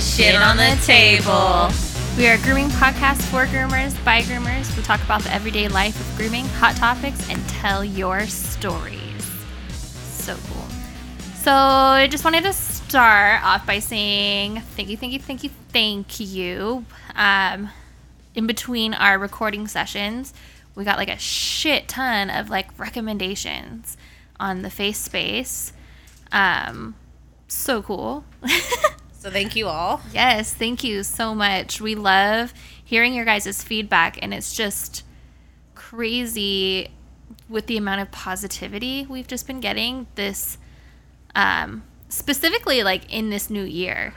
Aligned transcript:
Shit 0.00 0.36
on 0.36 0.56
the 0.56 0.78
Table. 0.84 1.70
We 2.16 2.28
are 2.28 2.34
a 2.34 2.42
grooming 2.42 2.68
podcast 2.68 3.20
for 3.32 3.46
groomers, 3.46 3.92
by 4.04 4.22
groomers. 4.22 4.76
We 4.76 4.84
talk 4.84 5.02
about 5.02 5.22
the 5.22 5.34
everyday 5.34 5.66
life 5.66 6.00
of 6.00 6.16
grooming, 6.16 6.44
hot 6.46 6.76
topics, 6.76 7.28
and 7.28 7.46
tell 7.48 7.84
your 7.84 8.24
stories. 8.28 9.24
So 9.70 10.36
cool. 10.36 10.66
So 11.42 11.52
I 11.52 12.06
just 12.08 12.24
wanted 12.24 12.44
to 12.44 12.52
start 12.52 13.42
off 13.42 13.66
by 13.66 13.80
saying 13.80 14.60
thank 14.76 14.88
you, 14.88 14.96
thank 14.96 15.14
you, 15.14 15.18
thank 15.18 15.42
you, 15.42 15.50
thank 15.72 16.20
you. 16.20 16.84
Um, 17.16 17.70
in 18.36 18.46
between 18.46 18.94
our 18.94 19.18
recording 19.18 19.66
sessions, 19.66 20.32
we 20.76 20.84
got 20.84 20.96
like 20.96 21.10
a 21.10 21.18
shit 21.18 21.88
ton 21.88 22.30
of 22.30 22.50
like 22.50 22.78
recommendations 22.78 23.96
on 24.38 24.62
the 24.62 24.70
face 24.70 24.98
space. 24.98 25.72
Um, 26.30 26.94
so 27.48 27.82
cool. 27.82 28.24
So 29.28 29.32
thank 29.32 29.56
you 29.56 29.68
all. 29.68 30.00
Yes, 30.14 30.54
thank 30.54 30.82
you 30.82 31.02
so 31.02 31.34
much. 31.34 31.82
We 31.82 31.94
love 31.94 32.54
hearing 32.82 33.12
your 33.12 33.26
guys' 33.26 33.62
feedback, 33.62 34.18
and 34.22 34.32
it's 34.32 34.54
just 34.54 35.04
crazy 35.74 36.88
with 37.46 37.66
the 37.66 37.76
amount 37.76 38.00
of 38.00 38.10
positivity 38.10 39.06
we've 39.06 39.26
just 39.26 39.46
been 39.46 39.60
getting 39.60 40.06
this 40.14 40.56
um, 41.34 41.82
specifically 42.08 42.82
like 42.82 43.12
in 43.12 43.28
this 43.28 43.50
new 43.50 43.64
year 43.64 44.14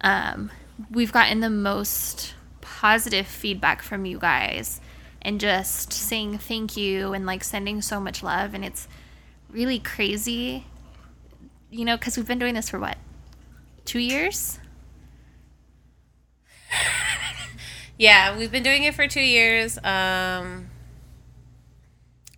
um, 0.00 0.50
we've 0.90 1.12
gotten 1.12 1.38
the 1.38 1.50
most 1.50 2.34
positive 2.60 3.26
feedback 3.26 3.80
from 3.80 4.04
you 4.04 4.18
guys 4.18 4.80
and 5.22 5.40
just 5.40 5.92
saying 5.92 6.36
thank 6.36 6.76
you 6.76 7.12
and 7.12 7.26
like 7.26 7.44
sending 7.44 7.80
so 7.80 8.00
much 8.00 8.24
love 8.24 8.54
and 8.54 8.64
it's 8.64 8.88
really 9.50 9.78
crazy 9.78 10.66
you 11.70 11.84
know 11.84 11.96
because 11.96 12.16
we've 12.16 12.28
been 12.28 12.40
doing 12.40 12.54
this 12.54 12.68
for 12.70 12.80
what 12.80 12.96
two 13.86 14.00
years 14.00 14.58
Yeah, 17.98 18.36
we've 18.36 18.52
been 18.52 18.62
doing 18.62 18.84
it 18.84 18.94
for 18.94 19.08
two 19.08 19.22
years. 19.22 19.78
Um, 19.82 20.68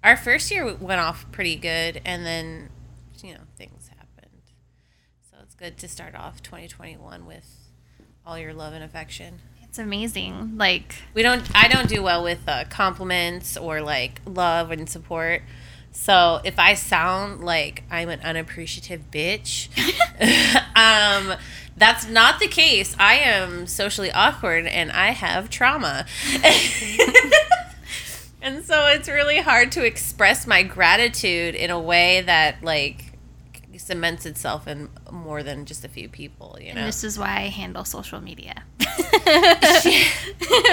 our 0.04 0.16
first 0.16 0.52
year 0.52 0.72
went 0.76 1.00
off 1.00 1.30
pretty 1.32 1.56
good, 1.56 2.00
and 2.04 2.24
then 2.24 2.68
you 3.22 3.34
know 3.34 3.40
things 3.56 3.88
happened. 3.88 4.42
So 5.28 5.38
it's 5.42 5.56
good 5.56 5.76
to 5.78 5.88
start 5.88 6.14
off 6.14 6.42
2021 6.42 7.26
with 7.26 7.70
all 8.24 8.38
your 8.38 8.54
love 8.54 8.72
and 8.72 8.84
affection. 8.84 9.40
it's 9.64 9.80
amazing 9.80 10.56
like 10.56 10.94
We 11.12 11.22
don't. 11.22 11.42
I 11.56 11.66
don't 11.66 11.88
do 11.88 12.04
well 12.04 12.22
with 12.22 12.46
uh, 12.46 12.64
compliments 12.70 13.56
or 13.56 13.80
like 13.80 14.20
love 14.24 14.70
and 14.70 14.88
support. 14.88 15.42
So 16.00 16.40
if 16.44 16.58
I 16.60 16.74
sound 16.74 17.44
like 17.44 17.82
I'm 17.90 18.08
an 18.08 18.20
unappreciative 18.20 19.10
bitch, 19.10 19.68
um, 20.76 21.36
that's 21.76 22.08
not 22.08 22.38
the 22.40 22.46
case. 22.46 22.94
I 22.98 23.16
am 23.16 23.66
socially 23.66 24.10
awkward 24.12 24.66
and 24.66 24.92
I 24.92 25.10
have 25.10 25.50
trauma. 25.50 26.06
and 28.40 28.64
so 28.64 28.86
it's 28.86 29.08
really 29.08 29.38
hard 29.38 29.72
to 29.72 29.84
express 29.84 30.46
my 30.46 30.62
gratitude 30.62 31.54
in 31.54 31.70
a 31.70 31.80
way 31.80 32.22
that 32.22 32.62
like 32.62 33.12
cements 33.76 34.24
itself 34.24 34.66
in 34.68 34.88
more 35.10 35.42
than 35.42 35.66
just 35.66 35.84
a 35.84 35.88
few 35.88 36.08
people, 36.08 36.56
you 36.60 36.72
know. 36.72 36.80
And 36.80 36.88
this 36.88 37.02
is 37.04 37.18
why 37.18 37.38
I 37.38 37.48
handle 37.48 37.84
social 37.84 38.20
media. 38.20 38.62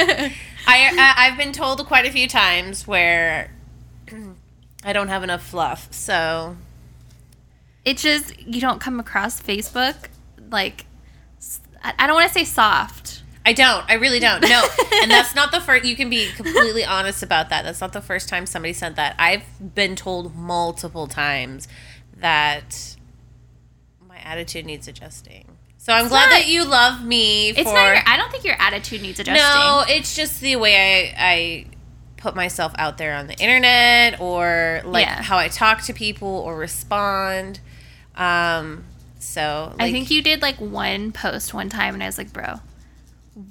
I, 0.07 0.31
I 0.67 1.13
I've 1.17 1.37
been 1.37 1.51
told 1.51 1.85
quite 1.87 2.05
a 2.05 2.11
few 2.11 2.27
times 2.27 2.87
where 2.87 3.54
I 4.85 4.93
don't 4.93 5.07
have 5.09 5.23
enough 5.23 5.43
fluff. 5.43 5.91
So 5.91 6.55
It 7.83 7.97
just 7.97 8.39
you 8.39 8.61
don't 8.61 8.79
come 8.79 8.99
across 8.99 9.41
Facebook 9.41 9.95
like 10.51 10.85
I 11.83 12.07
don't 12.07 12.15
want 12.15 12.27
to 12.27 12.33
say 12.33 12.45
soft. 12.45 13.23
I 13.47 13.53
don't. 13.53 13.85
I 13.87 13.93
really 13.95 14.19
don't. 14.19 14.41
No. 14.41 14.67
and 15.03 15.11
that's 15.11 15.35
not 15.35 15.51
the 15.51 15.61
first 15.61 15.85
you 15.85 15.95
can 15.95 16.09
be 16.09 16.29
completely 16.31 16.83
honest 16.83 17.21
about 17.21 17.49
that. 17.49 17.63
That's 17.63 17.79
not 17.79 17.93
the 17.93 18.01
first 18.01 18.27
time 18.27 18.47
somebody 18.47 18.73
said 18.73 18.95
that. 18.95 19.15
I've 19.19 19.43
been 19.75 19.95
told 19.95 20.35
multiple 20.35 21.05
times 21.05 21.67
that 22.17 22.95
my 24.07 24.17
attitude 24.17 24.65
needs 24.65 24.87
adjusting. 24.87 25.45
So 25.77 25.93
I'm 25.93 26.05
It's 26.05 26.09
glad 26.09 26.31
not- 26.31 26.31
that 26.31 26.47
you 26.47 26.63
love 26.65 27.03
me 27.03 27.53
for 27.53 27.59
It's 27.59 27.71
not 27.71 27.85
your, 27.85 27.97
I 28.07 28.17
don't 28.17 28.31
think 28.31 28.45
your 28.45 28.59
attitude 28.59 29.03
needs 29.03 29.19
adjusting. 29.19 29.35
No, 29.45 29.83
it's 29.87 30.15
just 30.15 30.41
the 30.41 30.55
way 30.55 31.13
I 31.15 31.15
I 31.23 31.65
put 32.25 32.35
myself 32.35 32.73
out 32.79 32.97
there 32.97 33.13
on 33.13 33.27
the 33.27 33.35
internet 33.35 34.19
or 34.19 34.81
like 34.83 35.05
Yeah. 35.05 35.21
how 35.21 35.37
I 35.37 35.47
talk 35.47 35.83
to 35.83 35.93
people 35.93 36.27
or 36.27 36.57
respond. 36.57 37.59
Um 38.15 38.83
so 39.19 39.75
I 39.79 39.91
think 39.91 40.09
you 40.09 40.23
did 40.23 40.41
like 40.41 40.55
one 40.59 41.11
post 41.11 41.53
one 41.53 41.69
time 41.69 41.93
and 41.93 42.01
I 42.01 42.07
was 42.07 42.17
like, 42.17 42.33
"Bro, 42.33 42.61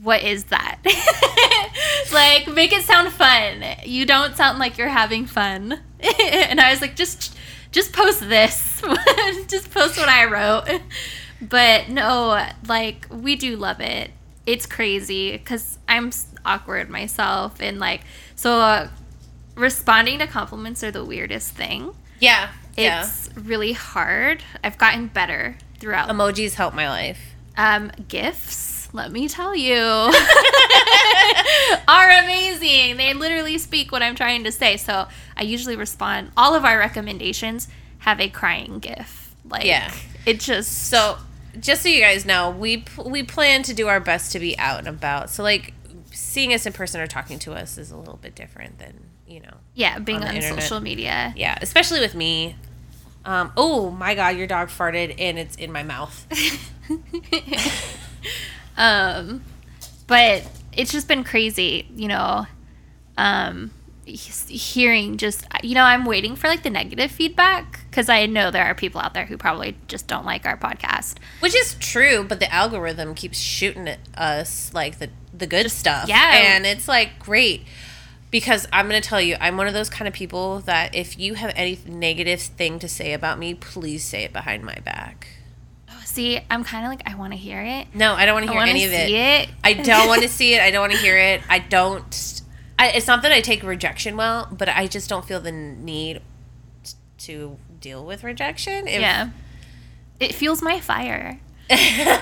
what 0.02 0.24
is 0.24 0.44
that?" 0.46 0.78
like 2.12 2.48
make 2.48 2.72
it 2.72 2.82
sound 2.82 3.12
fun. 3.12 3.64
You 3.84 4.06
don't 4.06 4.36
sound 4.36 4.58
like 4.58 4.76
you're 4.76 4.88
having 4.88 5.26
fun. 5.26 5.80
and 6.00 6.60
I 6.60 6.70
was 6.72 6.80
like, 6.80 6.96
"Just 6.96 7.36
just 7.70 7.92
post 7.92 8.28
this. 8.28 8.82
just 9.46 9.70
post 9.72 9.96
what 9.96 10.08
I 10.08 10.24
wrote." 10.24 10.80
But 11.40 11.88
no, 11.90 12.44
like 12.66 13.06
we 13.10 13.36
do 13.36 13.54
love 13.56 13.80
it. 13.80 14.10
It's 14.46 14.66
crazy 14.66 15.38
cuz 15.38 15.78
I'm 15.88 16.10
awkward 16.44 16.90
myself 16.90 17.60
and 17.60 17.78
like 17.78 18.02
so 18.36 18.60
uh, 18.60 18.88
responding 19.54 20.18
to 20.18 20.26
compliments 20.26 20.82
are 20.84 20.90
the 20.90 21.04
weirdest 21.04 21.50
thing. 21.52 21.94
yeah. 22.20 22.48
Yeah. 22.76 23.02
It's 23.02 23.30
really 23.36 23.72
hard. 23.72 24.42
I've 24.64 24.76
gotten 24.78 25.06
better 25.06 25.56
throughout 25.78 26.08
Emojis 26.08 26.54
help 26.54 26.74
my 26.74 26.88
life. 26.88 27.20
um, 27.56 27.92
gifs, 28.08 28.88
let 28.92 29.12
me 29.12 29.28
tell 29.28 29.54
you, 29.54 29.76
are 31.88 32.10
amazing. 32.10 32.96
They 32.96 33.14
literally 33.14 33.58
speak 33.58 33.92
what 33.92 34.02
I'm 34.02 34.14
trying 34.14 34.44
to 34.44 34.52
say. 34.52 34.76
So 34.76 35.06
I 35.36 35.42
usually 35.42 35.76
respond. 35.76 36.32
All 36.36 36.54
of 36.54 36.64
our 36.64 36.78
recommendations 36.78 37.68
have 37.98 38.20
a 38.20 38.28
crying 38.28 38.78
gif. 38.80 39.34
Like, 39.48 39.64
Yeah. 39.64 39.92
it 40.26 40.40
just 40.40 40.88
So, 40.88 41.18
just 41.60 41.82
so 41.82 41.88
you 41.88 42.00
guys 42.00 42.24
know, 42.24 42.50
we 42.50 42.84
we 43.04 43.22
plan 43.22 43.62
to 43.64 43.74
do 43.74 43.88
our 43.88 44.00
best 44.00 44.32
to 44.32 44.38
be 44.38 44.58
out 44.58 44.78
and 44.78 44.88
about. 44.88 45.30
So, 45.30 45.42
like, 45.42 45.74
seeing 46.12 46.52
us 46.52 46.66
in 46.66 46.72
person 46.72 47.00
or 47.00 47.06
talking 47.06 47.38
to 47.40 47.52
us 47.52 47.78
is 47.78 47.90
a 47.90 47.96
little 47.96 48.16
bit 48.16 48.34
different 48.34 48.78
than 48.78 49.10
you 49.26 49.40
know. 49.40 49.56
yeah, 49.74 49.98
being 49.98 50.22
on 50.22 50.34
on, 50.34 50.42
social 50.42 50.80
media. 50.80 51.32
Yeah, 51.36 51.58
especially 51.60 52.00
with 52.00 52.14
me. 52.14 52.56
Um, 53.24 53.52
oh 53.56 53.90
my 53.90 54.14
god, 54.14 54.36
your 54.36 54.46
dog 54.46 54.68
farted 54.68 55.14
and 55.18 55.38
it's 55.38 55.56
in 55.56 55.72
my 55.72 55.82
mouth. 55.82 56.26
um, 58.76 59.42
but 60.06 60.46
it's 60.76 60.92
just 60.92 61.08
been 61.08 61.24
crazy, 61.24 61.88
you 61.94 62.08
know. 62.08 62.46
Um, 63.16 63.70
hearing 64.06 65.16
just 65.16 65.46
you 65.62 65.74
know 65.74 65.82
I'm 65.82 66.04
waiting 66.04 66.36
for 66.36 66.48
like 66.48 66.62
the 66.62 66.70
negative 66.70 67.10
feedback 67.10 67.80
because 67.90 68.08
I 68.08 68.26
know 68.26 68.50
there 68.50 68.64
are 68.64 68.74
people 68.74 69.00
out 69.00 69.14
there 69.14 69.26
who 69.26 69.36
probably 69.36 69.76
just 69.88 70.06
don't 70.06 70.24
like 70.24 70.46
our 70.46 70.56
podcast. 70.56 71.16
Which 71.40 71.54
is 71.54 71.74
true, 71.80 72.24
but 72.24 72.40
the 72.40 72.52
algorithm 72.52 73.14
keeps 73.14 73.38
shooting 73.38 73.88
at 73.88 74.00
us 74.16 74.72
like 74.74 74.98
the 74.98 75.10
the 75.36 75.46
good 75.46 75.70
stuff. 75.70 76.08
yeah. 76.08 76.54
and 76.54 76.66
it's 76.66 76.86
like 76.86 77.18
great 77.18 77.62
because 78.34 78.66
I'm 78.72 78.86
gonna 78.88 79.00
tell 79.00 79.20
you, 79.20 79.36
I'm 79.40 79.56
one 79.56 79.68
of 79.68 79.74
those 79.74 79.88
kind 79.88 80.08
of 80.08 80.14
people 80.14 80.58
that 80.62 80.92
if 80.92 81.16
you 81.20 81.34
have 81.34 81.52
any 81.54 81.78
negative 81.86 82.40
thing 82.40 82.80
to 82.80 82.88
say 82.88 83.12
about 83.12 83.38
me, 83.38 83.54
please 83.54 84.02
say 84.04 84.24
it 84.24 84.32
behind 84.32 84.64
my 84.64 84.74
back. 84.84 85.28
Oh, 85.88 86.00
see, 86.04 86.40
I'm 86.50 86.64
kind 86.64 86.84
of 86.84 86.90
like 86.90 87.08
I 87.08 87.14
want 87.14 87.32
to 87.32 87.36
hear 87.38 87.60
it. 87.62 87.86
No, 87.94 88.14
I 88.14 88.26
don't 88.26 88.34
want 88.34 88.46
to 88.46 88.52
hear 88.52 88.60
any 88.60 88.84
of 88.86 88.92
it. 88.92 89.10
it. 89.10 89.50
I 89.62 89.74
don't 89.74 90.08
want 90.08 90.22
to 90.22 90.28
see 90.28 90.54
it. 90.54 90.60
I 90.60 90.72
don't 90.72 90.80
want 90.80 90.92
to 90.94 90.98
hear 90.98 91.16
it. 91.16 91.42
I 91.48 91.60
don't. 91.60 92.42
I, 92.78 92.88
it's 92.88 93.06
not 93.06 93.22
that 93.22 93.32
I 93.32 93.40
take 93.40 93.62
rejection 93.62 94.16
well, 94.16 94.48
but 94.50 94.68
I 94.68 94.86
just 94.86 95.08
don't 95.08 95.24
feel 95.24 95.40
the 95.40 95.52
need 95.52 96.20
t- 96.82 96.94
to 97.18 97.56
deal 97.80 98.04
with 98.04 98.24
rejection. 98.24 98.88
If- 98.88 99.00
yeah, 99.00 99.30
it 100.20 100.34
fuels 100.34 100.62
my 100.62 100.80
fire. 100.80 101.40
I'm 101.70 102.20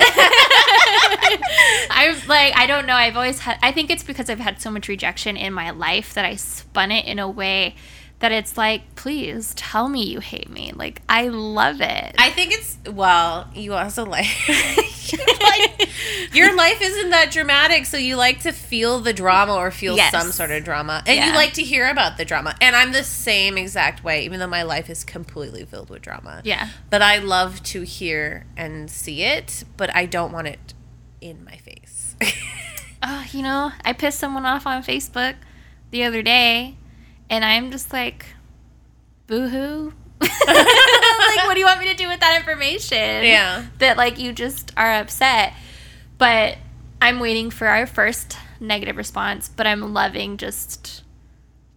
like 2.28 2.56
I 2.56 2.64
don't 2.66 2.86
know. 2.86 2.94
I've 2.94 3.16
always 3.16 3.40
had. 3.40 3.58
I 3.62 3.72
think 3.72 3.90
it's 3.90 4.04
because 4.04 4.30
I've 4.30 4.38
had 4.38 4.60
so 4.60 4.70
much 4.70 4.88
rejection 4.88 5.36
in 5.36 5.52
my 5.52 5.70
life 5.70 6.14
that 6.14 6.24
I 6.24 6.36
spun 6.36 6.92
it 6.92 7.06
in 7.06 7.18
a 7.18 7.28
way 7.28 7.74
that 8.22 8.32
it's 8.32 8.56
like, 8.56 8.94
please 8.96 9.52
tell 9.54 9.88
me 9.88 10.04
you 10.04 10.18
hate 10.20 10.48
me. 10.50 10.72
Like 10.74 11.02
I 11.08 11.28
love 11.28 11.80
it. 11.80 12.14
I 12.18 12.30
think 12.30 12.52
it's 12.54 12.78
well. 12.90 13.48
You 13.54 13.74
also 13.74 14.04
like, 14.06 14.26
like 14.48 15.88
your 16.34 16.56
life 16.56 16.80
isn't 16.80 17.10
that 17.10 17.30
dramatic, 17.30 17.84
so 17.86 17.96
you 17.98 18.16
like 18.16 18.40
to 18.40 18.52
feel 18.52 18.98
the 19.00 19.12
drama 19.12 19.54
or 19.54 19.70
feel 19.70 19.96
Yes. 19.96 20.10
some 20.12 20.32
sort 20.32 20.50
of 20.50 20.64
drama, 20.64 21.02
and 21.06 21.24
you 21.24 21.34
like 21.34 21.52
to 21.54 21.62
hear 21.62 21.88
about 21.88 22.16
the 22.16 22.24
drama. 22.24 22.54
And 22.60 22.74
I'm 22.74 22.92
the 22.92 23.04
same 23.04 23.58
exact 23.58 24.02
way, 24.02 24.24
even 24.24 24.40
though 24.40 24.46
my 24.46 24.62
life 24.62 24.88
is 24.88 25.04
completely 25.04 25.64
filled 25.64 25.90
with 25.90 26.02
drama. 26.02 26.40
yeah. 26.44 26.68
But 26.90 27.02
I 27.02 27.18
love 27.18 27.62
to 27.64 27.82
hear 27.82 28.46
and 28.56 28.90
see 28.90 29.22
it, 29.22 29.64
but 29.76 29.94
I 29.94 30.06
don't 30.06 30.32
want 30.32 30.46
it 30.48 30.74
in 31.20 31.44
my 31.44 31.56
face. 31.58 32.16
Oh, 33.04 33.24
you 33.32 33.42
know, 33.42 33.72
I 33.84 33.94
pissed 33.94 34.20
someone 34.20 34.46
off 34.46 34.64
on 34.64 34.84
Facebook 34.84 35.34
the 35.90 36.04
other 36.04 36.22
day, 36.22 36.76
and 37.32 37.44
I'm 37.46 37.70
just 37.70 37.94
like, 37.94 38.26
boo 39.26 39.48
hoo. 39.48 39.94
like, 40.20 41.46
what 41.46 41.54
do 41.54 41.60
you 41.60 41.64
want 41.64 41.80
me 41.80 41.88
to 41.88 41.96
do 41.96 42.06
with 42.06 42.20
that 42.20 42.36
information? 42.36 43.24
Yeah. 43.24 43.66
That, 43.78 43.96
like, 43.96 44.18
you 44.18 44.34
just 44.34 44.70
are 44.76 45.00
upset. 45.00 45.54
But 46.18 46.58
I'm 47.00 47.20
waiting 47.20 47.50
for 47.50 47.66
our 47.66 47.86
first 47.86 48.36
negative 48.60 48.98
response, 48.98 49.48
but 49.48 49.66
I'm 49.66 49.94
loving 49.94 50.36
just 50.36 51.02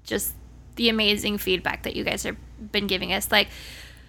just 0.04 0.36
the 0.76 0.90
amazing 0.90 1.38
feedback 1.40 1.84
that 1.84 1.96
you 1.96 2.04
guys 2.04 2.24
have 2.24 2.38
been 2.72 2.86
giving 2.86 3.12
us. 3.12 3.32
Like 3.32 3.48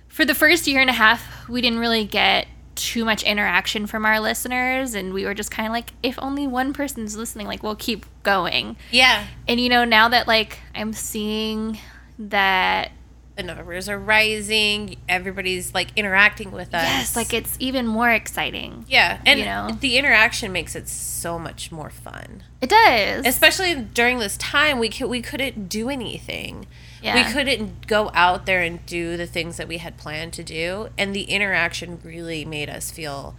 for 0.09 0.27
the 0.27 0.35
first 0.35 0.67
year 0.67 0.81
and 0.81 0.91
a 0.91 0.93
half, 0.93 1.49
we 1.49 1.63
didn't 1.63 1.79
really 1.79 2.05
get 2.05 2.49
too 2.77 3.05
much 3.05 3.23
interaction 3.25 3.87
from 3.87 4.05
our 4.07 4.21
listeners 4.21 4.95
and 4.95 5.13
we 5.13 5.25
were 5.25 5.35
just 5.35 5.51
kind 5.51 5.67
of 5.67 5.73
like 5.73 5.91
if 6.03 6.17
only 6.21 6.47
one 6.47 6.73
person's 6.73 7.17
listening 7.17 7.47
like 7.47 7.63
we'll 7.63 7.75
keep 7.77 8.07
going 8.23 8.77
Yeah. 8.93 9.27
and 9.49 9.59
you 9.59 9.69
know 9.69 9.85
now 9.85 10.09
that 10.09 10.29
like 10.29 10.59
i'm 10.75 10.93
seeing 10.93 11.79
that 12.19 12.93
The 13.37 13.43
numbers 13.43 13.89
are 13.91 13.99
rising. 13.99 14.97
Everybody's 15.09 15.75
like 15.75 15.89
interacting 15.97 16.53
with 16.53 16.75
us. 16.75 16.83
yes 16.85 17.17
like 17.17 17.35
it's 17.35 17.57
even 17.59 17.87
more 17.87 18.11
exciting 18.11 18.85
yeah, 18.89 19.21
and 19.27 19.39
you 19.41 19.45
know? 19.47 19.77
the 19.81 19.99
interaction 19.99 20.53
makes 20.53 20.75
it 20.75 20.89
so 20.89 21.39
much 21.39 21.71
more 21.73 21.91
fun. 21.91 22.43
it 22.63 22.71
does 22.71 23.27
Especially 23.27 23.75
during 23.75 24.19
this 24.21 24.37
time, 24.39 24.79
we 24.79 24.89
could, 24.89 25.09
we 25.09 25.21
couldn't 25.21 25.69
do 25.69 25.91
anything. 25.91 26.67
Yeah. 27.03 27.15
We 27.27 27.33
couldn't 27.33 27.87
go 27.87 28.11
out 28.15 28.47
there 28.47 28.63
and 28.63 28.85
do 28.87 29.17
the 29.17 29.27
things 29.27 29.57
that 29.59 29.69
we 29.69 29.79
had 29.79 29.97
planned 29.97 30.33
to 30.35 30.43
do, 30.43 30.89
and 30.97 31.15
the 31.15 31.25
interaction 31.25 32.01
really 32.03 32.45
made 32.45 32.69
us 32.71 32.91
feel 32.91 33.35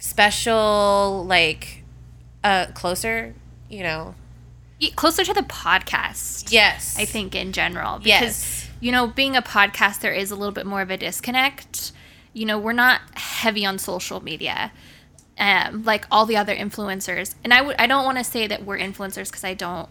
special, 0.00 1.24
like 1.26 1.82
uh, 2.42 2.66
closer. 2.74 3.34
You 3.68 3.82
know. 3.82 4.14
Closer 4.96 5.24
to 5.24 5.32
the 5.32 5.40
podcast 5.40 6.52
Yes. 6.52 6.94
i 6.98 7.06
think 7.06 7.34
in 7.34 7.52
general 7.52 8.00
because 8.00 8.10
Yes. 8.20 8.68
you 8.80 8.92
know 8.92 9.06
being 9.06 9.34
a 9.34 9.40
podcast 9.40 10.00
there 10.00 10.12
is 10.12 10.30
a 10.30 10.36
little 10.36 10.52
bit 10.52 10.66
more 10.66 10.82
of 10.82 10.90
a 10.90 10.98
disconnect 10.98 11.90
you 12.34 12.44
know 12.44 12.58
we're 12.58 12.74
not 12.74 13.00
heavy 13.16 13.64
on 13.64 13.78
social 13.78 14.20
media 14.22 14.72
um, 15.38 15.84
like 15.84 16.06
all 16.10 16.26
the 16.26 16.36
other 16.36 16.54
influencers 16.54 17.34
and 17.42 17.54
i 17.54 17.62
would 17.62 17.76
i 17.78 17.86
don't 17.86 18.04
want 18.04 18.18
to 18.18 18.24
say 18.24 18.46
that 18.46 18.66
we're 18.66 18.76
influencers 18.76 19.30
because 19.30 19.42
i 19.44 19.54
don't 19.54 19.88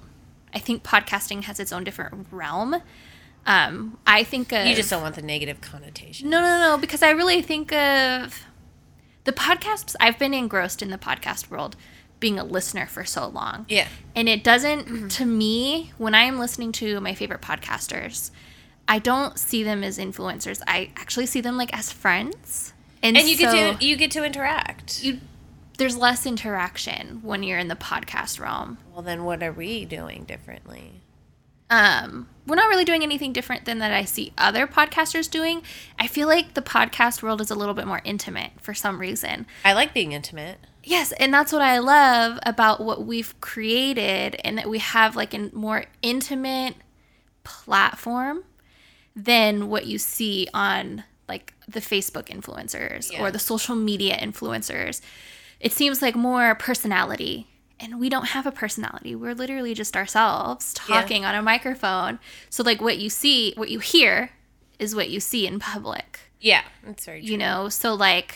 i 0.53 0.59
think 0.59 0.83
podcasting 0.83 1.44
has 1.44 1.59
its 1.59 1.71
own 1.71 1.83
different 1.83 2.27
realm 2.31 2.81
um, 3.45 3.97
i 4.07 4.23
think 4.23 4.51
of, 4.53 4.65
You 4.67 4.75
just 4.75 4.89
don't 4.89 5.01
want 5.01 5.15
the 5.15 5.21
negative 5.21 5.59
connotation. 5.61 6.29
no 6.29 6.41
no 6.41 6.59
no 6.59 6.77
because 6.77 7.03
i 7.03 7.09
really 7.11 7.41
think 7.41 7.71
of 7.73 8.44
the 9.25 9.31
podcasts 9.33 9.95
i've 10.00 10.17
been 10.19 10.33
engrossed 10.33 10.81
in 10.81 10.89
the 10.89 10.97
podcast 10.97 11.50
world 11.50 11.75
being 12.19 12.39
a 12.39 12.44
listener 12.44 12.85
for 12.88 13.03
so 13.03 13.27
long 13.27 13.65
Yeah. 13.67 13.88
and 14.15 14.29
it 14.29 14.44
doesn't 14.44 15.09
to 15.11 15.25
me 15.25 15.91
when 15.97 16.15
i 16.15 16.21
am 16.23 16.39
listening 16.39 16.71
to 16.73 17.00
my 17.01 17.13
favorite 17.13 17.41
podcasters 17.41 18.31
i 18.88 18.97
don't 19.00 19.38
see 19.38 19.61
them 19.63 19.83
as 19.83 19.97
influencers 19.97 20.61
i 20.67 20.89
actually 20.95 21.25
see 21.25 21.41
them 21.41 21.57
like 21.57 21.73
as 21.77 21.91
friends 21.91 22.73
and, 23.01 23.17
And 23.17 23.27
you 23.27 23.35
so 23.35 23.51
get 23.51 23.79
to 23.79 23.85
you 23.85 23.97
get 23.97 24.11
to 24.11 24.23
interact. 24.23 25.03
you 25.03 25.19
there's 25.77 25.97
less 25.97 26.25
interaction 26.25 27.19
when 27.23 27.43
you're 27.43 27.59
in 27.59 27.67
the 27.67 27.75
podcast 27.75 28.39
realm 28.39 28.77
well, 28.93 29.01
then 29.01 29.23
what 29.23 29.41
are 29.43 29.51
we 29.51 29.85
doing 29.85 30.23
differently? 30.23 31.01
um 31.69 32.27
we're 32.45 32.57
not 32.57 32.67
really 32.67 32.83
doing 32.83 33.03
anything 33.03 33.31
different 33.33 33.63
than 33.65 33.79
that 33.79 33.93
i 33.93 34.03
see 34.03 34.33
other 34.37 34.67
podcasters 34.67 35.31
doing 35.31 35.61
i 35.97 36.05
feel 36.05 36.27
like 36.27 36.53
the 36.53 36.61
podcast 36.61 37.23
world 37.23 37.39
is 37.39 37.49
a 37.49 37.55
little 37.55 37.73
bit 37.73 37.87
more 37.87 38.01
intimate 38.03 38.51
for 38.61 38.73
some 38.73 38.99
reason 38.99 39.45
I 39.63 39.71
like 39.73 39.93
being 39.93 40.11
intimate. 40.11 40.57
Yes, 40.85 41.13
and 41.13 41.33
that's 41.33 41.53
what 41.53 41.61
I 41.61 41.77
love 41.79 42.39
about 42.45 42.81
what 42.81 43.05
we've 43.05 43.39
created 43.39 44.35
and 44.43 44.57
that 44.57 44.69
we 44.69 44.79
have 44.79 45.15
like 45.15 45.33
a 45.33 45.49
more 45.53 45.85
intimate 46.01 46.75
platform 47.45 48.43
than 49.15 49.69
what 49.69 49.85
you 49.85 49.97
see 49.97 50.47
on 50.53 51.03
like 51.29 51.53
the 51.67 51.79
Facebook 51.79 52.25
influencers 52.27 53.11
Yeah. 53.11 53.21
or 53.21 53.31
the 53.31 53.39
social 53.39 53.75
media 53.75 54.17
influencers. 54.17 54.99
It 55.63 55.71
seems 55.71 56.01
like 56.01 56.15
more 56.15 56.56
personality. 56.56 57.48
And 57.80 58.00
we 58.00 58.07
don't 58.10 58.27
have 58.27 58.45
a 58.45 58.51
personality. 58.51 59.15
We're 59.15 59.33
literally 59.33 59.74
just 59.74 59.95
ourselves 59.95 60.75
Yeah. 60.88 61.01
talking 61.01 61.25
on 61.25 61.36
a 61.36 61.42
microphone. 61.42 62.19
So 62.50 62.63
like 62.63 62.81
what 62.81 62.98
you 62.98 63.10
see, 63.10 63.54
what 63.56 63.69
you 63.69 63.80
hear 63.80 64.30
is 64.80 64.94
what 64.95 65.10
you 65.10 65.19
see 65.19 65.48
in 65.48 65.60
public 65.60 66.19
Yeah, 66.39 66.63
that's 66.86 67.06
very 67.06 67.21
true. 67.21 67.31
you 67.31 67.38
know 67.38 67.69
so 67.69 67.94
like 67.94 68.36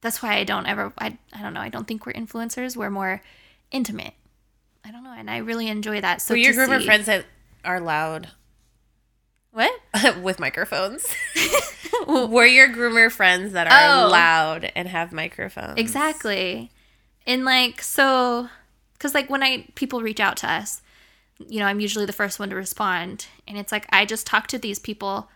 that's 0.00 0.20
why 0.22 0.34
i 0.34 0.42
don't 0.42 0.66
ever 0.66 0.92
I, 0.98 1.16
I 1.32 1.42
don't 1.42 1.52
know 1.54 1.60
i 1.60 1.68
don't 1.68 1.86
think 1.86 2.06
we're 2.06 2.14
influencers 2.14 2.76
we're 2.76 2.90
more 2.90 3.20
intimate 3.70 4.14
i 4.84 4.90
don't 4.90 5.04
know 5.04 5.12
and 5.16 5.30
i 5.30 5.36
really 5.36 5.68
enjoy 5.68 6.00
that 6.00 6.20
so 6.22 6.32
Were 6.34 6.38
your 6.38 6.54
group 6.54 6.70
of 6.70 6.82
friends 6.84 7.06
that 7.06 7.26
are 7.64 7.78
loud 7.78 8.30
what? 9.52 9.72
With 10.22 10.40
microphones? 10.40 11.06
Were 12.08 12.46
your 12.46 12.68
groomer 12.68 13.10
friends 13.12 13.52
that 13.52 13.66
are 13.68 14.06
Oh. 14.06 14.08
loud 14.08 14.70
and 14.74 14.88
have 14.88 15.12
microphones? 15.12 15.78
exactly. 15.78 16.70
And 17.26 17.44
like 17.44 17.80
so 17.82 18.48
because 18.94 19.14
like 19.14 19.30
when 19.30 19.42
i 19.42 19.66
people 19.74 20.00
reach 20.00 20.20
out 20.20 20.36
to 20.38 20.50
us 20.50 20.80
you 21.48 21.58
know 21.58 21.66
i'm 21.66 21.80
usually 21.80 22.06
the 22.06 22.12
first 22.12 22.38
one 22.40 22.50
to 22.50 22.56
respond. 22.56 23.26
And 23.46 23.56
it's 23.58 23.70
like 23.72 23.86
i 23.92 24.04
just 24.04 24.26
talk 24.26 24.46
to 24.48 24.58
these 24.58 24.78
people 24.78 25.28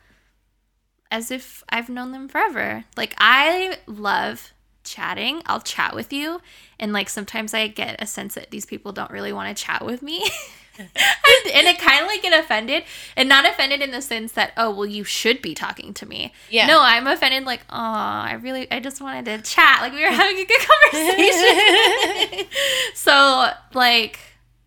as 1.10 1.30
if 1.30 1.62
i've 1.68 1.88
known 1.88 2.10
them 2.12 2.28
forever. 2.28 2.84
Like 2.96 3.14
i 3.18 3.78
love 3.86 4.52
chatting. 4.82 5.42
I'll 5.46 5.60
chat 5.60 5.94
with 5.94 6.12
you. 6.12 6.40
And 6.80 6.92
like 6.92 7.08
sometimes 7.08 7.54
i 7.54 7.66
get 7.68 8.00
a 8.02 8.06
sense 8.06 8.34
that 8.34 8.50
these 8.50 8.66
people 8.66 8.92
don't 8.92 9.10
really 9.10 9.32
want 9.32 9.56
to 9.56 9.62
chat 9.64 9.84
with 9.84 10.02
me 10.02 10.24
and 11.54 11.66
it 11.66 11.78
kind 11.78 12.02
of 12.02 12.06
like 12.06 12.22
get 12.22 12.38
offended 12.38 12.84
and 13.16 13.28
not 13.28 13.46
offended 13.46 13.80
in 13.80 13.90
the 13.90 14.02
sense 14.02 14.32
that 14.32 14.52
oh 14.56 14.70
well 14.70 14.86
you 14.86 15.04
should 15.04 15.40
be 15.42 15.54
talking 15.54 15.94
to 15.94 16.06
me. 16.06 16.32
Yeah. 16.50 16.66
no 16.66 16.80
i'm 16.80 17.06
offended 17.06 17.44
like 17.44 17.60
oh 17.70 17.76
i 17.76 18.34
really 18.42 18.70
i 18.70 18.80
just 18.80 19.00
wanted 19.00 19.24
to 19.26 19.40
chat. 19.50 19.80
Like 19.80 19.92
we 19.92 20.02
were 20.02 20.08
having 20.10 20.36
a 20.36 20.44
good 20.44 20.60
conversation. 20.92 22.46
So 22.94 23.50
like 23.74 24.18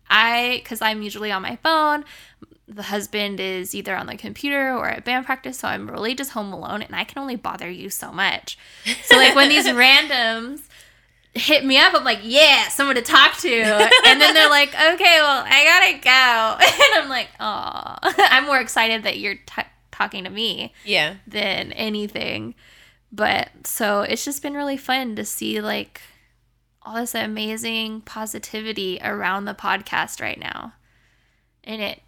i 0.08 0.60
because 0.62 0.80
i'm 0.82 1.02
usually 1.02 1.30
on 1.30 1.42
my 1.42 1.56
phone 1.56 2.04
the 2.66 2.82
husband 2.84 3.40
is 3.40 3.74
either 3.74 3.94
on 3.96 4.06
the 4.06 4.16
computer 4.16 4.76
or 4.76 4.88
at 4.88 5.04
band 5.04 5.26
practice 5.26 5.58
so 5.58 5.68
i'm 5.68 5.90
really 5.90 6.14
just 6.14 6.30
home 6.32 6.52
alone 6.52 6.82
and 6.82 6.94
i 6.94 7.04
can 7.04 7.18
only 7.20 7.36
bother 7.36 7.70
you 7.70 7.90
so 7.90 8.12
much. 8.12 8.56
So 9.04 9.16
like 9.16 9.34
when 9.34 9.48
these 9.48 9.66
randoms 9.66 10.62
hit 11.34 11.64
me 11.64 11.78
up 11.78 11.94
i'm 11.94 12.02
like 12.04 12.18
yeah 12.22 12.68
someone 12.68 12.96
to 12.96 13.02
talk 13.02 13.36
to 13.38 13.48
and 14.06 14.20
then 14.20 14.34
they're 14.34 14.50
like 14.50 14.68
okay 14.74 15.18
well 15.20 15.44
i 15.46 15.64
gotta 15.64 15.98
go 16.02 16.64
and 16.96 17.02
i'm 17.04 17.08
like 17.08 17.28
oh 17.38 17.96
i'm 18.30 18.44
more 18.46 18.58
excited 18.60 19.04
that 19.04 19.18
you're 19.18 19.36
t- 19.36 19.62
talking 19.92 20.24
to 20.24 20.30
me 20.30 20.72
Yeah. 20.86 21.16
than 21.26 21.72
anything. 21.72 22.54
But 23.12 23.50
so 23.64 24.00
it's 24.00 24.24
just 24.24 24.40
been 24.42 24.54
really 24.54 24.78
fun 24.78 25.14
to 25.16 25.26
see 25.26 25.60
like 25.60 26.00
all 26.82 26.94
this 26.94 27.14
amazing 27.14 28.00
positivity 28.02 28.98
around 29.02 29.44
the 29.44 29.52
podcast 29.52 30.22
right 30.22 30.38
now. 30.38 30.72
And 31.64 31.82
it 31.82 32.00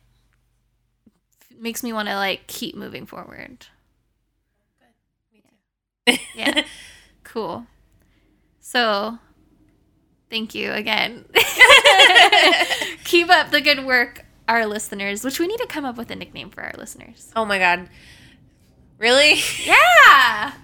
makes 1.58 1.82
me 1.82 1.92
want 1.92 2.08
to 2.08 2.14
like 2.14 2.46
keep 2.46 2.74
moving 2.74 3.04
forward. 3.04 3.66
Yeah. 6.34 6.64
cool. 7.24 7.66
So 8.72 9.18
thank 10.30 10.54
you 10.54 10.72
again. 10.72 11.26
keep 13.04 13.28
up 13.28 13.50
the 13.50 13.60
good 13.60 13.84
work, 13.84 14.24
our 14.48 14.64
listeners, 14.64 15.22
which 15.22 15.38
we 15.38 15.46
need 15.46 15.58
to 15.58 15.66
come 15.66 15.84
up 15.84 15.98
with 15.98 16.10
a 16.10 16.16
nickname 16.16 16.48
for 16.48 16.62
our 16.62 16.72
listeners. 16.78 17.30
Oh 17.36 17.44
my 17.44 17.58
god. 17.58 17.90
Really? 18.98 19.34
Yeah. 19.66 20.52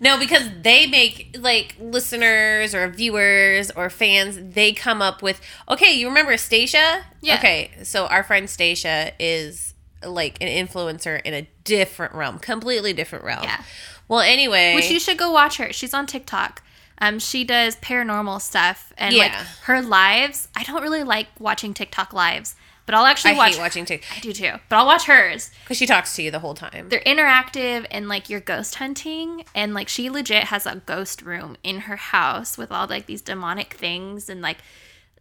No, 0.00 0.18
because 0.18 0.42
they 0.62 0.88
make 0.88 1.36
like 1.38 1.76
listeners 1.78 2.74
or 2.74 2.88
viewers 2.88 3.70
or 3.70 3.88
fans, 3.90 4.36
they 4.42 4.72
come 4.72 5.00
up 5.00 5.22
with 5.22 5.40
okay, 5.68 5.92
you 5.92 6.08
remember 6.08 6.36
Stacia? 6.36 7.04
Yeah. 7.20 7.36
Okay, 7.36 7.70
so 7.84 8.06
our 8.06 8.24
friend 8.24 8.50
Stacia 8.50 9.12
is 9.20 9.74
like 10.04 10.42
an 10.42 10.48
influencer 10.48 11.22
in 11.22 11.32
a 11.32 11.48
different 11.62 12.12
realm, 12.14 12.40
completely 12.40 12.92
different 12.92 13.24
realm. 13.24 13.44
Yeah. 13.44 13.62
Well, 14.08 14.20
anyway, 14.20 14.74
Which 14.74 14.90
you 14.90 14.98
should 14.98 15.18
go 15.18 15.30
watch 15.30 15.58
her. 15.58 15.72
She's 15.72 15.94
on 15.94 16.06
TikTok. 16.06 16.64
Um, 17.00 17.18
she 17.18 17.44
does 17.44 17.76
paranormal 17.76 18.40
stuff 18.40 18.92
and 18.98 19.14
like 19.16 19.32
her 19.64 19.80
lives. 19.82 20.48
I 20.56 20.64
don't 20.64 20.82
really 20.82 21.04
like 21.04 21.28
watching 21.38 21.72
TikTok 21.74 22.12
lives, 22.12 22.56
but 22.86 22.94
I'll 22.94 23.06
actually 23.06 23.32
I 23.32 23.36
watch. 23.36 23.52
hate 23.54 23.60
watching 23.60 23.84
TikTok 23.84 24.16
I 24.16 24.20
do 24.20 24.32
too, 24.32 24.52
but 24.68 24.76
I'll 24.76 24.86
watch 24.86 25.04
hers. 25.04 25.50
because 25.62 25.76
she 25.76 25.86
talks 25.86 26.16
to 26.16 26.22
you 26.22 26.30
the 26.30 26.40
whole 26.40 26.54
time. 26.54 26.88
They're 26.88 27.00
interactive 27.00 27.86
and 27.90 28.08
like 28.08 28.28
you're 28.28 28.40
ghost 28.40 28.76
hunting, 28.76 29.44
and 29.54 29.74
like 29.74 29.88
she 29.88 30.10
legit 30.10 30.44
has 30.44 30.66
a 30.66 30.82
ghost 30.86 31.22
room 31.22 31.56
in 31.62 31.80
her 31.80 31.96
house 31.96 32.58
with 32.58 32.72
all 32.72 32.86
like 32.88 33.06
these 33.06 33.22
demonic 33.22 33.74
things 33.74 34.28
and 34.28 34.40
like 34.42 34.58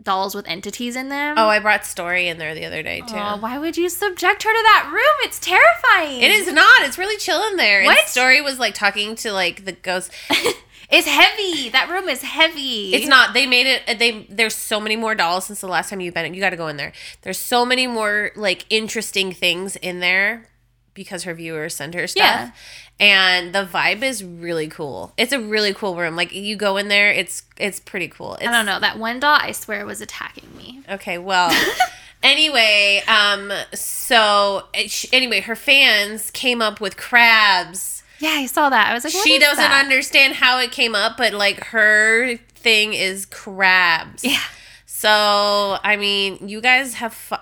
dolls 0.02 0.36
with 0.36 0.48
entities 0.48 0.96
in 0.96 1.10
them. 1.10 1.36
Oh, 1.38 1.48
I 1.48 1.58
brought 1.60 1.84
Story 1.86 2.28
in 2.28 2.38
there 2.38 2.54
the 2.54 2.66
other 2.66 2.84
day 2.84 3.02
too. 3.02 3.16
Oh, 3.16 3.38
why 3.40 3.58
would 3.58 3.78
you 3.78 3.90
subject 3.90 4.44
her 4.44 4.50
to 4.52 4.64
that 4.64 4.90
room? 4.94 5.28
It's 5.28 5.40
terrifying. 5.40 6.22
It 6.22 6.30
is 6.32 6.52
not. 6.54 6.82
It's 6.82 6.98
really 7.00 7.18
chill 7.18 7.44
in 7.48 7.56
there. 7.58 7.80
And 7.80 7.88
What? 7.88 8.08
Story 8.08 8.40
was 8.42 8.60
like 8.60 8.74
talking 8.76 9.16
to 9.18 9.32
like 9.32 9.66
the 9.66 9.72
ghost. 9.72 10.12
It's 10.90 11.08
heavy. 11.08 11.70
That 11.70 11.90
room 11.90 12.08
is 12.08 12.22
heavy. 12.22 12.94
It's 12.94 13.08
not. 13.08 13.34
They 13.34 13.46
made 13.46 13.68
it. 13.68 14.00
They 14.00 14.26
there's 14.30 14.56
so 14.56 14.80
many 14.80 14.96
more 14.96 15.16
dolls 15.16 15.46
since 15.46 15.60
the 15.60 15.68
last 15.68 15.90
time 15.90 16.00
you've 16.00 16.14
been. 16.14 16.34
You 16.34 16.40
got 16.40 16.52
to 16.52 16.56
go 16.58 16.68
in 16.68 16.78
there. 16.78 16.94
There's 17.24 17.40
so 17.40 17.66
many 17.66 17.88
more 17.88 18.32
like 18.36 18.66
interesting 18.70 19.34
things 19.34 19.76
in 19.76 20.00
there 20.00 20.48
because 20.94 21.24
her 21.24 21.34
viewers 21.34 21.76
send 21.76 21.94
her 21.94 22.08
stuff. 22.08 22.24
Yeah. 22.24 22.52
And 23.00 23.54
the 23.54 23.66
vibe 23.66 24.02
is 24.02 24.24
really 24.24 24.68
cool. 24.68 25.14
It's 25.18 25.32
a 25.32 25.40
really 25.40 25.74
cool 25.74 25.96
room. 25.96 26.16
Like 26.16 26.34
you 26.34 26.56
go 26.56 26.78
in 26.78 26.88
there, 26.88 27.12
it's 27.12 27.44
it's 27.58 27.80
pretty 27.80 28.08
cool. 28.08 28.36
It's, 28.36 28.48
I 28.48 28.52
don't 28.52 28.66
know. 28.66 28.80
That 28.80 28.98
one 28.98 29.20
doll, 29.20 29.38
I 29.40 29.52
swear, 29.52 29.86
was 29.86 30.02
attacking 30.02 30.56
me. 30.58 30.82
Okay, 30.90 31.18
well, 31.18 31.52
anyway, 32.24 33.04
um, 33.08 33.52
so 33.74 34.64
it, 34.74 34.90
sh- 34.90 35.06
anyway, 35.14 35.42
her 35.42 35.56
fans 35.56 36.32
came 36.32 36.62
up 36.62 36.82
with 36.82 36.98
crabs. 36.98 37.97
Yeah, 38.20 38.30
I 38.32 38.46
saw 38.48 38.70
that. 38.70 38.90
I 38.90 38.94
was 38.94 39.04
like, 39.04 39.14
what 39.14 39.28
she 39.28 39.38
doesn't 39.40 39.58
that? 39.58 39.84
understand 39.86 40.36
how 40.36 40.60
it 40.60 40.72
came 40.72 40.96
up, 40.96 41.18
but 41.18 41.34
like 41.34 41.64
her 41.66 42.38
thing 42.56 42.94
is 42.94 43.26
crabs. 43.26 44.24
Yeah. 44.24 44.40
So 44.86 45.78
I 45.84 45.96
mean, 45.98 46.48
you 46.50 46.60
guys 46.60 46.96
have 46.96 47.14
fu- 47.14 47.36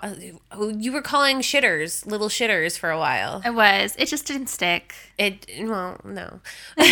you 0.76 0.92
were 0.92 1.00
calling 1.00 1.38
shitters 1.38 2.04
little 2.04 2.28
shitters 2.28 2.78
for 2.78 2.90
a 2.90 2.98
while. 2.98 3.40
I 3.44 3.50
was. 3.50 3.94
It 3.98 4.06
just 4.08 4.26
didn't 4.26 4.48
stick. 4.48 4.94
It 5.16 5.46
well, 5.60 5.98
no. 6.04 6.40
but 6.76 6.86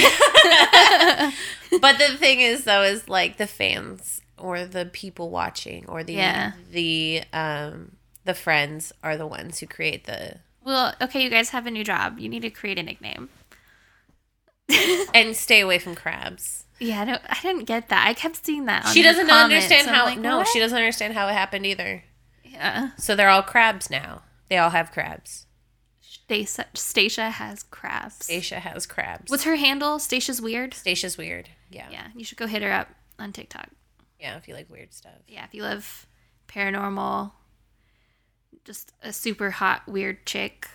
the 1.98 2.16
thing 2.18 2.40
is 2.40 2.64
though 2.64 2.82
is 2.82 3.08
like 3.08 3.36
the 3.36 3.46
fans 3.46 4.22
or 4.38 4.64
the 4.64 4.86
people 4.86 5.30
watching 5.30 5.84
or 5.88 6.02
the 6.04 6.14
Yeah. 6.14 6.52
the 6.72 7.22
um 7.32 7.92
the 8.24 8.34
friends 8.34 8.92
are 9.02 9.16
the 9.16 9.26
ones 9.26 9.58
who 9.58 9.66
create 9.66 10.04
the 10.06 10.36
Well, 10.64 10.94
okay, 11.02 11.22
you 11.22 11.28
guys 11.30 11.50
have 11.50 11.66
a 11.66 11.70
new 11.70 11.84
job. 11.84 12.18
You 12.18 12.28
need 12.30 12.42
to 12.42 12.50
create 12.50 12.78
a 12.78 12.82
nickname. 12.82 13.28
and 15.14 15.36
stay 15.36 15.60
away 15.60 15.78
from 15.78 15.94
crabs. 15.94 16.64
Yeah, 16.80 17.02
I, 17.02 17.04
don't, 17.04 17.22
I 17.28 17.38
didn't 17.40 17.64
get 17.64 17.88
that. 17.90 18.06
I 18.06 18.14
kept 18.14 18.44
seeing 18.44 18.64
that. 18.66 18.86
On 18.86 18.92
she 18.92 19.02
doesn't 19.02 19.26
comments, 19.28 19.54
understand 19.54 19.88
and 19.88 19.90
I'm 19.90 19.96
how 19.96 20.04
like, 20.06 20.18
no, 20.18 20.38
what? 20.38 20.48
she 20.48 20.58
doesn't 20.58 20.76
understand 20.76 21.14
how 21.14 21.28
it 21.28 21.32
happened 21.32 21.66
either. 21.66 22.02
Yeah, 22.44 22.90
So 22.98 23.16
they're 23.16 23.28
all 23.28 23.42
crabs 23.42 23.90
now. 23.90 24.22
They 24.48 24.58
all 24.58 24.70
have 24.70 24.92
crabs. 24.92 25.46
Stacia, 26.00 26.66
Stacia 26.74 27.30
has 27.30 27.62
crabs. 27.64 28.24
Stacia 28.24 28.60
has 28.60 28.86
crabs. 28.86 29.30
What's 29.30 29.44
her 29.44 29.56
handle? 29.56 29.98
Stacia's 29.98 30.40
weird. 30.40 30.72
Stacia's 30.74 31.18
weird. 31.18 31.50
Yeah. 31.70 31.88
Yeah, 31.90 32.06
you 32.14 32.24
should 32.24 32.38
go 32.38 32.46
hit 32.46 32.62
her 32.62 32.72
up 32.72 32.88
on 33.18 33.32
TikTok. 33.32 33.68
Yeah, 34.18 34.36
if 34.36 34.48
you 34.48 34.54
like 34.54 34.70
weird 34.70 34.94
stuff. 34.94 35.12
Yeah, 35.28 35.44
if 35.44 35.52
you 35.54 35.62
love 35.62 36.06
paranormal, 36.48 37.32
just 38.64 38.92
a 39.02 39.12
super 39.12 39.50
hot 39.50 39.86
weird 39.86 40.24
chick. 40.24 40.68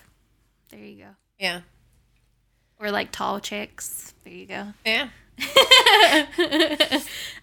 There 0.69 0.79
you 0.79 1.03
go. 1.03 1.09
Yeah. 1.39 1.61
Or 2.79 2.91
like 2.91 3.11
tall 3.11 3.39
chicks. 3.39 4.13
There 4.23 4.33
you 4.33 4.45
go. 4.45 4.67
Yeah. 4.85 5.09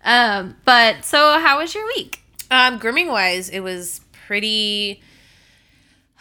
Um, 0.07 0.57
but 0.65 1.05
so 1.05 1.39
how 1.41 1.59
was 1.59 1.75
your 1.75 1.85
week? 1.87 2.23
Um, 2.49 2.79
grooming 2.79 3.09
wise, 3.09 3.49
it 3.49 3.59
was 3.59 4.01
pretty. 4.13 5.03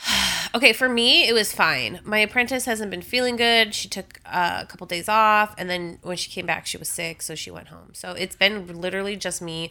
okay, 0.56 0.74
for 0.74 0.90
me, 0.90 1.28
it 1.28 1.34
was 1.34 1.54
fine. 1.54 2.00
My 2.04 2.18
apprentice 2.18 2.66
hasn't 2.66 2.90
been 2.90 3.04
feeling 3.04 3.36
good. 3.36 3.76
She 3.76 3.88
took 3.88 4.20
uh, 4.26 4.62
a 4.64 4.66
couple 4.66 4.88
days 4.88 5.08
off, 5.08 5.54
and 5.60 5.70
then 5.70 6.00
when 6.02 6.18
she 6.18 6.32
came 6.32 6.48
back, 6.48 6.66
she 6.66 6.78
was 6.78 6.90
sick, 6.90 7.22
so 7.22 7.36
she 7.36 7.52
went 7.52 7.68
home. 7.68 7.92
So 7.94 8.14
it's 8.14 8.36
been 8.36 8.82
literally 8.82 9.16
just 9.16 9.40
me, 9.40 9.70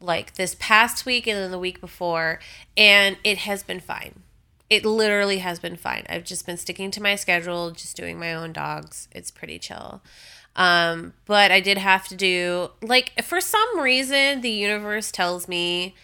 like 0.00 0.34
this 0.34 0.54
past 0.60 1.04
week 1.04 1.26
and 1.26 1.36
then 1.36 1.50
the 1.50 1.58
week 1.58 1.80
before, 1.80 2.38
and 2.76 3.16
it 3.24 3.38
has 3.38 3.64
been 3.64 3.80
fine. 3.80 4.22
It 4.70 4.84
literally 4.84 5.38
has 5.38 5.58
been 5.58 5.76
fine. 5.76 6.06
I've 6.08 6.24
just 6.24 6.46
been 6.46 6.56
sticking 6.56 6.90
to 6.92 7.02
my 7.02 7.16
schedule, 7.16 7.72
just 7.72 7.96
doing 7.96 8.18
my 8.18 8.32
own 8.32 8.52
dogs. 8.52 9.08
It's 9.12 9.30
pretty 9.30 9.58
chill. 9.58 10.00
Um, 10.56 11.12
but 11.26 11.50
I 11.50 11.60
did 11.60 11.76
have 11.78 12.08
to 12.08 12.14
do 12.16 12.70
like 12.82 13.12
for 13.22 13.40
some 13.40 13.80
reason 13.80 14.40
the 14.40 14.50
universe 14.50 15.12
tells 15.12 15.46
me 15.46 15.94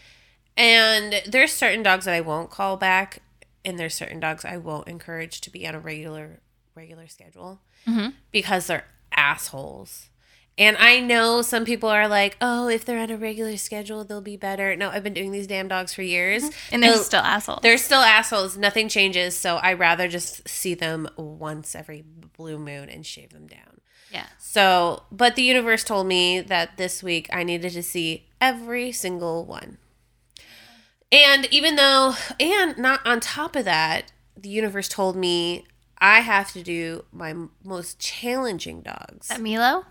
and 0.57 1.23
there's 1.27 1.53
certain 1.53 1.83
dogs 1.83 2.05
that 2.05 2.15
I 2.15 2.21
won't 2.21 2.51
call 2.51 2.77
back 2.77 3.23
and 3.65 3.79
there's 3.79 3.95
certain 3.95 4.21
dogs 4.21 4.45
I 4.45 4.57
won't 4.57 4.87
encourage 4.89 5.41
to 5.43 5.51
be 5.51 5.67
on 5.67 5.75
a 5.75 5.81
regular 5.81 6.41
regular 6.77 7.09
schedule 7.09 7.61
because 8.31 8.67
they're 8.69 8.87
assholes. 9.13 10.09
And 10.59 10.77
I 10.79 11.01
know 11.01 11.43
some 11.43 11.65
people 11.67 11.89
are 11.91 12.09
like, 12.09 12.37
"Oh, 12.41 12.69
if 12.69 12.85
they're 12.85 12.99
on 12.99 13.11
a 13.11 13.17
regular 13.17 13.57
schedule, 13.59 14.05
they'll 14.05 14.23
be 14.23 14.37
better." 14.39 14.75
No, 14.75 14.89
I've 14.89 15.03
been 15.03 15.13
doing 15.13 15.31
these 15.31 15.47
damn 15.47 15.69
dogs 15.69 15.93
for 15.93 16.03
years. 16.03 16.45
Mm-hmm. 16.45 16.75
And 16.75 16.83
they're 16.83 16.97
still 16.97 17.21
assholes. 17.21 17.61
they're 17.63 17.77
still 17.79 18.01
assholes. 18.01 18.57
Nothing 18.57 18.89
changes. 18.89 19.37
So 19.37 19.57
I 19.57 19.75
rather 19.75 20.09
just 20.09 20.49
see 20.49 20.75
them 20.75 21.09
once 21.17 21.75
every 21.75 22.03
blue 22.37 22.59
moon 22.59 22.89
and 22.89 23.05
shave 23.05 23.31
them 23.31 23.47
down. 23.47 23.81
yeah. 24.11 24.27
So, 24.39 25.03
but 25.13 25.37
the 25.37 25.43
universe 25.43 25.85
told 25.85 26.07
me 26.07 26.41
that 26.41 26.79
this 26.79 27.03
week 27.03 27.29
I 27.33 27.43
needed 27.43 27.73
to 27.73 27.83
see 27.83 28.29
every 28.41 28.93
single 28.93 29.45
one. 29.45 29.77
And 31.13 31.47
even 31.53 31.77
though, 31.77 32.15
and 32.41 32.77
not 32.79 33.07
on 33.07 33.21
top 33.21 33.57
of 33.57 33.65
that, 33.67 34.13
the 34.37 34.49
universe 34.49 34.89
told 34.89 35.17
me 35.17 35.67
I 35.99 36.21
have 36.21 36.53
to 36.53 36.63
do 36.63 37.05
my 37.13 37.35
most 37.63 37.99
challenging 37.99 38.81
dogs. 38.83 39.29
That 39.29 39.41
Milo? 39.41 39.85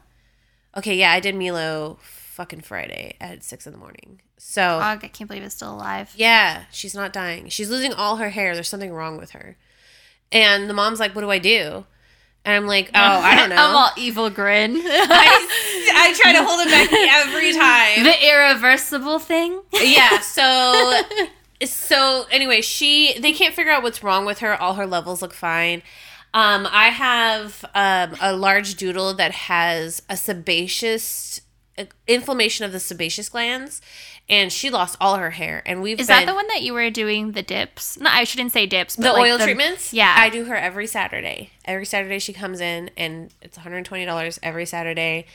Okay, 0.77 0.95
yeah, 0.95 1.11
I 1.11 1.19
did 1.19 1.35
Milo 1.35 1.97
fucking 2.01 2.61
Friday 2.61 3.15
at 3.21 3.43
six 3.43 3.65
in 3.65 3.71
the 3.73 3.79
morning. 3.79 4.21
So, 4.37 4.61
Dog, 4.61 5.03
I 5.03 5.07
can't 5.07 5.27
believe 5.29 5.43
it's 5.43 5.55
still 5.55 5.73
alive. 5.73 6.13
yeah, 6.15 6.65
she's 6.71 6.93
not 6.93 7.13
dying. 7.13 7.47
She's 7.49 7.69
losing 7.69 7.93
all 7.93 8.17
her 8.17 8.29
hair. 8.29 8.53
There's 8.53 8.67
something 8.69 8.91
wrong 8.93 9.17
with 9.17 9.31
her. 9.31 9.57
And 10.31 10.69
the 10.69 10.73
mom's 10.73 10.99
like, 10.99 11.15
What 11.15 11.21
do 11.21 11.31
I 11.31 11.39
do? 11.39 11.85
And 12.43 12.53
I'm 12.55 12.67
like, 12.67 12.89
Oh, 12.93 12.99
I 12.99 13.35
don't 13.35 13.49
know. 13.51 13.55
I'm 13.55 13.75
all 13.75 13.89
evil 13.97 14.29
grin. 14.29 14.75
I, 14.83 15.47
I 15.95 16.13
try 16.21 16.33
to 16.33 16.43
hold 16.43 16.59
it 16.67 16.69
back 16.69 16.91
every 17.25 17.53
time. 17.53 18.03
the 18.03 18.27
irreversible 18.27 19.19
thing. 19.19 19.61
yeah, 19.73 20.19
so 20.19 21.01
so 21.63 22.25
anyway, 22.31 22.59
she 22.61 23.17
they 23.19 23.31
can't 23.31 23.53
figure 23.55 23.71
out 23.71 23.81
what's 23.81 24.03
wrong 24.03 24.25
with 24.25 24.39
her. 24.39 24.59
All 24.61 24.73
her 24.75 24.85
levels 24.85 25.21
look 25.21 25.33
fine. 25.33 25.81
Um, 26.35 26.67
I 26.69 26.89
have 26.89 27.63
um, 27.73 28.17
a 28.19 28.35
large 28.35 28.75
doodle 28.75 29.13
that 29.13 29.31
has 29.31 30.01
a 30.09 30.17
sebaceous 30.17 31.39
uh, 31.77 31.85
inflammation 32.07 32.65
of 32.65 32.73
the 32.73 32.79
sebaceous 32.81 33.29
glands, 33.29 33.81
and 34.27 34.51
she 34.51 34.69
lost 34.69 34.97
all 34.99 35.15
her 35.15 35.29
hair. 35.29 35.63
And 35.65 35.81
we've 35.81 35.97
Is 35.97 36.07
been, 36.07 36.17
that 36.17 36.25
the 36.25 36.35
one 36.35 36.45
that 36.47 36.61
you 36.61 36.73
were 36.73 36.89
doing 36.89 37.31
the 37.31 37.41
dips? 37.41 37.97
No, 37.97 38.09
I 38.11 38.25
shouldn't 38.25 38.51
say 38.51 38.65
dips. 38.65 38.97
But 38.97 39.03
the 39.03 39.13
like 39.13 39.31
oil 39.31 39.39
treatments? 39.39 39.93
Yeah. 39.93 40.13
I 40.17 40.27
do 40.27 40.43
her 40.43 40.55
every 40.55 40.87
Saturday. 40.87 41.51
Every 41.63 41.85
Saturday 41.85 42.19
she 42.19 42.33
comes 42.33 42.59
in, 42.59 42.91
and 42.97 43.33
it's 43.41 43.55
one 43.55 43.63
hundred 43.63 43.77
and 43.77 43.85
twenty 43.85 44.03
dollars 44.03 44.37
every 44.43 44.65
Saturday 44.65 45.27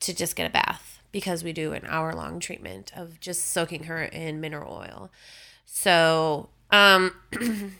to 0.00 0.12
just 0.12 0.34
get 0.34 0.48
a 0.48 0.52
bath 0.52 1.00
because 1.12 1.44
we 1.44 1.52
do 1.52 1.74
an 1.74 1.82
hour 1.86 2.12
long 2.12 2.40
treatment 2.40 2.90
of 2.96 3.20
just 3.20 3.52
soaking 3.52 3.84
her 3.84 4.02
in 4.02 4.40
mineral 4.40 4.74
oil. 4.74 5.12
So, 5.64 6.48
um, 6.72 7.14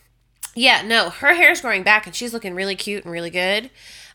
yeah, 0.54 0.82
no, 0.82 1.10
her 1.10 1.34
hair's 1.34 1.60
growing 1.60 1.82
back, 1.82 2.06
and 2.06 2.14
she's 2.14 2.32
looking 2.32 2.54
really 2.54 2.76
cute 2.76 3.04
and 3.04 3.12
really 3.12 3.30
good. 3.30 3.70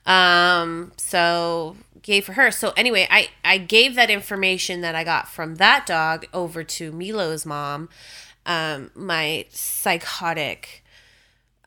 Um, 0.06 0.92
so 0.98 1.76
yay 2.06 2.22
for 2.22 2.34
her. 2.34 2.52
So 2.52 2.74
anyway, 2.78 3.08
I 3.10 3.30
I 3.44 3.58
gave 3.58 3.96
that 3.96 4.10
information 4.10 4.82
that 4.82 4.96
I 4.96 5.04
got 5.04 5.28
from 5.28 5.56
that 5.56 5.86
dog 5.86 6.26
over 6.34 6.64
to 6.64 6.92
Milo's 6.92 7.46
mom, 7.46 7.90
um, 8.46 8.92
my 8.96 9.46
psychotic 9.50 10.84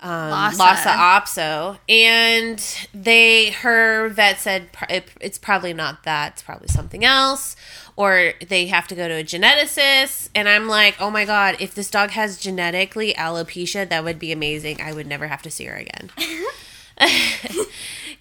um, 0.00 0.30
Lhasa. 0.30 0.58
Lhasa 0.58 0.88
Apso, 0.88 1.78
and 1.88 2.86
they 2.94 3.50
her 3.50 4.08
vet 4.08 4.38
said 4.38 4.68
it, 4.88 5.10
it's 5.20 5.38
probably 5.38 5.72
not 5.72 6.04
that. 6.04 6.32
It's 6.32 6.42
probably 6.42 6.68
something 6.68 7.04
else, 7.04 7.56
or 7.96 8.32
they 8.46 8.66
have 8.66 8.86
to 8.88 8.94
go 8.94 9.08
to 9.08 9.14
a 9.14 9.24
geneticist. 9.24 10.28
And 10.34 10.48
I'm 10.48 10.68
like, 10.68 11.00
oh 11.00 11.10
my 11.10 11.24
god, 11.24 11.56
if 11.60 11.74
this 11.74 11.90
dog 11.90 12.10
has 12.10 12.38
genetically 12.38 13.14
alopecia, 13.14 13.88
that 13.88 14.04
would 14.04 14.18
be 14.18 14.30
amazing. 14.30 14.80
I 14.80 14.92
would 14.92 15.06
never 15.06 15.26
have 15.26 15.42
to 15.42 15.50
see 15.50 15.64
her 15.64 15.74
again. 15.76 16.10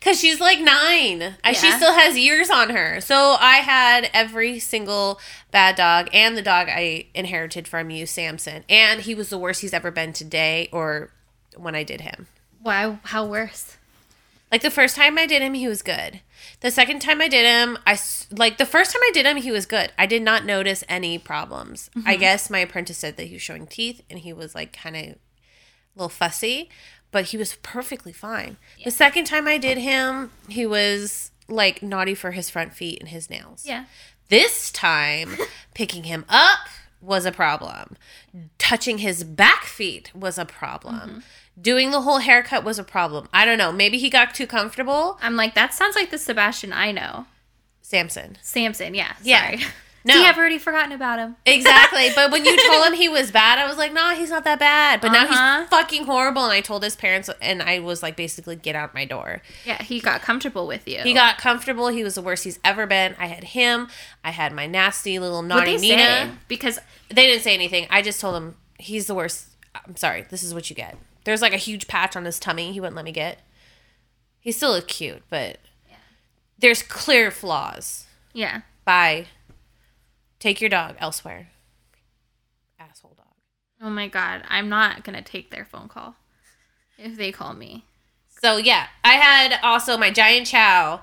Cause 0.02 0.20
she's 0.20 0.40
like 0.40 0.60
nine. 0.60 1.36
I 1.44 1.54
She 1.54 1.72
still 1.72 1.94
has 1.94 2.18
years 2.18 2.50
on 2.50 2.70
her. 2.70 3.02
So 3.02 3.36
I 3.40 3.58
had 3.58 4.10
every 4.14 4.60
single 4.60 5.20
bad 5.52 5.76
dog 5.76 6.10
and 6.14 6.38
the 6.38 6.42
dog 6.42 6.68
I 6.70 7.08
inherited 7.16 7.68
from 7.68 7.90
you, 7.90 8.06
Samson. 8.06 8.64
And 8.70 9.02
he 9.02 9.16
was 9.16 9.30
the 9.30 9.38
worst 9.38 9.62
he's 9.62 9.74
ever 9.74 9.90
been 9.90 10.14
today 10.14 10.70
or 10.72 11.12
when 11.60 11.76
I 11.76 11.84
did 11.84 12.02
him. 12.02 12.28
Wow, 12.64 13.00
how 13.04 13.26
worse? 13.26 13.78
Like 14.52 14.62
the 14.62 14.72
first 14.72 14.96
time 14.96 15.18
I 15.18 15.26
did 15.26 15.42
him, 15.42 15.54
he 15.54 15.68
was 15.68 15.82
good. 15.82 16.22
The 16.62 16.72
second 16.72 17.00
time 17.02 17.22
I 17.22 17.28
did 17.28 17.46
him, 17.46 17.78
I 17.86 18.00
like 18.32 18.58
the 18.58 18.66
first 18.66 18.94
time 18.94 19.02
I 19.04 19.12
did 19.14 19.26
him, 19.26 19.38
he 19.38 19.52
was 19.52 19.66
good. 19.66 19.92
I 19.98 20.06
did 20.06 20.22
not 20.22 20.46
notice 20.46 20.84
any 20.88 21.18
problems. 21.18 21.90
I 21.96 22.00
mm-hmm. 22.00 22.20
guess 22.20 22.50
my 22.50 22.60
apprentice 22.60 22.98
said 22.98 23.18
that 23.18 23.26
he 23.26 23.34
was 23.34 23.42
showing 23.42 23.68
teeth 23.68 24.02
and 24.10 24.20
he 24.20 24.32
was 24.32 24.56
like 24.56 24.72
kind 24.72 24.96
of 24.96 25.04
a 25.04 25.16
little 25.96 26.10
fussy, 26.10 26.70
but 27.12 27.26
he 27.26 27.38
was 27.38 27.56
perfectly 27.62 28.14
fine. 28.14 28.58
The 28.84 28.92
second 28.92 29.26
time 29.26 29.48
I 29.48 29.58
did 29.58 29.78
him, 29.78 30.32
he 30.48 30.66
was 30.66 31.32
like 31.50 31.84
naughty 31.84 32.16
for 32.16 32.32
his 32.32 32.50
front 32.50 32.74
feet 32.74 33.00
and 33.00 33.10
his 33.10 33.30
nails. 33.30 33.66
Yeah. 33.66 33.86
This 34.30 34.72
time, 34.72 35.38
picking 35.74 36.04
him 36.04 36.26
up 36.30 36.60
was 37.02 37.26
a 37.26 37.32
problem. 37.32 37.98
Touching 38.58 39.00
his 39.00 39.24
back 39.24 39.64
feet 39.64 40.12
was 40.16 40.38
a 40.38 40.46
problem. 40.46 40.96
Mm-hmm. 40.96 41.20
Doing 41.60 41.92
the 41.92 42.02
whole 42.02 42.20
haircut 42.20 42.64
was 42.64 42.78
a 42.78 42.84
problem. 42.84 43.28
I 43.34 43.44
don't 43.46 43.58
know. 43.58 43.72
Maybe 43.72 43.98
he 43.98 44.10
got 44.10 44.36
too 44.36 44.46
comfortable. 44.48 45.18
I'm 45.22 45.36
like, 45.36 45.56
that 45.56 45.74
sounds 45.74 45.96
like 45.96 46.12
the 46.12 46.18
Sebastian 46.20 46.72
I 46.72 46.92
know. 46.92 47.26
Samson. 47.82 48.38
Samson, 48.42 48.94
yeah. 48.94 49.14
Yeah. 49.24 49.46
Sorry. 49.58 49.60
No. 50.06 50.14
See, 50.14 50.24
I've 50.26 50.38
already 50.38 50.58
forgotten 50.58 50.94
about 50.94 51.20
him. 51.20 51.36
Exactly. 51.46 52.08
But 52.16 52.32
when 52.32 52.46
you 52.46 52.56
told 52.70 52.86
him 52.88 52.94
he 52.94 53.10
was 53.10 53.30
bad, 53.30 53.60
I 53.60 53.68
was 53.68 53.78
like, 53.78 53.92
nah, 53.92 54.12
he's 54.14 54.30
not 54.30 54.46
that 54.46 54.58
bad. 54.58 55.02
But 55.02 55.12
now 55.12 55.26
Uh-huh. 55.26 55.60
he's 55.62 55.70
fucking 55.70 56.06
horrible. 56.06 56.44
And 56.46 56.54
I 56.54 56.62
told 56.62 56.82
his 56.82 56.96
parents, 56.96 57.30
and 57.42 57.62
I 57.62 57.80
was 57.80 58.02
like, 58.02 58.16
basically, 58.16 58.56
get 58.56 58.74
out 58.74 58.94
my 58.94 59.04
door. 59.04 59.42
Yeah, 59.66 59.84
he 59.84 60.00
got 60.00 60.22
comfortable 60.22 60.66
with 60.66 60.88
you. 60.88 61.00
He 61.02 61.14
got 61.14 61.38
comfortable. 61.40 61.90
He 61.90 62.06
was 62.06 62.16
the 62.16 62.22
worst 62.22 62.46
he's 62.46 62.58
ever 62.64 62.86
been. 62.88 63.18
I 63.20 63.26
had 63.28 63.44
him. 63.44 63.90
I 64.24 64.32
had 64.32 64.54
my 64.54 64.66
nasty 64.66 65.20
little 65.20 65.42
naughty 65.42 65.76
they 65.76 65.82
Nina. 65.82 65.98
say 65.98 66.32
because 66.48 66.80
They 67.10 67.26
didn't 67.28 67.44
say 67.44 67.54
anything. 67.54 67.88
I 67.90 68.02
just 68.02 68.22
told 68.22 68.38
him 68.38 68.56
he's 68.80 69.08
the 69.08 69.16
worst. 69.16 69.48
I'm 69.76 69.98
sorry. 69.98 70.22
This 70.30 70.42
is 70.42 70.54
what 70.54 70.70
you 70.70 70.76
get. 70.78 70.96
There's 71.28 71.42
like 71.42 71.54
a 71.54 71.58
huge 71.58 71.90
patch 71.90 72.16
on 72.16 72.24
his 72.24 72.40
tummy. 72.40 72.72
He 72.72 72.80
wouldn't 72.80 72.96
let 72.96 73.04
me 73.04 73.12
get. 73.12 73.40
He 74.40 74.54
still 74.54 74.72
looked 74.72 74.88
cute, 74.88 75.24
but 75.30 75.58
there's 76.58 76.82
clear 76.82 77.32
flaws. 77.32 78.06
yeah, 78.32 78.62
Bye. 78.86 79.26
Take 80.40 80.62
your 80.62 80.70
dog 80.70 80.96
elsewhere. 81.00 81.50
Asshole 82.80 83.16
dog. 83.18 83.26
oh 83.82 83.90
my 83.90 84.08
god, 84.08 84.44
I'm 84.48 84.70
not 84.70 85.04
gonna 85.04 85.22
take 85.22 85.52
their 85.52 85.66
phone 85.66 85.90
call 85.90 86.16
if 86.98 87.18
they 87.18 87.34
call 87.34 87.54
me. 87.54 87.84
So 88.30 88.56
yeah, 88.56 88.88
I 89.04 89.16
had 89.16 89.60
also 89.62 89.98
my 89.98 90.12
giant 90.12 90.48
chow 90.48 91.02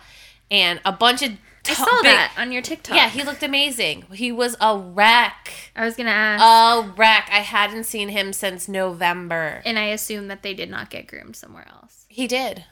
and 0.50 0.80
a 0.86 0.92
bunch 0.92 1.20
of. 1.20 1.32
I 1.66 1.72
saw 1.74 1.84
big- 2.02 2.04
that 2.04 2.32
on 2.36 2.52
your 2.52 2.62
TikTok. 2.62 2.96
Yeah, 2.96 3.08
he 3.08 3.22
looked 3.22 3.42
amazing. 3.42 4.04
He 4.12 4.30
was 4.32 4.56
a 4.60 4.76
wreck. 4.78 5.70
I 5.74 5.84
was 5.84 5.96
gonna 5.96 6.10
ask, 6.10 6.42
A 6.42 6.90
wreck. 6.96 7.28
I 7.32 7.38
hadn't 7.40 7.84
seen 7.84 8.10
him 8.10 8.32
since 8.32 8.68
November. 8.68 9.62
and 9.64 9.78
I 9.78 9.84
assume 9.86 10.28
that 10.28 10.42
they 10.42 10.54
did 10.54 10.70
not 10.70 10.90
get 10.90 11.06
groomed 11.06 11.36
somewhere 11.36 11.66
else. 11.68 12.04
He 12.08 12.26
did. 12.26 12.64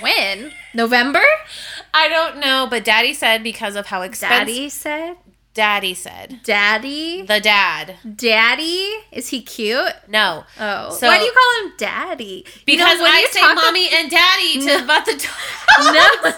When 0.00 0.52
November? 0.72 1.22
I 1.94 2.08
don't 2.08 2.38
know, 2.38 2.66
but 2.70 2.84
Daddy 2.84 3.12
said 3.12 3.42
because 3.42 3.76
of 3.76 3.86
how 3.86 4.02
expensive. 4.02 4.38
Daddy 4.46 4.68
said. 4.68 5.16
Daddy 5.52 5.94
said. 5.94 6.40
Daddy. 6.42 7.22
The 7.22 7.38
dad. 7.40 7.96
Daddy. 8.16 8.90
Is 9.12 9.28
he 9.28 9.40
cute? 9.42 9.92
No. 10.08 10.44
Oh, 10.58 10.90
So- 10.94 11.06
why 11.06 11.18
do 11.18 11.24
you 11.24 11.32
call 11.32 11.64
him 11.66 11.72
Daddy? 11.76 12.44
You 12.66 12.76
know, 12.76 12.84
Because 12.84 13.00
when 13.00 13.10
I 13.12 13.18
you 13.20 13.28
say 13.28 13.54
mommy 13.54 13.88
and 13.92 14.10
daddy 14.10 14.60
to 14.60 14.66
No. 14.78 14.84
about 14.84 15.06
the 15.06 15.12
dog. 15.12 16.24
no, 16.24 16.32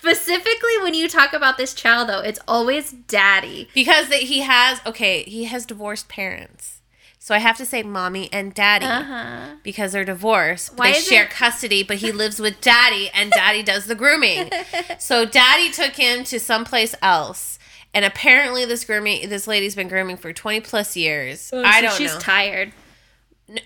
specifically 0.00 0.78
when 0.82 0.94
you 0.94 1.08
talk 1.08 1.32
about 1.32 1.58
this 1.58 1.74
child, 1.74 2.08
though, 2.08 2.20
it's 2.20 2.38
always 2.48 2.90
Daddy. 2.92 3.68
Because 3.74 4.08
that 4.08 4.20
he 4.22 4.40
has 4.40 4.80
okay, 4.86 5.22
he 5.24 5.44
has 5.44 5.66
divorced 5.66 6.08
parents. 6.08 6.80
So 7.18 7.34
I 7.34 7.38
have 7.38 7.58
to 7.58 7.66
say 7.66 7.82
mommy 7.82 8.30
and 8.32 8.54
daddy 8.54 8.86
Uh 8.86 9.02
huh. 9.02 9.54
because 9.62 9.92
they're 9.92 10.06
divorced. 10.06 10.76
Why 10.78 10.92
they 10.92 11.00
share 11.00 11.24
it- 11.24 11.30
custody, 11.30 11.82
but 11.82 11.98
he 11.98 12.12
lives 12.12 12.40
with 12.40 12.62
daddy 12.62 13.10
and 13.12 13.30
daddy 13.30 13.62
does 13.62 13.84
the 13.86 13.94
grooming. 13.94 14.50
So 14.98 15.26
daddy 15.26 15.70
took 15.70 15.92
him 15.96 16.24
to 16.24 16.40
someplace 16.40 16.94
else. 17.02 17.58
And 17.92 18.04
apparently 18.06 18.64
this 18.64 18.84
grooming 18.86 19.28
this 19.28 19.46
lady's 19.46 19.74
been 19.74 19.88
grooming 19.88 20.16
for 20.16 20.32
20 20.32 20.60
plus 20.60 20.96
years. 20.96 21.52
I 21.52 21.82
don't 21.82 21.92
Oh, 21.92 21.94
she's 21.94 22.14
know. 22.14 22.20
tired. 22.20 22.72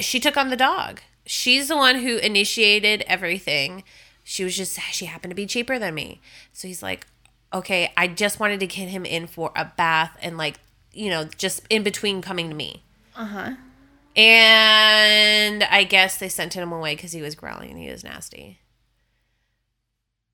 She 0.00 0.19
took 0.19 0.37
on 0.37 0.50
the 0.50 0.57
dog. 0.57 1.00
She's 1.26 1.69
the 1.69 1.76
one 1.76 1.97
who 2.00 2.17
initiated 2.19 3.03
everything. 3.07 3.85
She 4.25 4.43
was 4.43 4.57
just 4.57 4.81
she 4.93 5.04
happened 5.07 5.31
to 5.31 5.37
be 5.37 5.47
cheaper 5.47 5.78
than 5.78 5.95
me. 5.95 6.21
So 6.52 6.66
he's 6.66 6.83
like, 6.83 7.07
"Okay, 7.52 7.93
I 7.97 8.09
just 8.09 8.40
wanted 8.40 8.59
to 8.61 8.66
get 8.66 8.88
him 8.88 9.04
in 9.04 9.27
for 9.27 9.53
a 9.55 9.66
bath 9.77 10.16
and 10.22 10.37
like, 10.38 10.59
you 10.92 11.11
know, 11.11 11.25
just 11.37 11.62
in 11.68 11.83
between 11.83 12.22
coming 12.22 12.48
to 12.48 12.57
me." 12.57 12.83
Uh 13.14 13.27
huh. 13.27 13.51
And 14.16 15.64
I 15.64 15.85
guess 15.85 16.18
they 16.18 16.29
sent 16.29 16.55
him 16.55 16.72
away 16.72 16.96
cuz 16.96 17.12
he 17.12 17.20
was 17.20 17.35
growling 17.35 17.70
and 17.70 17.79
he 17.79 17.90
was 17.90 18.03
nasty. 18.03 18.61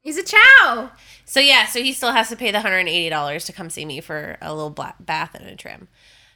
He's 0.02 0.16
a 0.16 0.22
chow. 0.22 0.90
So 1.24 1.40
yeah, 1.40 1.66
so 1.66 1.82
he 1.82 1.92
still 1.92 2.12
has 2.12 2.28
to 2.30 2.36
pay 2.36 2.50
the 2.50 2.58
$180 2.58 3.44
to 3.46 3.52
come 3.52 3.68
see 3.68 3.84
me 3.84 4.00
for 4.00 4.38
a 4.40 4.54
little 4.54 4.70
bath 4.70 5.34
and 5.34 5.46
a 5.46 5.56
trim. 5.56 5.88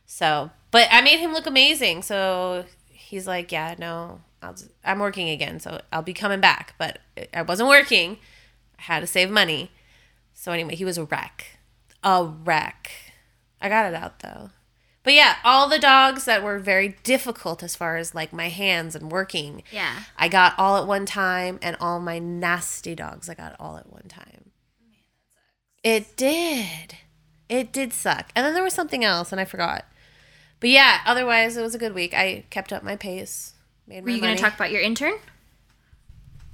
So, 0.06 0.50
but 0.70 0.86
I 0.90 1.00
made 1.00 1.18
him 1.18 1.32
look 1.32 1.46
amazing. 1.46 2.02
So 2.02 2.64
he's 2.88 3.26
like, 3.26 3.50
yeah, 3.52 3.74
no, 3.78 4.20
I'll 4.44 4.52
just, 4.52 4.70
I'm 4.84 4.98
working 4.98 5.28
again, 5.28 5.58
so 5.58 5.80
I'll 5.92 6.02
be 6.02 6.14
coming 6.14 6.40
back. 6.40 6.74
But 6.78 6.98
I 7.32 7.42
wasn't 7.42 7.68
working. 7.68 8.18
I 8.78 8.82
had 8.82 9.00
to 9.00 9.06
save 9.06 9.30
money. 9.30 9.70
So 10.34 10.52
anyway, 10.52 10.74
he 10.74 10.84
was 10.84 10.98
a 10.98 11.04
wreck. 11.04 11.58
A 12.02 12.24
wreck. 12.24 12.90
I 13.60 13.68
got 13.68 13.86
it 13.86 13.94
out 13.94 14.20
though. 14.20 14.50
But 15.02 15.12
yeah, 15.12 15.36
all 15.44 15.68
the 15.68 15.78
dogs 15.78 16.24
that 16.24 16.42
were 16.42 16.58
very 16.58 16.96
difficult 17.02 17.62
as 17.62 17.76
far 17.76 17.96
as 17.96 18.14
like 18.14 18.32
my 18.32 18.48
hands 18.48 18.94
and 18.94 19.12
working. 19.12 19.62
Yeah. 19.70 20.04
I 20.16 20.28
got 20.28 20.54
all 20.58 20.78
at 20.78 20.86
one 20.86 21.04
time, 21.06 21.58
and 21.62 21.76
all 21.78 22.00
my 22.00 22.18
nasty 22.18 22.94
dogs 22.94 23.28
I 23.28 23.34
got 23.34 23.54
all 23.60 23.76
at 23.76 23.92
one 23.92 24.08
time. 24.08 24.50
It 25.82 26.16
did. 26.16 26.96
It 27.50 27.72
did 27.72 27.92
suck. 27.92 28.30
And 28.34 28.46
then 28.46 28.54
there 28.54 28.62
was 28.62 28.72
something 28.72 29.04
else, 29.04 29.30
and 29.30 29.40
I 29.40 29.44
forgot. 29.44 29.84
But 30.60 30.70
yeah, 30.70 31.00
otherwise 31.04 31.58
it 31.58 31.62
was 31.62 31.74
a 31.74 31.78
good 31.78 31.94
week. 31.94 32.14
I 32.14 32.44
kept 32.48 32.72
up 32.72 32.82
my 32.82 32.96
pace. 32.96 33.53
Made 33.86 34.04
Were 34.04 34.10
you 34.10 34.20
going 34.20 34.36
to 34.36 34.42
talk 34.42 34.54
about 34.54 34.70
your 34.70 34.80
intern? 34.80 35.14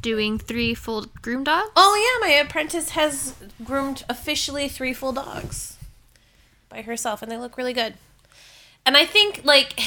Doing 0.01 0.39
three 0.39 0.75
full 0.75 1.07
groom 1.23 1.45
dogs? 1.45 1.71
Oh 1.77 2.21
yeah, 2.23 2.27
my 2.27 2.35
apprentice 2.35 2.91
has 2.91 3.35
groomed 3.63 4.05
officially 4.09 4.69
three 4.69 4.93
full 4.93 5.13
dogs 5.13 5.77
by 6.69 6.83
herself, 6.83 7.23
and 7.23 7.31
they 7.31 7.37
look 7.37 7.57
really 7.57 7.75
good. 7.75 7.95
And 8.87 8.97
I 8.97 9.05
think 9.05 9.43
like 9.45 9.79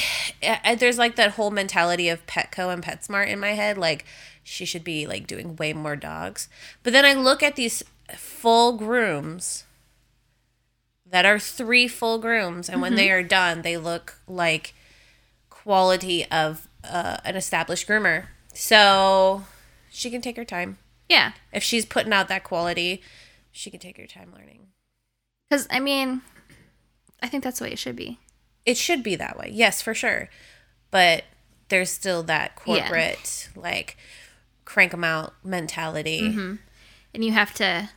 there's 0.77 0.97
like 0.97 1.15
that 1.15 1.31
whole 1.31 1.51
mentality 1.51 2.09
of 2.09 2.25
Petco 2.27 2.71
and 2.71 2.83
PetSmart 2.83 3.27
in 3.27 3.39
my 3.39 3.51
head, 3.51 3.77
like 3.77 4.05
she 4.43 4.65
should 4.65 4.83
be 4.83 5.07
like 5.07 5.25
doing 5.25 5.55
way 5.55 5.73
more 5.73 5.95
dogs. 5.95 6.47
But 6.83 6.93
then 6.93 7.05
I 7.05 7.13
look 7.13 7.41
at 7.41 7.55
these 7.55 7.83
full 8.15 8.73
grooms 8.73 9.65
that 11.09 11.25
are 11.25 11.39
three 11.39 11.87
full 11.87 12.19
grooms, 12.19 12.69
and 12.69 12.81
when 12.81 12.91
mm-hmm. 12.91 12.97
they 12.97 13.11
are 13.11 13.23
done, 13.23 13.61
they 13.61 13.77
look 13.77 14.19
like 14.27 14.73
quality 15.49 16.25
of 16.25 16.67
uh, 16.83 17.17
an 17.25 17.35
established 17.35 17.87
groomer. 17.87 18.25
So 18.53 19.43
she 19.89 20.09
can 20.11 20.21
take 20.21 20.37
her 20.37 20.45
time 20.45 20.77
Yeah. 21.09 21.33
if 21.51 21.63
she's 21.63 21.85
putting 21.85 22.13
out 22.13 22.27
that 22.27 22.43
quality, 22.43 23.01
she 23.51 23.69
can 23.71 23.79
take 23.79 23.97
her 23.97 24.07
time 24.07 24.31
learning. 24.35 24.67
Because, 25.49 25.67
I 25.69 25.79
mean, 25.79 26.21
I 27.21 27.27
think 27.27 27.43
that's 27.43 27.59
the 27.59 27.65
way 27.65 27.71
it 27.71 27.79
should 27.79 27.95
be. 27.95 28.19
It 28.65 28.77
should 28.77 29.03
be 29.03 29.15
that 29.15 29.37
way, 29.37 29.49
yes, 29.51 29.81
for 29.81 29.93
sure. 29.93 30.29
But 30.91 31.23
there's 31.69 31.89
still 31.89 32.23
that 32.23 32.55
corporate, 32.55 33.49
like, 33.55 33.97
crank 34.65 34.91
them 34.91 35.03
out 35.03 35.33
mentality. 35.43 36.19
And 36.21 36.59
you 37.23 37.31
have 37.33 37.53
to. 37.55 37.89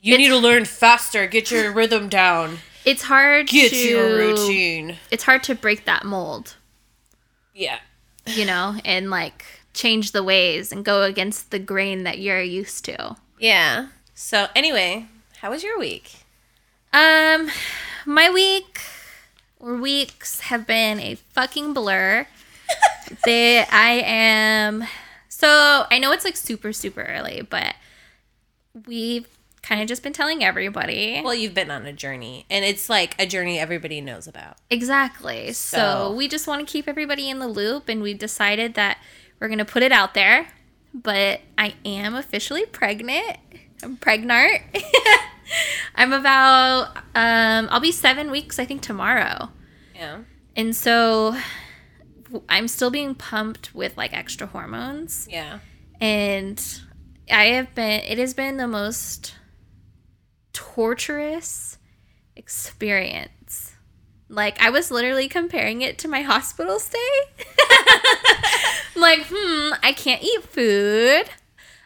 You 0.00 0.16
need 0.16 0.28
to 0.28 0.36
learn 0.36 0.64
faster. 0.66 1.26
Get 1.26 1.50
your 1.50 1.72
rhythm 1.74 2.08
down. 2.08 2.58
It's 2.84 3.02
hard 3.02 3.48
Get 3.48 3.70
to. 3.70 3.76
your 3.76 4.16
routine. 4.16 4.96
It's 5.10 5.24
hard 5.24 5.42
to 5.44 5.54
break 5.54 5.84
that 5.86 6.04
mold, 6.04 6.54
Yeah. 7.56 7.78
you 8.26 8.44
know, 8.44 8.76
and 8.84 9.08
like 9.10 9.44
change 9.72 10.12
the 10.12 10.22
ways 10.22 10.72
and 10.72 10.84
go 10.84 11.02
against 11.02 11.50
the 11.50 11.58
grain 11.58 12.04
that 12.04 12.18
you're 12.18 12.42
used 12.42 12.84
to. 12.84 13.16
Yeah. 13.38 13.88
So, 14.14 14.48
anyway, 14.54 15.06
how 15.38 15.50
was 15.50 15.62
your 15.62 15.78
week? 15.78 16.24
Um, 16.92 17.48
my 18.04 18.30
week 18.30 18.80
or 19.58 19.76
weeks 19.76 20.40
have 20.40 20.66
been 20.66 21.00
a 21.00 21.14
fucking 21.14 21.72
blur. 21.74 22.26
they, 23.24 23.60
I 23.64 24.02
am. 24.04 24.84
So 25.28 25.86
I 25.90 25.98
know 25.98 26.12
it's 26.12 26.24
like 26.24 26.36
super 26.36 26.72
super 26.72 27.02
early, 27.02 27.42
but 27.42 27.74
we've 28.86 29.28
kind 29.66 29.80
of 29.82 29.88
just 29.88 30.02
been 30.02 30.12
telling 30.12 30.44
everybody 30.44 31.20
Well, 31.24 31.34
you've 31.34 31.54
been 31.54 31.70
on 31.72 31.86
a 31.86 31.92
journey, 31.92 32.46
and 32.48 32.64
it's 32.64 32.88
like 32.88 33.16
a 33.18 33.26
journey 33.26 33.58
everybody 33.58 34.00
knows 34.00 34.26
about. 34.28 34.58
exactly. 34.70 35.52
So, 35.52 35.76
So- 35.76 36.12
we 36.14 36.28
just 36.28 36.46
want 36.46 36.66
to 36.66 36.70
keep 36.72 36.86
everybody 36.88 37.28
in 37.28 37.38
the 37.40 37.48
loop, 37.48 37.88
and 37.88 38.00
we've 38.02 38.18
decided 38.18 38.74
that 38.74 38.98
we're 39.40 39.48
gonna 39.48 39.64
put 39.64 39.82
it 39.82 39.92
out 39.92 40.14
there. 40.14 40.48
But 40.94 41.40
I 41.58 41.74
am 41.84 42.14
officially 42.14 42.64
pregnant. 42.64 43.36
I'm 43.82 43.96
pregnant. 43.96 44.62
I'm 45.94 46.12
about. 46.12 46.96
Um, 47.14 47.68
I'll 47.70 47.80
be 47.80 47.92
seven 47.92 48.30
weeks. 48.30 48.58
I 48.58 48.64
think 48.64 48.80
tomorrow. 48.82 49.50
Yeah. 49.94 50.20
And 50.56 50.74
so 50.74 51.36
I'm 52.48 52.66
still 52.68 52.90
being 52.90 53.14
pumped 53.14 53.74
with 53.74 53.96
like 53.96 54.12
extra 54.16 54.46
hormones. 54.46 55.28
Yeah. 55.30 55.58
And 56.00 56.62
I 57.30 57.44
have 57.48 57.74
been, 57.74 58.00
it 58.04 58.18
has 58.18 58.32
been 58.34 58.56
the 58.56 58.66
most 58.68 59.34
torturous 60.56 61.76
experience. 62.34 63.74
Like, 64.28 64.60
I 64.60 64.70
was 64.70 64.90
literally 64.90 65.28
comparing 65.28 65.82
it 65.82 65.98
to 65.98 66.08
my 66.08 66.22
hospital 66.22 66.78
stay. 66.80 66.98
like, 68.96 69.26
hmm, 69.30 69.74
I 69.82 69.92
can't 69.94 70.22
eat 70.22 70.42
food. 70.42 71.24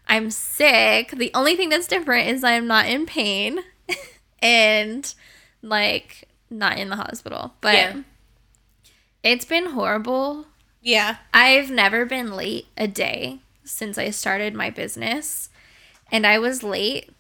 I'm 0.09 0.31
sick. 0.31 1.11
The 1.11 1.33
only 1.35 1.57
thing 1.57 1.69
that's 1.69 1.87
different 1.89 2.29
is 2.29 2.45
I'm 2.45 2.67
not 2.69 2.87
in 2.87 3.05
pain 3.07 3.59
and 4.41 5.13
like 5.63 6.29
not 6.49 6.79
in 6.79 6.89
the 6.89 6.97
hospital. 6.97 7.53
But 7.61 7.75
Yeah. 7.75 7.97
it's 9.23 9.45
been 9.45 9.67
horrible. 9.67 10.47
Yeah. 10.81 11.17
I've 11.35 11.71
never 11.71 12.07
been 12.07 12.33
late 12.35 12.67
a 12.77 12.87
day 12.89 13.41
since 13.65 13.99
I 13.99 14.11
started 14.11 14.55
my 14.55 14.71
business. 14.71 15.51
And 16.11 16.27
I 16.27 16.39
was 16.39 16.63
late 16.63 17.11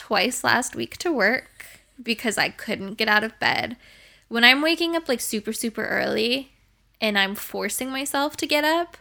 twice 0.00 0.42
last 0.42 0.74
week 0.74 0.96
to 0.96 1.12
work 1.12 1.66
because 2.02 2.38
I 2.38 2.48
couldn't 2.48 2.94
get 2.94 3.06
out 3.06 3.22
of 3.22 3.38
bed. 3.38 3.76
When 4.28 4.44
I'm 4.44 4.62
waking 4.62 4.96
up 4.96 5.10
like 5.10 5.20
super, 5.20 5.52
super 5.52 5.86
early 5.86 6.52
and 7.02 7.18
I'm 7.18 7.34
forcing 7.34 7.90
myself 7.90 8.34
to 8.38 8.46
get 8.46 8.64
up, 8.64 8.96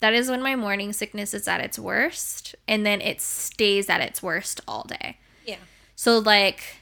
that 0.00 0.14
is 0.14 0.28
when 0.28 0.42
my 0.42 0.56
morning 0.56 0.92
sickness 0.92 1.32
is 1.32 1.46
at 1.46 1.60
its 1.60 1.78
worst. 1.78 2.56
And 2.66 2.84
then 2.84 3.00
it 3.00 3.20
stays 3.20 3.88
at 3.88 4.00
its 4.00 4.20
worst 4.20 4.60
all 4.66 4.82
day. 4.82 5.18
Yeah. 5.46 5.58
So, 5.94 6.18
like, 6.18 6.78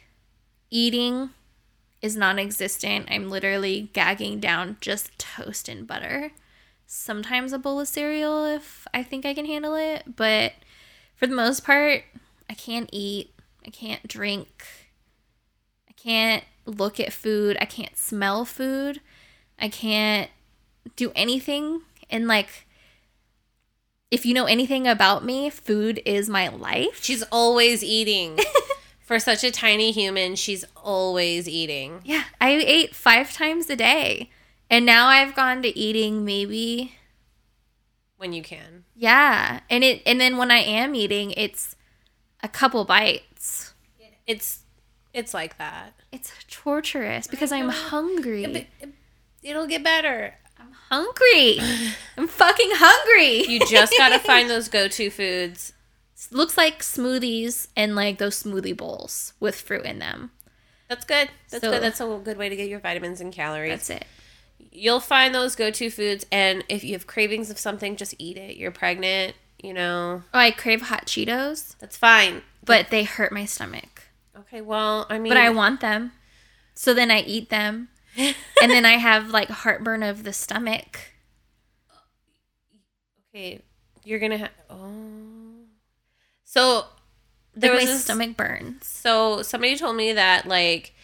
eating 0.70 1.29
is 2.01 2.16
non 2.16 2.38
existent. 2.38 3.09
I'm 3.11 3.29
literally 3.29 3.90
gagging 3.92 4.40
down 4.40 4.79
just 4.81 5.18
toast 5.18 5.68
and 5.68 5.87
butter. 5.87 6.33
Sometimes 6.87 7.53
a 7.53 7.59
bowl 7.59 7.79
of 7.79 7.88
cereal 7.88 8.46
if 8.46 8.88
I 8.94 9.03
think 9.03 9.27
I 9.27 9.35
can 9.35 9.44
handle 9.44 9.75
it. 9.75 10.16
But 10.16 10.55
for 11.14 11.27
the 11.27 11.37
most 11.37 11.62
part, 11.62 12.05
I 12.49 12.55
can't 12.55 12.88
eat. 12.90 13.35
I 13.66 13.70
can't 13.70 14.07
drink. 14.09 14.64
I 15.88 15.92
can't 15.92 16.44
look 16.66 16.99
at 17.01 17.12
food. 17.12 17.57
I 17.61 17.64
can't 17.66 17.96
smell 17.96 18.44
food. 18.44 19.01
I 19.59 19.68
can't 19.68 20.31
do 20.96 21.12
anything. 21.14 21.83
And, 22.09 22.27
like, 22.27 22.66
if 24.11 24.25
you 24.27 24.35
know 24.35 24.46
anything 24.46 24.87
about 24.87 25.25
me, 25.25 25.51
food 25.51 26.01
is 26.05 26.29
my 26.29 26.49
life. 26.49 27.03
She's 27.03 27.23
always 27.31 27.85
eating. 27.85 28.38
For 29.01 29.18
such 29.18 29.42
a 29.42 29.51
tiny 29.51 29.90
human, 29.90 30.37
she's 30.37 30.64
always 30.77 31.49
eating. 31.49 32.01
Yeah, 32.05 32.25
I 32.40 32.51
ate 32.53 32.94
five 32.94 33.33
times 33.33 33.68
a 33.68 33.75
day. 33.77 34.31
And 34.70 34.87
now 34.87 35.09
I've 35.09 35.35
gone 35.35 35.62
to 35.62 35.77
eating 35.77 36.25
maybe 36.25 36.94
When 38.16 38.33
you 38.33 38.40
can. 38.42 38.85
yeah. 38.94 39.61
And 39.68 39.83
it 39.83 40.01
and 40.07 40.20
then 40.20 40.37
when 40.37 40.53
I 40.53 40.59
am 40.59 40.94
eating, 40.94 41.33
it's 41.33 41.75
a 42.42 42.48
couple 42.48 42.85
bites. 42.85 43.74
It's 44.26 44.61
it's 45.12 45.35
like 45.35 45.59
that. 45.59 45.94
It's 46.12 46.33
torturous 46.48 47.26
because 47.26 47.50
I'm 47.53 47.68
hungry. 47.68 48.46
But 48.46 48.57
it- 48.81 48.94
it'll 49.42 49.66
get 49.66 49.83
better. 49.83 50.35
I'm 50.59 50.72
hungry. 50.88 51.59
I'm 52.16 52.29
fucking 52.29 52.70
hungry. 52.74 53.44
You 53.46 53.61
just 53.66 53.92
gotta 53.96 54.18
find 54.31 54.48
those 54.50 54.68
go-to 54.68 55.11
foods. 55.11 55.72
looks 56.31 56.57
like 56.57 56.81
smoothies 56.81 57.68
and 57.76 57.96
like 57.96 58.18
those 58.18 58.40
smoothie 58.42 58.76
bowls 58.76 59.33
with 59.40 59.55
fruit 59.57 59.85
in 59.87 59.98
them. 59.98 60.31
That's 60.88 61.05
good. 61.05 61.31
That's 61.50 61.64
So- 61.64 61.70
good. 61.72 61.83
That's 61.83 62.00
a 62.00 62.20
good 62.22 62.37
way 62.37 62.48
to 62.48 62.57
get 62.57 62.68
your 62.68 62.81
vitamins 62.81 63.20
and 63.20 63.33
calories. 63.33 63.70
That's 63.70 63.90
it. 63.90 64.05
You'll 64.72 65.00
find 65.00 65.35
those 65.35 65.57
go-to 65.57 65.90
foods, 65.90 66.24
and 66.31 66.62
if 66.68 66.85
you 66.85 66.92
have 66.92 67.07
cravings 67.07 67.50
of 67.50 67.59
something, 67.59 67.96
just 67.96 68.14
eat 68.18 68.37
it. 68.37 68.57
You're 68.57 68.70
pregnant, 68.70 69.35
you 69.62 69.73
know. 69.75 70.23
Oh, 70.33 70.38
I 70.38 70.51
crave 70.51 70.83
hot 70.83 71.07
Cheetos, 71.07 71.77
That's 71.79 71.96
fine. 71.96 72.42
but 72.64 72.90
they 72.90 73.05
hurt 73.05 73.33
my 73.33 73.44
stomach. 73.44 74.03
Okay, 74.37 74.61
well, 74.61 75.07
I 75.11 75.18
mean, 75.18 75.31
But 75.31 75.37
I 75.38 75.51
want 75.51 75.81
them. 75.81 76.12
So 76.75 76.94
then 76.94 77.11
I 77.11 77.20
eat 77.20 77.51
them. 77.51 77.88
and 78.16 78.35
then 78.70 78.85
I 78.85 78.92
have 78.92 79.29
like 79.31 79.49
heartburn 79.49 80.03
of 80.03 80.25
the 80.25 80.33
stomach. 80.33 80.99
okay, 83.35 83.61
you're 84.05 84.18
gonna 84.18 84.38
have. 84.38 84.51
Oh, 84.68 85.55
so 86.44 86.87
there 87.55 87.73
Like 87.73 87.81
was 87.83 87.88
my 87.88 87.92
this- 87.94 88.05
stomach 88.05 88.37
burns. 88.37 88.87
So 88.87 89.42
somebody 89.42 89.77
told 89.77 89.96
me 89.96 90.12
that 90.12 90.46
like 90.46 90.94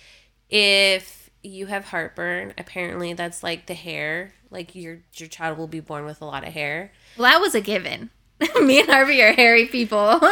if 0.48 1.30
you 1.42 1.66
have 1.66 1.86
heartburn, 1.86 2.54
apparently 2.58 3.12
that's 3.12 3.42
like 3.42 3.66
the 3.66 3.74
hair. 3.74 4.32
Like 4.50 4.74
your 4.74 5.00
your 5.14 5.28
child 5.28 5.58
will 5.58 5.66
be 5.68 5.80
born 5.80 6.04
with 6.06 6.20
a 6.20 6.24
lot 6.24 6.46
of 6.46 6.52
hair. 6.52 6.92
Well, 7.16 7.30
that 7.30 7.40
was 7.40 7.54
a 7.54 7.60
given. 7.60 8.10
Me 8.62 8.80
and 8.80 8.88
Harvey 8.88 9.22
are 9.22 9.32
hairy 9.32 9.66
people. 9.66 10.20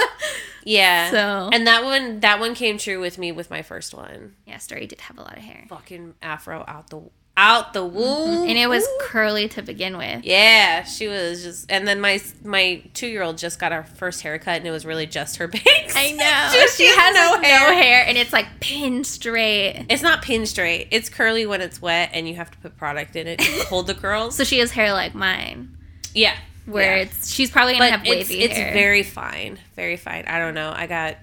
Yeah. 0.67 1.11
So- 1.11 1.51
and 1.53 1.67
that 1.67 1.85
one 1.85 2.21
that 2.21 2.41
one 2.41 2.55
came 2.55 2.79
true 2.79 2.99
with 2.99 3.19
me 3.19 3.33
with 3.33 3.51
my 3.51 3.61
first 3.61 3.95
one. 3.95 4.35
yeah, 4.47 4.57
Story 4.57 4.87
did 4.87 5.01
have 5.03 5.19
a 5.19 5.21
lot 5.21 5.37
of 5.37 5.43
hair. 5.43 5.67
Fucking 5.69 6.15
afro 6.23 6.65
out 6.67 6.89
the 6.89 7.03
out 7.37 7.73
the 7.73 7.81
mm-hmm. 7.81 7.97
womb. 7.97 8.49
And 8.49 8.57
it 8.57 8.69
was 8.69 8.87
curly 9.01 9.49
to 9.49 9.63
begin 9.63 9.99
with. 9.99 10.25
Yeah, 10.25 10.85
she 10.85 11.09
was 11.09 11.43
just, 11.43 11.71
and 11.71 11.87
then 11.87 12.01
my 12.01 12.21
my 12.43 12.83
two 12.95 13.07
year 13.09 13.23
old 13.23 13.39
just 13.39 13.59
got 13.59 13.73
her 13.73 13.83
first 13.83 14.23
haircut, 14.23 14.57
and 14.57 14.67
it 14.67 14.71
was 14.71 14.87
really 14.87 15.07
just 15.07 15.37
her 15.37 15.49
bangs. 15.49 15.93
I 15.95 16.13
know. 16.13 16.67
she, 16.69 16.87
has 16.87 17.15
no 17.15 17.43
hair. 17.43 17.69
no 17.69 17.75
hair 17.77 18.05
and 18.07 18.17
it's 18.17 18.33
like 18.33 18.47
pin 18.61 19.05
straight. 19.05 19.87
It's 19.91 20.03
not 20.03 20.23
pin 20.23 20.47
straight. 20.47 20.89
It's 20.91 21.09
curly 21.09 21.45
when 21.47 21.61
it's 21.61 21.83
wet, 21.83 22.11
and 22.13 22.29
you 22.29 22.37
have 22.37 22.51
to 22.51 22.59
put 22.59 22.77
product 22.77 23.17
in 23.17 23.27
it 23.27 23.39
to 23.41 23.67
hold 23.67 23.87
the 23.87 23.95
curls. 23.95 24.37
So 24.37 24.45
she 24.45 24.59
has 24.61 24.71
hair 24.71 24.93
like 24.93 25.15
mine. 25.15 25.77
yeah, 26.15 26.37
Where 26.67 26.97
yeah. 26.97 27.03
it's 27.03 27.31
she's 27.31 27.51
probably 27.51 27.75
gonna 27.75 27.85
but 27.85 27.91
have 27.91 28.07
it's 28.07 28.29
wavy 28.29 28.43
it's 28.43 28.57
hair. 28.57 28.73
very 28.73 29.03
fine, 29.03 29.59
very 29.77 29.97
fine. 29.97 30.25
I 30.27 30.39
don't 30.39 30.55
know. 30.55 30.73
I 30.75 30.87
got 30.87 31.17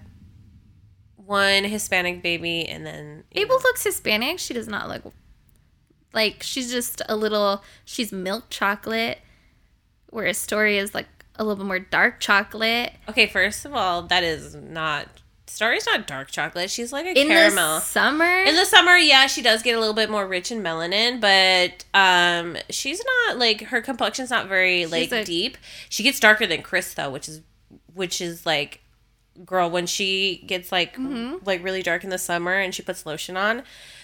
one 1.15 1.63
Hispanic 1.63 2.21
baby, 2.21 2.67
and 2.67 2.86
then 2.86 3.23
Abel 3.32 3.56
looks 3.56 3.84
Hispanic. 3.84 4.39
She 4.39 4.54
does 4.54 4.67
not 4.67 4.88
look 4.88 5.13
like 6.13 6.43
she's 6.43 6.71
just 6.71 7.01
a 7.08 7.15
little. 7.15 7.63
She's 7.86 8.12
milk 8.12 8.45
chocolate, 8.49 9.19
whereas 10.10 10.38
Story 10.38 10.77
is 10.77 10.93
like 10.93 11.08
a 11.36 11.43
little 11.43 11.63
bit 11.63 11.67
more 11.67 11.80
dark 11.80 12.19
chocolate. 12.19 12.93
Okay, 13.10 13.27
first 13.27 13.65
of 13.65 13.73
all, 13.73 14.04
that 14.04 14.23
is 14.23 14.56
not 14.56 15.08
Story's 15.52 15.86
not 15.86 16.08
dark 16.08 16.32
chocolate. 16.32 16.72
She's 16.72 16.92
like 16.94 17.06
a 17.06 17.20
In 17.20 17.28
caramel. 17.28 17.76
the 17.76 17.82
summer, 17.82 18.44
In 18.44 18.56
the 18.56 18.66
summer, 18.66 18.96
yeah, 18.98 19.28
she 19.28 19.42
does 19.42 19.62
get 19.62 19.76
a 19.76 19.80
little 19.80 19.94
bit 19.94 20.10
more 20.10 20.26
rich 20.28 20.52
in 20.52 20.64
melanin, 20.64 21.20
but 21.22 21.86
um 21.98 22.58
she's 22.70 23.02
not 23.28 23.38
like 23.38 23.62
her 23.66 23.82
complexion's 23.82 24.30
not 24.30 24.48
very 24.48 24.86
like 24.86 25.12
a- 25.12 25.24
deep. 25.26 25.58
She 25.90 26.04
gets 26.04 26.20
darker 26.20 26.48
than 26.48 26.62
Chris 26.62 26.94
though, 26.94 27.10
which 27.10 27.28
is 27.28 27.42
which 27.94 28.22
is 28.22 28.46
like 28.46 28.82
girl 29.46 29.70
when 29.70 29.86
she 29.88 30.44
gets 30.48 30.72
like 30.72 30.96
Mm-hmm. 30.96 31.46
like 31.46 31.64
really 31.64 31.84
dark 31.84 32.04
in 32.04 32.10
the 32.10 32.18
summer 32.18 32.54
and 32.54 32.74
she 32.76 32.82
puts 32.84 33.06
lotion 33.06 33.38
on. 33.38 33.64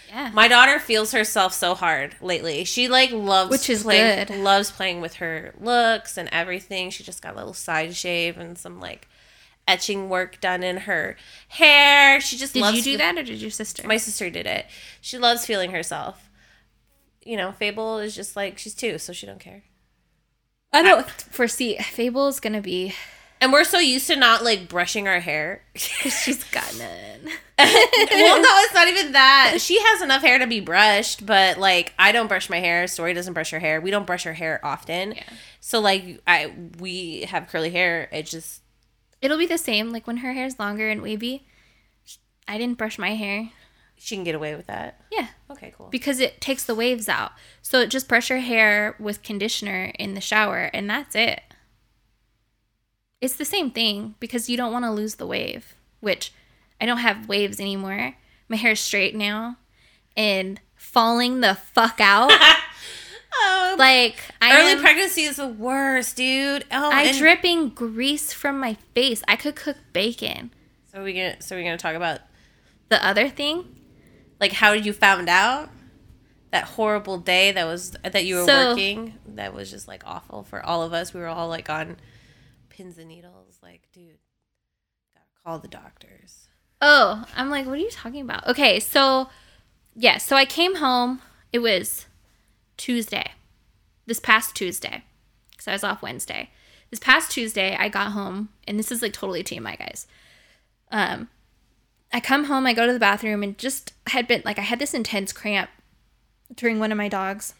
yeah. 0.09 0.31
My 0.33 0.47
daughter 0.47 0.79
feels 0.79 1.11
herself 1.11 1.53
so 1.53 1.75
hard 1.75 2.15
lately. 2.21 2.63
She 2.63 2.87
like 2.87 3.11
loves 3.11 3.49
Which 3.51 3.69
is 3.69 3.83
playing, 3.83 4.25
good. 4.27 4.37
loves 4.39 4.71
playing 4.71 5.01
with 5.01 5.15
her 5.15 5.53
looks 5.59 6.17
and 6.17 6.29
everything. 6.31 6.89
She 6.91 7.03
just 7.03 7.21
got 7.21 7.33
a 7.33 7.37
little 7.37 7.53
side 7.53 7.95
shave 7.95 8.37
and 8.37 8.57
some 8.57 8.79
like 8.79 9.07
etching 9.67 10.09
work 10.09 10.39
done 10.39 10.63
in 10.63 10.77
her 10.77 11.17
hair. 11.49 12.21
She 12.21 12.37
just 12.37 12.53
did 12.53 12.61
loves 12.61 12.77
you 12.77 12.83
do 12.83 12.91
fe- 12.93 12.97
that 12.97 13.17
or 13.17 13.23
did 13.23 13.41
your 13.41 13.51
sister? 13.51 13.85
My 13.85 13.97
sister 13.97 14.29
did 14.29 14.45
it. 14.45 14.65
She 15.01 15.17
loves 15.17 15.45
feeling 15.45 15.71
herself. 15.71 16.29
You 17.23 17.35
know, 17.37 17.51
Fable 17.51 17.99
is 17.99 18.15
just 18.15 18.35
like 18.35 18.57
she's 18.57 18.73
two, 18.73 18.97
so 18.97 19.11
she 19.13 19.25
don't 19.25 19.39
care. 19.39 19.63
I 20.71 20.81
don't 20.81 21.07
foresee 21.09 21.77
Fable 21.77 22.27
is 22.27 22.39
gonna 22.39 22.61
be 22.61 22.93
And 23.39 23.51
we're 23.53 23.63
so 23.63 23.79
used 23.79 24.07
to 24.07 24.15
not 24.15 24.43
like 24.43 24.67
brushing 24.67 25.07
our 25.07 25.19
hair. 25.19 25.63
she's 25.75 26.43
got 26.45 26.77
none. 26.77 27.33
well, 27.59 28.41
no, 28.41 28.49
it's 28.63 28.73
not 28.73 28.87
even 28.87 29.13
that. 29.13 29.57
She 29.59 29.81
has 29.81 30.01
enough 30.01 30.21
hair 30.21 30.39
to 30.39 30.47
be 30.47 30.59
brushed, 30.59 31.25
but 31.25 31.57
like 31.57 31.93
I 31.97 32.11
don't 32.11 32.27
brush 32.27 32.49
my 32.49 32.59
hair. 32.59 32.87
Story 32.87 33.13
doesn't 33.13 33.33
brush 33.33 33.51
her 33.51 33.59
hair. 33.59 33.81
We 33.81 33.91
don't 33.91 34.05
brush 34.05 34.23
her 34.23 34.33
hair 34.33 34.59
often. 34.63 35.13
Yeah. 35.13 35.23
So 35.59 35.79
like 35.79 36.21
I 36.27 36.53
we 36.79 37.21
have 37.21 37.47
curly 37.47 37.71
hair. 37.71 38.09
It 38.11 38.25
just 38.27 38.61
It'll 39.21 39.37
be 39.37 39.45
the 39.47 39.57
same. 39.57 39.91
Like 39.91 40.05
when 40.07 40.17
her 40.17 40.33
hair's 40.33 40.59
longer 40.59 40.89
and 40.89 41.01
wavy. 41.01 41.47
I 42.47 42.57
didn't 42.57 42.77
brush 42.77 42.97
my 42.97 43.15
hair. 43.15 43.49
she 43.97 44.15
can 44.15 44.23
get 44.23 44.35
away 44.35 44.55
with 44.55 44.67
that. 44.67 45.01
Yeah, 45.11 45.27
Okay, 45.51 45.73
cool. 45.77 45.87
because 45.89 46.19
it 46.21 46.39
takes 46.39 46.63
the 46.63 46.75
waves 46.75 47.09
out. 47.09 47.31
So 47.61 47.85
just 47.85 48.07
brush 48.07 48.29
your 48.29 48.39
hair 48.39 48.95
with 48.99 49.21
conditioner 49.23 49.91
in 49.99 50.13
the 50.13 50.21
shower, 50.21 50.69
and 50.73 50.89
that's 50.89 51.13
it. 51.15 51.41
It's 53.19 53.35
the 53.35 53.45
same 53.45 53.71
thing 53.71 54.15
because 54.19 54.49
you 54.49 54.55
don't 54.57 54.71
want 54.71 54.85
to 54.85 54.91
lose 54.91 55.15
the 55.15 55.25
wave, 55.27 55.73
which 55.99 56.31
I 56.79 56.85
don't 56.85 56.99
have 56.99 57.27
waves 57.27 57.59
anymore. 57.59 58.13
My 58.47 58.55
hair's 58.55 58.79
straight 58.79 59.15
now 59.15 59.57
and 60.15 60.61
falling 60.75 61.41
the 61.41 61.55
fuck 61.55 61.99
out. 61.99 62.31
Oh, 63.39 63.75
like 63.77 64.17
I 64.41 64.59
early 64.59 64.71
am, 64.73 64.79
pregnancy 64.79 65.21
is 65.23 65.35
the 65.37 65.47
worst, 65.47 66.15
dude. 66.15 66.65
Oh, 66.71 66.91
I 66.91 67.03
and- 67.03 67.17
dripping 67.17 67.69
grease 67.69 68.33
from 68.33 68.59
my 68.59 68.75
face. 68.95 69.21
I 69.27 69.35
could 69.35 69.55
cook 69.55 69.77
bacon. 69.93 70.51
So 70.91 71.03
we 71.03 71.13
gonna 71.13 71.41
so 71.41 71.55
we're 71.55 71.63
gonna 71.63 71.77
talk 71.77 71.95
about 71.95 72.21
The 72.89 73.05
other 73.05 73.29
thing, 73.29 73.75
like 74.39 74.53
how 74.53 74.71
you 74.71 74.93
found 74.93 75.29
out 75.29 75.69
that 76.51 76.63
horrible 76.63 77.17
day 77.19 77.51
that 77.51 77.65
was 77.65 77.91
that 78.03 78.25
you 78.25 78.37
were 78.37 78.45
So- 78.45 78.69
working 78.69 79.13
that 79.27 79.53
was 79.53 79.69
just 79.69 79.87
like 79.87 80.03
awful 80.05 80.43
for 80.43 80.65
all 80.65 80.81
of 80.81 80.93
us 80.93 81.13
we 81.13 81.19
were 81.19 81.27
all 81.27 81.47
like 81.49 81.69
on 81.69 81.97
pins 82.69 82.97
and 82.97 83.09
needles 83.09 83.59
like 83.61 83.81
dude 83.93 84.17
gotta 85.13 85.25
call 85.43 85.59
the 85.59 85.67
doctors 85.67 86.47
Oh, 86.81 87.25
I'm 87.35 87.49
like, 87.49 87.65
what 87.65 87.73
are 87.73 87.81
you 87.81 87.89
talking 87.91 88.21
about? 88.21 88.47
Okay, 88.47 88.79
so 88.79 89.29
yeah, 89.95 90.17
so 90.19 90.35
I 90.35 90.45
came 90.45 90.75
home. 90.75 91.21
It 91.51 91.59
was 91.59 92.05
Tuesday, 92.77 93.31
this 94.05 94.19
past 94.19 94.55
Tuesday, 94.55 95.03
because 95.51 95.67
I 95.67 95.73
was 95.73 95.83
off 95.83 96.01
Wednesday. 96.01 96.49
This 96.89 96.99
past 96.99 97.31
Tuesday, 97.31 97.75
I 97.77 97.89
got 97.89 98.13
home, 98.13 98.49
and 98.67 98.79
this 98.79 98.91
is 98.91 99.01
like 99.01 99.13
totally 99.13 99.43
TMI, 99.43 99.77
guys. 99.77 100.07
Um, 100.91 101.29
I 102.13 102.19
come 102.19 102.45
home, 102.45 102.65
I 102.65 102.73
go 102.73 102.87
to 102.87 102.93
the 102.93 102.99
bathroom, 102.99 103.43
and 103.43 103.57
just 103.57 103.93
had 104.07 104.27
been 104.27 104.41
like, 104.45 104.59
I 104.59 104.63
had 104.63 104.79
this 104.79 104.93
intense 104.93 105.33
cramp 105.33 105.69
during 106.55 106.79
one 106.79 106.91
of 106.91 106.97
my 106.97 107.09
dogs. 107.09 107.53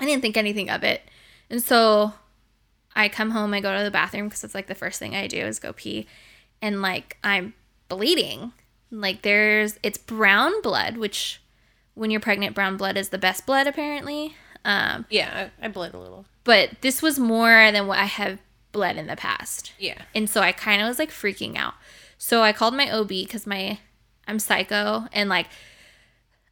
I 0.00 0.04
didn't 0.04 0.22
think 0.22 0.36
anything 0.36 0.68
of 0.68 0.84
it, 0.84 1.02
and 1.48 1.62
so 1.62 2.12
I 2.94 3.08
come 3.08 3.30
home, 3.30 3.54
I 3.54 3.60
go 3.60 3.76
to 3.76 3.84
the 3.84 3.90
bathroom 3.90 4.28
because 4.28 4.44
it's 4.44 4.54
like 4.54 4.66
the 4.66 4.74
first 4.74 4.98
thing 4.98 5.14
I 5.14 5.26
do 5.26 5.38
is 5.38 5.58
go 5.58 5.72
pee, 5.72 6.06
and 6.60 6.82
like 6.82 7.16
I'm 7.24 7.54
bleeding 7.88 8.52
Like 8.90 9.22
there's 9.22 9.78
it's 9.82 9.98
brown 9.98 10.60
blood, 10.62 10.96
which 10.96 11.41
when 11.94 12.10
you're 12.10 12.20
pregnant, 12.20 12.54
brown 12.54 12.76
blood 12.76 12.96
is 12.96 13.10
the 13.10 13.18
best 13.18 13.46
blood 13.46 13.66
apparently. 13.66 14.34
Um, 14.64 15.06
Yeah, 15.10 15.48
I, 15.60 15.66
I 15.66 15.68
bled 15.68 15.94
a 15.94 15.98
little. 15.98 16.24
but 16.44 16.70
this 16.80 17.02
was 17.02 17.18
more 17.18 17.70
than 17.72 17.86
what 17.86 17.98
I 17.98 18.04
have 18.04 18.38
bled 18.72 18.96
in 18.96 19.06
the 19.06 19.16
past. 19.16 19.72
Yeah. 19.78 20.00
And 20.14 20.30
so 20.30 20.40
I 20.40 20.52
kind 20.52 20.80
of 20.80 20.88
was 20.88 20.98
like 20.98 21.10
freaking 21.10 21.56
out. 21.56 21.74
So 22.18 22.42
I 22.42 22.52
called 22.52 22.74
my 22.74 22.90
OB 22.90 23.08
because 23.08 23.46
my 23.46 23.78
I'm 24.28 24.38
psycho 24.38 25.08
and 25.12 25.28
like 25.28 25.48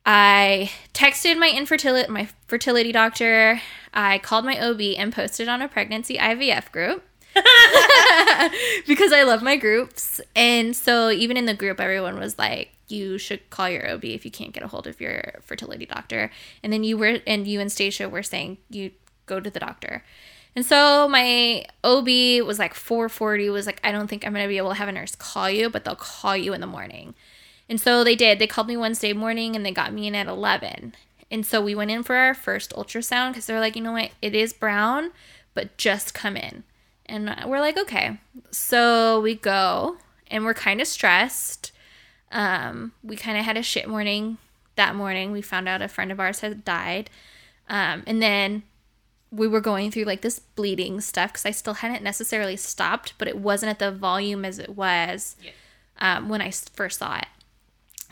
I 0.04 0.70
texted 0.94 1.38
my 1.38 1.50
infertility 1.50 2.10
my 2.10 2.28
fertility 2.48 2.92
doctor. 2.92 3.60
I 3.92 4.18
called 4.18 4.44
my 4.44 4.58
OB 4.60 4.80
and 4.96 5.12
posted 5.12 5.48
on 5.48 5.62
a 5.62 5.68
pregnancy 5.68 6.16
IVF 6.16 6.70
group. 6.72 7.04
because 8.86 9.12
I 9.12 9.22
love 9.22 9.42
my 9.42 9.56
groups. 9.56 10.20
And 10.34 10.74
so 10.74 11.10
even 11.10 11.36
in 11.36 11.46
the 11.46 11.54
group 11.54 11.80
everyone 11.80 12.18
was 12.18 12.38
like 12.38 12.72
you 12.88 13.18
should 13.18 13.48
call 13.50 13.68
your 13.68 13.88
OB 13.88 14.04
if 14.04 14.24
you 14.24 14.30
can't 14.30 14.52
get 14.52 14.62
a 14.62 14.68
hold 14.68 14.86
of 14.86 15.00
your 15.00 15.34
fertility 15.42 15.86
doctor. 15.86 16.30
And 16.62 16.72
then 16.72 16.84
you 16.84 16.98
were 16.98 17.18
and 17.26 17.46
you 17.46 17.60
and 17.60 17.70
Stacia 17.70 18.08
were 18.08 18.22
saying 18.22 18.58
you 18.68 18.92
go 19.26 19.40
to 19.40 19.50
the 19.50 19.60
doctor. 19.60 20.04
And 20.56 20.66
so 20.66 21.06
my 21.08 21.64
OB 21.84 22.44
was 22.44 22.58
like 22.58 22.74
440 22.74 23.50
was 23.50 23.66
like 23.66 23.80
I 23.84 23.92
don't 23.92 24.08
think 24.08 24.26
I'm 24.26 24.32
going 24.32 24.44
to 24.44 24.48
be 24.48 24.58
able 24.58 24.70
to 24.70 24.74
have 24.74 24.88
a 24.88 24.92
nurse 24.92 25.14
call 25.14 25.50
you, 25.50 25.70
but 25.70 25.84
they'll 25.84 25.94
call 25.94 26.36
you 26.36 26.52
in 26.52 26.60
the 26.60 26.66
morning. 26.66 27.14
And 27.68 27.80
so 27.80 28.02
they 28.02 28.16
did. 28.16 28.40
They 28.40 28.48
called 28.48 28.66
me 28.66 28.76
Wednesday 28.76 29.12
morning 29.12 29.54
and 29.54 29.64
they 29.64 29.70
got 29.70 29.92
me 29.92 30.08
in 30.08 30.16
at 30.16 30.26
11. 30.26 30.94
And 31.30 31.46
so 31.46 31.60
we 31.60 31.76
went 31.76 31.92
in 31.92 32.02
for 32.02 32.16
our 32.16 32.34
first 32.34 32.72
ultrasound 32.72 33.30
because 33.30 33.46
they're 33.46 33.60
like, 33.60 33.76
you 33.76 33.82
know 33.82 33.92
what? 33.92 34.10
It 34.20 34.34
is 34.34 34.52
brown, 34.52 35.12
but 35.54 35.76
just 35.76 36.12
come 36.12 36.36
in. 36.36 36.64
And 37.10 37.34
we're 37.50 37.60
like, 37.60 37.76
okay. 37.76 38.18
So 38.50 39.20
we 39.20 39.34
go 39.34 39.96
and 40.30 40.44
we're 40.44 40.54
kind 40.54 40.80
of 40.80 40.86
stressed. 40.86 41.72
Um, 42.32 42.92
we 43.02 43.16
kind 43.16 43.36
of 43.36 43.44
had 43.44 43.56
a 43.56 43.62
shit 43.62 43.88
morning 43.88 44.38
that 44.76 44.94
morning. 44.94 45.32
We 45.32 45.42
found 45.42 45.68
out 45.68 45.82
a 45.82 45.88
friend 45.88 46.12
of 46.12 46.20
ours 46.20 46.40
had 46.40 46.64
died. 46.64 47.10
Um, 47.68 48.02
and 48.06 48.22
then 48.22 48.62
we 49.32 49.46
were 49.46 49.60
going 49.60 49.90
through 49.90 50.04
like 50.04 50.22
this 50.22 50.38
bleeding 50.38 51.00
stuff 51.00 51.32
because 51.32 51.46
I 51.46 51.50
still 51.50 51.74
hadn't 51.74 52.02
necessarily 52.02 52.56
stopped, 52.56 53.14
but 53.18 53.28
it 53.28 53.36
wasn't 53.38 53.70
at 53.70 53.78
the 53.78 53.92
volume 53.92 54.44
as 54.44 54.58
it 54.58 54.76
was 54.76 55.36
um, 55.98 56.32
I 56.32 56.50
first 56.50 56.98
saw 56.98 57.18
it. 57.18 57.26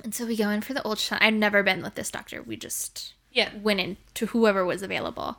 And 0.05 0.15
so 0.15 0.27
we 0.27 0.37
go 0.37 0.51
in 0.51 0.61
for 0.61 0.75
the 0.75 0.81
ultrasound. 0.81 1.19
I'd 1.21 1.35
never 1.35 1.63
been 1.63 1.83
with 1.83 1.95
this 1.95 2.11
doctor. 2.11 2.43
We 2.43 2.57
just 2.57 3.15
Yeah. 3.33 3.51
went 3.57 3.81
in 3.81 3.97
to 4.15 4.27
whoever 4.27 4.65
was 4.65 4.83
available. 4.83 5.39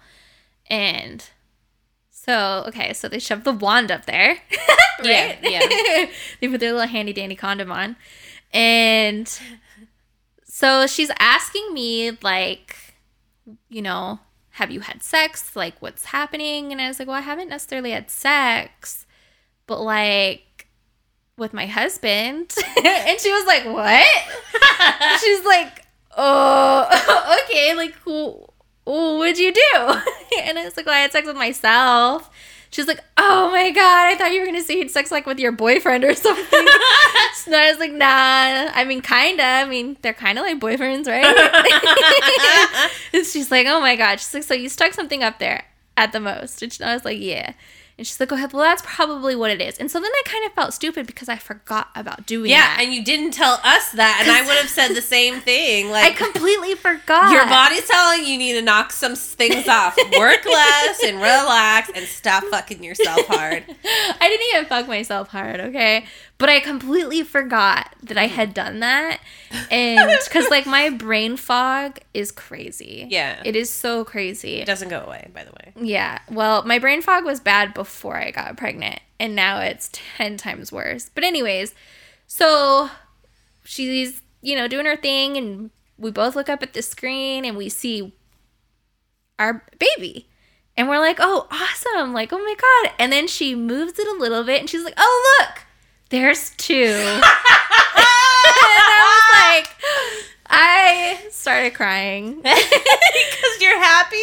And 0.69 1.23
so, 2.25 2.65
okay, 2.67 2.93
so 2.93 3.07
they 3.07 3.19
shoved 3.19 3.45
the 3.45 3.53
wand 3.53 3.91
up 3.91 4.05
there. 4.05 4.37
Yeah, 5.01 5.37
yeah. 5.41 5.65
they 6.41 6.49
put 6.49 6.59
their 6.59 6.73
little 6.73 6.85
handy 6.85 7.13
dandy 7.13 7.33
condom 7.37 7.71
on. 7.71 7.95
And 8.51 9.31
so 10.43 10.87
she's 10.87 11.09
asking 11.19 11.73
me, 11.73 12.11
like, 12.21 12.75
you 13.69 13.81
know, 13.81 14.19
have 14.49 14.71
you 14.71 14.81
had 14.81 15.01
sex? 15.01 15.55
Like, 15.55 15.81
what's 15.81 16.03
happening? 16.03 16.73
And 16.73 16.81
I 16.81 16.89
was 16.89 16.99
like, 16.99 17.07
well, 17.07 17.15
I 17.15 17.21
haven't 17.21 17.47
necessarily 17.47 17.91
had 17.91 18.09
sex, 18.09 19.05
but 19.67 19.79
like 19.79 20.67
with 21.37 21.53
my 21.53 21.65
husband. 21.65 22.53
and 22.85 23.19
she 23.21 23.31
was 23.31 23.47
like, 23.47 23.63
what? 23.63 24.05
She's 25.21 25.45
like, 25.45 25.85
oh, 26.17 27.39
okay. 27.45 27.73
Like, 27.73 27.95
wh- 28.03 28.49
what'd 28.85 29.37
you 29.37 29.53
do? 29.53 29.95
And 30.45 30.57
I 30.57 30.65
was 30.65 30.77
like, 30.77 30.85
well, 30.85 30.95
I 30.95 30.99
had 30.99 31.11
sex 31.11 31.27
with 31.27 31.35
myself. 31.35 32.29
She's 32.71 32.87
like, 32.87 33.03
oh 33.17 33.49
my 33.49 33.71
god, 33.71 34.07
I 34.07 34.15
thought 34.15 34.31
you 34.31 34.41
were 34.41 34.45
gonna 34.45 34.61
say 34.61 34.75
you 34.75 34.81
had 34.81 34.91
sex 34.91 35.09
like 35.11 35.25
with 35.25 35.39
your 35.39 35.51
boyfriend 35.51 36.03
or 36.03 36.13
something. 36.15 36.67
so 37.35 37.57
I 37.57 37.69
was 37.69 37.79
like, 37.79 37.91
nah. 37.91 38.05
I 38.73 38.83
mean, 38.87 39.01
kinda. 39.01 39.43
I 39.43 39.65
mean, 39.65 39.97
they're 40.01 40.13
kind 40.13 40.37
of 40.37 40.45
like 40.45 40.59
boyfriends, 40.59 41.07
right? 41.07 41.25
and 43.13 43.25
she's 43.25 43.49
like, 43.49 43.65
oh 43.67 43.79
my 43.79 43.95
god. 43.95 44.19
She's 44.19 44.33
like, 44.33 44.43
so 44.43 44.53
you 44.53 44.69
stuck 44.69 44.93
something 44.93 45.23
up 45.23 45.39
there 45.39 45.65
at 45.97 46.11
the 46.11 46.19
most. 46.19 46.61
And 46.61 46.77
I 46.81 46.93
was 46.93 47.05
like, 47.05 47.19
yeah. 47.19 47.53
And 47.99 48.07
she's 48.07 48.17
like, 48.19 48.31
oh, 48.31 48.37
well, 48.37 48.63
that's 48.63 48.81
probably 48.85 49.35
what 49.35 49.51
it 49.51 49.59
is. 49.61 49.77
And 49.77 49.91
so 49.91 49.99
then 49.99 50.09
I 50.09 50.21
kind 50.25 50.45
of 50.45 50.53
felt 50.53 50.73
stupid 50.73 51.05
because 51.05 51.27
I 51.27 51.35
forgot 51.35 51.89
about 51.95 52.25
doing 52.25 52.49
Yeah, 52.49 52.61
that. 52.61 52.77
Yeah, 52.79 52.85
and 52.85 52.93
you 52.95 53.03
didn't 53.03 53.31
tell 53.31 53.59
us 53.63 53.91
that, 53.91 54.19
and 54.21 54.31
I 54.31 54.41
would 54.47 54.55
have 54.57 54.69
said 54.69 54.93
the 54.95 55.01
same 55.01 55.41
thing. 55.41 55.89
Like 55.99 56.13
I 56.13 56.15
completely 56.31 56.75
forgot. 56.75 57.31
your 57.31 57.45
body's 57.45 57.85
telling 57.87 58.25
you 58.25 58.37
need 58.37 58.53
to 58.53 58.61
knock 58.61 58.91
some 58.93 59.15
things 59.15 59.67
off, 59.67 59.97
work 60.17 60.45
less, 60.45 61.03
and 61.03 61.17
relax, 61.17 61.89
and 61.93 62.05
stop 62.05 62.43
fucking 62.45 62.83
yourself 62.83 63.25
hard. 63.27 63.63
I 63.67 64.17
didn't 64.29 64.45
even 64.53 64.65
fuck 64.67 64.87
myself 64.87 65.27
hard, 65.27 65.59
okay? 65.59 66.05
But 66.39 66.49
I 66.49 66.61
completely 66.61 67.21
forgot 67.23 67.93
that 68.01 68.17
I 68.17 68.27
had 68.27 68.53
done 68.53 68.79
that. 68.79 69.19
And 69.69 70.09
because, 70.23 70.49
like, 70.49 70.65
my 70.65 70.89
brain 70.89 71.35
fog 71.37 71.99
is 72.13 72.31
crazy. 72.31 73.07
Yeah. 73.09 73.41
It 73.45 73.55
is 73.55 73.71
so 73.71 74.03
crazy. 74.05 74.55
It 74.55 74.65
doesn't 74.65 74.89
go 74.89 75.01
away, 75.01 75.29
by 75.33 75.43
the 75.43 75.51
way. 75.51 75.73
Yeah. 75.75 76.19
Well, 76.31 76.63
my 76.63 76.79
brain 76.79 77.01
fog 77.01 77.25
was 77.25 77.39
bad 77.39 77.73
before 77.73 78.17
I 78.17 78.31
got 78.31 78.57
pregnant, 78.57 79.01
and 79.19 79.35
now 79.35 79.59
it's 79.59 79.89
10 80.17 80.37
times 80.37 80.71
worse. 80.71 81.11
But, 81.13 81.25
anyways, 81.25 81.75
so 82.25 82.89
she's, 83.65 84.21
you 84.41 84.55
know, 84.55 84.67
doing 84.67 84.85
her 84.85 84.95
thing, 84.95 85.35
and 85.37 85.71
we 85.99 86.09
both 86.09 86.35
look 86.35 86.49
up 86.49 86.63
at 86.63 86.73
the 86.73 86.81
screen 86.81 87.43
and 87.45 87.57
we 87.57 87.69
see 87.69 88.13
our 89.37 89.65
baby. 89.77 90.27
And 90.77 90.87
we're 90.87 90.99
like, 90.99 91.17
oh, 91.19 91.47
awesome. 91.51 92.13
Like, 92.13 92.31
oh 92.31 92.37
my 92.39 92.55
God. 92.55 92.93
And 92.97 93.11
then 93.11 93.27
she 93.27 93.53
moves 93.53 93.99
it 93.99 94.07
a 94.07 94.17
little 94.17 94.43
bit 94.43 94.61
and 94.61 94.69
she's 94.69 94.83
like, 94.83 94.93
oh, 94.97 95.39
look, 95.41 95.63
there's 96.09 96.51
two. 96.57 96.73
and 96.85 97.23
I 98.91 99.61
was 99.61 99.65
like, 99.67 99.75
I 100.47 101.19
started 101.31 101.73
crying 101.73 102.35
Because 102.41 103.61
you're 103.61 103.79
happy? 103.81 104.17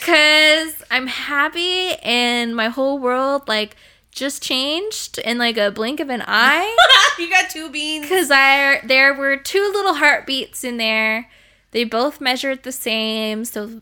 because 0.00 0.74
I'm 0.90 1.06
happy 1.06 1.92
and 2.02 2.54
my 2.56 2.68
whole 2.68 2.98
world, 2.98 3.46
like, 3.48 3.76
just 4.10 4.42
changed 4.42 5.18
in 5.18 5.38
like 5.38 5.56
a 5.58 5.70
blink 5.70 6.00
of 6.00 6.08
an 6.08 6.22
eye. 6.26 6.76
you 7.18 7.28
got 7.30 7.50
two 7.50 7.68
beans. 7.70 8.02
Because 8.04 8.30
I 8.32 8.80
there 8.84 9.14
were 9.14 9.36
two 9.36 9.70
little 9.74 9.94
heartbeats 9.94 10.64
in 10.64 10.76
there. 10.76 11.28
They 11.72 11.84
both 11.84 12.20
measured 12.20 12.62
the 12.64 12.72
same, 12.72 13.44
so 13.44 13.80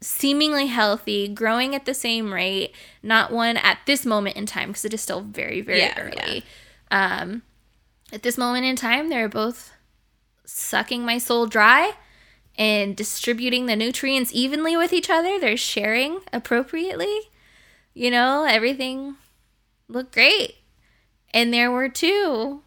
seemingly 0.00 0.66
healthy, 0.66 1.28
growing 1.28 1.74
at 1.74 1.84
the 1.84 1.94
same 1.94 2.32
rate. 2.32 2.72
Not 3.02 3.30
one 3.30 3.56
at 3.56 3.78
this 3.86 4.04
moment 4.06 4.36
in 4.36 4.46
time 4.46 4.68
because 4.70 4.84
it 4.84 4.94
is 4.94 5.00
still 5.02 5.20
very 5.20 5.60
very 5.60 5.80
Yeah, 5.80 5.98
early. 6.00 6.44
Um, 6.90 7.42
at 8.12 8.22
this 8.22 8.38
moment 8.38 8.64
in 8.64 8.76
time, 8.76 9.08
they're 9.10 9.28
both 9.28 9.72
sucking 10.44 11.04
my 11.04 11.18
soul 11.18 11.46
dry 11.46 11.92
and 12.56 12.96
distributing 12.96 13.66
the 13.66 13.76
nutrients 13.76 14.30
evenly 14.32 14.76
with 14.76 14.92
each 14.92 15.10
other. 15.10 15.38
They're 15.38 15.56
sharing 15.56 16.20
appropriately. 16.32 17.30
You 17.94 18.10
know, 18.10 18.44
everything 18.44 19.16
looked 19.88 20.12
great. 20.12 20.56
And 21.32 21.52
there 21.52 21.70
were 21.70 21.88
two 21.88 22.62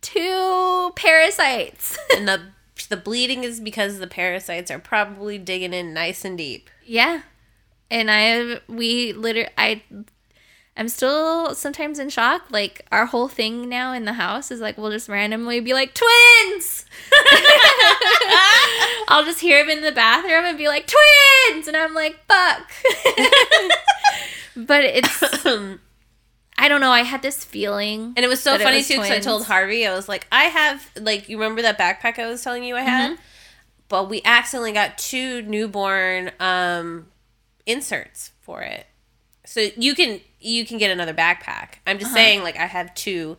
two 0.00 0.92
parasites. 0.96 1.98
And 2.16 2.28
the 2.28 2.40
the 2.88 2.96
bleeding 2.96 3.44
is 3.44 3.60
because 3.60 3.98
the 3.98 4.06
parasites 4.06 4.70
are 4.70 4.78
probably 4.78 5.38
digging 5.38 5.72
in 5.72 5.94
nice 5.94 6.24
and 6.24 6.36
deep. 6.38 6.70
yeah. 6.84 7.22
And 7.90 8.10
I 8.10 8.60
we 8.68 9.12
literally 9.12 9.50
I 9.58 9.82
I'm 10.76 10.88
still 10.88 11.54
sometimes 11.54 11.98
in 11.98 12.08
shock. 12.08 12.46
Like 12.50 12.84
our 12.90 13.06
whole 13.06 13.28
thing 13.28 13.68
now 13.68 13.92
in 13.92 14.04
the 14.04 14.14
house 14.14 14.50
is 14.50 14.60
like 14.60 14.76
we'll 14.76 14.90
just 14.90 15.08
randomly 15.08 15.60
be 15.60 15.72
like 15.72 15.94
twins. 15.94 16.84
I'll 19.08 19.24
just 19.24 19.40
hear 19.40 19.62
him 19.62 19.70
in 19.70 19.82
the 19.82 19.92
bathroom 19.92 20.44
and 20.44 20.58
be 20.58 20.66
like 20.66 20.86
twins, 20.86 21.68
and 21.68 21.76
I'm 21.76 21.94
like 21.94 22.18
fuck. 22.26 22.70
but 24.56 24.84
it's 24.84 25.22
I 26.56 26.68
don't 26.68 26.80
know. 26.80 26.90
I 26.90 27.02
had 27.02 27.22
this 27.22 27.44
feeling. 27.44 28.14
And 28.16 28.24
it 28.24 28.28
was 28.28 28.42
so 28.42 28.58
funny 28.58 28.78
was 28.78 28.88
too 28.88 28.94
because 28.94 29.10
I 29.10 29.20
told. 29.20 29.44
Harvey, 29.44 29.86
I 29.86 29.94
was 29.94 30.08
like, 30.08 30.26
I 30.32 30.44
have 30.44 30.90
like 31.00 31.28
you 31.28 31.38
remember 31.38 31.62
that 31.62 31.78
backpack 31.78 32.18
I 32.18 32.26
was 32.26 32.42
telling 32.42 32.64
you 32.64 32.74
I 32.76 32.82
had? 32.82 33.12
Mm-hmm. 33.12 33.22
But 33.88 34.08
we 34.08 34.22
accidentally 34.24 34.72
got 34.72 34.98
two 34.98 35.42
newborn 35.42 36.32
um 36.40 37.06
inserts 37.64 38.32
for 38.40 38.62
it. 38.62 38.86
So 39.46 39.68
you 39.76 39.94
can 39.94 40.20
you 40.44 40.64
can 40.66 40.78
get 40.78 40.90
another 40.90 41.14
backpack. 41.14 41.74
I'm 41.86 41.96
Uh-huh. 41.96 41.98
just 42.00 42.12
saying 42.12 42.42
like 42.42 42.56
I 42.56 42.66
have 42.66 42.94
two 42.94 43.36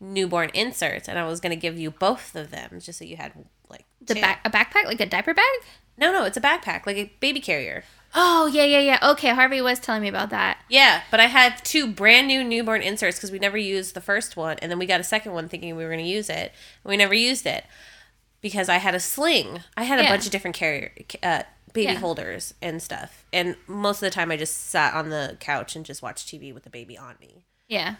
newborn 0.00 0.50
inserts 0.54 1.08
and 1.08 1.18
I 1.18 1.26
was 1.26 1.40
gonna 1.40 1.56
give 1.56 1.78
you 1.78 1.90
both 1.90 2.34
of 2.34 2.50
them 2.50 2.80
just 2.80 2.98
so 2.98 3.04
you 3.04 3.16
had 3.16 3.32
like 3.68 3.84
the 4.00 4.14
two. 4.14 4.20
back 4.20 4.40
a 4.44 4.50
backpack 4.50 4.84
like 4.86 5.00
a 5.00 5.06
diaper 5.06 5.34
bag. 5.34 5.44
No, 5.98 6.12
no, 6.12 6.24
it's 6.24 6.36
a 6.36 6.40
backpack, 6.42 6.84
like 6.86 6.96
a 6.98 7.10
baby 7.20 7.40
carrier. 7.40 7.82
Oh 8.14 8.46
yeah 8.46 8.64
yeah 8.64 8.80
yeah. 8.80 9.10
Okay, 9.12 9.28
Harvey 9.30 9.60
was 9.60 9.78
telling 9.80 10.02
me 10.02 10.08
about 10.08 10.30
that. 10.30 10.58
Yeah, 10.68 11.02
but 11.10 11.20
I 11.20 11.26
had 11.26 11.64
two 11.64 11.86
brand 11.86 12.26
new 12.28 12.44
newborn 12.44 12.82
inserts 12.82 13.16
because 13.18 13.30
we 13.30 13.38
never 13.38 13.56
used 13.58 13.94
the 13.94 14.00
first 14.00 14.36
one, 14.36 14.58
and 14.60 14.70
then 14.70 14.78
we 14.78 14.86
got 14.86 15.00
a 15.00 15.04
second 15.04 15.32
one 15.32 15.48
thinking 15.48 15.74
we 15.76 15.84
were 15.84 15.90
going 15.90 16.04
to 16.04 16.10
use 16.10 16.28
it, 16.30 16.52
and 16.84 16.90
we 16.90 16.96
never 16.96 17.14
used 17.14 17.46
it 17.46 17.64
because 18.42 18.68
I 18.68 18.76
had 18.76 18.94
a 18.94 19.00
sling. 19.00 19.60
I 19.76 19.84
had 19.84 19.98
a 19.98 20.02
Yeah. 20.04 20.10
bunch 20.12 20.24
of 20.26 20.32
different 20.32 20.56
carrier 20.56 20.92
uh, 21.22 21.42
baby 21.76 21.92
Yeah. 21.92 21.98
holders 22.00 22.54
and 22.60 22.82
stuff, 22.82 23.24
and 23.32 23.56
most 23.68 23.98
of 23.98 24.00
the 24.06 24.10
time 24.10 24.30
I 24.32 24.36
just 24.36 24.56
sat 24.68 24.92
on 24.94 25.10
the 25.10 25.36
couch 25.40 25.76
and 25.76 25.84
just 25.84 26.02
watched 26.02 26.28
TV 26.28 26.52
with 26.52 26.64
the 26.64 26.70
baby 26.70 26.98
on 26.98 27.14
me. 27.20 27.44
Yeah. 27.68 27.96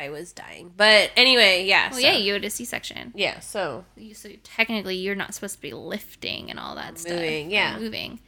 I 0.00 0.10
was 0.10 0.32
dying. 0.32 0.72
But 0.76 1.10
anyway, 1.16 1.64
yeah. 1.66 1.90
Well, 1.90 2.00
so- 2.00 2.06
yeah, 2.06 2.16
you 2.16 2.32
had 2.34 2.44
a 2.44 2.50
C-section. 2.50 3.12
yeah. 3.16 3.40
So, 3.40 3.84
You, 3.96 4.14
so 4.14 4.30
technically, 4.44 4.94
you're 4.94 5.16
not 5.16 5.34
supposed 5.34 5.56
to 5.56 5.60
be 5.60 5.72
lifting 5.72 6.50
and 6.50 6.60
all 6.60 6.76
that 6.76 6.98
stuff. 6.98 7.14
Moving, 7.14 7.50
yeah. 7.50 7.76
moving. 7.78 8.20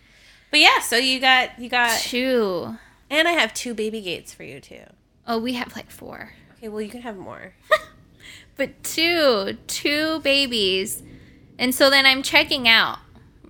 but 0.50 0.58
yeah. 0.58 0.80
So 0.80 0.96
you 0.96 1.20
got 1.20 1.58
you 1.60 1.68
got, 1.68 2.00
Two. 2.00 2.76
and 3.08 3.28
I 3.28 3.32
have 3.32 3.54
two 3.54 3.72
baby 3.72 4.00
gates 4.00 4.34
for 4.34 4.42
you 4.42 4.58
too. 4.60 4.82
Oh, 5.28 5.38
we 5.38 5.52
have 5.52 5.76
like 5.76 5.92
four. 5.92 6.32
Okay, 6.58 6.68
well 6.68 6.80
you 6.82 6.90
can 6.90 7.02
have 7.02 7.16
more. 7.16 7.54
But 8.56 8.82
two, 8.82 9.56
two 9.68 10.20
babies. 10.20 11.02
And 11.58 11.74
so 11.74 11.88
then 11.88 12.04
I'm 12.04 12.22
checking 12.22 12.68
out, 12.68 12.98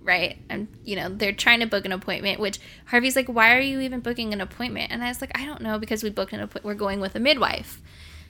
right? 0.03 0.37
I'm, 0.49 0.67
you 0.83 0.95
know, 0.95 1.09
they're 1.09 1.31
trying 1.33 1.59
to 1.61 1.65
book 1.67 1.85
an 1.85 1.91
appointment, 1.91 2.39
which 2.39 2.59
Harvey's 2.85 3.15
like, 3.15 3.27
why 3.27 3.55
are 3.55 3.59
you 3.61 3.79
even 3.81 3.99
booking 3.99 4.33
an 4.33 4.41
appointment? 4.41 4.91
And 4.91 5.03
I 5.03 5.07
was 5.09 5.21
like, 5.21 5.37
I 5.39 5.45
don't 5.45 5.61
know, 5.61 5.77
because 5.79 6.03
we 6.03 6.09
booked 6.09 6.33
an 6.33 6.39
appointment. 6.39 6.65
We're 6.65 6.73
going 6.75 6.99
with 6.99 7.15
a 7.15 7.19
midwife. 7.19 7.81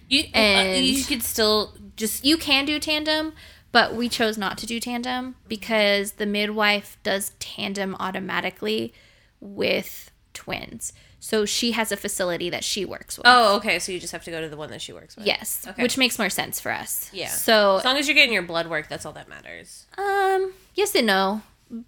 You 0.10 0.26
And- 0.34 0.76
uh, 0.78 0.80
you 0.80 1.04
could 1.06 1.24
still 1.24 1.74
just 1.96 2.26
You 2.26 2.38
can 2.38 2.66
do 2.66 2.80
tandem, 2.80 3.34
but 3.72 3.96
we 3.96 4.10
chose 4.10 4.38
not 4.38 4.58
to 4.58 4.66
do 4.66 4.80
tandem 4.80 5.36
because 5.48 6.14
the 6.14 6.26
midwife 6.26 6.98
does 7.04 7.32
tandem 7.40 7.96
automatically 8.00 8.94
with 9.40 10.12
twins. 10.34 10.94
So 11.24 11.46
she 11.46 11.74
has 11.74 11.92
a 11.92 11.98
facility 11.98 12.50
that 12.50 12.64
she 12.64 12.84
works 12.84 13.18
with. 13.18 13.28
Oh, 13.28 13.56
okay. 13.58 13.78
So 13.80 13.92
you 13.92 14.00
just 14.00 14.12
have 14.12 14.24
to 14.24 14.32
go 14.32 14.42
to 14.42 14.50
the 14.50 14.58
one 14.58 14.72
that 14.72 14.82
she 14.82 14.92
works 14.92 15.16
with. 15.16 15.26
Yes, 15.28 15.66
Okay. 15.68 15.82
which 15.84 15.96
makes 15.98 16.18
more 16.18 16.30
sense 16.32 16.60
for 16.60 16.72
us. 16.72 17.10
Yeah. 17.14 17.28
So 17.28 17.78
As 17.78 17.86
long 17.86 17.98
as 17.98 18.08
you're 18.08 18.16
getting 18.16 18.34
your 18.34 18.42
blood 18.42 18.68
work, 18.68 18.90
that's 18.90 19.06
all 19.06 19.14
that 19.14 19.30
matters. 19.30 19.86
Um, 19.98 20.54
yes 20.74 20.96
and 20.96 21.06
no. 21.06 21.44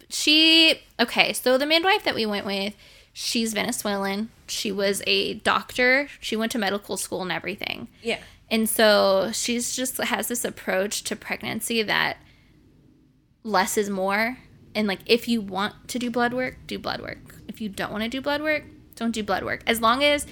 She 0.08 0.80
okay, 0.98 1.32
so 1.32 1.58
the 1.58 1.66
midwife 1.66 2.04
that 2.04 2.14
we 2.14 2.26
went 2.26 2.46
with, 2.46 2.74
she's 3.12 3.52
Venezuelan. 3.54 4.30
She 4.46 4.72
was 4.72 5.02
a 5.06 5.34
doctor. 5.34 6.08
She 6.20 6.36
went 6.36 6.52
to 6.52 6.58
medical 6.58 6.96
school 6.96 7.22
and 7.22 7.32
everything. 7.32 7.88
Yeah. 8.02 8.18
And 8.50 8.68
so 8.68 9.30
she's 9.32 9.74
just 9.74 9.98
has 9.98 10.28
this 10.28 10.44
approach 10.44 11.02
to 11.04 11.16
pregnancy 11.16 11.82
that 11.82 12.18
less 13.42 13.76
is 13.76 13.90
more. 13.90 14.38
And 14.74 14.88
like 14.88 15.00
if 15.06 15.28
you 15.28 15.40
want 15.40 15.88
to 15.88 15.98
do 15.98 16.10
blood 16.10 16.32
work, 16.34 16.58
do 16.66 16.78
blood 16.78 17.00
work. 17.00 17.36
If 17.48 17.60
you 17.60 17.68
don't 17.68 17.92
want 17.92 18.04
to 18.04 18.08
do 18.08 18.20
blood 18.20 18.42
work, 18.42 18.64
don't 18.96 19.12
do 19.12 19.22
blood 19.22 19.44
work. 19.44 19.62
As 19.66 19.80
long 19.80 20.02
as 20.02 20.26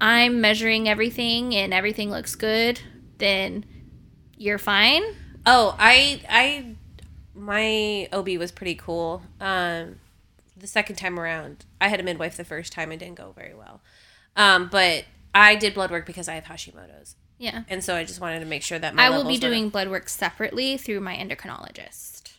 I'm 0.00 0.40
measuring 0.40 0.88
everything 0.88 1.54
and 1.54 1.72
everything 1.72 2.10
looks 2.10 2.34
good, 2.34 2.80
then 3.18 3.64
you're 4.36 4.58
fine. 4.58 5.02
Oh, 5.46 5.74
I 5.78 6.20
I 6.28 6.76
my 7.36 8.08
OB 8.12 8.28
was 8.38 8.50
pretty 8.52 8.74
cool. 8.74 9.22
Um 9.40 9.96
the 10.58 10.66
second 10.66 10.96
time 10.96 11.20
around, 11.20 11.66
I 11.80 11.88
had 11.88 12.00
a 12.00 12.02
midwife 12.02 12.36
the 12.36 12.44
first 12.44 12.72
time 12.72 12.90
it 12.90 12.96
didn't 12.98 13.16
go 13.16 13.32
very 13.36 13.54
well. 13.54 13.82
Um 14.36 14.68
but 14.70 15.04
I 15.34 15.54
did 15.54 15.74
blood 15.74 15.90
work 15.90 16.06
because 16.06 16.28
I 16.28 16.34
have 16.34 16.44
Hashimoto's. 16.44 17.16
Yeah. 17.38 17.64
And 17.68 17.84
so 17.84 17.94
I 17.94 18.04
just 18.04 18.20
wanted 18.20 18.40
to 18.40 18.46
make 18.46 18.62
sure 18.62 18.78
that 18.78 18.94
my 18.94 19.06
I 19.06 19.10
will 19.10 19.24
be 19.24 19.36
doing 19.36 19.68
blood 19.68 19.88
work 19.88 20.08
separately 20.08 20.78
through 20.78 21.00
my 21.00 21.14
endocrinologist 21.14 22.32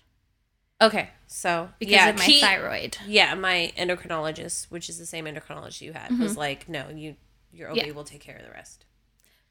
Okay. 0.82 1.10
So 1.26 1.70
because 1.80 1.92
yeah, 1.94 2.10
of 2.10 2.18
my 2.18 2.24
he- 2.24 2.40
thyroid. 2.42 2.98
Yeah, 3.08 3.34
my 3.34 3.72
endocrinologist, 3.78 4.66
which 4.72 4.90
is 4.90 4.98
the 5.00 5.06
same 5.08 5.26
endocrinologist 5.26 5.82
you 5.82 5.94
had, 5.94 6.18
was 6.20 6.38
like, 6.38 6.70
"No, 6.70 6.90
you 6.90 7.16
your 7.52 7.70
OB 7.72 7.78
Mm-hmm. 7.78 7.88
Yeah. 7.88 7.94
will 7.94 8.04
take 8.04 8.22
care 8.22 8.36
of 8.38 8.44
the 8.46 8.52
rest." 8.52 8.86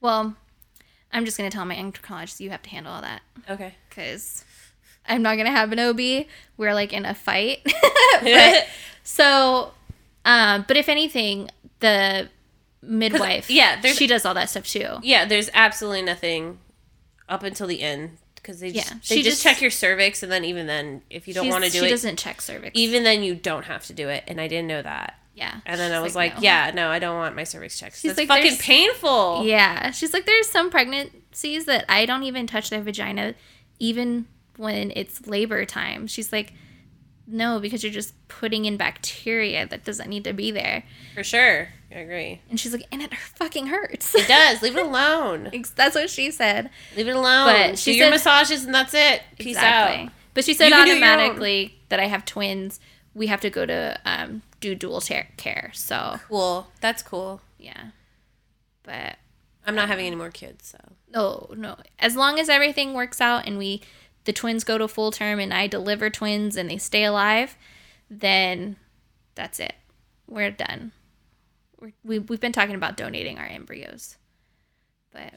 Well, 0.00 0.36
I'm 1.12 1.24
just 1.24 1.36
gonna 1.36 1.50
tell 1.50 1.64
my 1.64 1.74
endocrinologist 1.74 2.38
you 2.40 2.50
have 2.50 2.62
to 2.62 2.70
handle 2.70 2.92
all 2.92 3.00
that 3.02 3.22
Okay. 3.50 3.74
because 3.88 4.44
I'm 5.08 5.22
not 5.22 5.36
gonna 5.36 5.50
have 5.50 5.72
an 5.72 5.78
OB. 5.80 6.26
We're 6.56 6.74
like 6.74 6.92
in 6.92 7.04
a 7.04 7.14
fight. 7.14 7.60
but, 8.22 8.66
so, 9.04 9.72
um, 10.24 10.64
but 10.66 10.76
if 10.76 10.88
anything, 10.88 11.50
the 11.80 12.28
midwife, 12.82 13.50
yeah, 13.50 13.80
she 13.82 14.06
does 14.06 14.24
all 14.24 14.34
that 14.34 14.50
stuff 14.50 14.66
too. 14.66 14.98
Yeah, 15.02 15.24
there's 15.24 15.50
absolutely 15.54 16.02
nothing 16.02 16.58
up 17.28 17.42
until 17.42 17.66
the 17.66 17.82
end 17.82 18.18
because 18.36 18.60
they 18.60 18.70
just 18.70 18.90
Yeah, 18.90 18.96
they 19.08 19.16
she 19.16 19.22
just, 19.22 19.36
just- 19.36 19.42
check 19.42 19.60
your 19.60 19.70
cervix, 19.70 20.22
and 20.22 20.30
then 20.30 20.44
even 20.44 20.66
then, 20.66 21.02
if 21.10 21.26
you 21.28 21.34
don't 21.34 21.48
want 21.48 21.64
to 21.64 21.70
do 21.70 21.78
she 21.78 21.84
it, 21.84 21.88
she 21.88 21.90
doesn't 21.90 22.18
check 22.18 22.40
cervix. 22.40 22.72
even 22.78 23.02
then 23.04 23.22
you 23.22 23.34
don't 23.34 23.64
have 23.64 23.84
to 23.86 23.92
do 23.92 24.08
it. 24.08 24.24
And 24.28 24.40
I 24.40 24.46
didn't 24.48 24.68
know 24.68 24.82
that. 24.82 25.18
yeah, 25.34 25.60
And 25.66 25.78
then 25.80 25.92
I 25.92 26.00
was 26.00 26.14
like, 26.14 26.36
no. 26.36 26.40
"Yeah, 26.42 26.70
no, 26.74 26.88
I 26.88 26.98
don't 27.00 27.16
want 27.16 27.34
my 27.36 27.44
cervix 27.44 27.78
checked. 27.78 27.98
She's 27.98 28.14
That's 28.14 28.28
like, 28.28 28.42
fucking 28.42 28.58
painful." 28.58 29.44
Yeah. 29.44 29.90
She's 29.90 30.12
like, 30.14 30.24
there's 30.26 30.48
some 30.48 30.70
pregnancies 30.70 31.64
that 31.66 31.84
I 31.88 32.06
don't 32.06 32.22
even 32.22 32.46
touch 32.46 32.70
their 32.70 32.80
vagina, 32.82 33.34
even 33.80 34.26
when 34.56 34.92
it's 34.96 35.26
labor 35.26 35.64
time. 35.64 36.06
She's 36.06 36.32
like, 36.32 36.52
no, 37.26 37.58
because 37.58 37.82
you're 37.82 37.92
just 37.92 38.14
putting 38.28 38.64
in 38.66 38.76
bacteria 38.76 39.66
that 39.66 39.84
doesn't 39.84 40.08
need 40.08 40.24
to 40.24 40.32
be 40.32 40.50
there. 40.52 40.84
For 41.14 41.24
sure, 41.24 41.68
I 41.90 41.94
agree. 41.96 42.40
And 42.48 42.58
she's 42.60 42.72
like, 42.72 42.84
and 42.92 43.02
it 43.02 43.12
fucking 43.14 43.66
hurts. 43.66 44.14
It 44.14 44.28
does. 44.28 44.62
Leave 44.62 44.76
it 44.76 44.86
alone. 44.86 45.50
That's 45.74 45.94
what 45.96 46.08
she 46.08 46.30
said. 46.30 46.70
Leave 46.96 47.08
it 47.08 47.16
alone. 47.16 47.46
But 47.48 47.70
do 47.70 47.76
she 47.76 47.96
your 47.96 48.06
said- 48.06 48.10
massages, 48.10 48.64
and 48.64 48.74
that's 48.74 48.94
it. 48.94 49.22
Peace 49.38 49.56
out. 49.56 50.08
But 50.34 50.44
she 50.44 50.54
said 50.54 50.68
You 50.68 50.74
can 50.74 50.86
do 50.86 50.94
your 50.94 51.04
own. 51.04 51.12
automatically 51.12 51.78
that 51.88 51.98
I 51.98 52.04
have 52.06 52.24
twins. 52.24 52.78
We 53.14 53.26
have 53.28 53.40
to 53.40 53.50
go 53.50 53.64
to 53.66 53.98
um, 54.04 54.42
do 54.60 54.74
dual 54.74 55.00
care. 55.00 55.70
So 55.74 56.20
Cool. 56.28 56.66
That's 56.80 57.02
cool. 57.02 57.40
yeah, 57.58 57.86
but 58.82 59.16
I'm 59.66 59.74
not 59.74 59.88
having 59.88 60.06
any 60.06 60.16
more 60.16 60.30
kids, 60.30 60.68
so 60.68 60.78
No, 61.12 61.50
no. 61.56 61.76
As 61.98 62.14
long 62.14 62.38
as 62.38 62.48
everything 62.48 62.94
works 62.94 63.20
out 63.20 63.46
and 63.46 63.58
we 63.58 63.80
the 64.26 64.32
twins 64.32 64.62
go 64.64 64.76
to 64.78 64.86
full 64.88 65.10
term 65.10 65.38
and 65.40 65.54
I 65.54 65.66
deliver 65.66 66.10
twins 66.10 66.56
and 66.56 66.68
they 66.70 66.76
stay 66.78 67.04
alive, 67.04 67.56
then 68.10 68.76
that's 69.34 69.58
it. 69.58 69.74
We're 70.28 70.50
done. 70.50 70.92
We're, 71.80 71.92
we 72.04 72.18
we've 72.18 72.40
been 72.40 72.52
talking 72.52 72.74
about 72.74 72.96
donating 72.96 73.38
our 73.38 73.46
embryos, 73.46 74.16
but 75.12 75.32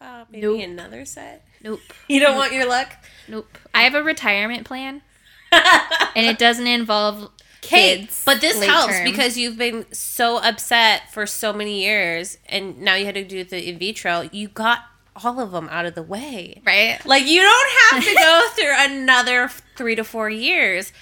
out 0.00 0.32
maybe 0.32 0.42
Nope. 0.46 0.60
another 0.64 1.04
set. 1.04 1.46
nope, 1.62 1.80
You 2.08 2.18
don't 2.20 2.36
want 2.36 2.52
your 2.52 2.66
luck. 2.66 2.92
nope. 3.28 3.58
I 3.74 3.82
have 3.82 3.94
a 3.94 4.02
retirement 4.02 4.66
plan, 4.66 5.02
and 5.52 6.26
it 6.26 6.38
doesn't 6.38 6.66
involve 6.66 7.30
kids. 7.60 8.22
But 8.26 8.40
this 8.40 8.62
helps 8.64 8.94
term. 8.94 9.04
because 9.04 9.36
you've 9.36 9.58
been 9.58 9.86
so 9.92 10.38
upset 10.38 11.12
for 11.12 11.26
so 11.26 11.52
many 11.52 11.82
years, 11.82 12.38
and 12.46 12.80
now 12.80 12.94
you 12.94 13.04
had 13.04 13.14
to 13.14 13.24
do 13.24 13.44
the 13.44 13.68
in 13.68 13.78
vitro. 13.78 14.28
You 14.32 14.48
got 14.48 14.80
all 15.24 15.40
of 15.40 15.50
them 15.52 15.68
out 15.70 15.86
of 15.86 15.94
the 15.94 16.02
way. 16.02 16.60
right, 16.64 16.98
Like 17.04 17.26
you 17.26 17.40
don't 17.42 17.70
have 17.92 18.04
to 18.04 18.14
go 18.14 18.48
through 18.54 18.72
another 18.96 19.50
three 19.76 19.94
to 19.94 20.04
four 20.04 20.30
years. 20.30 20.92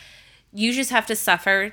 You 0.52 0.72
just 0.72 0.90
have 0.90 1.06
to 1.06 1.16
suffer. 1.16 1.72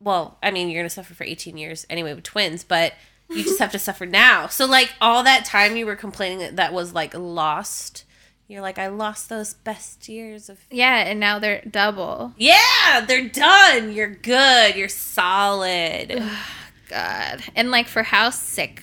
Well, 0.00 0.38
I 0.42 0.50
mean, 0.50 0.68
you're 0.68 0.80
gonna 0.82 0.90
suffer 0.90 1.14
for 1.14 1.24
18 1.24 1.56
years 1.56 1.84
anyway 1.90 2.14
with 2.14 2.24
twins, 2.24 2.64
but 2.64 2.94
you 3.28 3.42
just 3.42 3.58
have 3.58 3.72
to 3.72 3.78
suffer 3.78 4.06
now. 4.24 4.46
So, 4.46 4.64
like 4.66 4.94
all 5.00 5.22
that 5.24 5.44
time 5.44 5.76
you 5.76 5.84
were 5.86 5.96
complaining 5.96 6.38
that 6.38 6.56
that 6.56 6.72
was 6.72 6.94
like 6.94 7.14
lost. 7.14 8.04
You're 8.46 8.62
like, 8.62 8.78
I 8.78 8.86
lost 8.88 9.28
those 9.28 9.52
best 9.52 10.08
years 10.08 10.48
of. 10.48 10.58
yeah, 10.70 11.00
and 11.00 11.20
now 11.20 11.38
they're 11.38 11.60
double. 11.70 12.32
Yeah, 12.38 13.04
they're 13.06 13.28
done. 13.28 13.92
You're 13.92 14.14
good. 14.14 14.74
You're 14.74 14.88
solid. 14.88 16.22
God. 16.88 17.42
And 17.54 17.70
like 17.70 17.88
for 17.88 18.02
how 18.02 18.30
sick 18.30 18.82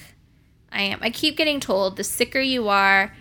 I 0.72 0.82
am. 0.84 1.00
I 1.02 1.10
keep 1.10 1.38
getting 1.38 1.60
told 1.60 1.96
the 1.98 2.04
sicker 2.04 2.40
you 2.40 2.68
are, 2.70 3.14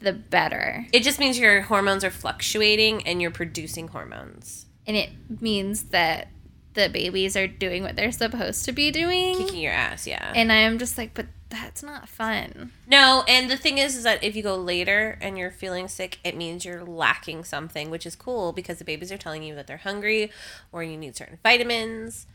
the 0.00 0.12
better. 0.12 0.86
It 0.92 1.02
just 1.02 1.18
means 1.18 1.38
your 1.38 1.62
hormones 1.62 2.04
are 2.04 2.10
fluctuating 2.10 3.06
and 3.06 3.20
you're 3.20 3.30
producing 3.30 3.88
hormones, 3.88 4.66
And 4.86 4.96
it 4.96 5.10
means 5.40 5.84
that 5.84 6.28
the 6.74 6.88
babies 6.88 7.36
are 7.36 7.46
doing 7.46 7.82
what 7.82 7.96
they're 7.96 8.12
supposed 8.12 8.64
to 8.66 8.72
be 8.72 8.90
doing. 8.90 9.36
kicking 9.38 9.60
your 9.60 9.72
ass. 9.72 10.06
Yeah. 10.06 10.32
And 10.34 10.50
I'm 10.52 10.78
just 10.78 10.98
like, 10.98 11.14
but 11.14 11.26
that's 11.48 11.82
not 11.84 12.08
fun. 12.08 12.72
No, 12.86 13.22
and 13.28 13.48
the 13.48 13.56
thing 13.56 13.78
is, 13.78 13.96
is 13.96 14.02
that 14.02 14.22
if 14.24 14.34
you 14.34 14.42
go 14.42 14.56
later 14.56 15.16
and 15.20 15.38
you're 15.38 15.52
feeling 15.52 15.86
sick, 15.86 16.18
it 16.24 16.36
means 16.36 16.64
you're 16.64 16.84
lacking 16.84 17.44
something, 17.44 17.90
which 17.90 18.04
is 18.06 18.16
cool 18.16 18.52
because 18.52 18.78
the 18.78 18.84
babies 18.84 19.12
are 19.12 19.16
telling 19.18 19.44
you 19.44 19.54
that 19.54 19.68
they're 19.68 19.76
hungry 19.78 20.32
or 20.72 20.82
you 20.82 20.96
need 20.96 21.14
certain 21.16 21.38
vitamins. 21.44 22.26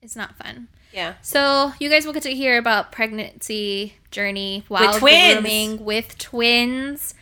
It's 0.00 0.14
not 0.14 0.36
fun. 0.36 0.68
Yeah. 0.92 1.14
So 1.22 1.72
you 1.78 1.88
guys 1.90 2.06
will 2.06 2.12
get 2.12 2.22
to 2.24 2.34
hear 2.34 2.58
about 2.58 2.92
pregnancy 2.92 3.94
journey 4.10 4.64
while 4.68 4.98
twins. 4.98 5.34
grooming 5.34 5.84
with 5.84 6.16
twins. 6.18 7.14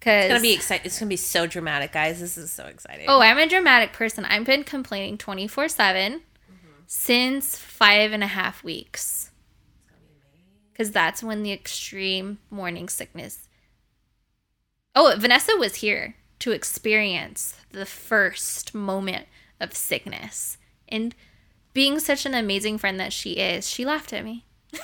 Cause 0.00 0.24
It's 0.24 0.28
gonna 0.28 0.40
be 0.40 0.52
exciting. 0.54 0.86
It's 0.86 0.98
gonna 0.98 1.08
be 1.10 1.16
so 1.16 1.46
dramatic, 1.46 1.92
guys. 1.92 2.20
This 2.20 2.38
is 2.38 2.50
so 2.50 2.64
exciting. 2.64 3.06
Oh, 3.08 3.20
I'm 3.20 3.36
a 3.38 3.46
dramatic 3.46 3.92
person. 3.92 4.24
I've 4.24 4.44
been 4.46 4.64
complaining 4.64 5.18
24 5.18 5.68
7 5.68 6.22
since 6.86 7.56
five 7.56 8.12
and 8.12 8.24
a 8.24 8.28
half 8.28 8.64
weeks. 8.64 9.30
Because 10.72 10.90
that's 10.90 11.22
when 11.22 11.42
the 11.42 11.52
extreme 11.52 12.38
morning 12.50 12.88
sickness. 12.88 13.46
Oh, 14.94 15.14
Vanessa 15.18 15.52
was 15.56 15.76
here 15.76 16.16
to 16.40 16.52
experience 16.52 17.54
the 17.70 17.84
first 17.86 18.74
moment 18.74 19.26
of 19.60 19.76
sickness. 19.76 20.56
And 20.88 21.14
being 21.72 21.98
such 21.98 22.26
an 22.26 22.34
amazing 22.34 22.78
friend 22.78 22.98
that 23.00 23.12
she 23.12 23.32
is, 23.32 23.68
she 23.68 23.84
laughed 23.84 24.12
at 24.12 24.24
me. 24.24 24.44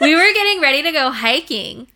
we 0.00 0.14
were 0.14 0.32
getting 0.32 0.60
ready 0.60 0.82
to 0.82 0.92
go 0.92 1.10
hiking 1.10 1.86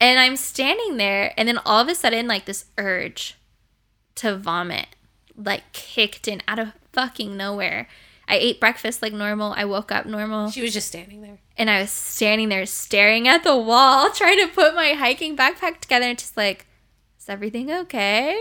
and 0.00 0.18
I'm 0.18 0.36
standing 0.36 0.96
there 0.96 1.32
and 1.36 1.48
then 1.48 1.58
all 1.64 1.80
of 1.80 1.88
a 1.88 1.94
sudden 1.94 2.26
like 2.26 2.44
this 2.44 2.66
urge 2.76 3.38
to 4.16 4.36
vomit 4.36 4.88
like 5.36 5.72
kicked 5.72 6.28
in 6.28 6.42
out 6.46 6.58
of 6.58 6.72
fucking 6.92 7.36
nowhere 7.36 7.88
I 8.28 8.36
ate 8.36 8.60
breakfast 8.60 9.02
like 9.02 9.12
normal. 9.12 9.52
I 9.56 9.66
woke 9.66 9.92
up 9.92 10.06
normal. 10.06 10.50
She 10.50 10.62
was 10.62 10.72
just 10.72 10.88
standing 10.88 11.20
there. 11.20 11.38
And 11.58 11.68
I 11.68 11.80
was 11.80 11.90
standing 11.90 12.48
there 12.48 12.64
staring 12.66 13.28
at 13.28 13.44
the 13.44 13.56
wall, 13.56 14.10
trying 14.14 14.38
to 14.38 14.46
put 14.46 14.74
my 14.74 14.94
hiking 14.94 15.36
backpack 15.36 15.80
together 15.80 16.06
and 16.06 16.18
just 16.18 16.36
like, 16.36 16.66
is 17.18 17.28
everything 17.28 17.70
okay? 17.70 18.40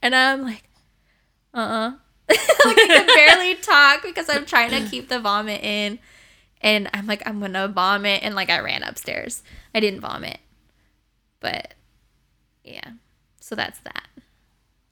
And 0.00 0.14
I'm 0.14 0.42
like, 0.42 0.62
uh 1.54 1.58
uh 1.58 1.92
like 2.28 2.78
I 2.78 2.86
can 2.86 3.06
barely 3.06 3.54
talk 3.62 4.02
because 4.02 4.28
I'm 4.28 4.46
trying 4.46 4.70
to 4.70 4.88
keep 4.88 5.08
the 5.08 5.18
vomit 5.20 5.62
in. 5.62 5.98
And 6.60 6.88
I'm 6.94 7.06
like, 7.06 7.22
I'm 7.26 7.40
gonna 7.40 7.68
vomit. 7.68 8.22
And 8.22 8.34
like, 8.34 8.48
I 8.48 8.60
ran 8.60 8.82
upstairs. 8.82 9.42
I 9.74 9.80
didn't 9.80 10.00
vomit. 10.00 10.38
But 11.40 11.74
yeah. 12.64 12.92
So 13.40 13.54
that's 13.54 13.80
that. 13.80 14.06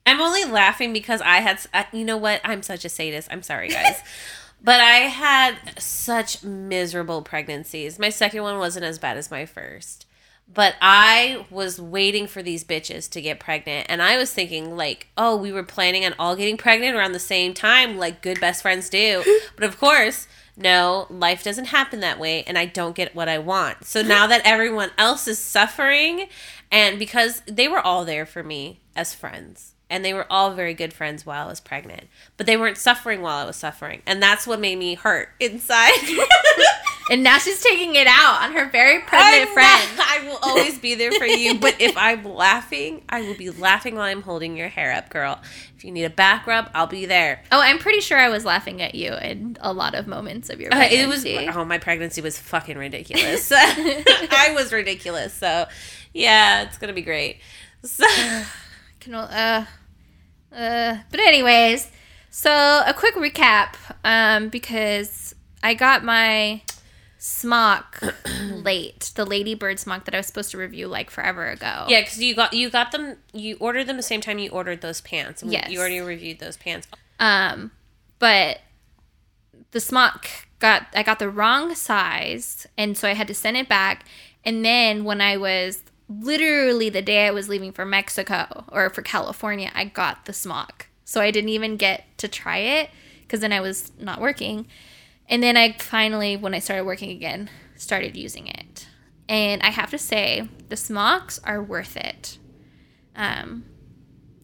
I'm 0.05 0.19
only 0.19 0.43
laughing 0.43 0.91
because 0.91 1.21
I 1.21 1.37
had, 1.37 1.59
uh, 1.73 1.85
you 1.93 2.03
know 2.03 2.17
what? 2.17 2.41
I'm 2.43 2.63
such 2.63 2.83
a 2.83 2.89
sadist. 2.89 3.29
I'm 3.31 3.43
sorry, 3.43 3.69
guys. 3.69 4.01
but 4.63 4.81
I 4.81 5.07
had 5.07 5.79
such 5.79 6.43
miserable 6.43 7.21
pregnancies. 7.21 7.97
My 7.97 8.09
second 8.09 8.43
one 8.43 8.57
wasn't 8.57 8.85
as 8.85 8.99
bad 8.99 9.17
as 9.17 9.31
my 9.31 9.45
first. 9.45 10.05
But 10.53 10.75
I 10.81 11.45
was 11.49 11.79
waiting 11.79 12.27
for 12.27 12.43
these 12.43 12.63
bitches 12.65 13.09
to 13.11 13.21
get 13.21 13.39
pregnant. 13.39 13.87
And 13.89 14.01
I 14.01 14.17
was 14.17 14.33
thinking, 14.33 14.75
like, 14.75 15.07
oh, 15.17 15.37
we 15.37 15.51
were 15.51 15.63
planning 15.63 16.05
on 16.05 16.13
all 16.19 16.35
getting 16.35 16.57
pregnant 16.57 16.95
around 16.95 17.13
the 17.13 17.19
same 17.19 17.53
time, 17.53 17.97
like 17.97 18.21
good 18.21 18.39
best 18.41 18.61
friends 18.61 18.89
do. 18.89 19.23
But 19.55 19.63
of 19.63 19.79
course, 19.79 20.27
no, 20.57 21.07
life 21.09 21.43
doesn't 21.43 21.65
happen 21.65 22.01
that 22.01 22.19
way. 22.19 22.43
And 22.43 22.57
I 22.57 22.65
don't 22.65 22.95
get 22.95 23.15
what 23.15 23.29
I 23.29 23.39
want. 23.39 23.85
So 23.85 24.01
now 24.03 24.27
that 24.27 24.41
everyone 24.43 24.91
else 24.97 25.27
is 25.27 25.39
suffering, 25.39 26.27
and 26.71 26.99
because 26.99 27.41
they 27.45 27.67
were 27.67 27.79
all 27.79 28.03
there 28.03 28.25
for 28.25 28.43
me 28.43 28.81
as 28.95 29.13
friends, 29.15 29.75
and 29.91 30.05
they 30.05 30.13
were 30.13 30.25
all 30.29 30.53
very 30.53 30.73
good 30.73 30.93
friends 30.93 31.25
while 31.25 31.45
I 31.45 31.49
was 31.49 31.59
pregnant, 31.59 32.07
but 32.37 32.45
they 32.45 32.55
weren't 32.55 32.77
suffering 32.77 33.21
while 33.21 33.37
I 33.37 33.45
was 33.45 33.57
suffering. 33.57 34.01
And 34.05 34.23
that's 34.23 34.47
what 34.47 34.59
made 34.59 34.79
me 34.79 34.95
hurt 34.95 35.29
inside. 35.39 35.91
and 37.11 37.23
now 37.23 37.37
she's 37.37 37.61
taking 37.61 37.95
it 37.95 38.07
out 38.07 38.41
on 38.41 38.53
her 38.53 38.69
very 38.69 38.99
pregnant 39.01 39.49
I'm 39.49 39.53
friend. 39.53 39.97
not- 39.97 40.07
I 40.11 40.27
will 40.27 40.39
always 40.41 40.79
be 40.79 40.95
there 40.95 41.11
for 41.11 41.25
you, 41.25 41.59
but 41.59 41.75
if 41.79 41.95
I'm 41.97 42.23
laughing, 42.23 43.03
I 43.09 43.21
will 43.21 43.35
be 43.35 43.49
laughing 43.49 43.95
while 43.95 44.05
I'm 44.05 44.21
holding 44.21 44.55
your 44.55 44.69
hair 44.69 44.93
up, 44.93 45.09
girl. 45.09 45.39
If 45.75 45.83
you 45.83 45.91
need 45.91 46.05
a 46.05 46.09
back 46.09 46.47
rub, 46.47 46.69
I'll 46.73 46.87
be 46.87 47.05
there. 47.05 47.43
Oh, 47.51 47.59
I'm 47.61 47.79
pretty 47.79 47.99
sure 48.01 48.17
I 48.17 48.29
was 48.29 48.45
laughing 48.45 48.81
at 48.81 48.95
you 48.95 49.13
in 49.13 49.57
a 49.61 49.73
lot 49.73 49.93
of 49.93 50.07
moments 50.07 50.49
of 50.49 50.61
your 50.61 50.73
Uh, 50.73 50.87
it 50.89 51.07
was 51.07 51.25
oh 51.25 51.65
my 51.65 51.77
pregnancy 51.77 52.21
was 52.21 52.39
fucking 52.39 52.77
ridiculous. 52.77 53.51
I 53.55 54.53
was 54.55 54.71
ridiculous. 54.71 55.33
So 55.33 55.67
yeah, 56.13 56.63
it's 56.63 56.77
gonna 56.77 56.93
be 56.93 57.01
great. 57.01 57.39
So, 57.83 58.05
Can, 58.99 59.15
uh, 59.15 59.65
uh, 60.55 60.97
but 61.09 61.19
anyways, 61.19 61.89
so 62.29 62.51
a 62.85 62.93
quick 62.93 63.15
recap, 63.15 63.75
um, 64.03 64.49
because 64.49 65.33
I 65.63 65.73
got 65.73 66.03
my 66.03 66.61
smock 67.23 68.01
late, 68.51 69.11
the 69.13 69.25
Ladybird 69.25 69.79
smock 69.79 70.05
that 70.05 70.15
I 70.15 70.17
was 70.17 70.25
supposed 70.25 70.49
to 70.51 70.57
review 70.57 70.87
like 70.87 71.11
forever 71.11 71.47
ago. 71.47 71.85
yeah, 71.87 72.01
because 72.01 72.17
you 72.17 72.33
got 72.33 72.53
you 72.53 72.71
got 72.71 72.91
them 72.91 73.17
you 73.31 73.57
ordered 73.59 73.85
them 73.85 73.97
the 73.97 74.03
same 74.03 74.21
time 74.21 74.39
you 74.39 74.49
ordered 74.49 74.81
those 74.81 75.01
pants. 75.01 75.43
Yes. 75.45 75.69
You 75.69 75.79
already 75.79 75.99
reviewed 75.99 76.39
those 76.39 76.57
pants. 76.57 76.87
Um, 77.19 77.71
but 78.17 78.61
the 79.69 79.79
smock 79.79 80.27
got 80.57 80.87
I 80.95 81.03
got 81.03 81.19
the 81.19 81.29
wrong 81.29 81.75
size, 81.75 82.65
and 82.75 82.97
so 82.97 83.07
I 83.07 83.13
had 83.13 83.27
to 83.27 83.35
send 83.35 83.55
it 83.55 83.69
back. 83.69 84.05
And 84.43 84.65
then 84.65 85.03
when 85.03 85.21
I 85.21 85.37
was 85.37 85.83
literally 86.09 86.89
the 86.89 87.03
day 87.03 87.27
I 87.27 87.31
was 87.31 87.47
leaving 87.47 87.71
for 87.71 87.85
Mexico 87.85 88.65
or 88.69 88.89
for 88.89 89.03
California, 89.03 89.71
I 89.75 89.85
got 89.85 90.25
the 90.25 90.33
smock. 90.33 90.87
So 91.05 91.21
I 91.21 91.29
didn't 91.29 91.49
even 91.49 91.77
get 91.77 92.05
to 92.17 92.27
try 92.27 92.57
it 92.57 92.89
because 93.21 93.41
then 93.41 93.53
I 93.53 93.61
was 93.61 93.91
not 93.99 94.19
working. 94.19 94.65
And 95.31 95.41
then 95.41 95.57
I 95.57 95.71
finally, 95.73 96.37
when 96.37 96.53
I 96.53 96.59
started 96.59 96.85
working 96.85 97.09
again, 97.09 97.49
started 97.75 98.15
using 98.15 98.45
it. 98.45 98.87
And 99.27 99.63
I 99.63 99.69
have 99.69 99.89
to 99.91 99.97
say, 99.97 100.47
the 100.69 100.77
smocks 100.77 101.39
are 101.43 101.63
worth 101.63 101.97
it. 101.97 102.37
Um, 103.15 103.65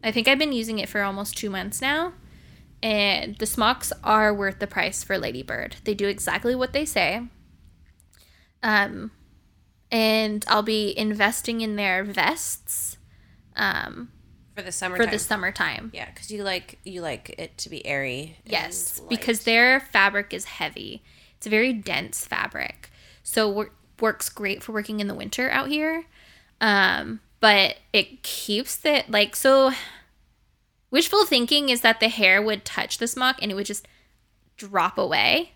I 0.04 0.12
think 0.12 0.28
I've 0.28 0.40
been 0.40 0.54
using 0.54 0.80
it 0.80 0.90
for 0.90 1.02
almost 1.02 1.38
two 1.38 1.50
months 1.50 1.82
now 1.82 2.14
and 2.82 3.38
the 3.38 3.46
smocks 3.46 3.92
are 4.04 4.34
worth 4.34 4.60
the 4.60 4.68
price 4.68 5.04
for 5.04 5.18
Ladybird. 5.18 5.78
They 5.84 5.94
do 5.94 6.08
exactly 6.08 6.56
what 6.56 6.74
they 6.74 6.86
say. 6.86 7.24
Um, 8.62 9.12
and 9.92 10.46
I'll 10.48 10.64
be 10.64 10.98
investing 10.98 11.62
in 11.62 11.76
their 11.76 12.04
vests 12.04 12.98
um, 13.56 14.10
For 14.58 14.64
the 14.64 14.72
summer. 14.72 14.98
for 14.98 15.06
the 15.06 15.20
summertime. 15.20 15.92
Yeah, 15.94 16.10
because 16.10 16.32
you 16.32 16.44
like 16.44 16.80
you 16.84 17.02
like 17.02 17.36
it 17.38 17.60
to 17.60 17.70
be 17.70 17.86
airy. 17.86 18.38
Yes, 18.44 19.00
light. 19.00 19.10
because 19.10 19.44
their 19.44 19.80
fabric 19.80 20.34
is 20.34 20.46
heavy. 20.46 21.04
It's 21.38 21.46
a 21.46 21.52
very 21.52 21.74
dense 21.74 22.26
fabric, 22.26 22.90
so 23.22 23.48
wor- 23.48 23.72
works 24.00 24.30
great 24.30 24.64
for 24.64 24.72
working 24.72 25.00
in 25.00 25.08
the 25.08 25.14
winter 25.14 25.52
out 25.52 25.68
here. 25.68 26.06
Um, 26.60 27.20
but 27.40 27.78
it 27.94 28.24
keeps 28.24 28.76
the 28.78 29.04
like 29.08 29.36
so. 29.36 29.74
Wishful 30.90 31.26
thinking 31.28 31.70
is 31.70 31.82
that 31.82 32.00
the 32.00 32.10
hair 32.10 32.42
would 32.42 32.66
touch 32.66 32.98
the 32.98 33.08
smock 33.08 33.38
and 33.44 33.52
it 33.52 33.54
would 33.54 33.68
just 33.68 33.88
drop 34.56 34.98
away. 34.98 35.52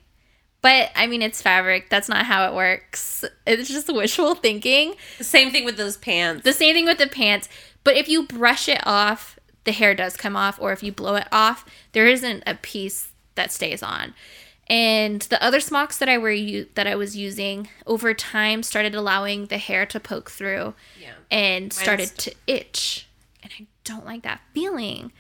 But 0.62 0.92
I 0.96 1.08
mean, 1.08 1.24
it's 1.24 1.42
fabric. 1.42 1.90
That's 1.90 2.08
not 2.08 2.26
how 2.26 2.48
it 2.48 2.54
works. 2.54 3.26
It's 3.48 3.68
just 3.68 3.92
wishful 3.92 4.36
thinking. 4.36 4.94
the 5.18 5.24
same 5.24 5.52
thing 5.52 5.66
with 5.66 5.78
those 5.78 5.98
pants. 5.98 6.44
The 6.44 6.54
same 6.54 6.76
thing 6.76 6.86
with 6.86 7.00
the 7.00 7.08
pants. 7.08 7.50
But 7.84 7.96
if 7.96 8.08
you 8.08 8.28
brush 8.28 8.70
it 8.70 8.86
off, 8.86 9.40
the 9.64 9.72
hair 9.72 9.94
does 9.94 10.18
come 10.18 10.36
off, 10.36 10.60
or 10.60 10.72
if 10.72 10.84
you 10.84 10.92
blow 10.92 11.16
it 11.16 11.28
off, 11.32 11.66
there 11.92 12.08
isn't 12.08 12.44
a 12.46 12.56
piece 12.56 13.10
that 13.36 13.52
stays 13.52 13.84
on. 13.84 14.14
And 14.68 15.22
the 15.24 15.44
other 15.44 15.60
smocks 15.60 15.98
that 15.98 16.08
I 16.08 16.18
were 16.18 16.32
u- 16.32 16.68
that 16.76 16.88
I 16.88 16.96
was 16.96 17.18
using 17.18 17.68
over 17.86 18.14
time 18.14 18.64
started 18.64 18.96
allowing 18.96 19.48
the 19.48 19.58
hair 19.58 19.86
to 19.88 20.00
poke 20.00 20.32
through 20.32 20.76
yeah. 21.00 21.14
and 21.30 21.74
started 21.74 22.18
to 22.20 22.34
itch. 22.48 23.08
And 23.44 23.52
I 23.60 23.68
don't 23.84 24.06
like 24.06 24.24
that 24.24 24.42
feeling 24.54 25.12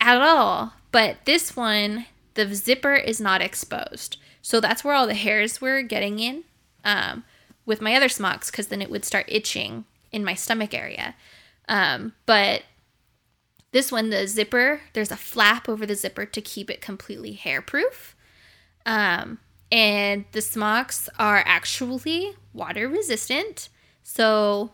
at 0.00 0.20
all. 0.20 0.74
But 0.92 1.24
this 1.24 1.56
one, 1.56 2.06
the 2.34 2.54
zipper 2.54 2.94
is 2.94 3.20
not 3.20 3.40
exposed. 3.40 4.18
So 4.42 4.60
that's 4.60 4.84
where 4.84 4.94
all 4.94 5.06
the 5.06 5.14
hairs 5.14 5.60
were 5.60 5.80
getting 5.80 6.18
in 6.18 6.44
um, 6.84 7.24
with 7.64 7.80
my 7.80 7.96
other 7.96 8.10
smocks 8.10 8.50
because 8.50 8.66
then 8.66 8.82
it 8.82 8.90
would 8.90 9.04
start 9.04 9.24
itching 9.28 9.86
in 10.12 10.24
my 10.24 10.34
stomach 10.34 10.74
area. 10.74 11.14
Um, 11.68 12.12
but 12.26 12.62
this 13.72 13.90
one, 13.90 14.10
the 14.10 14.26
zipper, 14.26 14.80
there's 14.92 15.10
a 15.10 15.16
flap 15.16 15.68
over 15.68 15.86
the 15.86 15.96
zipper 15.96 16.26
to 16.26 16.40
keep 16.40 16.70
it 16.70 16.80
completely 16.80 17.34
hairproof. 17.34 18.14
Um, 18.86 19.38
and 19.72 20.24
the 20.32 20.40
smocks 20.40 21.08
are 21.18 21.42
actually 21.46 22.36
water 22.52 22.88
resistant. 22.88 23.68
So 24.02 24.70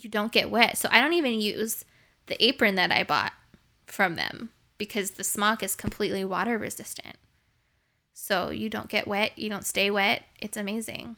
you 0.00 0.08
don't 0.10 0.32
get 0.32 0.50
wet. 0.50 0.78
So 0.78 0.88
I 0.92 1.00
don't 1.00 1.14
even 1.14 1.40
use 1.40 1.84
the 2.26 2.42
apron 2.44 2.74
that 2.76 2.92
I 2.92 3.02
bought 3.02 3.32
from 3.86 4.14
them 4.14 4.50
because 4.78 5.12
the 5.12 5.24
smock 5.24 5.62
is 5.62 5.74
completely 5.74 6.24
water 6.24 6.58
resistant. 6.58 7.16
So 8.12 8.50
you 8.50 8.68
don't 8.68 8.88
get 8.88 9.08
wet, 9.08 9.38
you 9.38 9.48
don't 9.48 9.66
stay 9.66 9.90
wet. 9.90 10.22
It's 10.40 10.56
amazing. 10.56 11.16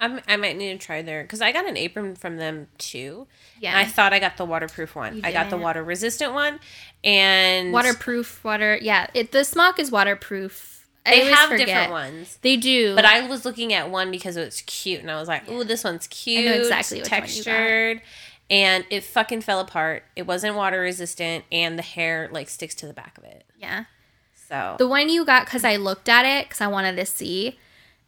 I'm, 0.00 0.20
I 0.26 0.36
might 0.36 0.56
need 0.56 0.78
to 0.80 0.86
try 0.86 1.02
there 1.02 1.22
because 1.22 1.40
I 1.40 1.52
got 1.52 1.66
an 1.66 1.76
apron 1.76 2.14
from 2.16 2.36
them 2.36 2.68
too. 2.78 3.26
Yeah. 3.60 3.70
And 3.70 3.78
I 3.78 3.84
thought 3.84 4.12
I 4.12 4.18
got 4.18 4.36
the 4.36 4.44
waterproof 4.44 4.94
one. 4.96 5.20
I 5.24 5.32
got 5.32 5.50
the 5.50 5.56
water 5.56 5.82
resistant 5.82 6.32
one, 6.32 6.60
and 7.04 7.72
Waterproof 7.72 8.42
water. 8.44 8.78
Yeah, 8.80 9.06
it 9.14 9.32
the 9.32 9.44
smock 9.44 9.78
is 9.78 9.90
waterproof. 9.90 10.86
They 11.04 11.24
have 11.26 11.48
forget. 11.48 11.66
different 11.66 11.90
ones. 11.90 12.38
They 12.42 12.56
do. 12.56 12.94
But 12.94 13.06
I 13.06 13.26
was 13.26 13.44
looking 13.46 13.72
at 13.72 13.90
one 13.90 14.10
because 14.10 14.36
it 14.36 14.44
was 14.44 14.60
cute, 14.62 15.00
and 15.00 15.10
I 15.10 15.18
was 15.18 15.26
like, 15.28 15.48
"Ooh, 15.50 15.64
this 15.64 15.82
one's 15.84 16.06
cute, 16.06 16.54
exactly 16.54 17.00
which 17.00 17.10
one 17.10 17.20
you 17.20 17.20
got. 17.20 17.26
textured." 17.26 18.02
And 18.50 18.84
it 18.90 19.04
fucking 19.04 19.40
fell 19.42 19.60
apart. 19.60 20.04
It 20.16 20.26
wasn't 20.26 20.54
water 20.56 20.80
resistant, 20.80 21.44
and 21.50 21.78
the 21.78 21.82
hair 21.82 22.28
like 22.30 22.48
sticks 22.48 22.74
to 22.76 22.86
the 22.86 22.92
back 22.94 23.16
of 23.18 23.24
it. 23.24 23.44
yeah. 23.58 23.84
So 24.48 24.76
The 24.78 24.88
one 24.88 25.08
you 25.10 25.24
got 25.26 25.44
because 25.44 25.62
I 25.64 25.76
looked 25.76 26.08
at 26.08 26.24
it 26.24 26.46
because 26.48 26.60
I 26.62 26.66
wanted 26.68 26.96
to 26.96 27.04
see. 27.06 27.58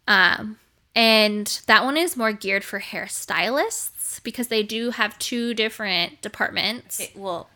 Um, 0.09 0.59
and 0.95 1.61
that 1.67 1.85
one 1.85 1.97
is 1.97 2.17
more 2.17 2.33
geared 2.33 2.65
for 2.65 2.81
hairstylists 2.81 4.23
because 4.23 4.49
they 4.49 4.63
do 4.63 4.91
have 4.91 5.19
two 5.19 5.55
different 5.55 6.21
departments 6.21 7.01
it, 7.01 7.17
well, 7.17 7.49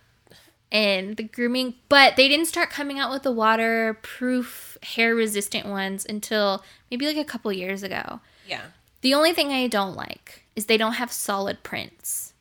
and 0.70 1.16
the 1.16 1.22
grooming, 1.22 1.74
but 1.88 2.16
they 2.16 2.28
didn't 2.28 2.46
start 2.46 2.70
coming 2.70 2.98
out 2.98 3.10
with 3.10 3.22
the 3.22 3.30
waterproof, 3.32 4.76
hair 4.82 5.14
resistant 5.14 5.66
ones 5.66 6.04
until 6.08 6.64
maybe 6.90 7.06
like 7.06 7.16
a 7.16 7.24
couple 7.24 7.52
years 7.52 7.82
ago. 7.82 8.20
yeah, 8.46 8.62
The 9.02 9.14
only 9.14 9.32
thing 9.32 9.52
I 9.52 9.66
don't 9.68 9.94
like 9.94 10.44
is 10.56 10.66
they 10.66 10.76
don't 10.76 10.94
have 10.94 11.12
solid 11.12 11.62
prints 11.62 12.32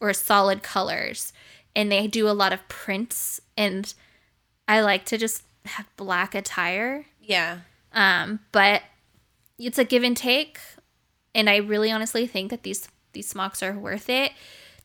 or 0.00 0.12
solid 0.12 0.62
colors. 0.62 1.32
And 1.76 1.90
they 1.90 2.06
do 2.06 2.28
a 2.28 2.32
lot 2.32 2.52
of 2.52 2.66
prints. 2.68 3.40
And 3.56 3.92
I 4.68 4.80
like 4.80 5.04
to 5.06 5.18
just 5.18 5.42
have 5.66 5.86
black 5.96 6.34
attire. 6.34 7.06
yeah. 7.20 7.58
Um, 7.92 8.40
but 8.52 8.82
it's 9.58 9.78
a 9.78 9.84
give 9.84 10.02
and 10.02 10.16
take. 10.16 10.58
And 11.34 11.48
I 11.50 11.56
really 11.56 11.90
honestly 11.90 12.26
think 12.26 12.50
that 12.50 12.62
these 12.62 12.88
these 13.12 13.28
smocks 13.28 13.62
are 13.62 13.78
worth 13.78 14.08
it. 14.08 14.32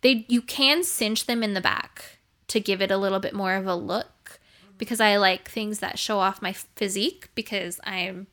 They 0.01 0.26
you 0.30 0.41
can 0.41 0.84
cinch 0.84 1.26
them 1.26 1.43
in 1.43 1.53
the 1.53 1.61
back 1.61 2.20
to 2.47 2.59
give 2.59 2.82
it 2.82 2.91
a 2.91 2.97
little 2.97 3.20
bit 3.20 3.34
more 3.34 3.55
of 3.55 3.67
a 3.67 3.76
look. 3.76 4.39
because 4.78 4.99
I 5.01 5.17
like 5.17 5.49
things 5.49 5.80
that 5.80 5.99
show 5.99 6.20
off 6.20 6.41
my 6.41 6.53
physique 6.53 7.30
because 7.36 7.80
I'm 7.84 8.28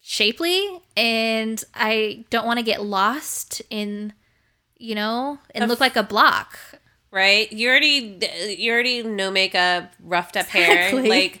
shapely 0.00 0.80
and 0.96 1.62
I 1.74 2.24
don't 2.30 2.46
want 2.46 2.58
to 2.58 2.64
get 2.64 2.84
lost 2.84 3.60
in, 3.70 4.12
you 4.76 4.94
know, 4.94 5.38
and 5.54 5.68
look 5.68 5.80
like 5.80 5.96
a 5.96 6.02
block. 6.04 6.58
right? 7.10 7.50
You 7.50 7.68
already 7.70 8.20
you 8.58 8.72
already 8.72 9.02
no 9.02 9.30
makeup, 9.30 9.92
roughed 10.00 10.36
up 10.36 10.46
hair. 10.46 10.92
Like, 11.08 11.40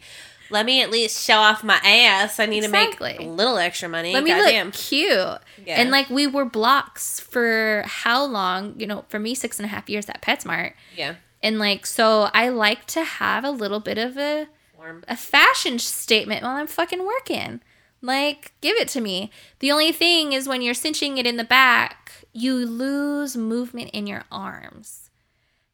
let 0.50 0.64
me 0.66 0.82
at 0.82 0.90
least 0.90 1.24
show 1.24 1.36
off 1.38 1.62
my 1.64 1.76
ass. 1.84 2.38
I 2.40 2.46
need 2.46 2.62
to 2.62 2.68
make 2.68 3.00
a 3.00 3.22
little 3.22 3.58
extra 3.58 3.88
money. 3.88 4.12
Let 4.12 4.24
me 4.24 4.30
Goddamn. 4.30 4.66
look 4.66 4.74
cute. 4.74 5.08
Yeah. 5.08 5.38
And 5.80 5.90
like 5.90 6.08
we 6.10 6.26
were 6.26 6.44
blocks 6.44 7.20
for 7.20 7.82
how 7.86 8.24
long? 8.24 8.74
You 8.78 8.86
know, 8.86 9.04
for 9.08 9.18
me, 9.18 9.34
six 9.34 9.58
and 9.58 9.64
a 9.66 9.68
half 9.68 9.88
years 9.88 10.08
at 10.08 10.22
PetSmart. 10.22 10.72
yeah. 10.96 11.14
And 11.42 11.58
like, 11.58 11.86
so 11.86 12.28
I 12.34 12.48
like 12.48 12.86
to 12.86 13.04
have 13.04 13.44
a 13.44 13.50
little 13.50 13.78
bit 13.78 13.98
of 13.98 14.16
a 14.16 14.48
Warm. 14.76 15.04
a 15.06 15.16
fashion 15.16 15.78
statement 15.78 16.42
while 16.42 16.56
I'm 16.56 16.66
fucking 16.66 17.04
working. 17.04 17.60
Like, 18.02 18.52
give 18.60 18.76
it 18.76 18.88
to 18.88 19.00
me. 19.00 19.30
The 19.60 19.70
only 19.70 19.92
thing 19.92 20.32
is 20.32 20.48
when 20.48 20.62
you're 20.62 20.74
cinching 20.74 21.18
it 21.18 21.26
in 21.26 21.36
the 21.36 21.44
back, 21.44 22.12
you 22.32 22.54
lose 22.66 23.36
movement 23.36 23.90
in 23.90 24.06
your 24.06 24.24
arms. 24.32 25.10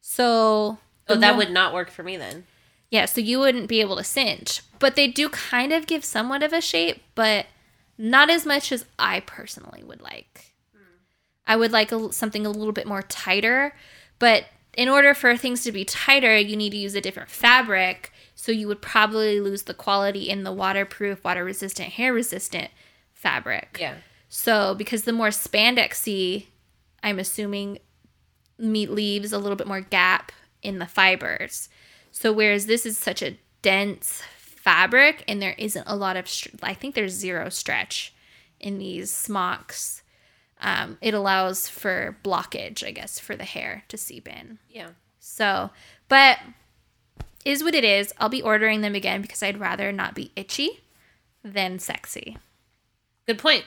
So, 0.01 0.79
Oh, 1.09 1.17
that 1.17 1.37
would 1.37 1.51
not 1.51 1.73
work 1.75 1.91
for 1.91 2.03
me 2.03 2.17
then. 2.17 2.45
Yeah, 2.93 3.07
so 3.07 3.23
you 3.23 3.39
wouldn't 3.39 3.69
be 3.69 3.81
able 3.81 3.97
to 3.97 4.05
cinch. 4.05 4.61
But 4.79 4.97
they 4.97 5.09
do 5.09 5.31
kind 5.31 5.73
of 5.73 5.87
give 5.87 6.05
somewhat 6.05 6.43
of 6.43 6.53
a 6.53 6.61
shape, 6.61 7.03
but 7.15 7.47
not 7.97 8.29
as 8.29 8.45
much 8.45 8.71
as 8.71 8.85
I 8.99 9.21
personally 9.21 9.83
would 9.83 10.03
like. 10.03 10.53
I 11.47 11.57
would 11.57 11.73
like 11.73 11.91
a, 11.91 12.13
something 12.13 12.45
a 12.45 12.51
little 12.51 12.73
bit 12.73 12.87
more 12.87 13.01
tighter, 13.01 13.75
but 14.19 14.45
in 14.75 14.91
order 14.91 15.15
for 15.15 15.35
things 15.39 15.65
to 15.65 15.73
be 15.73 15.87
tighter, 15.87 16.37
you 16.37 16.55
need 16.55 16.71
to 16.71 16.77
use 16.77 16.95
a 16.95 17.01
different 17.01 17.31
fabric. 17.31 18.13
So 18.35 18.53
you 18.53 18.69
would 18.69 18.83
probably 18.83 19.41
lose 19.41 19.63
the 19.63 19.75
quality 19.75 20.29
in 20.29 20.45
the 20.45 20.53
waterproof, 20.53 21.25
water 21.25 21.45
resistant, 21.45 21.95
hair 21.95 22.13
resistant 22.13 22.71
fabric. 23.15 23.79
Yeah. 23.81 23.95
So 24.29 24.75
because 24.75 25.05
the 25.05 25.13
more 25.15 25.29
spandexy, 25.29 26.49
I'm 27.03 27.19
assuming 27.19 27.79
meat 28.59 28.91
leaves 28.91 29.33
a 29.33 29.39
little 29.39 29.57
bit 29.57 29.67
more 29.67 29.81
gap 29.81 30.31
in 30.63 30.79
the 30.79 30.87
fibers. 30.87 31.71
So 32.13 32.33
whereas 32.33 32.67
this 32.67 32.87
is 32.87 32.97
such 32.97 33.23
a 33.23 33.39
dense 33.63 34.23
fabric 34.37 35.25
and 35.27 35.43
there 35.43 35.57
isn't 35.59 35.89
a 35.89 35.97
lot 35.97 36.17
of 36.17 36.29
str- 36.29 36.51
I 36.63 36.75
think 36.75 36.95
there's 36.95 37.13
zero 37.13 37.49
stretch 37.49 38.15
in 38.61 38.79
these 38.79 39.11
smocks. 39.11 40.03
Um, 40.61 40.99
it 41.01 41.15
allows 41.15 41.69
for 41.69 42.17
blockage, 42.23 42.87
I 42.87 42.93
guess, 42.93 43.19
for 43.19 43.35
the 43.35 43.45
hair 43.45 43.83
to 43.89 43.97
seep 43.97 44.29
in. 44.29 44.59
Yeah. 44.71 44.91
So, 45.19 45.71
but 46.09 46.39
is 47.45 47.65
what 47.65 47.75
it 47.75 47.85
is. 47.85 48.13
I'll 48.19 48.29
be 48.29 48.43
ordering 48.43 48.83
them 48.83 48.95
again 48.95 49.23
because 49.23 49.43
I'd 49.43 49.59
rather 49.59 49.91
not 49.91 50.15
be 50.15 50.31
itchy 50.37 50.81
than 51.43 51.81
sexy. 51.81 52.39
Good 53.27 53.39
point. 53.39 53.65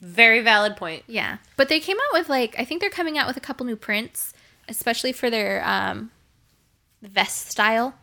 Very 0.00 0.40
valid 0.40 0.76
point. 0.76 1.02
Yeah, 1.06 1.38
but 1.56 1.68
they 1.68 1.80
came 1.80 1.96
out 1.98 2.18
with 2.18 2.30
like 2.30 2.54
I 2.58 2.64
think 2.64 2.80
they're 2.80 2.88
coming 2.88 3.18
out 3.18 3.26
with 3.26 3.36
a 3.36 3.40
couple 3.40 3.66
new 3.66 3.76
prints, 3.76 4.32
especially 4.68 5.12
for 5.12 5.28
their 5.28 5.62
um, 5.66 6.10
vest 7.02 7.50
style. 7.50 7.94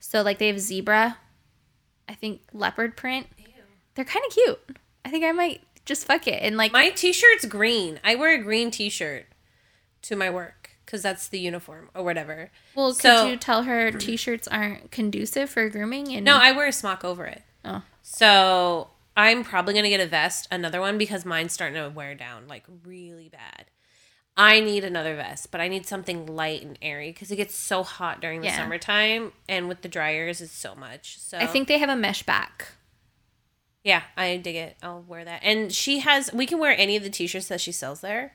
So 0.00 0.22
like 0.22 0.38
they 0.38 0.46
have 0.48 0.60
zebra, 0.60 1.16
I 2.08 2.14
think 2.14 2.40
leopard 2.52 2.96
print. 2.96 3.26
They're 3.94 4.04
kind 4.04 4.24
of 4.26 4.32
cute. 4.32 4.78
I 5.04 5.10
think 5.10 5.24
I 5.24 5.32
might 5.32 5.62
just 5.84 6.06
fuck 6.06 6.26
it 6.28 6.42
and 6.42 6.56
like 6.56 6.72
My 6.72 6.90
t-shirt's 6.90 7.46
green. 7.46 7.98
I 8.04 8.14
wear 8.14 8.34
a 8.38 8.42
green 8.42 8.70
t-shirt 8.70 9.26
to 10.02 10.16
my 10.16 10.30
work 10.30 10.70
because 10.84 11.02
that's 11.02 11.28
the 11.28 11.38
uniform 11.40 11.90
or 11.94 12.04
whatever. 12.04 12.50
well, 12.74 12.92
could 12.92 13.00
so- 13.02 13.26
you 13.26 13.36
tell 13.36 13.64
her 13.64 13.90
t-shirts 13.90 14.46
aren't 14.48 14.90
conducive 14.90 15.50
for 15.50 15.68
grooming 15.68 16.08
and 16.14 16.24
No, 16.24 16.36
I 16.36 16.52
wear 16.52 16.68
a 16.68 16.72
smock 16.72 17.04
over 17.04 17.24
it. 17.26 17.42
oh 17.64 17.82
So 18.02 18.90
I'm 19.16 19.42
probably 19.42 19.74
gonna 19.74 19.88
get 19.88 20.00
a 20.00 20.06
vest, 20.06 20.46
another 20.50 20.80
one 20.80 20.96
because 20.98 21.24
mine's 21.24 21.52
starting 21.52 21.82
to 21.82 21.88
wear 21.90 22.14
down 22.14 22.46
like 22.46 22.64
really 22.84 23.28
bad. 23.28 23.64
I 24.40 24.60
need 24.60 24.84
another 24.84 25.16
vest, 25.16 25.50
but 25.50 25.60
I 25.60 25.66
need 25.66 25.84
something 25.84 26.24
light 26.26 26.62
and 26.62 26.78
airy 26.80 27.10
because 27.10 27.30
it 27.32 27.36
gets 27.36 27.56
so 27.56 27.82
hot 27.82 28.20
during 28.20 28.40
the 28.40 28.46
Yeah. 28.46 28.56
summertime, 28.56 29.32
and 29.48 29.68
with 29.68 29.82
the 29.82 29.88
dryers, 29.88 30.40
it's 30.40 30.52
so 30.52 30.76
much. 30.76 31.18
So 31.18 31.38
I 31.38 31.46
think 31.46 31.66
they 31.66 31.78
have 31.78 31.88
a 31.88 31.96
mesh 31.96 32.22
back. 32.22 32.68
yeah, 33.82 34.02
I 34.16 34.36
dig 34.36 34.54
it. 34.54 34.76
I'll 34.82 35.02
wear 35.02 35.24
that. 35.24 35.40
And 35.42 35.72
she 35.72 35.98
has, 36.00 36.32
we 36.32 36.46
can 36.46 36.58
wear 36.58 36.74
any 36.78 36.94
of 36.96 37.02
the 37.02 37.10
t-shirts 37.10 37.48
that 37.48 37.60
she 37.60 37.72
sells 37.72 38.00
there. 38.00 38.34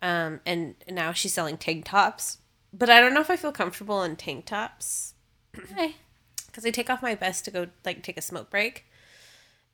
Um, 0.00 0.40
and 0.46 0.76
now 0.88 1.12
she's 1.12 1.34
selling 1.34 1.58
tank 1.58 1.84
tops, 1.86 2.38
but 2.72 2.88
I 2.88 3.00
don't 3.00 3.12
know 3.12 3.20
if 3.20 3.30
I 3.30 3.36
feel 3.36 3.50
comfortable 3.52 4.02
in 4.04 4.14
tank 4.16 4.46
tops 4.46 5.14
because 5.52 6.64
I 6.64 6.70
take 6.70 6.88
off 6.88 7.02
my 7.02 7.14
vest 7.16 7.44
to 7.46 7.50
go 7.50 7.66
like 7.84 8.02
take 8.04 8.16
a 8.16 8.22
smoke 8.22 8.48
break, 8.48 8.84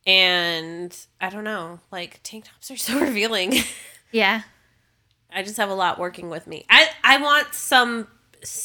and 0.07 0.95
I 1.21 1.29
don't 1.29 1.43
know, 1.43 1.79
like 1.91 2.19
tank 2.23 2.45
tops 2.45 2.71
are 2.71 2.77
so 2.77 2.99
revealing. 2.99 3.53
Yeah, 4.11 4.41
I 5.35 5.43
just 5.43 5.57
have 5.57 5.69
a 5.69 5.75
lot 5.75 5.99
working 5.99 6.29
with 6.29 6.47
me. 6.47 6.65
I 6.69 6.89
I 7.03 7.17
want 7.21 7.53
some. 7.53 8.07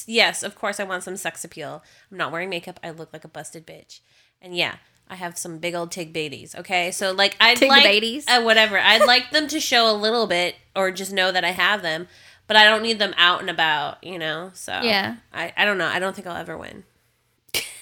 Yes, 0.07 0.43
of 0.43 0.55
course, 0.55 0.79
I 0.79 0.85
want 0.85 1.03
some 1.03 1.17
sex 1.17 1.45
appeal. 1.45 1.83
I'm 2.11 2.17
not 2.19 2.33
wearing 2.33 2.49
makeup. 2.51 2.79
I 2.85 2.91
look 2.91 3.13
like 3.13 3.25
a 3.25 3.29
busted 3.29 3.67
bitch, 3.67 4.01
and 4.43 4.55
yeah, 4.57 4.77
I 5.09 5.15
have 5.17 5.37
some 5.39 5.59
big 5.59 5.75
old 5.75 5.91
tig 5.91 6.13
babies. 6.13 6.55
Okay, 6.55 6.91
so 6.91 7.13
like 7.13 7.37
I'd 7.41 7.57
Tig 7.57 7.69
like 7.69 7.83
babies? 7.85 8.27
uh, 8.29 8.43
whatever. 8.43 8.79
I'd 8.79 9.07
like 9.07 9.31
them 9.31 9.49
to 9.49 9.59
show 9.61 9.91
a 9.91 9.97
little 9.97 10.27
bit, 10.27 10.57
or 10.77 10.91
just 10.91 11.13
know 11.13 11.33
that 11.33 11.45
I 11.45 11.51
have 11.53 11.81
them, 11.83 12.09
but 12.47 12.57
I 12.57 12.65
don't 12.65 12.83
need 12.83 12.99
them 12.99 13.15
out 13.17 13.41
and 13.41 13.49
about. 13.51 14.03
You 14.05 14.19
know, 14.19 14.51
so 14.55 14.81
Yeah. 14.83 15.17
I 15.33 15.53
I 15.57 15.65
don't 15.65 15.79
know. 15.79 15.87
I 15.89 15.99
don't 15.99 16.15
think 16.15 16.27
I'll 16.27 16.37
ever 16.37 16.59
win. 16.59 16.85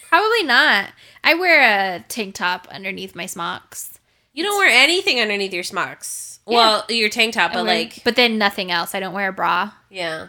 probably 0.08 0.44
not. 0.44 0.90
I 1.24 1.34
wear 1.34 1.60
a 1.96 2.04
tank 2.08 2.34
top 2.36 2.66
underneath 2.70 3.14
my 3.14 3.26
smocks. 3.26 3.98
You 4.32 4.44
don't 4.44 4.56
wear 4.58 4.70
anything 4.70 5.18
underneath 5.20 5.52
your 5.52 5.64
smocks. 5.64 6.27
Well, 6.54 6.84
your 6.88 7.08
tank 7.08 7.34
top, 7.34 7.52
but 7.52 7.64
wear- 7.64 7.74
like, 7.74 8.02
but 8.04 8.16
then 8.16 8.38
nothing 8.38 8.70
else. 8.70 8.94
I 8.94 9.00
don't 9.00 9.14
wear 9.14 9.28
a 9.28 9.32
bra 9.32 9.72
yeah, 9.90 10.28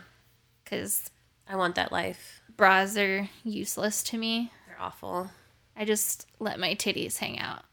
because 0.64 1.10
I 1.48 1.56
want 1.56 1.76
that 1.76 1.92
life. 1.92 2.42
bras 2.56 2.98
are 2.98 3.30
useless 3.44 4.04
to 4.04 4.18
me. 4.18 4.52
They're 4.68 4.80
awful. 4.82 5.32
I 5.76 5.86
just 5.86 6.28
let 6.40 6.60
my 6.60 6.76
titties 6.76 7.18
hang 7.20 7.40
out 7.40 7.64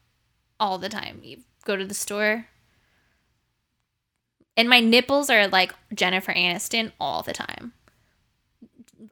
all 0.59 0.77
the 0.77 0.89
time. 0.89 1.19
You 1.23 1.39
go 1.65 1.75
to 1.75 1.85
the 1.85 1.93
store. 1.93 2.47
And 4.55 4.69
my 4.69 4.79
nipples 4.79 5.29
are 5.29 5.47
like 5.47 5.73
Jennifer 5.93 6.33
Aniston 6.33 6.91
all 6.99 7.21
the 7.21 7.33
time. 7.33 7.73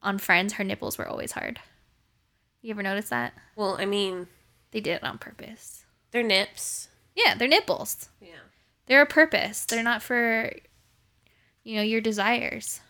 On 0.01 0.17
Friends, 0.17 0.53
her 0.53 0.63
nipples 0.63 0.97
were 0.97 1.07
always 1.07 1.33
hard. 1.33 1.59
You 2.61 2.71
ever 2.71 2.81
notice 2.81 3.09
that? 3.09 3.33
Well, 3.55 3.75
I 3.79 3.85
mean, 3.85 4.27
They 4.71 4.79
did 4.81 4.95
it 4.95 5.03
on 5.03 5.17
purpose. 5.19 5.85
they're 6.11 6.23
nips. 6.23 6.87
Yeah, 7.15 7.35
they're 7.35 7.47
nipples. 7.47 8.09
Yeah. 8.19 8.29
They're 8.87 9.01
a 9.01 9.07
purpose. 9.07 9.65
They're 9.65 9.83
not 9.83 10.01
for, 10.01 10.51
you 11.63 11.75
know, 11.75 11.81
your 11.81 12.01
desires. 12.01 12.81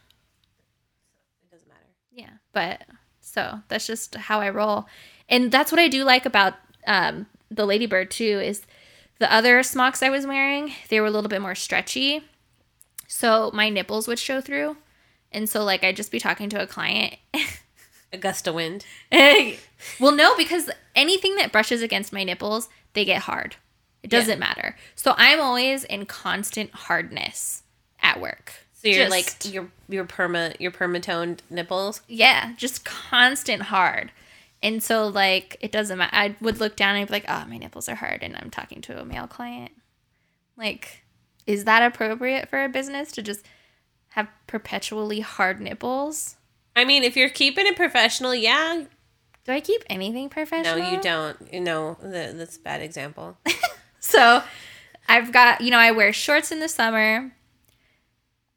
It 1.43 1.51
doesn't 1.51 1.67
matter. 1.67 1.79
Yeah, 2.11 2.37
but 2.53 2.83
so 3.21 3.59
that's 3.67 3.87
just 3.87 4.15
how 4.15 4.39
I 4.39 4.49
roll, 4.49 4.87
and 5.29 5.51
that's 5.51 5.71
what 5.71 5.79
I 5.79 5.87
do 5.87 6.03
like 6.03 6.25
about 6.25 6.53
um, 6.87 7.27
the 7.49 7.65
Ladybird 7.65 8.11
too. 8.11 8.39
Is 8.43 8.63
the 9.19 9.31
other 9.33 9.63
smocks 9.63 10.03
I 10.03 10.09
was 10.09 10.27
wearing 10.27 10.73
they 10.89 10.99
were 10.99 11.07
a 11.07 11.11
little 11.11 11.29
bit 11.29 11.41
more 11.41 11.55
stretchy, 11.55 12.23
so 13.07 13.51
my 13.53 13.69
nipples 13.69 14.07
would 14.07 14.19
show 14.19 14.41
through, 14.41 14.77
and 15.31 15.49
so 15.49 15.63
like 15.63 15.83
I'd 15.83 15.95
just 15.95 16.11
be 16.11 16.19
talking 16.19 16.49
to 16.49 16.61
a 16.61 16.67
client. 16.67 17.15
A 18.13 18.17
gust 18.17 18.47
of 18.47 18.55
wind. 18.55 18.85
well, 19.11 20.15
no, 20.15 20.37
because 20.37 20.69
anything 20.95 21.35
that 21.35 21.51
brushes 21.51 21.81
against 21.81 22.13
my 22.13 22.23
nipples, 22.23 22.69
they 22.93 23.03
get 23.03 23.23
hard. 23.23 23.57
It 24.05 24.11
doesn't 24.11 24.39
matter. 24.39 24.75
So 24.95 25.13
I'm 25.17 25.39
always 25.41 25.83
in 25.83 26.05
constant 26.05 26.71
hardness 26.73 27.63
at 28.01 28.21
work. 28.21 28.53
So 28.73 28.87
you're 28.87 29.07
Just- 29.07 29.11
like 29.45 29.53
your 29.53 29.69
your 29.89 30.05
perma 30.05 30.55
your 30.59 30.71
permatoned 30.71 31.39
nipples. 31.49 32.01
yeah, 32.07 32.53
just 32.55 32.85
constant 32.85 33.63
hard. 33.63 34.11
And 34.61 34.81
so 34.83 35.07
like 35.07 35.57
it 35.59 35.71
doesn't 35.71 35.97
matter. 35.97 36.15
I 36.15 36.35
would 36.39 36.59
look 36.59 36.75
down 36.75 36.95
and 36.95 37.07
be 37.07 37.13
like, 37.13 37.25
oh, 37.27 37.45
my 37.47 37.57
nipples 37.57 37.89
are 37.89 37.95
hard, 37.95 38.21
and 38.23 38.35
I'm 38.35 38.49
talking 38.49 38.81
to 38.81 38.99
a 39.01 39.05
male 39.05 39.27
client. 39.27 39.71
Like, 40.57 41.03
is 41.47 41.65
that 41.65 41.81
appropriate 41.83 42.47
for 42.49 42.63
a 42.63 42.69
business 42.69 43.11
to 43.13 43.21
just 43.21 43.45
have 44.09 44.27
perpetually 44.47 45.19
hard 45.19 45.59
nipples? 45.59 46.35
I 46.75 46.85
mean, 46.85 47.03
if 47.03 47.15
you're 47.17 47.29
keeping 47.29 47.65
it 47.67 47.75
professional, 47.75 48.33
yeah. 48.35 48.83
Do 49.45 49.51
I 49.51 49.59
keep 49.61 49.83
anything 49.89 50.29
professional? 50.29 50.79
No, 50.79 50.89
you 50.91 51.01
don't. 51.01 51.37
You 51.53 51.59
know, 51.61 51.97
the, 52.01 52.33
that's 52.35 52.57
a 52.57 52.59
bad 52.61 52.81
example. 52.81 53.37
So 54.05 54.43
I've 55.09 55.31
got, 55.31 55.61
you 55.61 55.71
know, 55.71 55.79
I 55.79 55.91
wear 55.91 56.13
shorts 56.13 56.51
in 56.51 56.59
the 56.59 56.69
summer, 56.69 57.31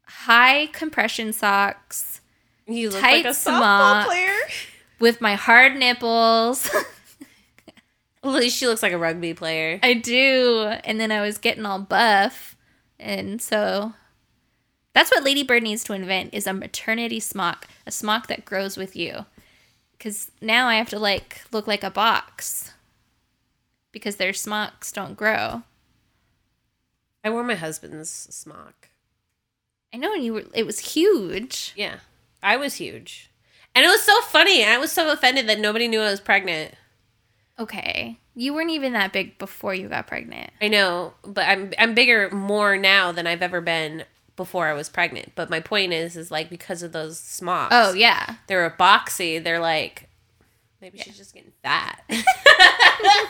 high 0.05 0.67
compression 0.67 1.33
socks 1.33 2.21
You 2.67 2.91
look 2.91 3.01
Tight 3.01 3.25
like 3.25 3.25
a 3.25 3.29
softball 3.29 3.57
smock. 3.57 4.05
player. 4.07 4.35
with 4.99 5.21
my 5.21 5.35
hard 5.35 5.75
nipples. 5.75 6.69
At 8.23 8.29
least 8.31 8.57
she 8.57 8.67
looks 8.67 8.83
like 8.83 8.91
a 8.91 8.97
rugby 8.97 9.33
player. 9.33 9.79
I 9.81 9.93
do. 9.93 10.71
And 10.83 10.99
then 10.99 11.11
I 11.11 11.21
was 11.21 11.37
getting 11.37 11.65
all 11.65 11.79
buff. 11.79 12.55
And 12.99 13.41
so 13.41 13.93
that's 14.93 15.09
what 15.09 15.23
Ladybird 15.23 15.63
needs 15.63 15.83
to 15.85 15.93
invent 15.93 16.33
is 16.33 16.45
a 16.45 16.53
maternity 16.53 17.19
smock, 17.21 17.65
a 17.87 17.91
smock 17.91 18.27
that 18.27 18.43
grows 18.45 18.75
with 18.77 18.95
you. 18.95 19.25
because 19.97 20.31
now 20.41 20.67
I 20.67 20.75
have 20.75 20.89
to 20.89 20.99
like 20.99 21.41
look 21.51 21.65
like 21.65 21.83
a 21.83 21.89
box 21.89 22.73
because 23.91 24.17
their 24.17 24.33
smocks 24.33 24.91
don't 24.91 25.17
grow. 25.17 25.63
I 27.23 27.29
wore 27.29 27.43
my 27.43 27.55
husband's 27.55 28.09
smock. 28.09 28.89
I 29.93 29.97
know, 29.97 30.13
and 30.13 30.23
you 30.23 30.33
were. 30.33 30.43
It 30.53 30.65
was 30.65 30.79
huge. 30.79 31.73
Yeah. 31.75 31.97
I 32.41 32.57
was 32.57 32.75
huge. 32.75 33.29
And 33.75 33.85
it 33.85 33.89
was 33.89 34.01
so 34.01 34.21
funny. 34.21 34.63
I 34.63 34.77
was 34.77 34.91
so 34.91 35.11
offended 35.11 35.47
that 35.47 35.59
nobody 35.59 35.87
knew 35.87 36.01
I 36.01 36.11
was 36.11 36.19
pregnant. 36.19 36.75
Okay, 37.59 38.17
you 38.35 38.53
weren't 38.53 38.69
even 38.69 38.93
that 38.93 39.11
big 39.11 39.37
before 39.37 39.73
you 39.73 39.89
got 39.89 40.07
pregnant. 40.07 40.51
I 40.61 40.69
know, 40.69 41.13
but 41.23 41.45
I'm 41.45 41.73
I'm 41.77 41.93
bigger 41.93 42.29
more 42.29 42.77
now 42.77 43.11
than 43.11 43.27
I've 43.27 43.41
ever 43.41 43.59
been 43.59 44.05
before 44.37 44.67
I 44.67 44.73
was 44.73 44.87
pregnant. 44.87 45.33
But 45.35 45.49
my 45.49 45.59
point 45.59 45.91
is 45.91 46.15
is 46.15 46.31
like 46.31 46.49
because 46.49 46.81
of 46.81 46.93
those 46.93 47.19
smocks. 47.19 47.75
Oh 47.75 47.93
yeah, 47.93 48.35
They're 48.47 48.69
boxy. 48.69 49.43
They're 49.43 49.59
like 49.59 50.09
maybe 50.81 50.99
she's 50.99 51.17
just 51.17 51.33
getting 51.33 51.51
fat. 51.61 52.01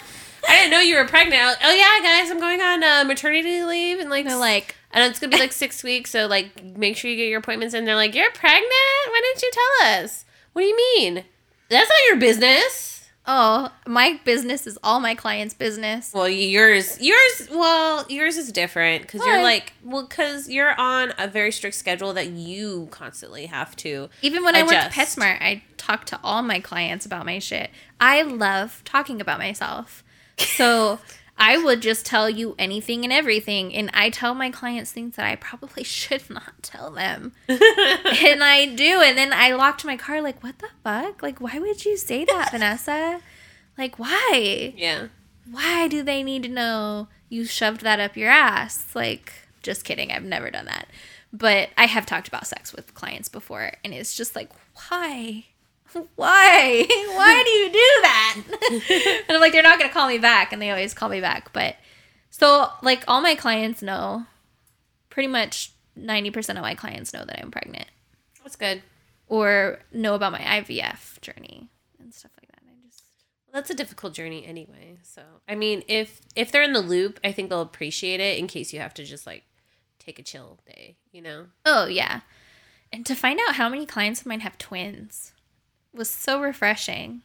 I 0.49 0.55
didn't 0.55 0.71
know 0.71 0.79
you 0.79 0.95
were 0.95 1.05
pregnant. 1.05 1.41
Was- 1.41 1.57
oh 1.63 1.73
yeah, 1.73 2.03
guys, 2.03 2.31
I'm 2.31 2.39
going 2.39 2.61
on 2.61 2.83
uh, 2.83 3.03
maternity 3.05 3.63
leave 3.63 3.99
and 3.99 4.09
like 4.09 4.25
they're 4.25 4.35
like 4.35 4.75
and 4.91 5.09
it's 5.09 5.19
gonna 5.19 5.31
be 5.31 5.39
like 5.39 5.51
six 5.63 5.83
weeks. 5.83 6.11
So 6.11 6.27
like, 6.27 6.63
make 6.77 6.97
sure 6.97 7.09
you 7.09 7.17
get 7.17 7.27
your 7.27 7.39
appointments 7.39 7.73
in. 7.73 7.85
They're 7.85 7.95
like, 7.95 8.15
you're 8.15 8.31
pregnant. 8.31 8.65
Why 9.07 9.21
didn't 9.23 9.41
you 9.43 9.51
tell 9.51 10.03
us? 10.03 10.25
What 10.53 10.63
do 10.63 10.67
you 10.67 10.75
mean? 10.75 11.23
That's 11.69 11.89
not 11.89 11.99
your 12.07 12.17
business. 12.17 12.89
Oh, 13.31 13.71
my 13.85 14.19
business 14.25 14.65
is 14.65 14.79
all 14.83 14.99
my 14.99 15.13
clients' 15.13 15.53
business. 15.53 16.11
Well, 16.15 16.27
yours, 16.27 16.99
yours, 16.99 17.47
well, 17.51 18.03
yours 18.09 18.37
is 18.37 18.51
different 18.51 19.03
because 19.03 19.23
you're 19.23 19.43
like, 19.43 19.73
well, 19.83 20.07
because 20.07 20.49
you're 20.49 20.73
on 20.79 21.13
a 21.19 21.27
very 21.27 21.51
strict 21.51 21.75
schedule 21.75 22.11
that 22.13 22.29
you 22.29 22.87
constantly 22.89 23.45
have 23.45 23.75
to. 23.77 24.09
Even 24.23 24.43
when 24.43 24.55
I 24.55 24.63
worked 24.63 24.73
at 24.73 24.91
Adjust. 24.91 25.15
PetSmart, 25.19 25.41
I 25.41 25.61
talked 25.77 26.07
to 26.07 26.19
all 26.23 26.41
my 26.41 26.59
clients 26.59 27.05
about 27.05 27.23
my 27.23 27.37
shit. 27.37 27.69
I 27.99 28.23
love 28.23 28.81
talking 28.83 29.21
about 29.21 29.37
myself. 29.37 30.03
So 30.39 30.99
I 31.37 31.57
would 31.57 31.81
just 31.81 32.05
tell 32.05 32.29
you 32.29 32.53
anything 32.59 33.03
and 33.05 33.13
everything. 33.13 33.73
And 33.73 33.89
I 33.93 34.09
tell 34.09 34.35
my 34.35 34.49
clients 34.51 34.91
things 34.91 35.15
that 35.15 35.25
I 35.25 35.35
probably 35.37 35.83
should 35.85 36.29
not 36.29 36.61
tell 36.61 36.91
them. 36.91 37.31
and 37.47 38.43
I 38.43 38.71
do. 38.75 39.01
And 39.01 39.17
then 39.17 39.31
I 39.33 39.53
locked 39.53 39.85
my 39.85 39.95
car, 39.97 40.21
like, 40.21 40.43
what 40.43 40.59
the 40.59 40.69
fuck? 40.83 41.21
Like, 41.23 41.39
why 41.39 41.59
would 41.59 41.85
you 41.85 41.95
say 41.97 42.25
that, 42.25 42.51
Vanessa? 42.51 43.21
Like, 43.77 43.97
why? 43.97 44.73
Yeah. 44.75 45.07
why 45.49 45.87
do 45.87 46.03
they 46.03 46.21
need 46.21 46.43
to 46.43 46.49
know 46.49 47.07
you 47.29 47.45
shoved 47.45 47.81
that 47.81 48.01
up 48.01 48.17
your 48.17 48.29
ass? 48.29 48.87
Like, 48.93 49.31
just 49.63 49.85
kidding. 49.85 50.11
I've 50.11 50.23
never 50.23 50.51
done 50.51 50.65
that. 50.65 50.87
But 51.31 51.69
I 51.77 51.85
have 51.85 52.05
talked 52.05 52.27
about 52.27 52.47
sex 52.47 52.73
with 52.73 52.93
clients 52.95 53.29
before, 53.29 53.73
and 53.85 53.93
it's 53.93 54.15
just 54.15 54.35
like, 54.35 54.49
why? 54.89 55.45
Why? 56.15 56.85
Why 56.87 57.43
do 57.43 57.51
you 57.51 57.69
do 57.71 58.01
that? 58.01 59.23
and 59.27 59.35
I'm 59.35 59.41
like, 59.41 59.51
they're 59.51 59.63
not 59.63 59.79
going 59.79 59.89
to 59.89 59.93
call 59.93 60.07
me 60.07 60.17
back, 60.17 60.53
and 60.53 60.61
they 60.61 60.69
always 60.69 60.93
call 60.93 61.09
me 61.09 61.21
back. 61.21 61.51
But 61.53 61.75
so, 62.29 62.69
like, 62.81 63.03
all 63.07 63.21
my 63.21 63.35
clients 63.35 63.81
know, 63.81 64.25
pretty 65.09 65.27
much 65.27 65.71
90% 65.97 66.49
of 66.55 66.61
my 66.61 66.75
clients 66.75 67.13
know 67.13 67.25
that 67.25 67.39
I'm 67.41 67.51
pregnant 67.51 67.87
That's 68.43 68.55
good. 68.55 68.81
or 69.27 69.79
know 69.91 70.15
about 70.15 70.31
my 70.31 70.39
IVF 70.39 71.19
journey 71.21 71.69
and 71.99 72.13
stuff 72.13 72.31
like 72.39 72.49
that. 72.51 72.61
I 72.65 72.87
just, 72.87 73.03
Well, 73.47 73.61
that's 73.61 73.69
a 73.69 73.75
difficult 73.75 74.13
journey 74.13 74.45
anyway. 74.45 74.97
So, 75.03 75.21
I 75.47 75.55
mean, 75.55 75.83
if 75.87 76.21
if 76.35 76.51
they're 76.51 76.63
in 76.63 76.73
the 76.73 76.81
loop, 76.81 77.19
I 77.23 77.31
think 77.31 77.49
they'll 77.49 77.61
appreciate 77.61 78.19
it 78.19 78.37
in 78.37 78.47
case 78.47 78.71
you 78.71 78.79
have 78.79 78.93
to 78.95 79.03
just 79.03 79.25
like 79.27 79.43
take 79.97 80.19
a 80.19 80.23
chill 80.23 80.59
day, 80.65 80.95
you 81.11 81.21
know? 81.21 81.47
Oh, 81.65 81.85
yeah. 81.85 82.21
And 82.93 83.05
to 83.05 83.13
find 83.15 83.39
out 83.47 83.55
how 83.55 83.67
many 83.69 83.85
clients 83.85 84.21
of 84.21 84.27
mine 84.27 84.39
have 84.39 84.57
twins 84.57 85.33
was 85.93 86.09
so 86.09 86.41
refreshing. 86.41 87.21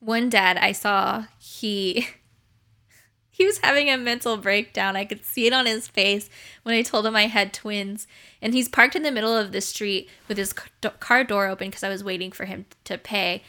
One 0.00 0.28
dad 0.28 0.56
I 0.56 0.72
saw, 0.72 1.24
he 1.38 2.06
he 3.30 3.44
was 3.44 3.58
having 3.58 3.90
a 3.90 3.96
mental 3.96 4.36
breakdown. 4.36 4.96
I 4.96 5.04
could 5.04 5.24
see 5.24 5.46
it 5.46 5.52
on 5.52 5.66
his 5.66 5.88
face 5.88 6.30
when 6.62 6.74
I 6.74 6.82
told 6.82 7.06
him 7.06 7.16
I 7.16 7.26
had 7.26 7.52
twins. 7.52 8.06
And 8.40 8.54
he's 8.54 8.68
parked 8.68 8.96
in 8.96 9.02
the 9.02 9.12
middle 9.12 9.36
of 9.36 9.52
the 9.52 9.60
street 9.60 10.08
with 10.28 10.38
his 10.38 10.52
car 10.52 11.24
door 11.24 11.46
open 11.46 11.68
because 11.68 11.82
I 11.82 11.88
was 11.88 12.04
waiting 12.04 12.32
for 12.32 12.44
him 12.44 12.66
to 12.84 12.96
pay. 12.98 13.42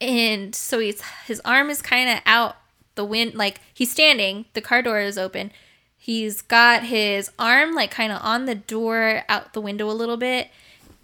And 0.00 0.54
so 0.54 0.78
he's 0.78 1.02
his 1.26 1.40
arm 1.44 1.70
is 1.70 1.82
kind 1.82 2.10
of 2.10 2.18
out 2.26 2.56
the 2.94 3.04
wind 3.04 3.34
like 3.34 3.60
he's 3.72 3.90
standing, 3.90 4.46
the 4.54 4.60
car 4.60 4.82
door 4.82 5.00
is 5.00 5.18
open. 5.18 5.52
He's 5.96 6.40
got 6.40 6.84
his 6.84 7.30
arm 7.38 7.74
like 7.74 7.90
kind 7.90 8.10
of 8.10 8.20
on 8.22 8.46
the 8.46 8.54
door 8.54 9.22
out 9.28 9.52
the 9.52 9.60
window 9.60 9.90
a 9.90 9.92
little 9.92 10.16
bit 10.16 10.48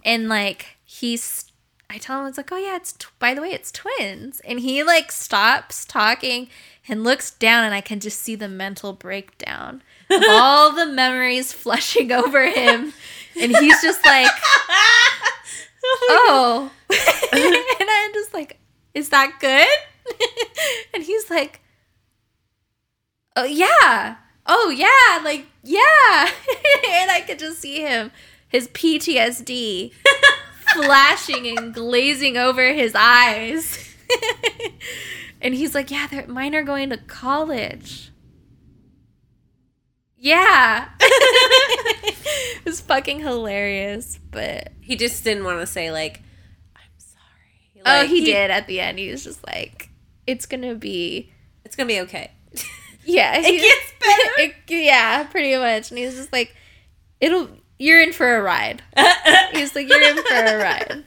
and 0.03 0.29
like 0.29 0.77
he's 0.85 1.46
I 1.89 1.97
tell 1.97 2.21
him 2.21 2.27
it's 2.27 2.37
like, 2.37 2.51
"Oh 2.51 2.57
yeah, 2.57 2.75
it's 2.75 2.93
tw- 2.93 3.17
by 3.19 3.33
the 3.33 3.41
way, 3.41 3.51
it's 3.51 3.71
twins." 3.71 4.41
And 4.41 4.59
he 4.59 4.83
like 4.83 5.11
stops 5.11 5.85
talking 5.85 6.49
and 6.87 7.03
looks 7.03 7.31
down 7.31 7.63
and 7.63 7.73
I 7.73 7.81
can 7.81 7.99
just 7.99 8.21
see 8.21 8.35
the 8.35 8.49
mental 8.49 8.93
breakdown 8.93 9.81
of 10.09 10.21
all 10.29 10.73
the 10.73 10.85
memories 10.85 11.53
flushing 11.53 12.11
over 12.11 12.49
him 12.49 12.93
and 13.39 13.55
he's 13.55 13.81
just 13.81 14.05
like, 14.05 14.29
"Oh." 15.85 16.71
oh. 16.89 16.89
and 17.79 17.89
I'm 17.89 18.13
just 18.13 18.33
like, 18.33 18.59
"Is 18.93 19.09
that 19.09 19.37
good?" 19.39 19.67
and 20.93 21.03
he's 21.03 21.29
like, 21.29 21.61
"Oh 23.35 23.45
yeah." 23.45 24.17
Oh 24.45 24.69
yeah, 24.69 25.23
like 25.23 25.45
yeah. 25.63 26.29
and 26.89 27.11
I 27.11 27.23
could 27.25 27.39
just 27.39 27.59
see 27.59 27.81
him 27.81 28.11
his 28.49 28.67
PTSD 28.69 29.91
flashing 30.73 31.57
and 31.57 31.73
glazing 31.73 32.37
over 32.37 32.73
his 32.73 32.93
eyes. 32.95 33.95
and 35.41 35.53
he's 35.53 35.73
like, 35.75 35.91
"Yeah, 35.91 36.07
they're, 36.07 36.27
mine 36.27 36.55
are 36.55 36.63
going 36.63 36.89
to 36.91 36.97
college." 36.97 38.11
Yeah. 40.15 40.89
it 40.99 42.65
was 42.65 42.81
fucking 42.81 43.19
hilarious, 43.19 44.19
but 44.31 44.69
He 44.81 44.95
just 44.95 45.23
didn't 45.23 45.43
want 45.43 45.59
to 45.59 45.67
say 45.67 45.91
like, 45.91 46.21
"I'm 46.75 46.81
sorry." 46.97 47.81
oh, 47.85 48.01
Like, 48.01 48.09
he, 48.09 48.25
did 48.25 48.49
at 48.51 48.67
the 48.67 48.79
end. 48.79 48.99
He 48.99 49.09
was 49.11 49.23
just 49.23 49.45
like, 49.45 49.89
"It's 50.25 50.45
gonna 50.45 50.75
be, 50.75 51.31
It's 51.63 51.75
gonna 51.75 51.87
be 51.87 51.99
okay. 52.01 52.31
yeah." 53.05 53.33
it 53.43 53.61
gets 53.61 53.93
better. 53.99 54.41
it- 54.41 54.55
yeah, 54.85 55.23
pretty 55.25 55.55
much. 55.57 55.91
And 55.91 55.97
he 55.99 56.05
was 56.05 56.15
just 56.15 56.33
like, 56.33 56.55
"It'll, 57.21 57.49
you're 57.79 58.01
in 58.01 58.13
for 58.13 58.35
a 58.37 58.41
ride." 58.41 58.81
He's 59.53 59.75
like, 59.75 59.89
"You're 59.89 60.01
in 60.01 60.17
for 60.17 60.33
a 60.33 60.57
ride." 60.57 61.03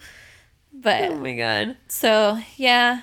But 0.73 1.11
oh 1.11 1.17
my 1.17 1.35
god. 1.35 1.77
so 1.89 2.39
yeah, 2.57 3.03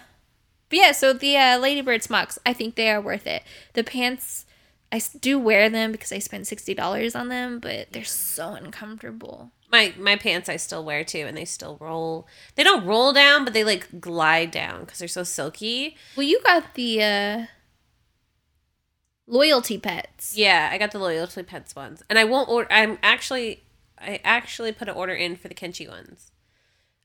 but 0.69 0.79
yeah. 0.79 0.91
So 0.93 1.13
the 1.13 1.37
uh, 1.37 1.59
Ladybird 1.59 2.01
smocks, 2.03 2.39
I 2.45 2.53
think 2.53 2.75
they 2.75 2.89
are 2.89 3.01
worth 3.01 3.27
it. 3.27 3.43
The 3.73 3.83
pants, 3.83 4.45
I 4.91 5.01
do 5.19 5.37
wear 5.37 5.69
them 5.69 5.91
because 5.91 6.11
I 6.11 6.19
spent 6.19 6.47
sixty 6.47 6.73
dollars 6.73 7.15
on 7.15 7.29
them, 7.29 7.59
but 7.59 7.91
they're 7.91 8.03
so 8.03 8.53
uncomfortable. 8.53 9.51
My 9.71 9.93
my 9.99 10.15
pants 10.15 10.49
I 10.49 10.55
still 10.55 10.83
wear 10.83 11.03
too, 11.03 11.25
and 11.27 11.37
they 11.37 11.45
still 11.45 11.77
roll. 11.79 12.25
They 12.55 12.63
don't 12.63 12.85
roll 12.85 13.13
down, 13.13 13.43
but 13.43 13.53
they 13.53 13.63
like 13.63 13.99
glide 13.99 14.49
down 14.49 14.81
because 14.81 14.99
they're 14.99 15.07
so 15.07 15.23
silky. 15.23 15.97
Well, 16.15 16.25
you 16.25 16.41
got 16.43 16.73
the 16.73 17.03
uh, 17.03 17.45
loyalty 19.27 19.77
pets. 19.77 20.35
Yeah, 20.37 20.69
I 20.71 20.77
got 20.77 20.91
the 20.91 20.99
loyalty 20.99 21.43
pets 21.43 21.75
ones, 21.75 22.01
and 22.09 22.17
I 22.17 22.23
won't 22.23 22.49
order. 22.49 22.71
I'm 22.71 22.97
actually, 23.03 23.63
I 23.99 24.19
actually 24.23 24.71
put 24.71 24.87
an 24.89 24.95
order 24.95 25.13
in 25.13 25.35
for 25.35 25.47
the 25.47 25.53
Kenchi 25.55 25.87
ones. 25.87 26.31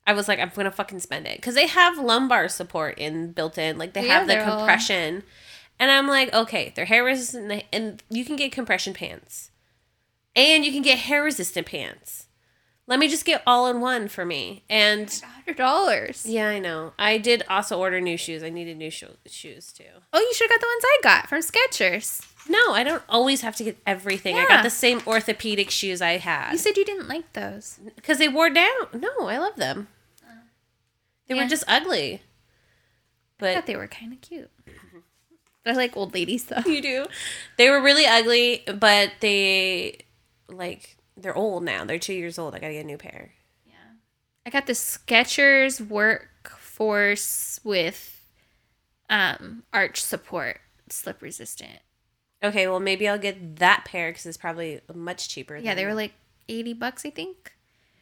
I 0.07 0.13
was 0.15 0.27
like, 0.29 0.39
I'm 0.41 0.51
gonna 0.55 0.71
fucking 0.71 1.01
spend 1.01 1.27
it 1.27 1.37
because 1.37 1.55
they 1.55 1.67
have 1.67 1.99
lumbar 1.99 2.49
support 2.49 2.99
in 2.99 3.33
built 3.33 3.59
in, 3.59 3.79
like 3.79 3.93
they 3.93 4.07
Yeah, 4.07 4.19
have 4.19 4.27
the 4.27 4.35
they're 4.35 4.45
all- 4.49 4.59
compression, 4.59 5.23
and 5.79 5.91
I'm 5.91 6.07
like, 6.09 6.33
okay, 6.33 6.73
they're 6.75 6.87
hair 6.87 7.05
resistant, 7.05 7.65
and 7.73 8.03
you 8.09 8.25
can 8.25 8.37
get 8.37 8.51
compression 8.53 8.95
pants, 8.95 9.51
and 10.35 10.65
you 10.65 10.73
can 10.73 10.83
get 10.83 10.99
hair 11.01 11.23
resistant 11.23 11.67
pants. 11.67 12.27
Let 12.89 12.99
me 12.99 13.09
just 13.09 13.25
get 13.25 13.43
all 13.47 13.69
in 13.69 13.81
one 13.81 14.09
for 14.09 14.25
me, 14.25 14.65
and 14.69 15.09
oh 15.25 15.29
Hundred 15.29 15.57
dollars. 15.57 16.27
yeah, 16.27 16.49
I 16.49 16.59
know. 16.59 16.93
I 16.99 17.17
did 17.19 17.45
also 17.49 17.79
order 17.79 18.01
new 18.01 18.17
shoes. 18.17 18.43
I 18.43 18.51
needed 18.51 18.77
new 18.77 18.91
sho- 18.91 19.17
shoes 19.27 19.73
too. 19.73 19.85
Oh, 20.13 20.19
you 20.21 20.35
should 20.35 20.51
have 20.51 20.59
got 20.59 20.61
the 20.61 20.67
ones 20.67 20.85
I 20.85 20.99
got 21.03 21.29
from 21.29 21.41
Skechers. 21.43 22.27
No, 22.49 22.73
I 22.73 22.83
don't 22.83 23.03
always 23.09 23.43
have 23.43 23.55
to 23.57 23.65
get 23.65 23.79
everything. 23.87 24.37
I 24.37 24.47
got 24.49 24.65
the 24.65 24.71
same 24.71 25.01
orthopedic 25.07 25.71
shoes 25.71 26.03
I 26.03 26.17
had. 26.19 26.51
You 26.53 26.59
said 26.59 26.77
you 26.77 26.85
didn't 26.85 27.07
like 27.09 27.33
those. 27.35 27.79
Because 27.95 28.19
they 28.19 28.29
wore 28.29 28.51
down. 28.51 28.89
No, 28.93 29.29
I 29.29 29.39
love 29.39 29.55
them. 29.55 29.87
Oh. 30.25 30.29
They 31.29 31.37
Yeah. 31.37 31.45
were 31.45 31.49
just 31.49 31.63
ugly. 31.69 32.21
But 33.39 33.51
I 33.51 33.55
thought 33.55 33.67
they 33.67 33.77
were 33.77 33.87
kind 33.87 34.13
of 34.13 34.21
cute. 34.21 34.51
I 35.65 35.73
like 35.73 35.97
old 35.97 36.15
ladies 36.15 36.47
though. 36.47 36.63
you 36.67 36.83
do. 36.83 37.07
They 37.59 37.71
were 37.71 37.81
really 37.81 38.07
ugly, 38.07 38.65
but 38.67 39.13
they 39.21 39.99
like 40.49 40.97
they're 41.17 41.37
old 41.37 41.63
now. 41.63 41.85
They're 41.85 41.99
two 41.99 42.15
years 42.15 42.39
old. 42.39 42.55
I 42.55 42.59
gotta 42.59 42.73
get 42.75 42.85
a 42.85 42.87
new 42.87 42.99
pair. 42.99 43.33
Yeah, 43.67 43.75
I 44.47 44.51
got 44.51 44.67
the 44.67 44.73
Skechers 44.73 45.81
Workforce 45.81 47.61
with 47.65 48.27
um 49.11 49.65
arch 49.73 50.03
support, 50.03 50.61
slip 50.89 51.23
resistant. 51.23 51.81
Okay, 52.43 52.67
well 52.67 52.81
maybe 52.81 53.09
I'll 53.09 53.19
get 53.19 53.57
that 53.57 53.85
pair 53.85 54.11
because 54.11 54.27
it's 54.27 54.37
probably 54.37 54.81
much 54.93 55.29
cheaper. 55.29 55.57
Yeah, 55.57 55.75
they 55.75 55.87
were 55.87 55.95
like 55.95 56.13
eighty 56.49 56.73
bucks, 56.73 57.05
I 57.07 57.11
think. 57.11 57.53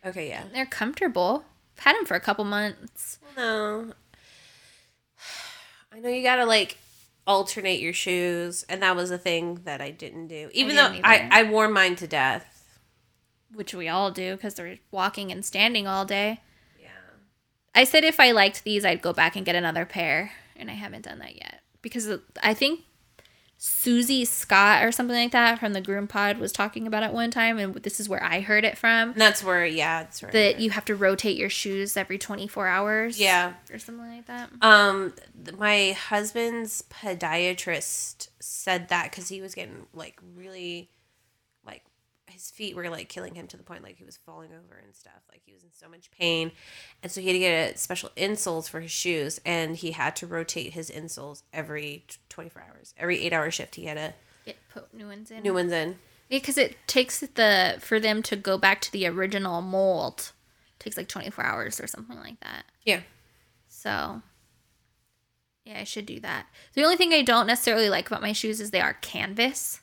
Okay, 0.05 0.29
yeah. 0.29 0.45
They're 0.53 0.67
comfortable. 0.67 1.45
I've 1.77 1.85
had 1.85 1.97
them 1.97 2.07
for 2.07 2.15
a 2.15 2.21
couple 2.21 2.45
months. 2.45 3.19
No. 3.37 3.93
I 5.93 6.01
know 6.01 6.09
you 6.09 6.23
gotta 6.23 6.47
like 6.47 6.79
alternate 7.27 7.81
your 7.81 7.93
shoes, 7.93 8.65
and 8.69 8.83
that 8.83 8.97
was 8.97 9.11
a 9.11 9.19
thing 9.19 9.61
that 9.65 9.81
I 9.81 9.91
didn't 9.91 10.29
do. 10.29 10.51
Even 10.53 10.77
though 10.77 10.91
didn't 10.91 11.07
I, 11.07 11.17
either. 11.17 11.29
I 11.31 11.43
wore 11.51 11.69
mine 11.69 11.97
to 11.97 12.07
death. 12.07 12.50
Which 13.55 13.75
we 13.75 13.89
all 13.89 14.11
do 14.11 14.37
because 14.37 14.55
they're 14.55 14.79
walking 14.91 15.31
and 15.33 15.45
standing 15.45 15.87
all 15.87 16.05
day. 16.05 16.41
Yeah. 16.81 16.89
I 17.75 17.85
said 17.85 18.05
if 18.05 18.21
I 18.21 18.33
liked 18.33 18.65
these, 18.65 18.85
I'd 18.85 19.03
go 19.03 19.13
back 19.13 19.37
and 19.37 19.45
get 19.47 19.57
another 19.57 19.85
pair, 19.85 20.33
and 20.57 20.71
I 20.71 20.75
haven't 20.75 21.05
done 21.05 21.19
that 21.21 21.37
yet 21.37 21.61
because 21.83 22.09
I 22.43 22.55
think 22.55 22.81
Susie 23.63 24.25
Scott 24.25 24.83
or 24.83 24.91
something 24.91 25.15
like 25.15 25.33
that 25.33 25.59
from 25.59 25.75
the 25.75 25.83
Groom 25.83 26.07
Pod 26.07 26.39
was 26.39 26.51
talking 26.51 26.87
about 26.87 27.03
it 27.03 27.13
one 27.13 27.31
time, 27.31 27.59
and 27.59 27.75
this 27.75 28.01
is 28.01 28.09
where 28.09 28.23
I 28.25 28.41
heard 28.41 28.65
it 28.65 28.79
from. 28.79 29.11
And 29.11 29.21
that's 29.21 29.45
where, 29.45 29.67
yeah, 29.67 30.05
that's 30.05 30.23
right. 30.23 30.33
That 30.33 30.61
you 30.61 30.71
have 30.71 30.87
to 30.87 30.97
rotate 30.97 31.37
your 31.37 31.51
shoes 31.51 31.95
every 31.95 32.17
24 32.17 32.67
hours. 32.67 33.21
Yeah. 33.21 33.53
Or 33.71 33.79
something 33.79 34.09
like 34.09 34.25
that. 34.29 34.49
Um, 34.63 35.13
my 35.59 35.93
husband's 35.93 36.83
podiatrist 36.89 38.29
said 38.39 38.89
that 38.89 39.11
because 39.11 39.29
he 39.29 39.43
was 39.43 39.55
getting 39.55 39.87
like 39.93 40.19
really, 40.35 40.89
like 41.67 41.83
his 42.31 42.51
feet 42.51 42.75
were 42.77 42.89
like 42.89 43.09
killing 43.09 43.35
him 43.35 43.47
to 43.49 43.57
the 43.57 43.63
point 43.63 43.83
like 43.83 43.97
he 43.97 44.05
was 44.05 44.17
falling 44.17 44.51
over 44.53 44.81
and 44.83 44.95
stuff. 44.95 45.21
Like 45.31 45.43
he 45.45 45.53
was 45.53 45.63
in 45.63 45.71
so 45.73 45.89
much 45.89 46.11
pain, 46.11 46.53
and 47.03 47.11
so 47.11 47.21
he 47.21 47.27
had 47.29 47.33
to 47.35 47.39
get 47.39 47.75
a 47.75 47.79
special 47.79 48.11
insoles 48.17 48.69
for 48.69 48.81
his 48.81 48.91
shoes, 48.91 49.41
and 49.45 49.77
he 49.77 49.93
had 49.93 50.17
to 50.17 50.27
rotate 50.27 50.73
his 50.73 50.91
insoles 50.91 51.43
every 51.53 52.05
twenty 52.29 52.51
four 52.51 52.63
hours, 52.63 52.95
every 52.99 53.21
eight 53.21 53.33
hour 53.33 53.51
shift. 53.51 53.75
He 53.77 53.85
had 53.87 53.97
to 53.97 54.15
Get 54.47 54.57
put 54.73 54.93
new 54.95 55.07
ones 55.07 55.31
in. 55.31 55.43
new 55.43 55.55
ones 55.55 55.73
in. 55.73 55.99
Because 56.31 56.57
it 56.57 56.77
takes 56.87 57.19
the, 57.21 57.77
for 57.81 57.99
them 57.99 58.23
to 58.23 58.37
go 58.37 58.57
back 58.57 58.81
to 58.83 58.93
the 58.93 59.05
original 59.09 59.61
mold, 59.61 60.31
takes 60.79 60.97
like 60.97 61.09
24 61.09 61.45
hours 61.45 61.81
or 61.81 61.89
something 61.89 62.17
like 62.19 62.39
that. 62.39 62.65
Yeah. 62.85 63.01
So, 63.67 64.23
yeah, 65.65 65.81
I 65.81 65.85
should 65.85 66.07
do 66.07 66.21
that. 66.21 66.47
The 66.75 66.85
only 66.85 66.95
thing 66.97 67.13
I 67.13 67.23
don't 67.23 67.49
necessarily 67.49 67.91
like 67.91 68.07
about 68.07 68.23
my 68.23 68.33
shoes 68.33 68.61
is 68.61 68.71
they 68.71 68.81
are 68.81 68.95
canvas. 68.95 69.81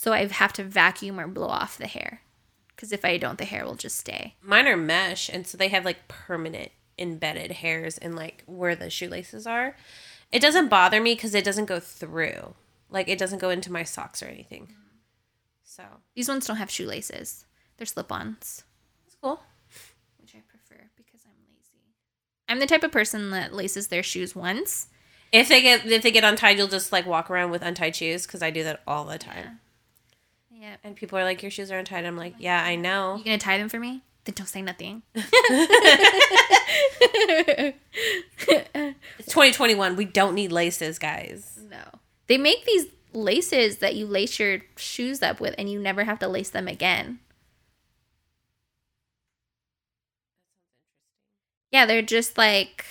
So 0.00 0.12
I 0.12 0.24
have 0.28 0.52
to 0.52 0.62
vacuum 0.62 1.18
or 1.18 1.26
blow 1.26 1.48
off 1.48 1.76
the 1.76 1.88
hair. 1.88 2.20
Because 2.68 2.92
if 2.92 3.04
I 3.04 3.16
don't, 3.16 3.36
the 3.36 3.44
hair 3.44 3.64
will 3.64 3.74
just 3.74 3.98
stay. 3.98 4.36
Mine 4.40 4.68
are 4.68 4.76
mesh, 4.76 5.28
and 5.28 5.44
so 5.44 5.58
they 5.58 5.66
have 5.66 5.84
like 5.84 6.06
permanent 6.06 6.70
embedded 6.96 7.50
hairs 7.50 7.98
in 7.98 8.14
like 8.14 8.44
where 8.46 8.76
the 8.76 8.90
shoelaces 8.90 9.44
are. 9.44 9.74
It 10.30 10.40
doesn't 10.40 10.68
bother 10.68 11.00
me 11.00 11.16
because 11.16 11.34
it 11.34 11.42
doesn't 11.42 11.64
go 11.64 11.80
through. 11.80 12.54
Like 12.88 13.08
it 13.08 13.18
doesn't 13.18 13.40
go 13.40 13.50
into 13.50 13.72
my 13.72 13.82
socks 13.82 14.22
or 14.22 14.26
anything. 14.26 14.72
So 15.64 15.82
These 16.14 16.28
ones 16.28 16.46
don't 16.46 16.58
have 16.58 16.70
shoelaces, 16.70 17.44
they're 17.76 17.84
slip 17.84 18.12
ons, 18.12 18.62
it's 19.04 19.16
cool. 19.20 19.42
which 20.20 20.36
I 20.36 20.42
prefer 20.48 20.90
because 20.96 21.22
I'm 21.24 21.42
lazy. 21.50 21.96
I'm 22.48 22.60
the 22.60 22.66
type 22.66 22.84
of 22.84 22.92
person 22.92 23.30
that 23.30 23.52
laces 23.52 23.88
their 23.88 24.04
shoes 24.04 24.36
once. 24.36 24.86
If 25.32 25.48
they 25.48 25.60
get 25.60 25.84
if 25.86 26.04
they 26.04 26.12
get 26.12 26.22
untied, 26.22 26.56
you'll 26.56 26.68
just 26.68 26.92
like 26.92 27.04
walk 27.04 27.28
around 27.32 27.50
with 27.50 27.62
untied 27.62 27.96
shoes 27.96 28.26
because 28.26 28.44
I 28.44 28.50
do 28.50 28.62
that 28.62 28.80
all 28.86 29.04
the 29.04 29.18
time. 29.18 29.44
Yeah. 29.44 29.54
And 30.84 30.96
people 30.96 31.18
are 31.18 31.24
like, 31.24 31.42
"Your 31.42 31.50
shoes 31.50 31.70
are 31.70 31.78
untied." 31.78 32.04
I'm 32.04 32.16
like, 32.16 32.34
"Yeah, 32.38 32.62
I 32.62 32.76
know." 32.76 33.16
You 33.16 33.24
gonna 33.24 33.38
tie 33.38 33.58
them 33.58 33.68
for 33.68 33.78
me? 33.78 34.02
Then 34.24 34.34
don't 34.34 34.46
say 34.46 34.62
nothing. 34.62 35.02
It's 39.18 39.32
2021. 39.32 39.96
We 39.96 40.04
don't 40.04 40.34
need 40.34 40.52
laces, 40.52 40.98
guys. 40.98 41.58
No. 41.70 41.82
They 42.28 42.38
make 42.38 42.64
these 42.64 42.86
laces 43.12 43.78
that 43.78 43.94
you 43.96 44.06
lace 44.06 44.38
your 44.38 44.60
shoes 44.76 45.22
up 45.22 45.40
with 45.40 45.54
and 45.58 45.70
you 45.70 45.78
never 45.80 46.04
have 46.04 46.18
to 46.20 46.28
lace 46.28 46.50
them 46.50 46.68
again. 46.68 47.18
Yeah, 51.72 51.86
they're 51.86 52.02
just 52.02 52.38
like 52.38 52.84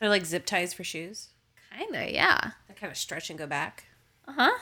They're 0.00 0.08
like 0.10 0.26
zip 0.26 0.46
ties 0.46 0.72
for 0.72 0.84
shoes. 0.84 1.28
kinda, 1.76 2.12
yeah. 2.12 2.52
They 2.68 2.74
kind 2.74 2.90
of 2.90 2.96
stretch 2.96 3.30
and 3.30 3.38
go 3.38 3.46
back. 3.46 3.84
Uh-huh. 4.26 4.56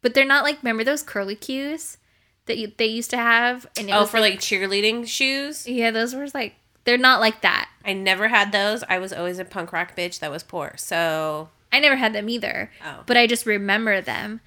But 0.00 0.14
they're 0.14 0.24
not 0.24 0.44
like 0.44 0.62
remember 0.62 0.84
those 0.84 1.02
curly 1.02 1.34
cues 1.34 1.98
that 2.46 2.58
you, 2.58 2.72
they 2.76 2.86
used 2.86 3.10
to 3.10 3.16
have 3.16 3.66
and 3.78 3.90
Oh, 3.90 4.06
for 4.06 4.20
like 4.20 4.40
cheerleading 4.40 5.06
shoes. 5.06 5.66
Yeah, 5.66 5.90
those 5.90 6.14
were 6.14 6.26
like 6.34 6.54
they're 6.84 6.98
not 6.98 7.20
like 7.20 7.42
that. 7.42 7.68
I 7.84 7.92
never 7.92 8.28
had 8.28 8.52
those. 8.52 8.82
I 8.88 8.98
was 8.98 9.12
always 9.12 9.38
a 9.38 9.44
punk 9.44 9.72
rock 9.72 9.94
bitch 9.96 10.20
that 10.20 10.30
was 10.30 10.42
poor. 10.42 10.74
So 10.76 11.50
I 11.72 11.80
never 11.80 11.96
had 11.96 12.12
them 12.12 12.28
either. 12.28 12.70
Oh. 12.84 13.02
But 13.06 13.16
I 13.16 13.26
just 13.26 13.46
remember 13.46 14.00
them. 14.00 14.40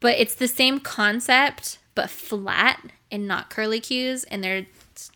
But 0.00 0.18
it's 0.18 0.34
the 0.34 0.48
same 0.48 0.80
concept, 0.80 1.78
but 1.94 2.10
flat 2.10 2.80
and 3.10 3.28
not 3.28 3.48
curly 3.48 3.80
cues, 3.80 4.24
and 4.24 4.42
they're 4.42 4.66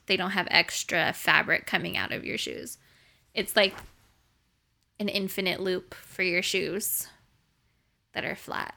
they 0.07 0.17
don't 0.17 0.31
have 0.31 0.49
extra 0.51 1.13
fabric 1.13 1.67
coming 1.67 1.97
out 1.97 2.13
of 2.13 2.25
your 2.25 2.39
shoes. 2.39 2.79
It's 3.35 3.57
like 3.57 3.75
an 5.01 5.09
infinite 5.09 5.61
loop 5.61 5.95
for 5.95 6.23
your 6.23 6.43
shoes 6.43 7.09
that 8.13 8.25
are 8.25 8.35
flat. 8.37 8.75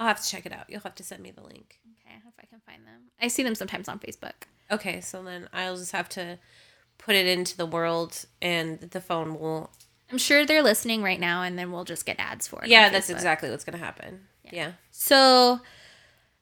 I'll 0.00 0.08
have 0.08 0.20
to 0.20 0.28
check 0.28 0.46
it 0.46 0.52
out. 0.52 0.64
You'll 0.68 0.80
have 0.80 0.94
to 0.96 1.04
send 1.04 1.22
me 1.22 1.30
the 1.30 1.42
link. 1.42 1.78
Okay, 2.04 2.16
if 2.26 2.34
I 2.42 2.46
can 2.46 2.60
find 2.66 2.84
them. 2.86 3.02
I 3.20 3.28
see 3.28 3.42
them 3.44 3.54
sometimes 3.54 3.88
on 3.88 3.98
Facebook. 4.00 4.32
Okay, 4.70 5.00
so 5.00 5.22
then 5.22 5.48
I'll 5.52 5.76
just 5.76 5.92
have 5.92 6.08
to 6.10 6.38
put 6.98 7.14
it 7.14 7.26
into 7.26 7.56
the 7.56 7.66
world 7.66 8.24
and 8.42 8.80
the 8.80 9.00
phone 9.00 9.38
will 9.38 9.70
I'm 10.10 10.18
sure 10.18 10.44
they're 10.44 10.62
listening 10.62 11.04
right 11.04 11.20
now, 11.20 11.42
and 11.42 11.56
then 11.56 11.70
we'll 11.70 11.84
just 11.84 12.04
get 12.04 12.16
ads 12.18 12.48
for 12.48 12.64
it. 12.64 12.68
Yeah, 12.68 12.88
that's 12.88 13.08
Facebook. 13.08 13.14
exactly 13.14 13.48
what's 13.50 13.62
gonna 13.62 13.78
happen. 13.78 14.26
Yeah. 14.50 14.72
So, 14.90 15.60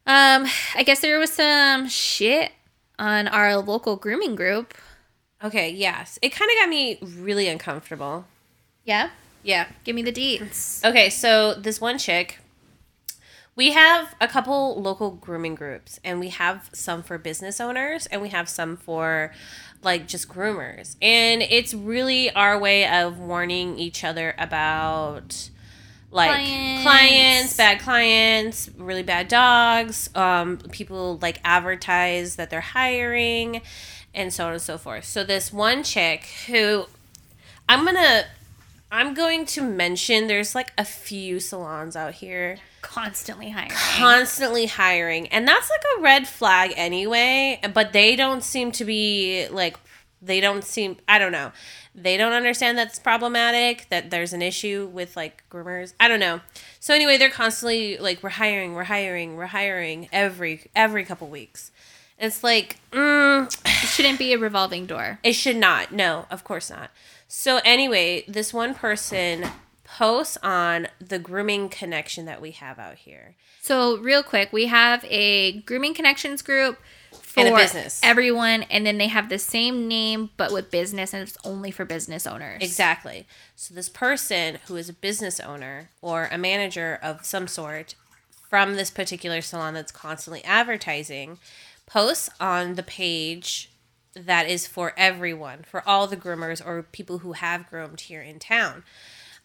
um, 0.06 0.46
I 0.74 0.82
guess 0.86 1.00
there 1.00 1.18
was 1.18 1.30
some 1.32 1.86
shit 1.88 2.52
on 2.98 3.28
our 3.28 3.56
local 3.59 3.96
grooming 3.96 4.36
group. 4.36 4.72
Okay, 5.44 5.70
yes. 5.70 6.18
It 6.22 6.32
kinda 6.32 6.54
got 6.59 6.70
me 6.70 6.98
really 7.02 7.46
uncomfortable. 7.48 8.24
Yeah, 8.84 9.11
Yeah. 9.42 9.66
give 9.84 9.94
me 9.94 10.00
the 10.02 10.12
deets. 10.12 10.82
Okay, 10.82 11.11
so 11.11 11.52
this 11.54 11.78
one 11.78 11.98
chick, 11.98 12.38
we 13.59 13.72
have 13.72 14.14
a 14.20 14.28
couple 14.28 14.80
local 14.80 15.11
grooming 15.11 15.56
groups, 15.56 15.98
and 16.04 16.20
we 16.20 16.28
have 16.28 16.70
some 16.72 17.02
for 17.02 17.18
business 17.18 17.61
owners, 17.61 18.06
and 18.06 18.22
we 18.22 18.28
have 18.28 18.48
some 18.48 18.76
for 18.76 19.32
like 19.82 20.06
just 20.06 20.28
groomers. 20.28 20.94
And 21.02 21.42
it's 21.42 21.74
really 21.74 22.30
our 22.30 22.56
way 22.56 22.86
of 22.88 23.18
warning 23.18 23.76
each 23.76 24.04
other 24.04 24.36
about 24.38 25.50
like 26.12 26.30
Clients. 26.30 26.82
clients, 26.84 27.56
bad 27.56 27.80
clients, 27.80 28.70
really 28.78 29.02
bad 29.02 29.26
dogs, 29.26 30.09
um, 30.14 30.59
people 30.70 31.18
like 31.20 31.40
advertise 31.42 32.36
that 32.36 32.50
they're 32.50 32.61
hiring, 32.61 33.61
and 34.14 34.32
so 34.32 34.46
on 34.46 34.52
and 34.52 34.62
so 34.62 34.78
forth. 34.78 35.04
So 35.04 35.24
this 35.24 35.52
one 35.52 35.82
chick 35.82 36.28
who 36.46 36.86
I'm 37.68 37.84
gonna 37.84 38.26
I'm 38.92 39.14
going 39.14 39.46
to 39.46 39.62
mention 39.62 40.28
there's 40.28 40.54
like 40.54 40.72
a 40.78 40.84
few 40.84 41.40
salons 41.40 41.96
out 41.96 42.14
here 42.14 42.59
Constantly 42.80 43.50
hiring. 43.50 43.70
constantly 43.70 44.66
hiring 44.66 45.28
and 45.28 45.46
that's 45.46 45.70
like 45.70 45.82
a 45.98 46.02
red 46.02 46.26
flag 46.26 46.72
anyway 46.76 47.60
but 47.74 47.92
they 47.92 48.16
don't 48.16 48.42
seem 48.42 48.72
to 48.72 48.84
be 48.84 49.46
like 49.50 49.76
they 50.22 50.40
don't 50.40 50.64
seem 50.64 50.96
i 51.06 51.18
don't 51.18 51.32
know 51.32 51.52
they 51.94 52.16
don't 52.16 52.32
understand 52.32 52.78
that's 52.78 52.98
problematic 52.98 53.86
that 53.90 54.10
there's 54.10 54.32
an 54.32 54.42
issue 54.42 54.88
with 54.92 55.16
like 55.16 55.42
groomers 55.50 55.94
i 56.00 56.08
don't 56.08 56.20
know 56.20 56.40
so 56.80 56.94
anyway 56.94 57.16
they're 57.16 57.30
constantly 57.30 57.98
like 57.98 58.22
we're 58.22 58.30
hiring 58.30 58.74
we're 58.74 58.84
hiring 58.84 59.36
we're 59.36 59.46
hiring 59.46 60.08
every 60.12 60.68
every 60.74 61.04
couple 61.04 61.28
weeks 61.28 61.70
it's 62.18 62.42
like 62.42 62.80
mm, 62.90 63.46
it 63.64 63.88
shouldn't 63.88 64.18
be 64.18 64.32
a 64.32 64.38
revolving 64.38 64.86
door. 64.86 65.20
it 65.24 65.34
should 65.34 65.56
not. 65.56 65.92
No, 65.92 66.26
of 66.30 66.44
course 66.44 66.70
not. 66.70 66.90
So 67.28 67.60
anyway, 67.64 68.24
this 68.26 68.52
one 68.52 68.74
person 68.74 69.46
posts 69.99 70.38
on 70.44 70.86
the 71.01 71.18
grooming 71.18 71.68
connection 71.68 72.24
that 72.24 72.40
we 72.40 72.53
have 72.53 72.78
out 72.78 72.94
here. 72.94 73.34
So, 73.61 73.99
real 73.99 74.22
quick, 74.22 74.53
we 74.53 74.66
have 74.66 75.05
a 75.09 75.61
grooming 75.62 75.92
connections 75.92 76.40
group 76.40 76.78
for 77.20 77.40
And 77.40 77.57
business. 77.57 78.01
everyone, 78.05 78.62
and 78.70 78.86
then 78.86 78.99
they 78.99 79.09
have 79.09 79.28
the 79.28 79.40
same 79.40 79.88
name 79.88 80.30
but 80.36 80.53
with 80.53 80.70
business, 80.70 81.12
and 81.12 81.24
it's 81.26 81.36
only 81.44 81.72
for 81.72 81.84
business 81.84 82.28
owners. 82.28 82.62
Exactly. 82.62 83.26
So 83.57 83.74
this 83.74 83.88
person 83.88 84.59
who 84.68 84.76
is 84.76 84.88
a 84.88 84.92
business 84.92 85.40
owner 85.40 85.90
or 86.01 86.28
a 86.30 86.38
manager 86.38 87.01
of 87.03 87.26
some 87.26 87.49
sort 87.49 87.96
from 88.49 88.76
this 88.76 88.92
particular 88.92 89.40
salon 89.40 89.74
that's 89.74 89.90
constantly 89.90 90.44
advertising 90.44 91.38
posts 91.86 92.30
on 92.38 92.76
the 92.76 92.84
page 92.84 93.72
that 94.14 94.49
is 94.49 94.68
for 94.68 94.94
everyone, 94.96 95.64
for 95.64 95.86
all 95.88 96.07
the 96.07 96.16
groomers 96.16 96.64
or 96.64 96.84
people 96.84 97.18
who 97.18 97.32
have 97.32 97.68
groomed 97.68 98.03
here 98.03 98.22
in 98.22 98.38
town. 98.38 98.84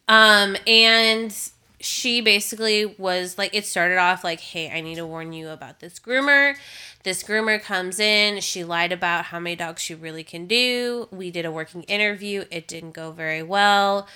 Um, 0.08 0.58
and 0.68 1.36
she 1.80 2.22
basically 2.22 2.86
was 2.86 3.38
like, 3.38 3.54
it 3.54 3.66
started 3.66 3.98
off 3.98 4.24
like, 4.24 4.40
hey, 4.40 4.72
I 4.72 4.82
need 4.82 4.96
to 4.96 5.06
warn 5.06 5.34
you 5.34 5.50
about 5.50 5.80
this 5.80 6.00
groomer. 6.00 6.56
This 7.04 7.24
groomer 7.24 7.62
comes 7.62 8.00
in. 8.00 8.40
She 8.40 8.64
lied 8.64 8.92
about 8.92 9.26
how 9.26 9.40
many 9.40 9.58
dogs 9.58 9.82
she 9.82 9.94
really 9.94 10.24
can 10.24 10.48
do. 10.48 11.08
We 11.12 11.32
did 11.32 11.46
a 11.46 11.52
working 11.52 11.84
interview. 11.84 12.46
It 12.50 12.68
didn't 12.68 12.92
go 12.92 13.12
very 13.12 13.44
well. 13.44 14.08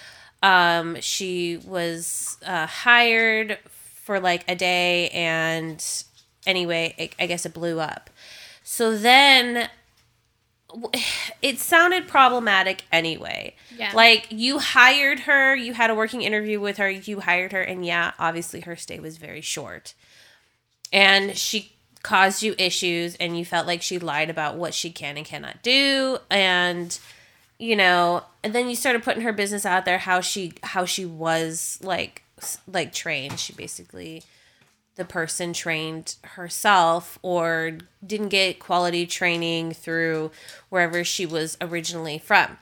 Um, 0.41 0.97
she 1.01 1.57
was 1.57 2.37
uh, 2.45 2.67
hired 2.67 3.59
for 3.67 4.19
like 4.19 4.45
a 4.47 4.55
day, 4.55 5.09
and 5.09 5.83
anyway, 6.45 6.95
it, 6.97 7.15
I 7.19 7.25
guess 7.25 7.45
it 7.45 7.53
blew 7.53 7.79
up. 7.79 8.09
So 8.63 8.97
then 8.97 9.69
it 11.41 11.59
sounded 11.59 12.07
problematic 12.07 12.83
anyway. 12.91 13.55
Yeah. 13.75 13.91
Like 13.93 14.27
you 14.29 14.59
hired 14.59 15.21
her, 15.21 15.55
you 15.55 15.73
had 15.73 15.89
a 15.89 15.95
working 15.95 16.21
interview 16.21 16.59
with 16.59 16.77
her, 16.77 16.89
you 16.89 17.21
hired 17.21 17.51
her, 17.51 17.61
and 17.61 17.85
yeah, 17.85 18.13
obviously 18.19 18.61
her 18.61 18.75
stay 18.75 18.99
was 18.99 19.17
very 19.17 19.41
short. 19.41 19.93
And 20.91 21.37
she 21.37 21.73
caused 22.03 22.41
you 22.41 22.55
issues, 22.57 23.15
and 23.15 23.37
you 23.37 23.43
felt 23.43 23.67
like 23.67 23.81
she 23.81 23.99
lied 23.99 24.29
about 24.29 24.55
what 24.55 24.73
she 24.73 24.89
can 24.89 25.17
and 25.17 25.25
cannot 25.25 25.61
do. 25.61 26.19
And 26.29 26.97
you 27.59 27.75
know, 27.75 28.23
and 28.43 28.53
then 28.53 28.69
you 28.69 28.75
started 28.75 29.03
putting 29.03 29.23
her 29.23 29.33
business 29.33 29.65
out 29.65 29.85
there 29.85 29.97
how 29.97 30.21
she 30.21 30.53
how 30.63 30.85
she 30.85 31.05
was 31.05 31.79
like 31.81 32.23
like 32.71 32.93
trained. 32.93 33.39
She 33.39 33.53
basically 33.53 34.23
the 34.97 35.05
person 35.05 35.53
trained 35.53 36.15
herself 36.23 37.17
or 37.21 37.77
didn't 38.05 38.29
get 38.29 38.59
quality 38.59 39.05
training 39.05 39.71
through 39.71 40.31
wherever 40.69 41.03
she 41.03 41.25
was 41.25 41.57
originally 41.61 42.17
from. 42.17 42.57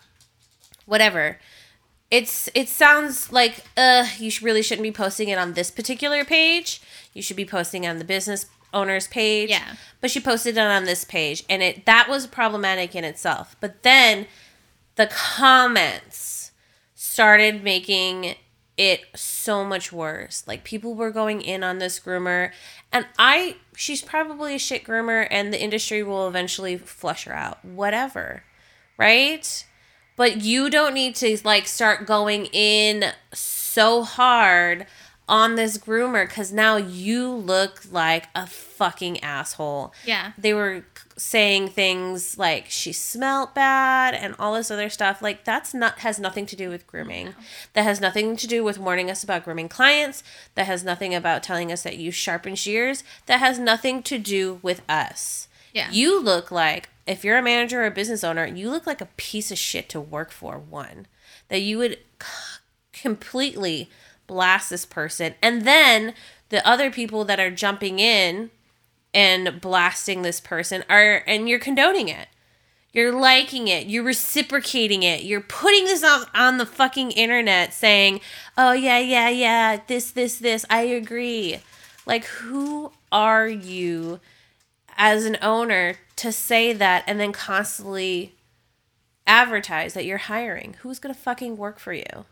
Whatever. 0.86 1.40
It's 2.12 2.50
it 2.54 2.70
sounds 2.70 3.32
like 3.32 3.64
uh 3.76 4.08
you 4.20 4.32
really 4.42 4.62
shouldn't 4.62 4.84
be 4.84 4.92
posting 4.92 5.30
it 5.30 5.40
on 5.40 5.54
this 5.54 5.72
particular 5.72 6.24
page. 6.24 6.82
You 7.14 7.22
should 7.22 7.38
be 7.38 7.46
posting 7.46 7.88
on 7.88 7.98
the 7.98 8.06
business 8.06 8.46
owner's 8.74 9.08
page. 9.08 9.50
Yeah. 9.50 9.76
But 10.02 10.12
she 10.12 10.20
posted 10.20 10.58
it 10.58 10.60
on 10.60 10.84
this 10.84 11.04
page 11.04 11.44
and 11.50 11.64
it 11.64 11.86
that 11.86 12.08
was 12.08 12.28
problematic 12.28 12.96
in 12.96 13.04
itself. 13.04 13.56
But 13.60 13.82
then 13.82 14.28
the 14.96 15.08
comments 15.08 16.52
started 16.94 17.64
making 17.64 18.36
it 18.78 19.02
so 19.16 19.64
much 19.64 19.92
worse. 19.92 20.44
Like 20.48 20.64
people 20.64 20.96
were 20.96 21.12
going 21.12 21.42
in 21.42 21.64
on 21.64 21.80
this 21.80 22.00
groomer, 22.00 22.52
and 22.92 23.06
I, 23.18 23.58
she's 23.76 24.02
probably 24.02 24.56
a 24.56 24.60
shit 24.60 24.84
groomer, 24.84 25.28
and 25.30 25.54
the 25.54 25.62
industry 25.62 26.04
will 26.04 26.28
eventually 26.28 26.78
flush 26.78 27.26
her 27.26 27.34
out. 27.34 27.64
Whatever, 27.64 28.44
right? 28.98 29.66
But 30.18 30.42
you 30.42 30.70
don't 30.70 30.94
need 30.94 31.16
to 31.18 31.38
like 31.44 31.68
start 31.68 32.06
going 32.06 32.46
in 32.48 33.06
so 33.34 34.04
hard 34.04 34.86
on 35.28 35.56
this 35.56 35.78
groomer 35.78 36.28
because 36.28 36.52
now 36.52 36.78
you 36.78 37.30
look 37.30 37.82
like 37.92 38.28
a 38.36 38.46
fucking 38.46 39.20
asshole. 39.22 39.94
Yeah. 40.06 40.34
They 40.38 40.54
were 40.54 40.86
saying 41.18 41.70
things 41.70 42.38
like 42.38 42.66
she 42.70 42.92
smelt 42.92 43.56
bad 43.56 44.14
and 44.14 44.36
all 44.38 44.54
this 44.54 44.70
other 44.70 44.90
stuff. 44.90 45.22
Like 45.22 45.44
that's 45.44 45.74
not 45.74 46.00
has 46.00 46.20
nothing 46.20 46.46
to 46.48 46.56
do 46.56 46.70
with 46.70 46.86
grooming. 46.86 47.34
That 47.74 47.84
has 47.84 48.00
nothing 48.02 48.36
to 48.38 48.48
do 48.48 48.64
with 48.64 48.78
warning 48.78 49.10
us 49.10 49.24
about 49.24 49.46
grooming 49.46 49.70
clients. 49.70 50.24
That 50.56 50.68
has 50.68 50.84
nothing 50.84 51.16
about 51.16 51.44
telling 51.44 51.72
us 51.72 51.84
that 51.84 51.98
you 51.98 52.12
sharpen 52.12 52.56
shears. 52.56 53.04
That 53.26 53.40
has 53.40 53.58
nothing 53.58 54.04
to 54.04 54.20
do 54.20 54.60
with 54.62 54.82
us. 54.88 55.48
Yeah. 55.74 55.90
You 55.92 56.22
look 56.22 56.52
like 56.52 56.90
if 57.08 57.24
you're 57.24 57.38
a 57.38 57.44
manager 57.44 57.82
or 57.82 57.86
a 57.86 57.92
business 57.92 58.24
owner, 58.24 58.46
you 58.46 58.70
look 58.70 58.86
like 58.86 59.02
a 59.02 59.10
piece 59.18 59.52
of 59.52 59.58
shit 59.58 59.90
to 59.90 60.02
work 60.02 60.32
for. 60.32 60.58
One 60.58 61.08
that 61.48 61.62
you 61.62 61.78
would 61.78 62.00
completely 62.92 63.90
blast 64.28 64.70
this 64.70 64.86
person, 64.86 65.36
and 65.42 65.64
then 65.64 66.14
the 66.50 66.66
other 66.68 66.92
people 66.92 67.26
that 67.26 67.40
are 67.40 67.52
jumping 67.52 68.00
in 68.00 68.52
and 69.14 69.62
blasting 69.62 70.22
this 70.22 70.40
person 70.40 70.84
are 70.90 71.24
and 71.26 71.50
you're 71.50 71.60
condoning 71.60 72.10
it. 72.10 72.28
You're 72.96 73.12
liking 73.12 73.68
it. 73.68 73.88
You're 73.88 74.06
reciprocating 74.06 75.04
it. 75.04 75.24
You're 75.24 75.42
putting 75.42 75.84
this 75.84 76.02
on, 76.02 76.26
on 76.34 76.58
the 76.60 76.66
fucking 76.66 77.12
internet 77.12 77.74
saying, 77.74 78.22
oh, 78.58 78.72
yeah, 78.72 79.00
yeah, 79.00 79.28
yeah, 79.28 79.82
this, 79.86 80.12
this, 80.12 80.40
this. 80.40 80.66
I 80.70 80.84
agree. 80.84 81.60
Like, 82.06 82.24
who 82.24 82.94
are 83.12 83.50
you 83.50 84.22
as 84.98 85.26
an 85.26 85.38
owner 85.42 85.96
to 86.16 86.32
say 86.32 86.72
that 86.72 87.04
and 87.06 87.20
then 87.20 87.34
constantly 87.34 88.36
advertise 89.28 89.94
that 89.94 90.06
you're 90.06 90.18
hiring? 90.18 90.78
Who's 90.80 91.00
going 91.00 91.14
to 91.14 91.20
fucking 91.20 91.58
work 91.58 91.80
for 91.80 91.92
you? 91.92 92.26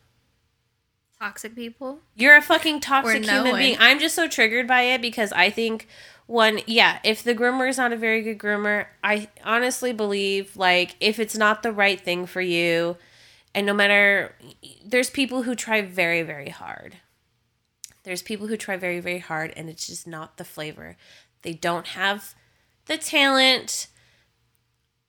Toxic 1.24 1.56
people. 1.56 2.00
You're 2.16 2.36
a 2.36 2.42
fucking 2.42 2.82
toxic 2.82 3.26
no 3.26 3.36
human 3.36 3.52
one. 3.54 3.62
being. 3.62 3.78
I'm 3.80 3.98
just 3.98 4.14
so 4.14 4.28
triggered 4.28 4.68
by 4.68 4.82
it 4.82 5.02
because 5.02 5.32
I 5.32 5.50
think 5.50 5.88
one, 6.26 6.60
yeah, 6.68 7.00
if 7.06 7.24
the 7.24 7.34
groomer 7.34 7.70
is 7.70 7.78
not 7.78 7.94
a 7.94 7.96
very 7.96 8.22
good 8.22 8.38
groomer, 8.38 8.88
I 9.02 9.30
honestly 9.42 9.94
believe 9.94 10.58
like 10.58 10.98
if 11.00 11.20
it's 11.20 11.38
not 11.38 11.64
the 11.64 11.72
right 11.72 11.98
thing 11.98 12.26
for 12.26 12.42
you, 12.42 12.98
and 13.56 13.66
no 13.66 13.74
matter, 13.74 14.36
there's 14.86 15.10
people 15.10 15.44
who 15.44 15.56
try 15.56 15.82
very, 15.82 16.24
very 16.24 16.50
hard. 16.50 16.98
There's 18.04 18.22
people 18.22 18.48
who 18.48 18.58
try 18.58 18.76
very, 18.76 19.00
very 19.00 19.20
hard, 19.20 19.54
and 19.56 19.70
it's 19.70 19.88
just 19.88 20.06
not 20.06 20.36
the 20.36 20.44
flavor. 20.44 20.98
They 21.44 21.54
don't 21.54 21.88
have 21.88 22.36
the 22.88 22.98
talent, 22.98 23.88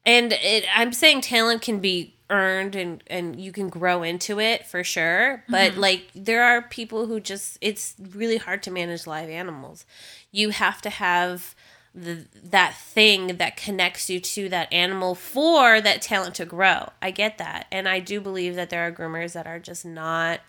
and 0.07 0.33
it. 0.33 0.65
I'm 0.77 0.93
saying 0.93 1.23
talent 1.23 1.61
can 1.61 1.81
be 1.81 2.14
earned 2.31 2.75
and 2.75 3.03
and 3.07 3.39
you 3.41 3.53
can 3.53 3.69
grow 3.69 4.03
into 4.03 4.41
it 4.41 4.67
for 4.67 4.83
sure. 4.83 5.45
But 5.49 5.77
like 5.77 6.09
there 6.15 6.43
are 6.43 6.63
people 6.63 7.07
who 7.07 7.21
just 7.21 7.59
it's 7.61 7.95
really 8.01 8.39
hard 8.39 8.63
to 8.65 8.71
manage 8.71 9.07
live 9.07 9.29
animals. 9.29 9.85
You 10.31 10.51
have 10.51 10.81
to 10.83 10.91
have 10.91 11.55
the 11.95 12.27
that 12.43 12.77
thing 12.77 13.37
that 13.37 13.57
connects 13.57 14.11
you 14.11 14.19
to 14.19 14.49
that 14.49 14.73
animal 14.73 15.15
for 15.15 15.81
that 15.81 16.03
talent 16.03 16.35
to 16.37 16.45
grow. 16.45 16.91
I 17.01 17.11
get 17.11 17.39
that. 17.39 17.67
And 17.71 17.89
i 17.89 18.01
do 18.01 18.21
believe 18.21 18.57
that 18.57 18.71
there 18.71 18.87
are 18.87 18.93
groomers 18.93 19.35
that 19.35 19.47
are 19.47 19.61
just 19.61 19.85
not 19.85 20.41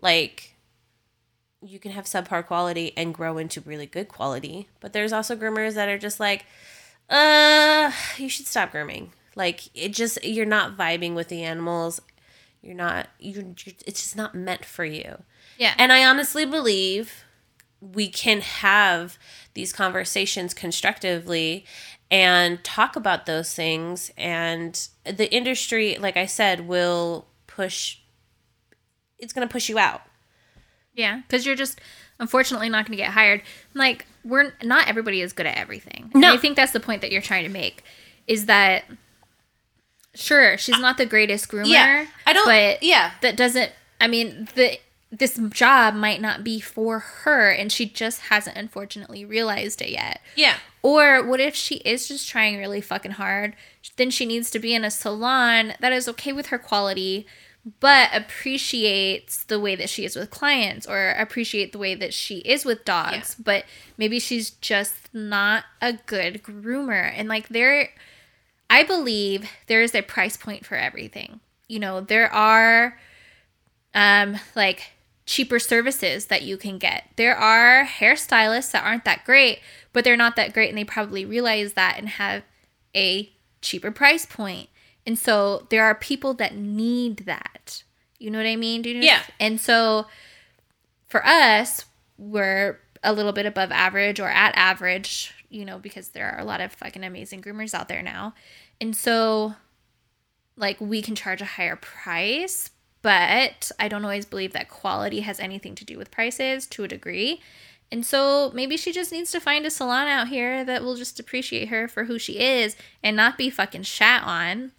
like 0.00 0.54
you 1.62 1.78
can 1.78 1.92
have 1.92 2.04
subpar 2.04 2.46
quality 2.46 2.92
and 2.96 3.14
grow 3.14 3.38
into 3.38 3.60
really 3.62 3.86
good 3.86 4.08
quality. 4.08 4.68
But 4.80 4.92
there's 4.92 5.12
also 5.12 5.34
groomers 5.34 5.74
that 5.74 5.88
are 5.88 5.98
just 5.98 6.20
like 6.20 6.44
uh 7.08 7.90
you 8.18 8.28
should 8.28 8.46
stop 8.46 8.70
grooming 8.70 9.12
like 9.36 9.68
it 9.74 9.90
just 9.92 10.22
you're 10.24 10.44
not 10.44 10.76
vibing 10.76 11.14
with 11.14 11.28
the 11.28 11.42
animals 11.44 12.00
you're 12.62 12.74
not 12.74 13.06
you're 13.20 13.44
it's 13.86 14.02
just 14.02 14.16
not 14.16 14.34
meant 14.34 14.64
for 14.64 14.84
you 14.84 15.22
Yeah. 15.58 15.74
and 15.78 15.92
i 15.92 16.04
honestly 16.04 16.44
believe 16.44 17.22
we 17.80 18.08
can 18.08 18.40
have 18.40 19.16
these 19.54 19.72
conversations 19.72 20.52
constructively 20.54 21.64
and 22.10 22.64
talk 22.64 22.96
about 22.96 23.26
those 23.26 23.54
things 23.54 24.10
and 24.16 24.88
the 25.04 25.32
industry 25.32 25.96
like 26.00 26.16
i 26.16 26.26
said 26.26 26.66
will 26.66 27.26
push 27.46 27.98
it's 29.18 29.32
going 29.32 29.46
to 29.46 29.52
push 29.52 29.68
you 29.68 29.78
out 29.78 30.02
Yeah, 30.94 31.20
because 31.26 31.46
you're 31.46 31.56
just 31.56 31.80
unfortunately 32.18 32.68
not 32.70 32.86
going 32.86 32.96
to 32.96 33.02
get 33.02 33.12
hired. 33.12 33.42
Like 33.74 34.06
we're 34.24 34.52
not 34.62 34.88
everybody 34.88 35.20
is 35.20 35.32
good 35.34 35.46
at 35.46 35.56
everything. 35.56 36.10
No. 36.14 36.28
And 36.28 36.38
I 36.38 36.40
think 36.40 36.56
that's 36.56 36.72
the 36.72 36.80
point 36.80 37.00
that 37.02 37.12
you're 37.12 37.22
trying 37.22 37.44
to 37.44 37.50
make 37.50 37.82
is 38.26 38.46
that 38.46 38.84
sure 40.16 40.58
she's 40.58 40.78
not 40.78 40.98
the 40.98 41.06
greatest 41.06 41.48
groomer. 41.48 41.68
Yeah, 41.68 42.06
I 42.26 42.32
don't- 42.32 42.46
But 42.46 42.82
yeah. 42.82 43.12
that 43.22 43.36
doesn't. 43.36 43.70
I 44.00 44.06
mean 44.08 44.48
the 44.54 44.78
this 45.12 45.38
job 45.50 45.94
might 45.94 46.20
not 46.20 46.42
be 46.42 46.58
for 46.60 46.98
her, 46.98 47.50
and 47.50 47.70
she 47.70 47.86
just 47.86 48.22
hasn't 48.22 48.56
unfortunately 48.56 49.24
realized 49.24 49.80
it 49.80 49.90
yet. 49.90 50.20
yeah 50.34 50.56
Or 50.82 51.22
what 51.24 51.38
if 51.40 51.54
she 51.54 51.76
is 51.76 52.08
just 52.08 52.28
trying 52.28 52.58
really 52.58 52.80
fucking 52.80 53.12
hard? 53.12 53.54
Then 53.96 54.10
she 54.10 54.26
needs 54.26 54.50
to 54.50 54.58
be 54.58 54.74
in 54.74 54.84
a 54.84 54.90
salon 54.90 55.74
that 55.80 55.92
is 55.92 56.08
okay 56.08 56.32
with 56.32 56.48
her 56.48 56.58
quality, 56.58 57.24
but 57.80 58.10
appreciates 58.12 59.44
the 59.44 59.60
way 59.60 59.74
that 59.76 59.88
she 59.88 60.04
is 60.04 60.16
with 60.16 60.30
clients 60.30 60.86
or 60.86 61.10
appreciate 61.10 61.72
the 61.72 61.78
way 61.78 61.94
that 61.94 62.12
she 62.14 62.38
is 62.38 62.64
with 62.64 62.84
dogs. 62.84 63.36
But 63.36 63.64
maybe 63.96 64.18
she's 64.18 64.50
just 64.50 64.94
not 65.14 65.64
a 65.80 65.94
good 65.94 66.42
groomer. 66.42 67.12
And 67.16 67.28
like 67.28 67.48
there, 67.48 67.90
I 68.68 68.82
believe 68.82 69.48
there 69.66 69.82
is 69.82 69.94
a 69.94 70.02
price 70.02 70.36
point 70.36 70.66
for 70.66 70.76
everything. 70.76 71.40
You 71.68 71.78
know, 71.78 72.00
there 72.00 72.32
are 72.32 72.98
um 73.94 74.38
like 74.54 74.92
cheaper 75.24 75.58
services 75.58 76.26
that 76.26 76.42
you 76.42 76.56
can 76.56 76.78
get. 76.78 77.10
There 77.16 77.36
are 77.36 77.84
hairstylists 77.84 78.70
that 78.70 78.84
aren't 78.84 79.04
that 79.04 79.24
great, 79.24 79.58
but 79.92 80.04
they're 80.04 80.16
not 80.16 80.36
that 80.36 80.52
great 80.52 80.68
and 80.68 80.78
they 80.78 80.84
probably 80.84 81.24
realize 81.24 81.72
that 81.72 81.98
and 81.98 82.08
have 82.08 82.44
a 82.94 83.32
cheaper 83.60 83.90
price 83.90 84.24
point. 84.24 84.68
And 85.04 85.18
so 85.18 85.66
there 85.70 85.84
are 85.84 85.94
people 85.94 86.34
that 86.34 86.56
need 86.56 87.18
that. 87.26 87.82
You 88.18 88.30
know 88.30 88.38
what 88.38 88.46
I 88.46 88.56
mean? 88.56 88.82
Do 88.82 88.90
you 88.90 89.00
know? 89.00 89.06
Yeah. 89.06 89.22
And 89.38 89.60
so 89.60 90.06
for 91.08 91.24
us, 91.26 91.84
we're 92.18 92.78
a 93.02 93.12
little 93.12 93.32
bit 93.32 93.46
above 93.46 93.70
average 93.70 94.18
or 94.18 94.28
at 94.28 94.56
average, 94.56 95.34
you 95.48 95.64
know, 95.64 95.78
because 95.78 96.08
there 96.08 96.30
are 96.30 96.40
a 96.40 96.44
lot 96.44 96.60
of 96.60 96.72
fucking 96.72 97.04
amazing 97.04 97.42
groomers 97.42 97.74
out 97.74 97.88
there 97.88 98.02
now. 98.02 98.34
And 98.80 98.96
so 98.96 99.54
like 100.56 100.80
we 100.80 101.02
can 101.02 101.14
charge 101.14 101.40
a 101.40 101.46
higher 101.46 101.76
price, 101.76 102.70
but 103.02 103.70
I 103.78 103.88
don't 103.88 104.04
always 104.04 104.24
believe 104.24 104.52
that 104.52 104.68
quality 104.68 105.20
has 105.20 105.38
anything 105.38 105.74
to 105.76 105.84
do 105.84 105.98
with 105.98 106.10
prices 106.10 106.66
to 106.68 106.84
a 106.84 106.88
degree. 106.88 107.40
And 107.92 108.04
so 108.04 108.50
maybe 108.52 108.76
she 108.76 108.92
just 108.92 109.12
needs 109.12 109.30
to 109.30 109.40
find 109.40 109.64
a 109.64 109.70
salon 109.70 110.08
out 110.08 110.28
here 110.28 110.64
that 110.64 110.82
will 110.82 110.96
just 110.96 111.20
appreciate 111.20 111.68
her 111.68 111.86
for 111.86 112.04
who 112.04 112.18
she 112.18 112.40
is 112.40 112.74
and 113.02 113.16
not 113.16 113.38
be 113.38 113.48
fucking 113.48 113.84
shat 113.84 114.22
on. 114.24 114.72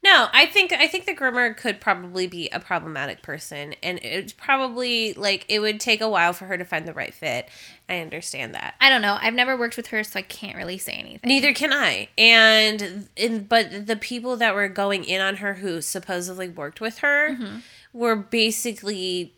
No, 0.00 0.28
I 0.32 0.46
think 0.46 0.72
I 0.72 0.86
think 0.86 1.06
the 1.06 1.14
groomer 1.14 1.56
could 1.56 1.80
probably 1.80 2.28
be 2.28 2.48
a 2.50 2.60
problematic 2.60 3.20
person, 3.20 3.74
and 3.82 3.98
it's 4.00 4.32
probably 4.32 5.12
like 5.14 5.44
it 5.48 5.58
would 5.58 5.80
take 5.80 6.00
a 6.00 6.08
while 6.08 6.32
for 6.32 6.44
her 6.44 6.56
to 6.56 6.64
find 6.64 6.86
the 6.86 6.92
right 6.94 7.12
fit. 7.12 7.48
I 7.88 7.98
understand 7.98 8.54
that. 8.54 8.74
I 8.80 8.90
don't 8.90 9.02
know. 9.02 9.18
I've 9.20 9.34
never 9.34 9.56
worked 9.56 9.76
with 9.76 9.88
her, 9.88 10.04
so 10.04 10.20
I 10.20 10.22
can't 10.22 10.56
really 10.56 10.78
say 10.78 10.92
anything. 10.92 11.28
Neither 11.28 11.52
can 11.52 11.72
I. 11.72 12.08
And 12.16 13.08
in, 13.16 13.44
but 13.44 13.86
the 13.88 13.96
people 13.96 14.36
that 14.36 14.54
were 14.54 14.68
going 14.68 15.02
in 15.02 15.20
on 15.20 15.36
her 15.36 15.54
who 15.54 15.80
supposedly 15.82 16.48
worked 16.48 16.80
with 16.80 16.98
her 16.98 17.30
Mm-hmm. 17.30 17.56
were 17.92 18.14
basically, 18.14 19.34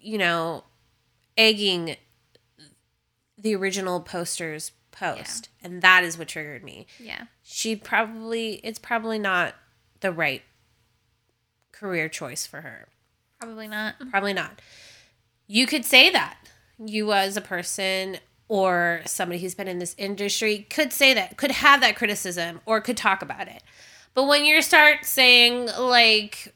you 0.00 0.18
know, 0.18 0.64
egging 1.38 1.96
the 3.38 3.54
original 3.54 4.00
poster's 4.00 4.72
post, 4.90 5.50
and 5.62 5.82
that 5.82 6.02
is 6.02 6.18
what 6.18 6.28
triggered 6.28 6.64
me. 6.64 6.86
Yeah. 6.98 7.24
She 7.42 7.76
probably 7.76 8.54
it's 8.64 8.78
probably 8.78 9.18
not 9.18 9.54
the 10.04 10.12
right 10.12 10.42
career 11.72 12.08
choice 12.10 12.46
for 12.46 12.60
her. 12.60 12.88
Probably 13.40 13.66
not. 13.66 13.94
Probably 14.10 14.34
not. 14.34 14.60
You 15.46 15.66
could 15.66 15.84
say 15.84 16.10
that. 16.10 16.36
You 16.78 17.12
as 17.12 17.36
a 17.36 17.40
person 17.40 18.18
or 18.46 19.00
somebody 19.06 19.40
who's 19.40 19.54
been 19.54 19.66
in 19.66 19.78
this 19.78 19.94
industry 19.96 20.66
could 20.68 20.92
say 20.92 21.14
that, 21.14 21.38
could 21.38 21.50
have 21.50 21.80
that 21.80 21.96
criticism 21.96 22.60
or 22.66 22.80
could 22.80 22.98
talk 22.98 23.22
about 23.22 23.48
it. 23.48 23.62
But 24.12 24.24
when 24.24 24.44
you 24.44 24.60
start 24.60 25.06
saying 25.06 25.70
like 25.78 26.54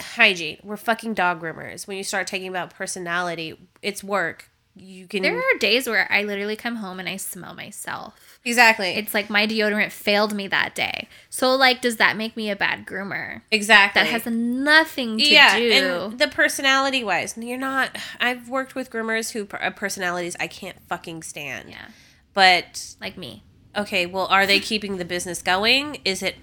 hygiene, 0.00 0.58
we're 0.62 0.76
fucking 0.78 1.14
dog 1.14 1.42
groomers. 1.42 1.86
When 1.86 1.98
you 1.98 2.04
start 2.04 2.26
talking 2.26 2.48
about 2.48 2.74
personality, 2.74 3.68
it's 3.82 4.02
work. 4.02 4.48
You 4.74 5.06
can 5.06 5.22
There 5.22 5.36
are 5.36 5.58
days 5.58 5.86
where 5.86 6.10
I 6.10 6.22
literally 6.22 6.56
come 6.56 6.76
home 6.76 6.98
and 7.00 7.08
I 7.08 7.16
smell 7.16 7.54
myself. 7.54 8.27
Exactly. 8.48 8.90
It's 8.90 9.12
like 9.14 9.28
my 9.30 9.46
deodorant 9.46 9.92
failed 9.92 10.34
me 10.34 10.48
that 10.48 10.74
day. 10.74 11.08
So 11.30 11.54
like 11.54 11.80
does 11.80 11.96
that 11.96 12.16
make 12.16 12.36
me 12.36 12.50
a 12.50 12.56
bad 12.56 12.86
groomer? 12.86 13.42
exactly. 13.50 14.02
That 14.02 14.08
has 14.10 14.26
nothing 14.26 15.18
to 15.18 15.24
yeah, 15.24 15.58
do. 15.58 15.70
and 15.72 16.18
the 16.18 16.28
personality 16.28 17.04
wise, 17.04 17.36
you're 17.36 17.58
not. 17.58 17.96
I've 18.20 18.48
worked 18.48 18.74
with 18.74 18.90
groomers 18.90 19.32
who 19.32 19.46
uh, 19.56 19.70
personalities 19.70 20.36
I 20.40 20.46
can't 20.46 20.80
fucking 20.88 21.22
stand. 21.22 21.68
yeah. 21.70 21.86
But 22.34 22.96
Like 23.00 23.16
me. 23.18 23.44
okay, 23.76 24.06
well, 24.06 24.26
are 24.26 24.46
they 24.46 24.60
keeping 24.60 24.96
the 24.96 25.04
business 25.04 25.42
going? 25.42 26.00
Is 26.04 26.22
it 26.22 26.36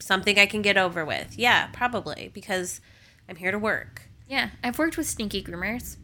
something 0.00 0.38
I 0.38 0.46
can 0.46 0.62
get 0.62 0.76
over 0.76 1.04
with? 1.04 1.38
Yeah, 1.38 1.68
probably 1.72 2.30
because 2.34 2.80
I'm 3.28 3.36
here 3.36 3.50
to 3.50 3.58
work. 3.58 4.02
Yeah. 4.28 4.50
I've 4.62 4.78
worked 4.78 4.96
with 4.96 5.06
stinky 5.06 5.42
groomers. 5.42 5.96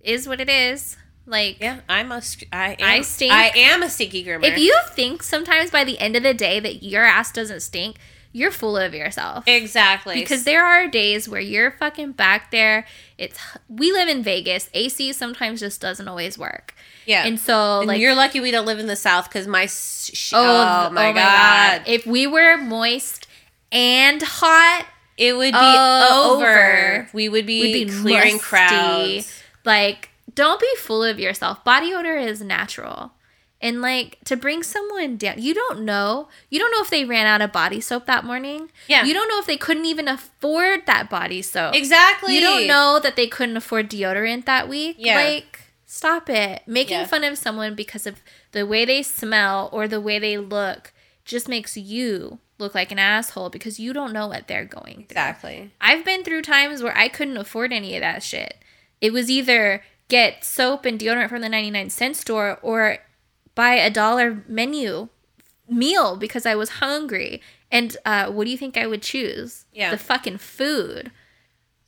Is 0.00 0.26
what 0.28 0.40
it 0.40 0.48
is. 0.48 0.96
Like 1.26 1.60
Yeah, 1.60 1.80
I'm 1.88 2.10
a. 2.12 2.22
I 2.52 2.72
am, 2.72 2.76
I 2.80 3.00
stink. 3.02 3.32
I 3.32 3.48
am 3.54 3.82
a 3.82 3.88
stinky 3.90 4.24
groomer. 4.24 4.44
if 4.44 4.58
you 4.58 4.76
think 4.92 5.22
sometimes 5.22 5.70
by 5.70 5.84
the 5.84 5.98
end 5.98 6.16
of 6.16 6.22
the 6.22 6.34
day 6.34 6.60
that 6.60 6.82
your 6.82 7.04
ass 7.04 7.30
doesn't 7.32 7.60
stink, 7.60 7.96
you're 8.32 8.50
full 8.50 8.76
of 8.76 8.94
yourself. 8.94 9.44
exactly 9.46 10.20
because 10.20 10.44
there 10.44 10.64
are 10.64 10.86
days 10.88 11.28
where 11.28 11.40
you're 11.40 11.70
fucking 11.72 12.12
back 12.12 12.50
there. 12.50 12.86
It's 13.18 13.38
we 13.68 13.92
live 13.92 14.08
in 14.08 14.22
Vegas. 14.22 14.68
AC 14.74 15.12
sometimes 15.12 15.60
just 15.60 15.80
doesn't 15.80 16.06
always 16.08 16.36
work. 16.38 16.74
yeah, 17.06 17.24
And 17.26 17.38
so 17.38 17.80
And 17.80 17.88
like 17.88 18.00
you're 18.00 18.14
lucky 18.14 18.40
we 18.40 18.50
don't 18.50 18.66
live 18.66 18.78
in 18.78 18.86
the 18.86 18.96
south 18.96 19.28
because 19.28 19.46
my. 19.46 19.66
Sh- 19.66 20.32
oh, 20.34 20.40
oh, 20.42 20.82
th- 20.84 20.92
my 20.94 21.12
god. 21.12 21.82
If 21.86 22.06
we 22.06 22.26
were 22.26 22.56
moist 22.56 23.26
and 23.72 24.20
hot, 24.22 24.86
It 25.16 25.36
would 25.36 25.52
be 25.52 25.58
Oh, 25.60 26.34
over. 26.36 26.46
over. 26.50 27.08
We 27.12 27.28
would 27.28 27.46
be, 27.46 27.60
we'd 27.62 27.84
be 27.86 27.92
clearing 28.00 28.34
musty. 28.34 28.38
crowds. 28.48 29.42
Like 29.64 30.09
don't 30.34 30.60
be 30.60 30.68
full 30.78 31.02
of 31.02 31.18
yourself. 31.18 31.64
Body 31.64 31.92
odor 31.94 32.16
is 32.16 32.40
natural. 32.40 33.12
And 33.62 33.82
like 33.82 34.16
to 34.24 34.36
bring 34.38 34.62
someone 34.62 35.18
down, 35.18 35.34
you 35.40 35.52
don't 35.52 35.82
know. 35.82 36.28
You 36.48 36.58
don't 36.58 36.70
know 36.72 36.80
if 36.82 36.88
they 36.88 37.04
ran 37.04 37.26
out 37.26 37.42
of 37.42 37.52
body 37.52 37.78
soap 37.80 38.06
that 38.06 38.24
morning. 38.24 38.70
Yeah. 38.88 39.04
You 39.04 39.12
don't 39.12 39.28
know 39.28 39.38
if 39.38 39.46
they 39.46 39.58
couldn't 39.58 39.84
even 39.84 40.08
afford 40.08 40.86
that 40.86 41.10
body 41.10 41.42
soap. 41.42 41.74
Exactly. 41.74 42.34
You 42.34 42.40
don't 42.40 42.66
know 42.66 42.98
that 43.02 43.16
they 43.16 43.26
couldn't 43.26 43.58
afford 43.58 43.90
deodorant 43.90 44.46
that 44.46 44.66
week. 44.66 44.96
Yeah. 44.98 45.16
Like, 45.16 45.60
stop 45.84 46.30
it. 46.30 46.62
Making 46.66 47.00
Yeah. 47.00 47.06
fun 47.06 47.22
of 47.22 47.36
someone 47.36 47.74
because 47.74 48.06
of 48.06 48.22
the 48.52 48.64
way 48.66 48.86
they 48.86 49.02
smell 49.02 49.68
or 49.72 49.86
the 49.86 50.00
way 50.00 50.18
they 50.18 50.38
look 50.38 50.94
just 51.26 51.46
makes 51.46 51.76
you 51.76 52.38
look 52.58 52.74
like 52.74 52.90
an 52.90 52.98
asshole 52.98 53.50
because 53.50 53.78
you 53.78 53.92
don't 53.92 54.12
know 54.14 54.26
what 54.26 54.48
they're 54.48 54.64
going 54.64 54.94
through. 55.06 55.20
Exactly. 55.20 55.70
I've 55.82 56.04
been 56.04 56.24
through 56.24 56.42
times 56.42 56.82
where 56.82 56.96
I 56.96 57.08
couldn't 57.08 57.36
afford 57.36 57.74
any 57.74 57.94
of 57.94 58.00
that 58.00 58.22
shit. 58.22 58.56
It 59.02 59.12
was 59.12 59.30
either 59.30 59.82
get 60.10 60.44
soap 60.44 60.84
and 60.84 60.98
deodorant 61.00 61.30
from 61.30 61.40
the 61.40 61.48
99 61.48 61.88
cent 61.88 62.16
store 62.16 62.58
or 62.60 62.98
buy 63.54 63.74
a 63.74 63.88
dollar 63.90 64.44
menu 64.46 65.08
meal 65.68 66.16
because 66.16 66.44
I 66.44 66.54
was 66.54 66.68
hungry. 66.84 67.40
And 67.70 67.96
uh, 68.04 68.30
what 68.30 68.44
do 68.44 68.50
you 68.50 68.58
think 68.58 68.76
I 68.76 68.86
would 68.86 69.00
choose? 69.02 69.64
Yeah. 69.72 69.90
The 69.92 69.96
fucking 69.98 70.38
food, 70.38 71.10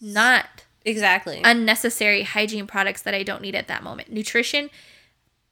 not 0.01 0.65
Exactly. 0.85 1.41
unnecessary 1.45 2.23
hygiene 2.23 2.67
products 2.67 3.03
that 3.03 3.15
I 3.15 3.23
don't 3.23 3.43
need 3.43 3.55
at 3.55 3.69
that 3.69 3.83
moment. 3.83 4.11
Nutrition 4.13 4.71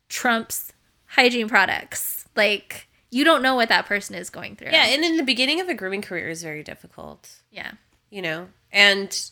trumps 0.09 0.73
hygiene 1.07 1.49
products. 1.49 2.27
Like, 2.37 2.87
you 3.11 3.25
don't 3.25 3.43
know 3.43 3.55
what 3.57 3.68
that 3.68 3.87
person 3.87 4.14
is 4.14 4.31
going 4.31 4.55
through. 4.57 4.71
yeah, 4.71 4.87
and 4.87 5.05
in 5.05 5.16
the 5.16 5.23
beginning 5.25 5.61
of 5.61 5.68
a 5.68 5.75
grooming 5.75 6.03
career 6.03 6.29
is 6.29 6.43
very 6.43 6.62
difficult. 6.62 7.43
Yeah. 7.51 7.73
you 8.09 8.23
know 8.23 8.49
and 8.73 9.31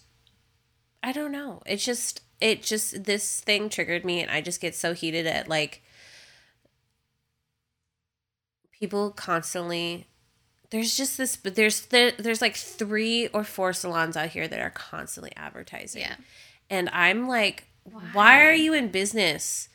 i 1.03 1.13
don't 1.13 1.31
know 1.33 1.63
it's 1.67 1.85
just 1.85 2.21
it 2.41 2.63
just 2.63 3.05
this 3.05 3.41
thing 3.41 3.69
triggered 3.69 4.05
me 4.05 4.21
and 4.23 4.31
i 4.31 4.41
just 4.41 4.61
get 4.61 4.75
so 4.75 4.93
heated 4.95 5.27
at 5.27 5.49
like 5.49 5.83
people 8.73 9.11
constantly 9.11 10.07
there's 10.71 10.97
just 10.97 11.17
this 11.19 11.37
but 11.37 11.55
there's 11.55 11.87
there, 11.87 12.13
there's 12.13 12.41
like 12.41 12.55
three 12.57 13.27
or 13.29 13.43
four 13.45 13.73
salons 13.73 14.17
out 14.17 14.29
here 14.31 14.47
that 14.47 14.61
are 14.61 14.71
constantly 14.71 15.33
advertising 15.37 16.03
Yeah. 16.03 16.17
and 16.71 16.89
i'm 16.93 17.27
like 17.27 17.65
why 18.13 18.43
are 18.47 18.53
you 18.55 18.73
in 18.75 18.89
business 18.89 19.69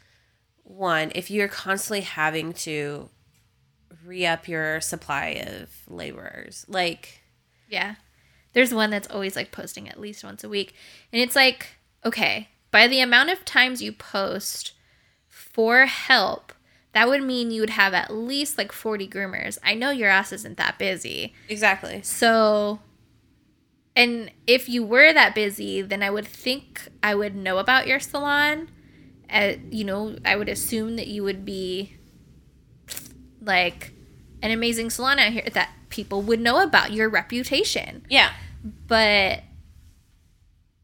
one 0.64 1.11
if 1.16 1.30
you're 1.30 1.47
constantly 1.47 2.01
having 2.01 2.53
to 2.53 3.09
re-up 4.05 4.47
your 4.47 4.80
supply 4.82 5.41
of 5.47 5.70
laborers 5.88 6.66
like 6.68 7.22
Yeah. 7.70 7.95
There's 8.53 8.72
one 8.74 8.91
that's 8.91 9.09
always 9.09 9.36
like 9.36 9.51
posting 9.51 9.89
at 9.89 9.99
least 9.99 10.24
once 10.24 10.43
a 10.43 10.49
week. 10.49 10.76
And 11.11 11.20
it's 11.20 11.36
like, 11.36 11.70
okay, 12.05 12.49
by 12.74 12.88
the 12.88 12.99
amount 13.01 13.30
of 13.30 13.45
times 13.45 13.84
you 13.84 13.91
post 13.91 14.74
for 15.30 15.86
help, 15.86 16.51
that 16.93 17.07
would 17.07 17.21
mean 17.21 17.51
you 17.51 17.61
would 17.61 17.69
have 17.69 17.93
at 17.93 18.11
least 18.11 18.57
like 18.57 18.71
40 18.71 19.07
groomers. 19.07 19.59
I 19.63 19.76
know 19.76 19.91
your 19.91 20.09
ass 20.09 20.34
isn't 20.34 20.57
that 20.57 20.80
busy. 20.80 21.36
exactly 21.47 22.01
So, 22.01 22.80
and 23.95 24.32
if 24.47 24.67
you 24.67 24.84
were 24.84 25.13
that 25.13 25.36
busy, 25.36 25.84
then 25.84 26.01
I 26.01 26.09
would 26.09 26.26
think 26.28 26.89
I 27.03 27.13
would 27.13 27.36
know 27.36 27.59
about 27.59 27.86
your 27.86 27.99
salon. 27.99 28.69
Uh, 29.30 29.53
you 29.69 29.84
know, 29.84 30.17
I 30.26 30.36
would 30.36 30.49
assume 30.49 30.95
that 30.95 31.05
you 31.05 31.24
would 31.24 31.45
be 31.45 31.95
like 33.39 33.91
an 34.41 34.49
amazing 34.49 34.89
salon 34.89 35.19
out 35.19 35.32
here 35.32 35.47
that 35.53 35.69
people 35.89 36.24
would 36.24 36.39
know 36.39 36.61
about 36.63 36.91
your 36.91 37.07
reputation. 37.07 38.03
yeah 38.09 38.32
But 38.88 39.43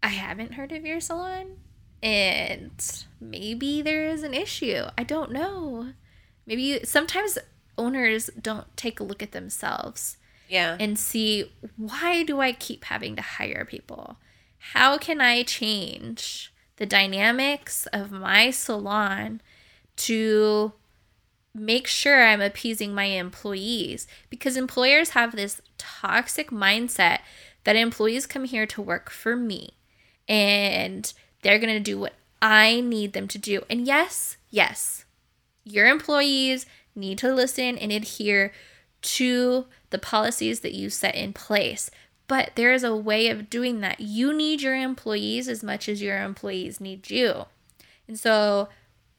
I 0.04 0.10
haven't 0.10 0.54
heard 0.54 0.72
of 0.72 0.86
your 0.86 1.00
salon, 1.00 1.58
and 2.02 3.06
maybe 3.20 3.82
there 3.82 4.08
is 4.08 4.24
an 4.24 4.34
issue. 4.34 4.84
I 4.98 5.04
don't 5.04 5.32
know. 5.32 5.94
Maybe 6.46 6.64
you, 6.64 6.80
sometimes 6.84 7.38
owners 7.78 8.30
don't 8.42 8.76
take 8.76 9.00
a 9.00 9.04
look 9.04 9.24
at 9.24 9.32
themselves 9.32 10.18
yeah 10.50 10.76
and 10.80 11.00
see 11.00 11.52
why 11.78 12.24
do 12.24 12.42
I 12.42 12.52
keep 12.52 12.86
having 12.86 13.16
to 13.16 13.22
hire 13.22 13.66
people? 13.70 14.18
How 14.74 14.98
can 14.98 15.22
I 15.22 15.44
change 15.44 16.54
the 16.76 16.86
dynamics 16.86 17.88
of 17.94 18.12
my 18.12 18.52
salon 18.52 19.42
to 19.98 20.74
make 21.54 21.88
sure 21.88 22.26
I'm 22.26 22.42
appeasing 22.42 22.94
my 22.94 23.06
employees? 23.06 24.08
Because 24.30 24.58
employers 24.58 25.12
have 25.12 25.36
this 25.36 25.62
toxic 25.78 26.50
mindset 26.50 27.20
that 27.64 27.76
employees 27.76 28.26
come 28.26 28.46
here 28.46 28.66
to 28.66 28.82
work 28.82 29.10
for 29.10 29.36
me 29.36 29.78
and 30.28 31.14
they're 31.42 31.60
going 31.60 31.74
to 31.74 31.80
do 31.80 32.00
what 32.00 32.14
I 32.42 32.82
need 32.82 33.14
them 33.14 33.28
to 33.30 33.38
do. 33.38 33.64
And 33.70 33.86
yes, 33.86 34.38
yes, 34.50 35.06
your 35.64 35.88
employees 35.88 36.66
need 36.96 37.18
to 37.20 37.34
listen 37.34 37.78
and 37.78 37.92
adhere 37.92 38.52
to 39.02 39.66
the 39.90 39.98
policies 39.98 40.62
that 40.62 40.74
you 40.74 40.90
set 40.90 41.16
in 41.16 41.34
place. 41.34 41.90
But 42.28 42.52
there 42.56 42.74
is 42.74 42.84
a 42.84 42.96
way 42.96 43.30
of 43.30 43.50
doing 43.50 43.80
that. 43.82 44.00
You 44.00 44.34
need 44.34 44.62
your 44.62 44.76
employees 44.76 45.48
as 45.48 45.64
much 45.64 45.90
as 45.90 46.02
your 46.02 46.22
employees 46.22 46.80
need 46.80 47.10
you. 47.10 47.46
And 48.08 48.20
so, 48.20 48.70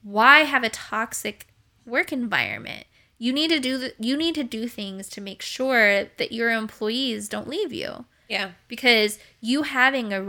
why 0.02 0.40
have 0.40 0.62
a 0.62 0.68
toxic 0.68 1.48
work 1.84 2.12
environment? 2.12 2.86
You 3.18 3.32
need 3.32 3.48
to 3.48 3.58
do 3.58 3.78
the, 3.78 3.94
you 3.98 4.16
need 4.16 4.34
to 4.36 4.44
do 4.44 4.68
things 4.68 5.08
to 5.10 5.20
make 5.20 5.42
sure 5.42 6.04
that 6.16 6.32
your 6.32 6.52
employees 6.52 7.28
don't 7.28 7.48
leave 7.48 7.72
you 7.72 8.06
yeah 8.30 8.52
because 8.68 9.18
you 9.42 9.62
having 9.64 10.12
a 10.12 10.22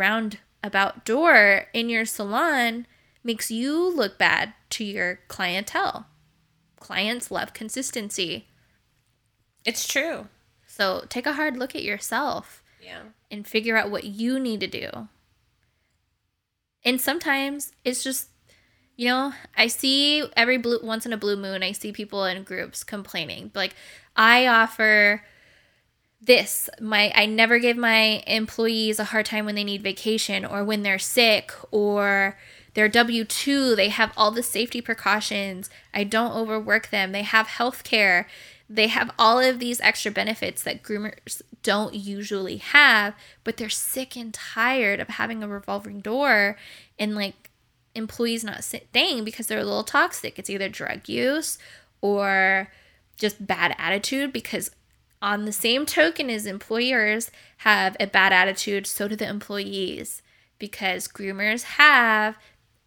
roundabout 0.64 1.05
door 1.05 1.68
in 1.74 1.89
your 1.89 2.05
salon 2.05 2.86
makes 3.24 3.51
you 3.51 3.89
look 3.95 4.18
bad 4.18 4.53
to 4.72 4.84
your 4.84 5.20
clientele. 5.28 6.07
Clients 6.80 7.30
love 7.32 7.53
consistency. 7.53 8.47
It's 9.66 9.88
true. 9.88 10.28
So 10.66 11.05
take 11.09 11.26
a 11.26 11.34
hard 11.34 11.57
look 11.57 11.76
at 11.76 11.84
yourself 11.84 12.64
Yeah. 12.82 13.03
and 13.30 13.47
figure 13.47 13.78
out 13.78 13.91
what 13.91 14.05
you 14.05 14.39
need 14.39 14.59
to 14.62 14.68
do. 14.68 15.07
And 16.84 16.99
sometimes 16.99 17.74
it's 17.84 18.03
just, 18.03 18.30
you 18.95 19.07
know, 19.07 19.34
I 19.55 19.68
see 19.68 20.24
every 20.36 20.57
blue 20.57 20.80
once 20.82 21.05
in 21.05 21.14
a 21.14 21.18
blue 21.18 21.36
moon, 21.38 21.62
I 21.62 21.74
see 21.74 21.91
people 21.91 22.26
in 22.26 22.41
groups 22.43 22.84
complaining. 22.84 23.51
Like, 23.53 23.76
I 24.16 24.47
offer 24.47 25.24
this. 26.22 26.69
My 26.80 27.11
I 27.15 27.26
never 27.26 27.59
give 27.59 27.78
my 27.78 28.24
employees 28.28 28.99
a 28.99 29.05
hard 29.05 29.26
time 29.26 29.45
when 29.45 29.55
they 29.55 29.63
need 29.63 29.82
vacation 29.82 30.45
or 30.45 30.63
when 30.63 30.84
they're 30.84 30.99
sick 30.99 31.51
or 31.72 32.38
they're 32.74 32.88
W 32.88 33.26
2, 33.26 33.76
they 33.76 33.89
have 33.89 34.13
all 34.15 34.32
the 34.32 34.43
safety 34.43 34.82
precautions. 34.82 35.69
I 35.93 36.03
don't 36.03 36.36
overwork 36.36 36.89
them. 36.89 37.11
They 37.11 37.24
have 37.24 37.47
health 37.47 37.84
care. 37.84 38.28
They 38.69 38.88
have 38.88 39.11
all 39.19 39.39
of 39.39 39.59
these 39.59 39.82
extra 39.82 40.11
benefits 40.11 40.63
that 40.63 40.82
groomers 40.82 41.41
don't 41.63 41.93
usually 41.93 42.57
have, 42.57 43.13
but 43.43 43.57
they're 43.57 43.69
sick 43.69 44.15
and 44.15 44.34
tired 44.34 45.01
of 45.01 45.09
having 45.09 45.43
a 45.43 45.47
revolving 45.47 45.99
door 45.99 46.57
and 46.97 47.13
like 47.13 47.49
employees 47.93 48.43
not 48.43 48.63
staying 48.63 49.26
because 49.26 49.47
they're 49.47 49.59
a 49.59 49.65
little 49.65 49.84
toxic. 49.84 50.39
It's 50.39 50.49
either 50.49 50.69
drug 50.69 51.09
use 51.09 51.57
or 51.99 52.69
just 53.17 53.45
bad 53.45 53.76
attitude 53.78 54.32
because 54.32 54.72
on 55.22 55.45
the 55.45 55.51
same 55.51 55.86
token 55.86 56.30
as 56.30 56.45
employers 56.45 57.32
have 57.57 57.95
a 57.99 58.07
bad 58.07 58.34
attitude, 58.34 58.88
so 58.88 59.07
do 59.07 59.15
the 59.15 59.28
employees 59.28 60.22
because 60.59 61.07
groomers 61.07 61.63
have 61.63 62.38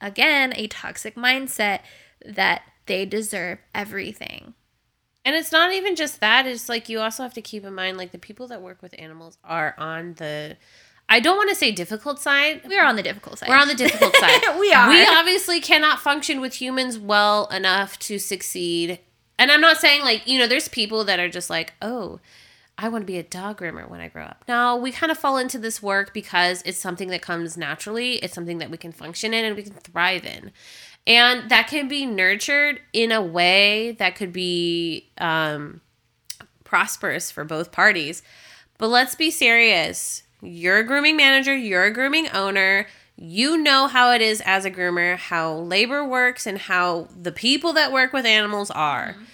again 0.01 0.53
a 0.57 0.66
toxic 0.66 1.14
mindset 1.14 1.80
that 2.24 2.62
they 2.87 3.05
deserve 3.05 3.59
everything. 3.74 4.55
And 5.24 5.35
it's 5.35 5.53
not 5.53 5.72
even 5.72 5.97
just 5.97 6.20
that. 6.20 6.47
It's 6.47 6.68
like 6.68 6.89
you 6.89 7.01
also 7.01 7.22
have 7.22 7.35
to 7.35 7.43
keep 7.43 7.64
in 7.64 7.74
mind, 7.74 7.97
like 7.97 8.12
the 8.12 8.18
people 8.18 8.47
that 8.49 8.61
work 8.61 8.82
with 8.82 8.95
animals 8.99 9.39
are 9.43 9.74
on 9.78 10.14
the, 10.14 10.57
I 11.09 11.20
don't 11.20 11.37
want 11.37 11.49
to 11.49 11.57
say 11.57 11.72
difficult 11.72 12.18
side. 12.18 12.61
We're 12.68 12.85
on 12.85 12.97
the 12.97 13.03
difficult 13.03 13.39
side. 13.39 13.49
We're 13.49 13.57
on 13.57 13.68
the 13.68 13.74
difficult 13.74 14.14
side. 14.20 14.43
We 14.61 14.72
are. 14.72 14.89
We 14.89 15.07
obviously 15.07 15.61
cannot 15.61 16.01
function 16.01 16.43
with 16.43 16.61
humans 16.61 16.99
well 16.99 17.47
enough 17.47 17.99
to 18.01 18.18
succeed. 18.18 19.01
And 19.39 19.51
I'm 19.51 19.61
not 19.61 19.78
saying 19.78 20.03
like, 20.03 20.26
you 20.26 20.39
know, 20.39 20.47
there's 20.47 20.68
people 20.68 21.05
that 21.05 21.18
are 21.18 21.28
just 21.28 21.51
like, 21.51 21.74
oh, 21.82 22.20
I 22.76 22.89
want 22.89 23.03
to 23.03 23.07
be 23.07 23.18
a 23.18 23.22
dog 23.22 23.61
groomer 23.61 23.89
when 23.89 24.01
I 24.01 24.09
grow 24.09 24.24
up. 24.24 24.45
Now, 24.49 24.76
we 24.76 24.91
kind 24.91 25.12
of 25.12 25.18
fall 25.18 25.39
into 25.39 25.59
this 25.59 25.82
work 25.82 26.12
because 26.12 26.62
it's 26.66 26.78
something 26.78 27.09
that 27.09 27.22
comes 27.22 27.57
naturally. 27.57 28.14
It's 28.14 28.35
something 28.35 28.59
that 28.59 28.70
we 28.70 28.76
can 28.76 28.91
function 28.91 29.32
in 29.32 29.45
and 29.45 29.57
we 29.57 29.62
can 29.62 29.74
thrive 29.74 30.24
in. 30.24 30.51
And 31.07 31.51
that 31.51 31.68
can 31.68 31.87
be 31.87 32.07
nurtured 32.07 32.80
in 32.93 33.12
a 33.12 33.22
way 33.22 33.93
that 33.93 34.16
could 34.16 34.32
be 34.32 35.11
um, 35.18 35.82
prosperous 36.64 37.30
for 37.30 37.45
both 37.45 37.70
parties. 37.70 38.22
But 38.78 38.89
let's 38.89 39.14
be 39.14 39.30
serious. 39.30 40.22
You're 40.43 40.78
a 40.78 40.85
grooming 40.85 41.16
manager, 41.16 41.57
you're 41.57 41.85
a 41.85 41.93
grooming 41.93 42.28
owner. 42.30 42.87
You 43.17 43.57
know 43.57 43.87
how 43.87 44.11
it 44.11 44.21
is 44.21 44.43
as 44.45 44.65
a 44.65 44.71
groomer, 44.71 45.17
how 45.17 45.55
labor 45.55 46.05
works, 46.05 46.47
and 46.47 46.59
how 46.59 47.09
the 47.17 47.33
people 47.33 47.73
that 47.75 47.93
work 47.93 48.12
with 48.12 48.27
animals 48.27 48.71
are. 48.71 49.12
Mm-hmm. 49.12 49.25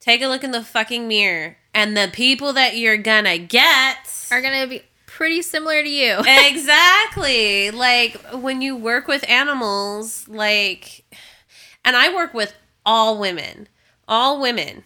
Take 0.00 0.22
a 0.22 0.28
look 0.28 0.44
in 0.44 0.50
the 0.50 0.62
fucking 0.62 1.06
mirror, 1.06 1.56
and 1.72 1.96
the 1.96 2.10
people 2.12 2.52
that 2.54 2.76
you're 2.76 2.96
gonna 2.96 3.38
get 3.38 3.96
are 4.30 4.40
to 4.40 4.66
be 4.66 4.82
pretty 5.14 5.42
similar 5.42 5.82
to 5.82 5.88
you. 5.88 6.18
exactly 6.26 7.70
like 7.70 8.16
when 8.32 8.60
you 8.60 8.76
work 8.76 9.06
with 9.06 9.24
animals 9.28 10.26
like 10.26 11.04
and 11.84 11.94
i 11.94 12.12
work 12.12 12.34
with 12.34 12.52
all 12.84 13.18
women 13.18 13.68
all 14.08 14.40
women 14.40 14.82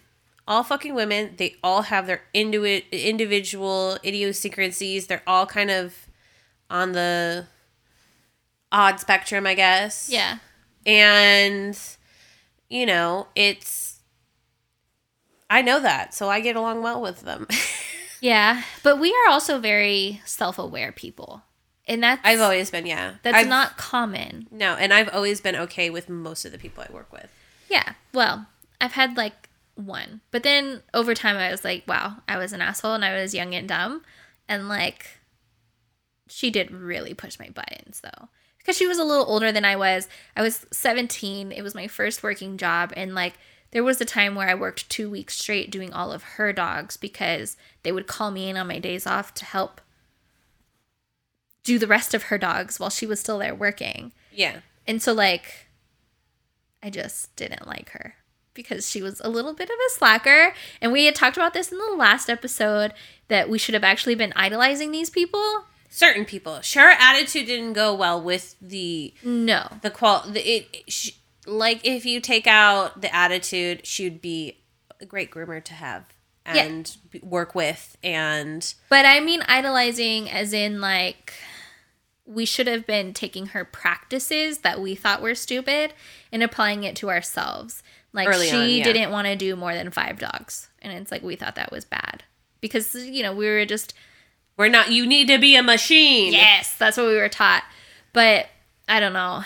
all 0.47 0.63
fucking 0.63 0.93
women 0.93 1.33
they 1.37 1.55
all 1.63 1.83
have 1.83 2.05
their 2.05 2.21
indi- 2.33 2.85
individual 2.91 3.97
idiosyncrasies 4.05 5.07
they're 5.07 5.23
all 5.25 5.47
kind 5.47 5.71
of 5.71 6.07
on 6.69 6.91
the 6.91 7.47
odd 8.71 8.99
spectrum 8.99 9.45
i 9.47 9.53
guess 9.53 10.09
yeah. 10.11 10.37
and 10.85 11.77
you 12.69 12.85
know 12.85 13.27
it's 13.35 13.99
i 15.49 15.61
know 15.61 15.79
that 15.79 16.13
so 16.13 16.29
i 16.29 16.39
get 16.39 16.55
along 16.55 16.81
well 16.81 17.01
with 17.01 17.21
them 17.21 17.47
Yeah, 18.21 18.63
but 18.83 18.99
we 18.99 19.11
are 19.13 19.31
also 19.31 19.59
very 19.59 20.19
self-aware 20.25 20.91
people. 20.91 21.41
And 21.87 22.03
that's 22.03 22.19
i've 22.25 22.41
always 22.41 22.69
been 22.69 22.85
yeah 22.85 23.13
that's 23.23 23.33
I've- 23.37 23.49
not 23.49 23.77
common. 23.77 24.45
no 24.51 24.73
and 24.75 24.93
i've 24.93 25.07
always 25.15 25.39
been 25.39 25.55
okay 25.55 25.89
with 25.89 26.09
most 26.09 26.43
of 26.43 26.51
the 26.51 26.57
people 26.57 26.83
i 26.87 26.93
work 26.93 27.13
with 27.13 27.31
Yeah. 27.69 27.93
Well, 28.13 28.47
I've 28.81 28.91
had 28.91 29.15
like 29.15 29.47
one. 29.75 30.19
But 30.31 30.43
then 30.43 30.83
over 30.93 31.15
time 31.15 31.37
I 31.37 31.49
was 31.49 31.63
like, 31.63 31.83
wow, 31.87 32.17
I 32.27 32.37
was 32.37 32.51
an 32.51 32.61
asshole 32.61 32.93
and 32.95 33.05
I 33.05 33.13
was 33.21 33.33
young 33.33 33.55
and 33.55 33.69
dumb. 33.69 34.01
And 34.49 34.67
like 34.67 35.19
she 36.27 36.49
did 36.51 36.71
really 36.71 37.13
push 37.13 37.39
my 37.39 37.49
buttons 37.49 38.01
though. 38.01 38.27
Because 38.69 38.77
she 38.77 38.85
was 38.85 38.99
a 38.99 39.03
little 39.03 39.25
older 39.25 39.51
than 39.51 39.65
I 39.65 39.75
was. 39.75 40.07
I 40.37 40.43
was 40.43 40.67
17. 40.71 41.51
It 41.51 41.63
was 41.63 41.73
my 41.73 41.87
first 41.87 42.21
working 42.21 42.55
job 42.55 42.93
and 42.95 43.15
like 43.15 43.33
there 43.71 43.83
was 43.83 43.99
a 43.99 44.05
time 44.05 44.35
where 44.35 44.47
I 44.47 44.53
worked 44.53 44.91
2 44.91 45.09
weeks 45.09 45.35
straight 45.37 45.71
doing 45.71 45.91
all 45.91 46.11
of 46.11 46.21
her 46.21 46.53
dogs 46.53 46.95
because 46.95 47.57
they 47.81 47.91
would 47.91 48.05
call 48.05 48.29
me 48.29 48.47
in 48.47 48.57
on 48.57 48.67
my 48.67 48.77
days 48.77 49.07
off 49.07 49.33
to 49.35 49.45
help 49.45 49.81
do 51.63 51.79
the 51.79 51.87
rest 51.87 52.13
of 52.13 52.23
her 52.25 52.37
dogs 52.37 52.79
while 52.79 52.91
she 52.91 53.07
was 53.07 53.19
still 53.19 53.39
there 53.39 53.55
working. 53.55 54.11
yeah 54.31 54.59
And 54.85 55.01
so, 55.01 55.13
like, 55.13 55.65
I 56.83 56.91
just 56.91 57.35
didn't 57.35 57.65
like 57.65 57.89
her 57.89 58.17
because 58.53 58.87
she 58.87 59.01
was 59.01 59.19
a 59.21 59.29
little 59.29 59.53
bit 59.53 59.69
of 59.71 59.75
a 59.87 59.89
slacker. 59.97 60.53
And 60.79 60.91
we 60.91 61.05
had 61.05 61.15
talked 61.15 61.37
about 61.37 61.55
this 61.55 61.71
in 61.71 61.79
the 61.79 61.95
last 61.97 62.29
episode 62.29 62.93
that 63.29 63.49
we 63.49 63.57
should 63.57 63.73
have 63.73 63.83
actually 63.83 64.13
been 64.13 64.33
idolizing 64.35 64.91
these 64.91 65.09
people. 65.09 65.65
Certain 65.89 66.25
people. 66.25 66.61
Sure, 66.61 66.89
attitude 66.91 67.45
didn't 67.47 67.73
go 67.73 67.93
well 67.93 68.21
with 68.21 68.55
the 68.61 69.13
No. 69.23 69.67
the 69.81 69.89
qual. 69.89 70.23
The, 70.27 70.39
it, 70.47 70.67
it 70.73 70.91
sh- 70.91 71.11
like 71.45 71.81
if 71.83 72.05
you 72.05 72.19
take 72.21 72.47
out 72.47 73.01
the 73.01 73.13
attitude, 73.13 73.85
she'd 73.85 74.21
be 74.21 74.57
a 75.01 75.05
great 75.05 75.31
groomer 75.31 75.63
to 75.63 75.73
have 75.73 76.03
and 76.45 76.95
be- 77.11 77.19
work 77.19 77.53
with. 77.55 77.97
And 78.03 78.73
But 78.89 79.05
I 79.05 79.19
mean, 79.19 79.41
idolizing 79.47 80.29
as 80.29 80.51
in, 80.53 80.81
like, 80.81 81.33
we 82.25 82.45
should 82.45 82.67
have 82.67 82.85
been 82.87 83.13
taking 83.13 83.47
her 83.47 83.65
practices 83.65 84.59
that 84.59 84.79
we 84.79 84.95
thought 84.95 85.21
were 85.21 85.35
stupid 85.35 85.93
and 86.31 86.41
applying 86.43 86.83
it 86.83 86.95
to 86.97 87.09
ourselves. 87.09 87.81
Like, 88.13 88.27
Early 88.27 88.47
she 88.47 88.55
on, 88.55 88.69
yeah. 88.69 88.83
didn't 88.83 89.11
want 89.11 89.27
to 89.27 89.35
do 89.35 89.55
more 89.55 89.73
than 89.73 89.91
five 89.91 90.17
dogs. 90.19 90.69
And 90.81 90.91
it's 90.93 91.11
like, 91.11 91.21
we 91.23 91.35
thought 91.35 91.55
that 91.55 91.71
was 91.71 91.85
bad 91.85 92.23
because, 92.61 92.95
you 92.95 93.21
know, 93.23 93.33
we 93.33 93.45
were 93.47 93.65
just 93.65 93.93
we're 94.59 94.67
not. 94.67 94.91
You 94.91 95.07
need 95.07 95.29
to 95.29 95.39
be 95.39 95.55
a 95.55 95.63
machine. 95.63 96.33
Yes, 96.33 96.75
that's 96.77 96.97
what 96.97 97.07
we 97.07 97.15
were 97.15 97.29
taught. 97.29 97.63
But 98.11 98.47
I 98.89 98.99
don't 98.99 99.13
know. 99.13 99.43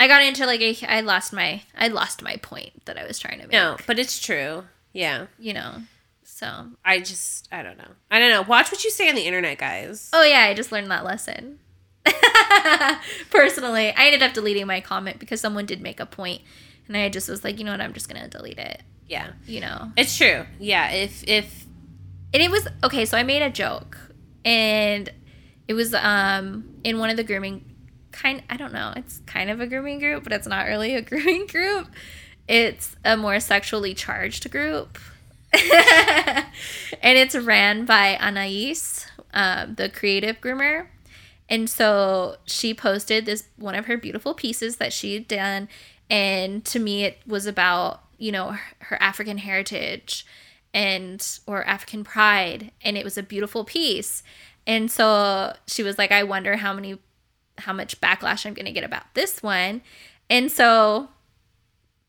I 0.00 0.08
got 0.08 0.22
into 0.22 0.46
like 0.46 0.62
a 0.62 0.76
I 0.88 1.02
lost 1.02 1.32
my 1.32 1.62
I 1.76 1.88
lost 1.88 2.22
my 2.22 2.36
point 2.36 2.86
that 2.86 2.96
I 2.96 3.06
was 3.06 3.18
trying 3.18 3.40
to 3.40 3.44
make. 3.44 3.52
No, 3.52 3.76
but 3.86 3.98
it's 3.98 4.18
true. 4.18 4.64
Yeah. 4.92 5.26
You 5.38 5.52
know. 5.52 5.82
So 6.24 6.68
I 6.84 7.00
just 7.00 7.46
I 7.52 7.62
don't 7.62 7.76
know. 7.76 7.90
I 8.10 8.18
don't 8.18 8.30
know. 8.30 8.42
Watch 8.42 8.72
what 8.72 8.82
you 8.84 8.90
say 8.90 9.08
on 9.10 9.16
the 9.16 9.26
internet, 9.26 9.58
guys. 9.58 10.08
Oh 10.14 10.22
yeah, 10.24 10.40
I 10.40 10.54
just 10.54 10.72
learned 10.72 10.90
that 10.90 11.04
lesson. 11.04 11.58
Personally, 13.30 13.90
I 13.90 14.06
ended 14.06 14.22
up 14.22 14.32
deleting 14.32 14.66
my 14.66 14.80
comment 14.80 15.18
because 15.18 15.42
someone 15.42 15.66
did 15.66 15.82
make 15.82 16.00
a 16.00 16.06
point 16.06 16.40
and 16.86 16.96
I 16.96 17.10
just 17.10 17.28
was 17.28 17.44
like, 17.44 17.58
you 17.58 17.64
know 17.64 17.72
what, 17.72 17.82
I'm 17.82 17.92
just 17.92 18.08
gonna 18.08 18.28
delete 18.28 18.58
it. 18.58 18.82
Yeah. 19.08 19.32
You 19.46 19.60
know. 19.60 19.92
It's 19.94 20.16
true. 20.16 20.46
Yeah. 20.58 20.90
If 20.90 21.22
if 21.28 21.66
And 22.32 22.42
it 22.42 22.50
was 22.50 22.66
okay, 22.84 23.04
so 23.04 23.18
I 23.18 23.24
made 23.24 23.42
a 23.42 23.50
joke 23.50 24.07
and 24.44 25.10
it 25.66 25.74
was 25.74 25.94
um 25.94 26.64
in 26.84 26.98
one 26.98 27.10
of 27.10 27.16
the 27.16 27.24
grooming 27.24 27.64
kind 28.12 28.42
I 28.48 28.56
don't 28.56 28.72
know, 28.72 28.92
it's 28.96 29.20
kind 29.26 29.50
of 29.50 29.60
a 29.60 29.66
grooming 29.66 29.98
group, 29.98 30.24
but 30.24 30.32
it's 30.32 30.46
not 30.46 30.66
really 30.66 30.94
a 30.94 31.02
grooming 31.10 31.46
group. 31.46 31.88
It's 32.46 32.96
a 33.04 33.16
more 33.16 33.40
sexually 33.40 33.94
charged 33.94 34.50
group. 34.50 34.98
and 35.52 36.46
it's 37.02 37.34
ran 37.34 37.84
by 37.84 38.16
Anais, 38.16 39.06
um, 39.34 39.74
the 39.74 39.88
creative 39.88 40.40
groomer. 40.40 40.86
And 41.48 41.68
so 41.68 42.36
she 42.44 42.74
posted 42.74 43.24
this 43.24 43.48
one 43.56 43.74
of 43.74 43.86
her 43.86 43.96
beautiful 43.96 44.34
pieces 44.34 44.76
that 44.76 44.92
she 44.92 45.14
had 45.14 45.28
done. 45.28 45.68
And 46.10 46.64
to 46.66 46.78
me, 46.78 47.04
it 47.04 47.18
was 47.26 47.46
about, 47.46 48.02
you 48.18 48.32
know, 48.32 48.52
her, 48.52 48.60
her 48.80 49.02
African 49.02 49.38
heritage 49.38 50.26
and 50.78 51.40
or 51.44 51.64
African 51.64 52.04
pride. 52.04 52.70
And 52.82 52.96
it 52.96 53.02
was 53.02 53.18
a 53.18 53.22
beautiful 53.22 53.64
piece. 53.64 54.22
And 54.64 54.88
so 54.88 55.56
she 55.66 55.82
was 55.82 55.98
like, 55.98 56.12
I 56.12 56.22
wonder 56.22 56.56
how 56.56 56.72
many, 56.72 57.00
how 57.58 57.72
much 57.72 58.00
backlash 58.00 58.46
I'm 58.46 58.54
going 58.54 58.66
to 58.66 58.72
get 58.72 58.84
about 58.84 59.12
this 59.14 59.42
one. 59.42 59.82
And 60.30 60.52
so, 60.52 61.08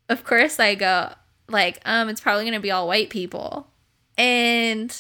of 0.08 0.24
course, 0.24 0.60
I 0.60 0.76
go, 0.76 1.14
like, 1.48 1.82
um, 1.84 2.10
it's 2.10 2.22
probably 2.22 2.44
going 2.44 2.54
to 2.54 2.60
be 2.60 2.70
all 2.70 2.88
white 2.88 3.10
people. 3.10 3.66
And 4.20 4.96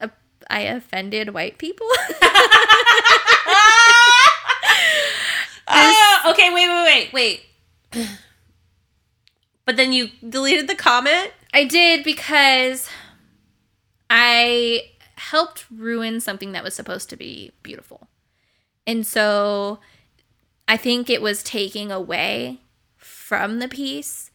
uh, 0.00 0.08
I 0.48 0.60
offended 0.62 1.34
white 1.34 1.58
people. 1.58 1.86
Ah, 5.70 6.30
okay, 6.30 6.48
wait, 6.48 6.66
wait, 6.66 7.12
wait, 7.12 7.42
wait. 7.92 8.08
But 9.66 9.76
then 9.76 9.92
you 9.92 10.08
deleted 10.26 10.66
the 10.66 10.74
comment? 10.74 11.30
I 11.52 11.64
did 11.64 12.04
because 12.04 12.88
I 14.10 14.90
helped 15.16 15.66
ruin 15.70 16.20
something 16.20 16.52
that 16.52 16.64
was 16.64 16.74
supposed 16.74 17.10
to 17.10 17.16
be 17.16 17.52
beautiful. 17.62 18.08
And 18.86 19.06
so 19.06 19.80
I 20.66 20.76
think 20.76 21.10
it 21.10 21.20
was 21.20 21.42
taking 21.42 21.90
away 21.90 22.60
from 22.96 23.58
the 23.58 23.68
piece. 23.68 24.30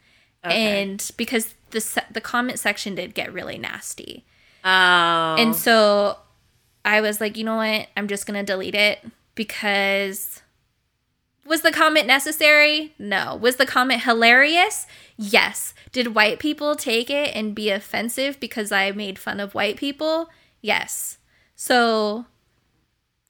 Okay. 0.45 0.81
And 0.81 1.11
because 1.18 1.56
the 1.72 1.81
se- 1.81 2.06
the 2.11 2.22
comment 2.22 2.60
section 2.60 2.95
did 2.95 3.14
get 3.14 3.34
really 3.34 3.57
nasty. 3.57 4.26
Oh. 4.64 5.35
And 5.38 5.56
so 5.56 6.18
I 6.85 7.02
was 7.02 7.22
like, 7.22 7.38
you 7.38 7.44
know 7.44 7.57
what? 7.57 7.88
I'm 7.95 8.07
just 8.07 8.26
going 8.26 8.40
to 8.40 8.45
delete 8.45 8.76
it 8.76 8.99
because 9.35 10.41
was 11.45 11.61
the 11.61 11.72
comment 11.72 12.07
necessary? 12.07 12.94
No. 12.98 13.35
Was 13.35 13.57
the 13.57 13.65
comment 13.65 14.03
hilarious? 14.03 14.88
Yes. 15.18 15.73
Did 15.94 16.14
white 16.15 16.40
people 16.40 16.76
take 16.76 17.10
it 17.10 17.34
and 17.36 17.56
be 17.56 17.70
offensive 17.70 18.40
because 18.40 18.72
I 18.72 18.91
made 18.91 19.18
fun 19.18 19.40
of 19.40 19.53
white 19.53 19.78
people? 19.78 20.30
Yes. 20.60 21.18
So 21.56 22.26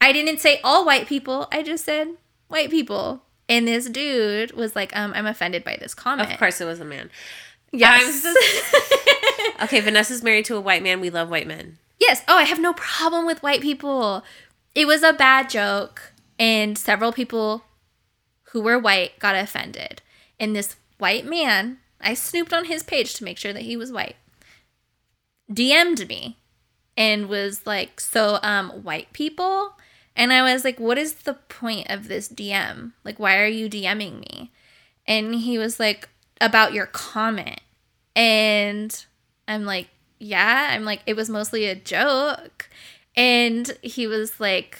I 0.02 0.11
didn't 0.11 0.40
say 0.40 0.60
all 0.64 0.85
white 0.85 1.06
people. 1.06 1.48
I 1.52 1.61
just 1.61 1.85
said 1.85 2.15
white 2.48 2.72
people. 2.72 3.22
And 3.48 3.68
this 3.68 3.90
dude 3.90 4.53
was 4.53 4.76
like, 4.76 4.95
um, 4.95 5.14
I'm 5.15 5.27
offended 5.27 5.64
by 5.64 5.77
this 5.80 5.94
comment. 5.94 6.31
of 6.31 6.40
course, 6.40 6.60
it 6.60 6.65
was 6.65 6.80
a 6.80 6.85
man. 6.85 7.11
Yes. 7.72 8.26
Okay, 9.61 9.80
Vanessa's 9.80 10.23
married 10.23 10.45
to 10.45 10.56
a 10.56 10.61
white 10.61 10.84
man. 10.84 10.99
We 10.99 11.10
love 11.10 11.30
white 11.30 11.48
men. 11.48 11.77
Yes. 11.99 12.22
Oh, 12.27 12.38
I 12.38 12.44
have 12.44 12.60
no 12.60 12.73
problem 12.73 13.26
with 13.26 13.41
white 13.44 13.61
people. 13.61 14.23
It 14.76 14.88
was 14.88 15.03
a 15.03 15.14
bad 15.14 15.49
joke, 15.49 16.14
and 16.38 16.77
several 16.77 17.11
people 17.14 17.64
who 18.52 18.61
were 18.61 18.80
white 18.80 19.19
got 19.19 19.35
offended. 19.35 20.02
And 20.40 20.56
this 20.56 20.76
white 20.98 21.26
man, 21.26 21.77
I 22.03 22.13
snooped 22.13 22.53
on 22.53 22.65
his 22.65 22.84
page 22.84 23.13
to 23.15 23.23
make 23.23 23.38
sure 23.38 23.53
that 23.53 23.63
he 23.63 23.77
was 23.77 23.91
white, 23.91 24.15
DM'd 25.51 26.07
me 26.07 26.38
and 26.95 27.27
was 27.27 27.65
like, 27.65 27.99
So, 27.99 28.39
um, 28.43 28.69
white 28.69 29.13
people? 29.13 29.73
And 30.15 30.31
I 30.31 30.41
was 30.53 30.63
like, 30.63 30.80
What 30.80 30.97
is 30.97 31.13
the 31.13 31.34
point 31.34 31.89
of 31.89 32.07
this 32.07 32.30
DM? 32.30 32.93
Like, 33.03 33.19
why 33.19 33.38
are 33.39 33.47
you 33.47 33.69
DMing 33.69 34.19
me? 34.19 34.51
And 35.05 35.35
he 35.35 35.57
was 35.57 35.80
like, 35.80 36.09
About 36.39 36.73
your 36.73 36.85
comment. 36.88 37.61
And 38.15 39.05
I'm 39.47 39.65
like, 39.65 39.89
yeah. 40.19 40.69
I'm 40.71 40.85
like, 40.85 41.01
it 41.05 41.15
was 41.15 41.30
mostly 41.30 41.65
a 41.65 41.75
joke. 41.75 42.69
And 43.15 43.77
he 43.81 44.07
was 44.07 44.39
like, 44.39 44.77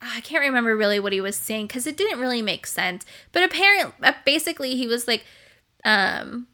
I 0.00 0.20
can't 0.20 0.42
remember 0.42 0.76
really 0.76 1.00
what 1.00 1.12
he 1.12 1.20
was 1.20 1.36
saying 1.36 1.66
because 1.66 1.86
it 1.86 1.96
didn't 1.96 2.20
really 2.20 2.42
make 2.42 2.66
sense. 2.66 3.06
But 3.32 3.42
apparently, 3.42 4.10
basically, 4.24 4.76
he 4.76 4.86
was 4.86 5.06
like, 5.08 5.24
um, 5.84 6.46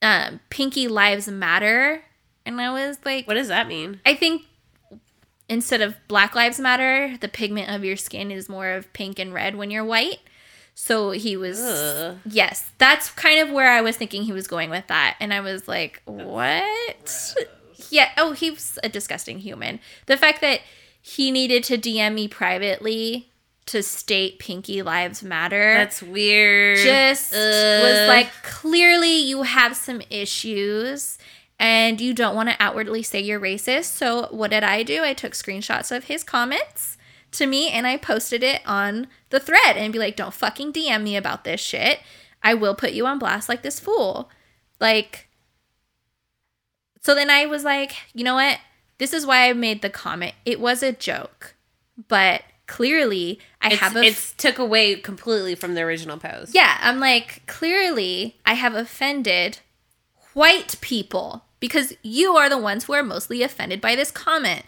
um, 0.00 0.40
Pinky 0.50 0.88
Lives 0.88 1.28
Matter. 1.28 2.02
And 2.44 2.60
I 2.60 2.72
was 2.72 2.98
like, 3.04 3.26
What 3.26 3.34
does 3.34 3.48
that 3.48 3.68
mean? 3.68 4.00
I 4.04 4.14
think 4.14 4.42
instead 5.48 5.80
of 5.80 5.94
Black 6.08 6.34
Lives 6.34 6.58
Matter, 6.58 7.16
the 7.20 7.28
pigment 7.28 7.70
of 7.70 7.84
your 7.84 7.96
skin 7.96 8.30
is 8.30 8.48
more 8.48 8.70
of 8.70 8.92
pink 8.92 9.18
and 9.18 9.32
red 9.32 9.54
when 9.56 9.70
you're 9.70 9.84
white. 9.84 10.18
So 10.74 11.10
he 11.10 11.36
was, 11.36 11.60
Ugh. 11.60 12.16
yes, 12.24 12.70
that's 12.78 13.10
kind 13.10 13.38
of 13.40 13.50
where 13.50 13.70
I 13.70 13.82
was 13.82 13.96
thinking 13.96 14.22
he 14.22 14.32
was 14.32 14.46
going 14.46 14.70
with 14.70 14.86
that. 14.86 15.16
And 15.20 15.32
I 15.34 15.40
was 15.40 15.68
like, 15.68 16.00
what? 16.06 17.34
Yeah. 17.90 18.08
Oh, 18.16 18.32
he 18.32 18.50
was 18.50 18.78
a 18.82 18.88
disgusting 18.88 19.38
human. 19.38 19.80
The 20.06 20.16
fact 20.16 20.40
that 20.40 20.60
he 21.02 21.30
needed 21.30 21.62
to 21.64 21.76
DM 21.76 22.14
me 22.14 22.26
privately 22.26 23.31
to 23.66 23.82
state 23.82 24.38
Pinky 24.38 24.82
Lives 24.82 25.22
Matter 25.22 25.74
That's 25.74 26.02
weird. 26.02 26.78
just 26.78 27.32
Ugh. 27.32 27.38
was 27.38 28.08
like 28.08 28.30
clearly 28.42 29.16
you 29.16 29.42
have 29.42 29.76
some 29.76 30.02
issues 30.10 31.16
and 31.58 32.00
you 32.00 32.12
don't 32.12 32.34
want 32.34 32.48
to 32.48 32.56
outwardly 32.58 33.02
say 33.04 33.20
you're 33.20 33.38
racist. 33.38 33.84
So 33.84 34.26
what 34.30 34.50
did 34.50 34.64
I 34.64 34.82
do? 34.82 35.04
I 35.04 35.14
took 35.14 35.32
screenshots 35.32 35.94
of 35.96 36.04
his 36.04 36.24
comments 36.24 36.96
to 37.32 37.46
me 37.46 37.70
and 37.70 37.86
I 37.86 37.96
posted 37.96 38.42
it 38.42 38.62
on 38.66 39.06
the 39.30 39.38
thread 39.38 39.76
and 39.76 39.92
be 39.92 39.98
like, 39.98 40.16
"Don't 40.16 40.34
fucking 40.34 40.72
DM 40.72 41.02
me 41.04 41.16
about 41.16 41.44
this 41.44 41.60
shit. 41.60 42.00
I 42.42 42.54
will 42.54 42.74
put 42.74 42.92
you 42.92 43.06
on 43.06 43.18
blast 43.20 43.48
like 43.48 43.62
this 43.62 43.78
fool." 43.78 44.28
Like 44.80 45.28
so 47.00 47.14
then 47.14 47.30
I 47.30 47.46
was 47.46 47.62
like, 47.64 47.92
"You 48.12 48.24
know 48.24 48.34
what? 48.34 48.58
This 48.98 49.12
is 49.12 49.24
why 49.24 49.48
I 49.48 49.52
made 49.52 49.82
the 49.82 49.90
comment. 49.90 50.34
It 50.44 50.58
was 50.60 50.82
a 50.82 50.92
joke." 50.92 51.54
But 52.08 52.42
clearly 52.66 53.38
I 53.60 53.68
it's, 53.72 53.76
have 53.80 53.96
a 53.96 54.02
it's 54.02 54.32
took 54.34 54.58
away 54.58 54.96
completely 54.96 55.54
from 55.54 55.74
the 55.74 55.82
original 55.82 56.16
post. 56.18 56.54
yeah, 56.54 56.78
I'm 56.80 57.00
like, 57.00 57.42
clearly 57.46 58.36
I 58.46 58.54
have 58.54 58.74
offended 58.74 59.58
white 60.34 60.80
people 60.80 61.44
because 61.60 61.92
you 62.02 62.36
are 62.36 62.48
the 62.48 62.58
ones 62.58 62.84
who 62.84 62.92
are 62.94 63.02
mostly 63.02 63.42
offended 63.42 63.80
by 63.80 63.94
this 63.94 64.10
comment. 64.10 64.64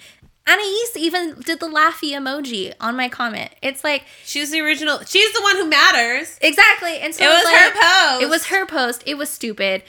Anais 0.46 0.90
even 0.96 1.40
did 1.40 1.58
the 1.58 1.66
laughy 1.66 2.10
emoji 2.10 2.74
on 2.78 2.96
my 2.96 3.08
comment. 3.08 3.50
It's 3.62 3.82
like, 3.82 4.02
She's 4.26 4.50
the 4.50 4.60
original. 4.60 4.98
She's 5.06 5.32
the 5.32 5.40
one 5.40 5.56
who 5.56 5.66
matters. 5.70 6.38
exactly. 6.42 6.98
And 6.98 7.14
so 7.14 7.24
It 7.24 7.28
was 7.28 7.48
her 7.48 7.70
post. 7.72 8.22
It 8.22 8.28
was 8.28 8.46
her 8.46 8.66
post. 8.66 9.02
It 9.06 9.14
was 9.16 9.30
stupid. 9.30 9.82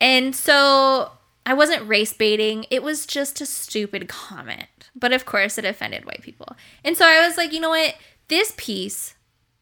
And 0.00 0.34
so 0.34 1.12
I 1.46 1.54
wasn't 1.54 1.86
race 1.86 2.12
baiting. 2.12 2.66
It 2.70 2.82
was 2.82 3.06
just 3.06 3.40
a 3.40 3.46
stupid 3.46 4.08
comment. 4.08 4.90
But 4.96 5.12
of 5.12 5.24
course, 5.24 5.56
it 5.56 5.64
offended 5.64 6.04
white 6.04 6.22
people. 6.22 6.56
And 6.84 6.96
so 6.96 7.06
I 7.06 7.24
was 7.24 7.36
like, 7.36 7.52
you 7.52 7.60
know 7.60 7.70
what? 7.70 7.94
This 8.26 8.52
piece 8.56 9.14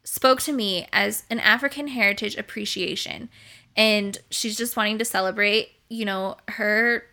spoke 0.02 0.40
to 0.42 0.52
me 0.52 0.88
as 0.92 1.24
an 1.28 1.40
African 1.40 1.88
heritage 1.88 2.36
appreciation. 2.36 3.28
And 3.76 4.18
she's 4.30 4.56
just 4.56 4.76
wanting 4.76 4.98
to 4.98 5.04
celebrate, 5.04 5.72
you 5.90 6.06
know, 6.06 6.36
her 6.48 7.04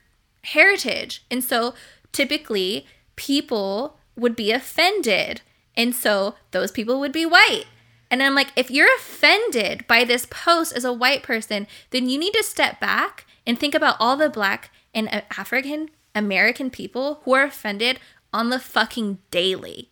heritage. 0.46 1.26
And 1.30 1.44
so 1.44 1.74
typically 2.14 2.86
people 3.18 3.98
would 4.16 4.38
be 4.38 4.52
offended. 4.52 5.42
And 5.76 5.94
so 5.94 6.36
those 6.52 6.72
people 6.72 7.00
would 7.02 7.12
be 7.12 7.26
white. 7.26 7.66
And 8.10 8.24
I'm 8.24 8.36
like, 8.36 8.52
if 8.56 8.72
you're 8.72 8.94
offended 8.96 9.86
by 9.88 10.04
this 10.06 10.28
post 10.30 10.74
as 10.74 10.86
a 10.86 10.94
white 10.94 11.24
person, 11.24 11.68
then 11.90 12.10
you 12.10 12.18
need 12.18 12.34
to 12.34 12.44
step 12.44 12.80
back 12.80 13.26
and 13.52 13.60
think 13.60 13.76
about 13.76 13.98
all 14.00 14.16
the 14.16 14.30
black 14.30 14.72
and 14.94 15.10
uh, 15.10 15.24
African 15.38 15.90
American 16.16 16.70
people 16.70 17.20
who 17.26 17.34
are 17.34 17.44
offended 17.44 18.00
on 18.32 18.50
the 18.50 18.60
fucking 18.60 19.18
daily. 19.30 19.92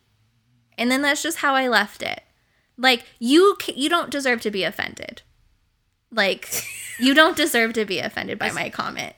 And 0.78 0.90
then 0.90 1.02
that's 1.02 1.22
just 1.22 1.40
how 1.40 1.54
I 1.54 1.68
left 1.68 2.00
it. 2.00 2.22
Like 2.78 3.04
you 3.18 3.58
you 3.74 3.90
don't 3.90 4.10
deserve 4.10 4.40
to 4.40 4.50
be 4.50 4.64
offended. 4.64 5.20
Like 6.10 6.48
you 6.98 7.12
don't 7.12 7.36
deserve 7.36 7.74
to 7.74 7.84
be 7.84 7.98
offended 7.98 8.38
by 8.38 8.50
my 8.50 8.70
comment. 8.70 9.12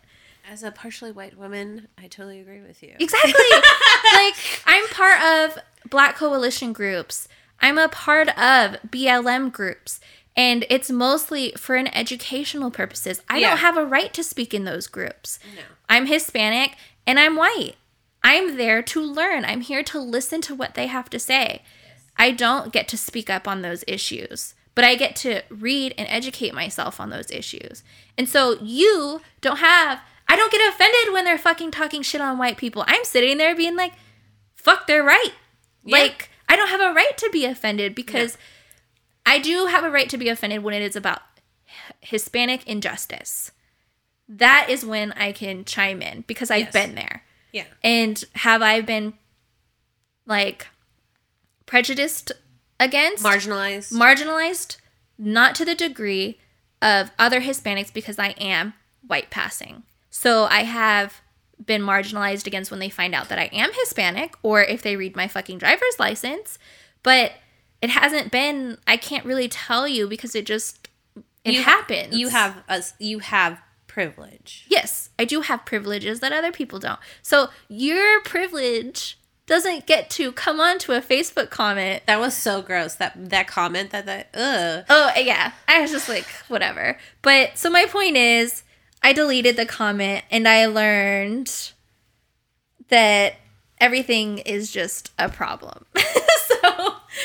As 0.51 0.65
a 0.65 0.73
partially 0.73 1.13
white 1.13 1.39
woman, 1.39 1.87
I 1.97 2.09
totally 2.09 2.41
agree 2.41 2.63
with 2.63 2.83
you. 2.83 2.97
Exactly. 2.99 3.33
like 4.13 4.35
I'm 4.67 4.89
part 4.89 5.23
of 5.23 5.59
black 5.89 6.17
coalition 6.17 6.73
groups. 6.73 7.29
I'm 7.61 7.79
a 7.79 7.89
part 7.89 8.29
of 8.31 8.77
BLM 8.91 9.53
groups. 9.53 10.01
And 10.37 10.65
it's 10.71 10.91
mostly 10.91 11.53
for 11.59 11.75
an 11.75 11.89
educational 11.95 12.71
purposes. 12.71 13.21
I 13.29 13.39
Yeah. 13.39 13.51
don't 13.51 13.59
have 13.59 13.77
a 13.77 13.85
right 13.85 14.13
to 14.15 14.25
speak 14.25 14.55
in 14.55 14.65
those 14.65 14.87
groups. 14.87 15.39
No. 15.55 15.63
I'm 15.89 16.07
Hispanic 16.07 16.77
and 17.07 17.21
I'm 17.21 17.37
white. 17.37 17.75
I'm 18.25 18.57
there 18.57 18.83
to 18.83 19.01
learn. 19.03 19.45
I'm 19.45 19.61
here 19.61 19.83
to 19.85 19.99
listen 20.01 20.41
to 20.43 20.55
what 20.55 20.75
they 20.75 20.87
have 20.87 21.11
to 21.11 21.19
say. 21.19 21.63
I 22.17 22.31
don't 22.31 22.73
get 22.73 22.89
to 22.89 22.99
speak 22.99 23.29
up 23.29 23.47
on 23.49 23.63
those 23.63 23.85
issues, 23.87 24.55
but 24.75 24.85
I 24.85 24.95
get 24.95 25.17
to 25.17 25.43
read 25.51 25.95
and 25.99 26.07
educate 26.09 26.55
myself 26.55 27.01
on 27.01 27.11
those 27.11 27.31
issues. 27.31 27.83
And 28.17 28.29
so 28.29 28.59
you 28.63 29.21
don't 29.41 29.59
have, 29.59 30.01
I 30.29 30.37
don't 30.37 30.53
get 30.53 30.67
offended 30.73 31.13
when 31.13 31.25
they're 31.25 31.37
fucking 31.39 31.73
talking 31.73 32.03
shit 32.03 32.21
on 32.21 32.39
white 32.39 32.57
people. 32.57 32.85
I'm 32.87 33.05
sitting 33.05 33.39
there 33.39 33.57
being 33.57 33.77
like, 33.77 33.93
fuck, 34.55 34.87
they're 34.87 35.03
right. 35.03 35.33
Yeah. 35.85 35.99
Like, 35.99 36.31
I 36.49 36.57
don't 36.57 36.69
have 36.69 36.81
a 36.81 36.93
right 36.95 37.17
to 37.19 37.29
be 37.33 37.45
offended 37.45 37.95
because 37.95 38.39
I 39.25 39.39
do 39.39 39.67
have 39.67 39.85
a 39.85 39.91
right 39.91 40.09
to 40.11 40.19
be 40.19 40.29
offended 40.29 40.63
when 40.63 40.75
it 40.75 40.83
is 40.83 40.97
about 40.97 41.21
Hispanic 42.01 42.67
injustice. 42.67 43.51
That 44.29 44.67
is 44.69 44.85
when 44.85 45.13
I 45.13 45.33
can 45.33 45.65
chime 45.65 46.03
in 46.03 46.23
because 46.27 46.51
I've 46.51 46.65
Yes. 46.67 46.73
been 46.73 46.95
there. 46.95 47.23
Yeah. 47.53 47.65
And 47.83 48.23
have 48.37 48.63
I 48.63 48.81
been 48.81 49.15
like 50.27 50.69
prejudiced 51.67 52.33
against? 52.81 53.25
Marginalized. 53.25 53.93
marginalized, 53.93 54.77
not 55.19 55.55
to 55.57 55.65
the 55.65 55.75
degree 55.75 56.39
of 56.81 57.11
other 57.19 57.41
Hispanics 57.41 57.93
because 57.93 58.19
I 58.19 58.29
am 58.31 58.75
white 59.07 59.31
passing. 59.31 59.85
So 60.11 60.45
I 60.45 60.65
have 60.65 61.21
been 61.65 61.83
marginalized 61.83 62.47
against 62.47 62.71
when 62.71 62.81
they 62.81 62.89
find 62.89 63.15
out 63.15 63.29
that 63.29 63.39
I 63.39 63.45
am 63.53 63.71
Hispanic 63.73 64.35
or 64.43 64.63
if 64.63 64.83
they 64.83 64.97
read 64.97 65.15
my 65.15 65.29
fucking 65.29 65.59
driver's 65.59 65.99
license. 65.99 66.59
But 67.03 67.33
it 67.83 67.91
hasn't 67.91 68.31
been, 68.31 68.79
I 68.87 68.97
can't 68.97 69.25
really 69.27 69.49
tell 69.49 69.87
you 69.89 70.07
because 70.09 70.35
it 70.35 70.47
just, 70.47 70.89
it 71.45 71.55
You- 71.55 71.63
happens. 71.65 72.17
you 72.17 72.29
have 72.29 72.63
us. 72.69 72.95
You 72.99 73.19
have 73.19 73.61
privilege. 73.89 74.65
Yes, 74.69 75.11
I 75.19 75.25
do 75.27 75.43
have 75.43 75.67
privileges 75.67 76.21
that 76.21 76.33
other 76.33 76.53
people 76.53 76.79
don't. 76.79 76.99
So 77.21 77.49
your 77.69 78.23
privilege 78.23 79.19
doesn't 79.47 79.87
get 79.87 80.09
to 80.11 80.31
come 80.33 80.61
onto 80.61 80.93
a 80.93 81.01
Facebook 81.03 81.51
comment 81.51 82.05
That 82.07 82.21
was 82.21 82.35
so 82.35 82.63
gross. 82.63 82.95
That 82.95 83.13
that 83.31 83.49
comment. 83.49 83.91
That 83.91 84.07
that. 84.07 84.29
Ugh. 84.35 84.85
Oh 84.89 85.09
uh, 85.15 85.19
yeah, 85.19 85.53
I 85.69 85.81
was 85.83 85.91
just 85.91 86.09
like 86.09 86.27
whatever. 86.49 86.97
But 87.21 87.59
so 87.59 87.69
my 87.69 87.85
point 87.87 88.17
is, 88.17 88.63
I 89.03 89.13
deleted 89.13 89.57
the 89.57 89.67
comment 89.67 90.25
and 90.31 90.47
I 90.49 90.67
learned 90.67 91.73
that 92.89 93.35
everything 93.81 94.39
is 94.39 94.71
just 94.71 95.11
a 95.19 95.29
problem. 95.29 95.85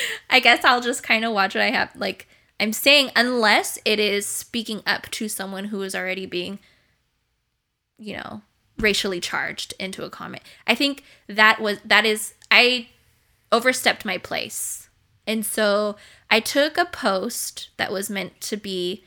I 0.30 0.40
guess 0.40 0.64
I'll 0.64 0.80
just 0.80 1.02
kind 1.02 1.24
of 1.24 1.32
watch 1.32 1.54
what 1.54 1.62
I 1.62 1.70
have. 1.70 1.94
Like 1.96 2.28
I'm 2.60 2.72
saying, 2.72 3.10
unless 3.16 3.78
it 3.84 3.98
is 3.98 4.26
speaking 4.26 4.82
up 4.86 5.10
to 5.12 5.28
someone 5.28 5.66
who 5.66 5.82
is 5.82 5.94
already 5.94 6.26
being, 6.26 6.58
you 7.98 8.16
know, 8.16 8.42
racially 8.78 9.20
charged 9.20 9.74
into 9.78 10.04
a 10.04 10.10
comment. 10.10 10.42
I 10.66 10.74
think 10.74 11.04
that 11.28 11.60
was, 11.60 11.78
that 11.84 12.04
is, 12.04 12.34
I 12.50 12.88
overstepped 13.50 14.04
my 14.04 14.18
place. 14.18 14.88
And 15.26 15.44
so 15.44 15.96
I 16.30 16.40
took 16.40 16.78
a 16.78 16.84
post 16.84 17.70
that 17.76 17.92
was 17.92 18.08
meant 18.08 18.40
to 18.42 18.56
be 18.56 19.04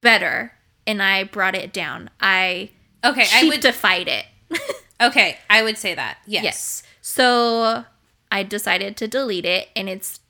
better 0.00 0.52
and 0.86 1.02
I 1.02 1.24
brought 1.24 1.54
it 1.54 1.72
down. 1.72 2.10
I 2.20 2.70
Okay, 3.04 3.26
I 3.32 3.48
would 3.48 3.60
defied 3.60 4.08
it. 4.08 4.26
Okay, 5.00 5.36
I 5.50 5.62
would 5.62 5.76
say 5.76 5.94
that. 5.94 6.18
Yes. 6.26 6.44
yes. 6.44 6.82
So 7.02 7.84
I 8.30 8.42
decided 8.42 8.96
to 8.98 9.08
delete 9.08 9.44
it 9.44 9.68
and 9.76 9.88
it's 9.88 10.20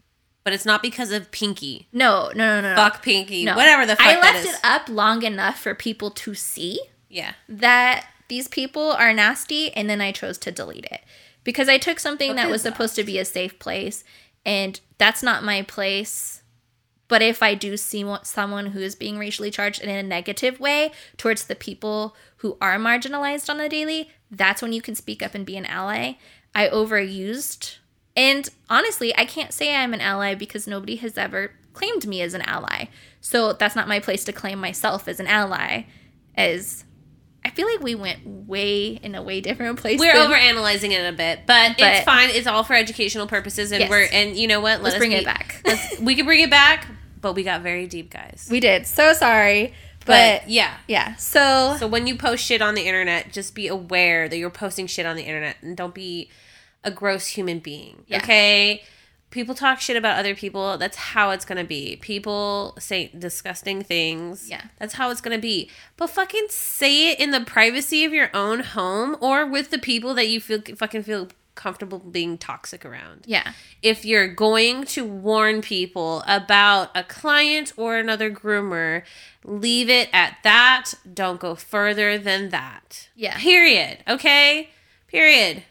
But 0.45 0.53
it's 0.53 0.65
not 0.67 0.83
because 0.83 1.11
of 1.13 1.31
Pinky. 1.31 1.89
no, 1.93 2.31
no, 2.35 2.61
no, 2.61 2.71
no. 2.71 2.77
Fuck 2.77 3.03
Pinky. 3.03 3.45
No. 3.45 3.57
Whatever 3.57 3.87
the 3.87 3.97
fuck 3.97 4.07
I 4.07 4.21
left 4.21 4.47
it 4.47 4.57
up 4.63 4.89
long 4.89 5.23
enough 5.23 5.59
for 5.59 5.75
people 5.75 6.11
to 6.11 6.35
see 6.35 6.79
Yeah. 7.09 7.33
that 7.49 8.07
these 8.29 8.49
people 8.49 8.93
are 8.93 9.13
nasty 9.13 9.73
and 9.73 9.89
then 9.89 10.01
I 10.01 10.13
chose 10.13 10.37
to 10.39 10.51
delete 10.53 10.85
it. 10.87 11.01
Because 11.45 11.69
I 11.69 11.79
took 11.79 11.99
something 12.01 12.31
What 12.31 12.37
that 12.37 12.51
was 12.51 12.63
supposed 12.63 12.97
to 12.97 13.05
be 13.05 13.19
a 13.19 13.25
safe 13.25 13.59
place 13.59 14.03
and 14.45 14.79
that's 14.99 15.23
not 15.23 15.45
my 15.45 15.63
place. 15.63 16.43
But 17.09 17.23
if 17.23 17.41
I 17.41 17.55
do 17.55 17.77
see 17.77 18.05
someone 18.25 18.67
who 18.67 18.81
is 18.81 18.97
being 18.97 19.17
racially 19.17 19.51
charged 19.53 19.81
in 19.81 19.89
a 19.89 20.03
negative 20.03 20.59
way 20.59 20.91
towards 21.17 21.45
the 21.45 21.55
people 21.55 22.17
who 22.39 22.57
are 22.61 22.79
marginalized 22.79 23.49
on 23.49 23.59
the 23.59 23.69
daily, 23.69 24.11
that's 24.29 24.61
when 24.61 24.73
you 24.73 24.83
can 24.83 24.97
speak 24.97 25.23
up 25.23 25.33
and 25.35 25.47
be 25.47 25.57
an 25.57 25.67
ally. 25.67 26.15
I 26.53 26.67
overused. 26.69 27.77
And 28.17 28.49
honestly, 28.71 29.17
I 29.17 29.25
can't 29.27 29.53
say 29.53 29.75
I'm 29.77 29.93
an 29.93 30.01
ally 30.01 30.35
because 30.35 30.67
nobody 30.67 30.97
has 30.97 31.19
ever 31.19 31.53
claimed 31.75 32.07
me 32.07 32.23
as 32.23 32.33
an 32.35 32.43
ally. 32.43 32.87
So 33.21 33.53
that's 33.53 33.77
not 33.77 33.87
my 33.89 34.01
place 34.01 34.25
to 34.25 34.33
claim 34.33 34.59
myself 34.59 35.07
as 35.09 35.21
an 35.21 35.27
ally. 35.27 35.83
As 36.37 36.85
I 37.45 37.51
feel 37.51 37.67
like 37.69 37.81
we 37.81 37.95
went 37.95 38.27
way 38.27 38.87
in 38.89 39.15
a 39.15 39.23
way 39.23 39.41
different 39.41 39.79
place. 39.81 40.01
We're 40.01 40.15
than- 40.15 40.23
over 40.27 40.35
analyzing 40.35 40.93
it 40.93 41.07
a 41.07 41.17
bit, 41.17 41.41
but, 41.47 41.77
But- 41.79 41.97
it's 41.97 42.05
fine. 42.05 42.31
It's 42.31 42.47
all 42.47 42.65
for 42.65 42.75
educational 42.75 43.27
purposes, 43.27 43.71
and 43.73 43.81
Yes. 43.83 43.91
we're 43.91 44.09
and 44.13 44.37
you 44.37 44.49
know 44.49 44.61
what? 44.61 44.83
Let 44.83 44.93
Let's 44.93 44.97
bring 44.99 45.11
be- 45.11 45.17
it 45.19 45.25
back. 45.25 45.63
we 46.01 46.15
can 46.15 46.25
bring 46.25 46.41
it 46.41 46.51
back, 46.51 46.87
but 47.21 47.35
we 47.35 47.43
got 47.43 47.61
very 47.61 47.87
deep, 47.87 48.11
guys. 48.11 48.49
We 48.51 48.61
did. 48.61 48.87
So 48.87 49.13
sorry. 49.13 49.75
But, 50.07 50.43
But, 50.43 50.51
yeah. 50.51 50.75
yeah. 50.87 51.17
So, 51.17 51.77
So 51.81 51.87
when 51.89 52.07
you 52.07 52.15
post 52.17 52.45
shit 52.45 52.63
on 52.63 52.75
the 52.77 52.83
internet, 52.83 53.33
just 53.33 53.57
be 53.57 53.67
aware 53.67 54.29
that 54.29 54.37
you're 54.39 54.51
posting 54.51 54.87
shit 54.87 55.05
on 55.05 55.17
the 55.17 55.25
internet, 55.25 55.57
and 55.63 55.77
don't 55.77 55.95
be 55.95 56.31
a 56.87 56.91
gross 56.91 57.27
human 57.27 57.59
being. 57.59 58.05
Yeah. 58.07 58.19
Okay. 58.19 58.83
People 59.31 59.55
talk 59.55 59.81
shit 59.81 59.97
about 59.97 60.19
other 60.19 60.35
people. 60.35 60.79
That's 60.79 60.97
how 60.97 61.31
it's 61.31 61.45
gonna 61.45 61.65
be. 61.65 61.97
People 61.97 62.75
say 62.79 63.11
disgusting 63.19 63.83
things. 63.83 64.49
Yeah. 64.49 64.63
That's 64.79 64.95
how 64.95 65.11
it's 65.11 65.21
gonna 65.21 65.37
be. 65.37 65.69
But 65.99 66.09
fucking 66.11 66.47
say 66.49 67.11
it 67.11 67.21
in 67.21 67.33
the 67.33 67.41
privacy 67.41 68.05
of 68.05 68.15
your 68.15 68.31
own 68.33 68.61
home 68.61 69.17
or 69.21 69.45
with 69.45 69.71
the 69.71 69.79
people 69.79 70.15
that 70.15 70.29
you 70.29 70.41
feel 70.41 70.63
fucking 70.77 71.03
feel 71.03 71.29
comfortable 71.57 71.99
being 71.99 72.37
toxic 72.39 72.85
around. 72.85 73.25
yeah. 73.27 73.53
If 73.83 74.05
you're 74.05 74.29
going 74.29 74.85
to 74.85 75.05
warn 75.05 75.63
people 75.63 76.23
about 76.27 76.91
a 76.95 77.03
client 77.03 77.73
or 77.79 77.97
another 77.97 78.31
groomer, 78.31 79.03
leave 79.43 79.89
it 79.89 80.11
at 80.13 80.37
that. 80.45 80.93
Don't 81.13 81.41
go 81.41 81.55
further 81.55 82.19
than 82.19 82.51
that. 82.51 83.09
Yeah. 83.17 83.39
Period. 83.39 84.05
Okay. 84.07 84.69
Period. 85.09 85.63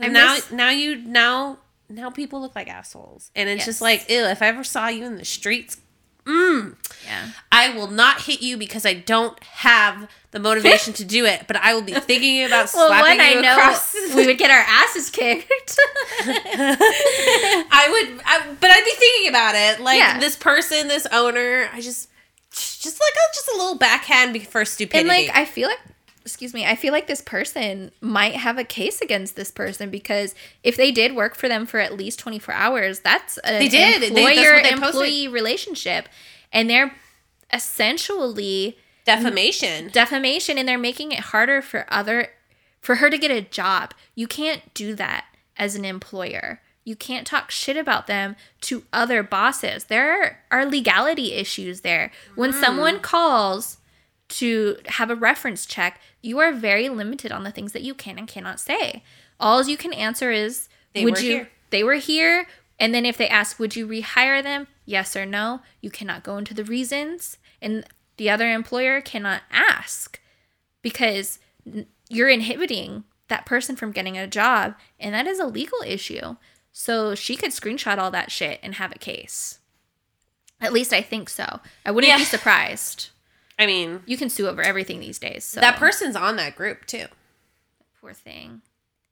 I 0.00 0.08
now, 0.08 0.36
now 0.52 0.70
you 0.70 0.96
now 0.96 1.58
now 1.88 2.10
people 2.10 2.40
look 2.40 2.54
like 2.54 2.68
assholes, 2.68 3.30
and 3.34 3.48
it's 3.48 3.64
just 3.64 3.80
like, 3.80 4.08
ew. 4.10 4.24
If 4.24 4.42
I 4.42 4.46
ever 4.48 4.64
saw 4.64 4.88
you 4.88 5.04
in 5.04 5.16
the 5.16 5.24
streets, 5.24 5.76
mm, 6.24 6.74
Yeah. 7.04 7.30
I 7.52 7.70
will 7.74 7.86
not 7.90 8.22
hit 8.22 8.42
you 8.42 8.56
because 8.56 8.84
I 8.84 8.94
don't 8.94 9.40
have 9.44 10.08
the 10.32 10.40
motivation 10.40 10.92
to 10.94 11.04
do 11.04 11.24
it. 11.24 11.44
But 11.46 11.56
I 11.56 11.72
will 11.74 11.82
be 11.82 11.92
thinking 12.10 12.44
about 12.44 12.70
Well, 12.74 12.88
slapping 12.88 13.18
one, 13.18 13.20
I 13.26 13.30
you 13.30 13.40
know 13.42 13.52
across. 13.56 13.94
we 14.14 14.26
would 14.26 14.36
get 14.36 14.50
our 14.50 14.64
asses 14.66 15.08
kicked. 15.10 15.78
I 16.68 17.88
would, 17.90 18.20
I, 18.24 18.46
but 18.60 18.70
I'd 18.70 18.84
be 18.84 18.90
thinking 18.92 19.28
about 19.28 19.54
it. 19.54 19.80
Like 19.82 19.98
Yeah. 19.98 20.18
this 20.18 20.36
person, 20.36 20.88
this 20.88 21.06
owner, 21.12 21.68
I 21.72 21.80
just, 21.80 22.08
just 22.50 23.00
like 23.00 23.12
a, 23.12 23.34
just 23.34 23.48
a 23.54 23.56
little 23.58 23.76
backhand 23.76 24.42
for 24.48 24.60
and 24.60 24.68
stupidity. 24.68 25.08
like, 25.08 25.30
I 25.34 25.44
feel 25.44 25.68
like, 25.68 25.80
excuse 26.26 26.52
me, 26.52 26.66
I 26.66 26.74
feel 26.74 26.92
like 26.92 27.06
this 27.06 27.22
person 27.22 27.92
might 28.00 28.34
have 28.34 28.58
a 28.58 28.64
case 28.64 29.00
against 29.00 29.36
this 29.36 29.50
person 29.52 29.90
because 29.90 30.34
if 30.64 30.76
they 30.76 30.90
did 30.90 31.14
work 31.14 31.36
for 31.36 31.48
them 31.48 31.64
for 31.66 31.78
at 31.78 31.96
least 31.96 32.18
24 32.18 32.52
hours, 32.52 32.98
that's 32.98 33.38
an 33.38 33.60
They 33.60 33.68
did. 33.68 34.02
Employer 34.02 34.60
they 34.60 34.70
employee 34.70 35.28
relationship. 35.28 36.08
And 36.52 36.68
they're 36.68 36.92
essentially 37.52 38.76
defamation. 39.04 39.88
defamation 39.92 40.58
and 40.58 40.68
they're 40.68 40.78
making 40.78 41.12
it 41.12 41.20
harder 41.20 41.62
for 41.62 41.86
other 41.88 42.28
for 42.80 42.96
her 42.96 43.10
to 43.10 43.18
get 43.18 43.30
a 43.30 43.40
job. 43.40 43.94
You 44.14 44.26
can't 44.26 44.74
do 44.74 44.94
that 44.96 45.26
as 45.56 45.74
an 45.74 45.84
employer. 45.84 46.60
You 46.84 46.94
can't 46.94 47.26
talk 47.26 47.50
shit 47.50 47.76
about 47.76 48.06
them 48.06 48.36
to 48.62 48.84
other 48.92 49.22
bosses. 49.24 49.84
There 49.84 50.44
are 50.52 50.64
legality 50.66 51.32
issues 51.32 51.80
there. 51.80 52.12
When 52.36 52.52
Hmm. 52.52 52.60
someone 52.60 53.00
calls 53.00 53.78
to 54.28 54.76
have 54.86 55.10
a 55.10 55.14
reference 55.14 55.66
check, 55.66 56.00
you 56.22 56.38
are 56.38 56.52
very 56.52 56.88
limited 56.88 57.30
on 57.32 57.44
the 57.44 57.50
things 57.50 57.72
that 57.72 57.82
you 57.82 57.94
can 57.94 58.18
and 58.18 58.26
cannot 58.28 58.60
say. 58.60 59.02
All 59.38 59.62
you 59.64 59.76
can 59.76 59.92
answer 59.92 60.30
is 60.30 60.68
They 60.94 61.04
would 61.04 61.14
were 61.14 61.20
you 61.20 61.30
here. 61.32 61.48
they 61.70 61.84
were 61.84 61.94
here 61.94 62.46
and 62.78 62.94
then 62.94 63.06
if 63.06 63.16
they 63.16 63.28
ask 63.28 63.58
would 63.58 63.76
you 63.76 63.86
rehire 63.86 64.42
them? 64.42 64.66
Yes 64.84 65.14
or 65.16 65.24
no. 65.26 65.60
You 65.80 65.90
cannot 65.90 66.24
go 66.24 66.38
into 66.38 66.54
the 66.54 66.64
reasons 66.64 67.38
and 67.62 67.84
the 68.16 68.30
other 68.30 68.50
employer 68.50 69.00
cannot 69.00 69.42
ask 69.50 70.20
because 70.82 71.38
you're 72.08 72.28
inhibiting 72.28 73.04
that 73.28 73.46
person 73.46 73.76
from 73.76 73.92
getting 73.92 74.16
a 74.16 74.26
job 74.26 74.74
and 74.98 75.14
that 75.14 75.26
is 75.26 75.38
a 75.38 75.46
legal 75.46 75.80
issue. 75.86 76.36
So 76.72 77.14
she 77.14 77.36
could 77.36 77.50
screenshot 77.52 77.98
all 77.98 78.10
that 78.10 78.30
shit 78.30 78.60
and 78.62 78.74
have 78.74 78.92
a 78.92 78.98
case. 78.98 79.60
At 80.60 80.72
least 80.72 80.92
I 80.92 81.02
think 81.02 81.28
so. 81.28 81.60
I 81.84 81.90
wouldn't 81.90 82.16
be 82.18 82.24
surprised. 82.24 83.10
I 83.58 83.66
mean, 83.66 84.02
You 84.06 84.16
can 84.16 84.28
sue 84.28 84.48
over 84.48 84.62
everything 84.62 85.00
these 85.00 85.18
days. 85.18 85.44
So 85.44 85.60
that 85.60 85.76
person's 85.76 86.14
on 86.16 86.36
that 86.36 86.56
group 86.56 86.86
too. 86.86 87.06
poor 88.00 88.12
thing. 88.12 88.62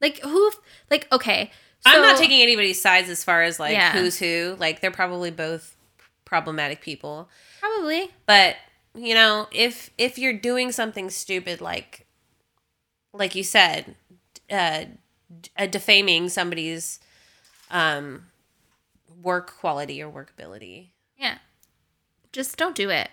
Like 0.00 0.18
who 0.20 0.50
like 0.90 1.10
okay. 1.12 1.50
I'm 1.86 2.00
not 2.02 2.16
taking 2.18 2.40
anybody's 2.40 2.80
sides 2.80 3.08
as 3.10 3.22
far 3.24 3.42
as 3.42 3.58
like 3.60 3.72
Yeah. 3.72 3.92
who's 3.92 4.18
who. 4.18 4.56
Like 4.58 4.80
they're 4.80 4.90
probably 4.90 5.30
both 5.30 5.76
problematic 6.24 6.80
people. 6.80 7.28
probably 7.60 8.10
But 8.26 8.56
you 8.94 9.14
know, 9.14 9.48
if 9.52 9.90
if 9.98 10.18
you're 10.18 10.32
doing 10.38 10.72
something 10.72 11.10
stupid 11.10 11.60
like 11.60 12.06
like 13.12 13.34
you 13.34 13.44
said, 13.44 13.94
uh, 14.50 14.84
d- 15.40 15.50
uh 15.56 15.66
defaming 15.66 16.28
somebody's 16.28 17.00
um 17.70 18.26
work 19.22 19.56
quality 19.58 20.02
or 20.02 20.10
workability. 20.10 20.88
Yeah. 21.16 21.38
Just 22.32 22.56
don't 22.56 22.74
do 22.74 22.90
it. 22.90 23.08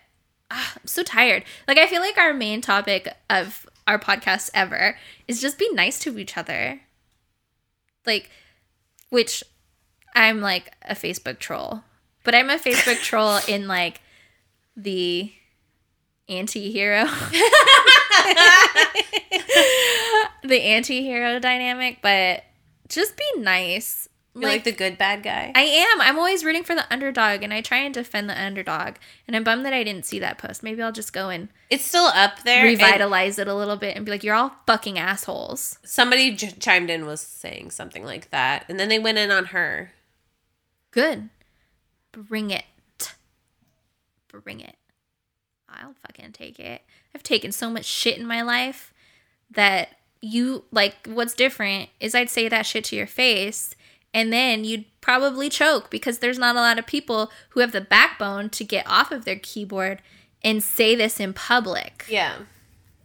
Ah, 0.52 0.74
I'm 0.76 0.86
so 0.86 1.02
tired. 1.02 1.44
Like 1.68 1.78
I 1.78 1.88
feel 1.88 2.02
like 2.02 2.18
our 2.18 2.34
main 2.34 2.62
topic 2.62 3.08
of 3.30 3.66
our 3.88 3.98
podcast 3.98 4.50
ever 4.54 4.98
is 5.28 5.42
just 5.42 5.58
be 5.58 5.70
nice 5.74 5.98
to 6.00 6.20
each 6.20 6.38
other. 6.38 6.82
Like 8.06 8.30
which 9.10 9.44
I'm 10.14 10.42
like 10.42 10.74
a 10.82 10.94
Facebook 10.94 11.40
troll. 11.40 11.84
But 12.24 12.36
I'm 12.36 12.50
a 12.50 12.58
Facebook 12.58 12.98
troll 13.02 13.40
in 13.48 13.68
like 13.68 14.02
the 14.76 15.32
anti-hero. 16.28 17.06
the 20.44 20.62
anti-hero 20.62 21.40
dynamic, 21.40 22.00
but 22.02 22.44
just 22.90 23.18
be 23.18 23.24
nice. 23.38 24.10
You're 24.34 24.50
like, 24.50 24.64
the 24.64 24.72
good 24.72 24.98
bad 24.98 25.24
guy. 25.24 25.52
I 25.54 25.62
am. 25.62 26.00
I'm 26.00 26.18
always 26.18 26.46
rooting 26.46 26.64
for 26.64 26.74
the 26.74 26.86
underdog, 26.92 27.44
and 27.44 27.54
I 27.54 27.60
try 27.62 27.80
and 27.80 27.94
defend 27.94 28.30
the 28.30 28.42
underdog. 28.42 28.96
And 29.28 29.36
I'm 29.36 29.44
bummed 29.44 29.66
that 29.66 29.74
I 29.74 29.84
didn't 29.84 30.06
see 30.06 30.20
that 30.20 30.38
post. 30.38 30.64
Maybe 30.64 30.82
I'll 30.82 30.94
just 30.94 31.12
go 31.12 31.30
and 31.30 31.50
it's 31.70 31.84
still 31.84 32.06
up 32.06 32.44
there. 32.44 32.64
revitalize 32.64 33.38
it 33.40 33.50
a 33.50 33.54
little 33.56 33.76
bit 33.76 33.98
and 33.98 34.06
be 34.06 34.12
like, 34.12 34.24
"You're 34.24 34.36
all 34.36 34.56
fucking 34.66 34.98
assholes." 34.98 35.78
somebody 35.84 36.32
j- 36.32 36.52
chimed 36.60 36.90
in 36.90 37.06
was 37.06 37.20
saying 37.20 37.72
something 37.72 38.06
like 38.06 38.32
that, 38.32 38.66
and 38.70 38.80
then 38.80 38.88
they 38.88 39.00
went 39.00 39.18
in 39.18 39.32
on 39.32 39.46
her. 39.46 39.92
Good. 40.92 41.30
Bring 42.14 42.52
it. 42.52 42.66
Bring 44.30 44.62
it. 44.62 44.76
I'll 45.68 45.96
fucking 46.08 46.32
take 46.32 46.58
it. 46.60 46.82
I've 47.14 47.24
taken 47.24 47.52
so 47.52 47.70
much 47.70 47.86
shit 47.86 48.18
in 48.18 48.26
my 48.26 48.42
life 48.42 48.94
that 49.50 49.90
you 50.22 50.64
like. 50.72 51.06
What's 51.06 51.34
different 51.34 51.90
is 52.00 52.16
I'd 52.16 52.30
say 52.30 52.48
that 52.48 52.66
shit 52.66 52.86
to 52.86 52.96
your 52.96 53.08
face, 53.08 53.76
and 54.14 54.32
then 54.32 54.64
you'd 54.64 54.86
probably 55.02 55.50
choke 55.50 55.90
because 55.90 56.20
there's 56.20 56.38
not 56.40 56.56
a 56.56 56.60
lot 56.60 56.78
of 56.78 56.86
people 56.86 57.32
who 57.50 57.60
have 57.60 57.72
the 57.72 57.82
backbone 57.82 58.50
to 58.52 58.64
get 58.64 58.86
off 58.88 59.12
of 59.12 59.26
their 59.26 59.38
keyboard 59.38 60.02
and 60.44 60.64
say 60.64 60.96
this 60.96 61.20
in 61.20 61.34
public. 61.34 62.06
Yeah. 62.10 62.36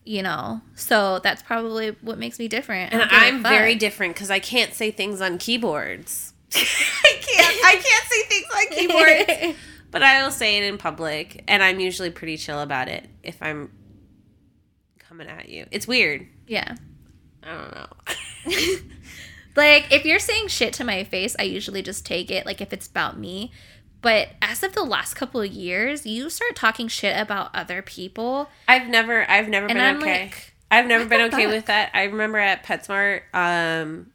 You 0.05 0.23
know, 0.23 0.61
so 0.77 1.19
that's 1.19 1.43
probably 1.43 1.97
what 2.01 2.19
makes 2.19 2.39
me 2.39 2.47
different. 2.47 2.93
And 2.93 3.01
don't 3.01 3.11
give 3.11 3.19
a 3.19 3.24
I'm 3.24 3.43
very 3.43 3.74
different 3.74 4.15
because 4.15 4.31
I 4.31 4.39
can't 4.39 4.73
say 4.73 4.91
things 4.93 5.20
on 5.20 5.39
keyboards. 5.39 6.33
I 6.55 7.19
can't. 7.20 7.57
I 7.65 7.73
can't 7.85 8.07
say 8.07 8.23
things 8.28 8.47
on 8.55 8.66
keyboards. 9.49 9.59
but 9.91 10.05
I 10.05 10.23
will 10.23 10.31
say 10.31 10.59
it 10.59 10.62
in 10.65 10.78
public, 10.78 11.43
and 11.49 11.61
I'm 11.61 11.81
usually 11.81 12.11
pretty 12.11 12.37
chill 12.37 12.61
about 12.61 12.87
it 12.89 13.09
if 13.24 13.43
I'm 13.43 13.73
coming 15.01 15.27
at 15.27 15.49
you. 15.49 15.66
It's 15.73 15.89
weird. 15.89 16.27
yeah. 16.47 16.77
I 17.43 17.53
don't 17.53 17.74
know. 17.74 18.93
Like 19.57 19.91
if 19.91 20.05
you're 20.05 20.19
saying 20.19 20.49
shit 20.49 20.74
to 20.74 20.85
my 20.85 21.05
face, 21.05 21.35
I 21.39 21.45
usually 21.45 21.83
just 21.83 22.05
take 22.05 22.31
it 22.31 22.45
like 22.45 22.61
if 22.61 22.73
it's 22.73 22.87
about 22.87 23.19
me. 23.19 23.53
But 24.03 24.28
as 24.43 24.62
of 24.62 24.74
the 24.74 24.85
last 24.85 25.15
couple 25.15 25.41
of 25.41 25.51
years, 25.51 26.07
you 26.07 26.31
start 26.31 26.55
talking 26.55 26.87
shit 26.87 27.19
about 27.19 27.55
other 27.55 27.83
people. 27.83 28.49
I've 28.69 28.89
never. 28.89 29.28
I've 29.28 29.49
never 29.49 29.66
been 29.66 29.78
I'm 29.78 29.97
okay. 29.97 30.24
like, 30.24 30.55
I've 30.70 30.87
never 30.87 31.07
been 31.07 31.23
okay 31.23 31.45
fuck? 31.45 31.53
with 31.53 31.66
that. 31.66 31.91
I 31.95 32.05
remember 32.05 32.39
at 32.39 32.65
PetSmart, 32.65 33.23
um, 33.33 34.12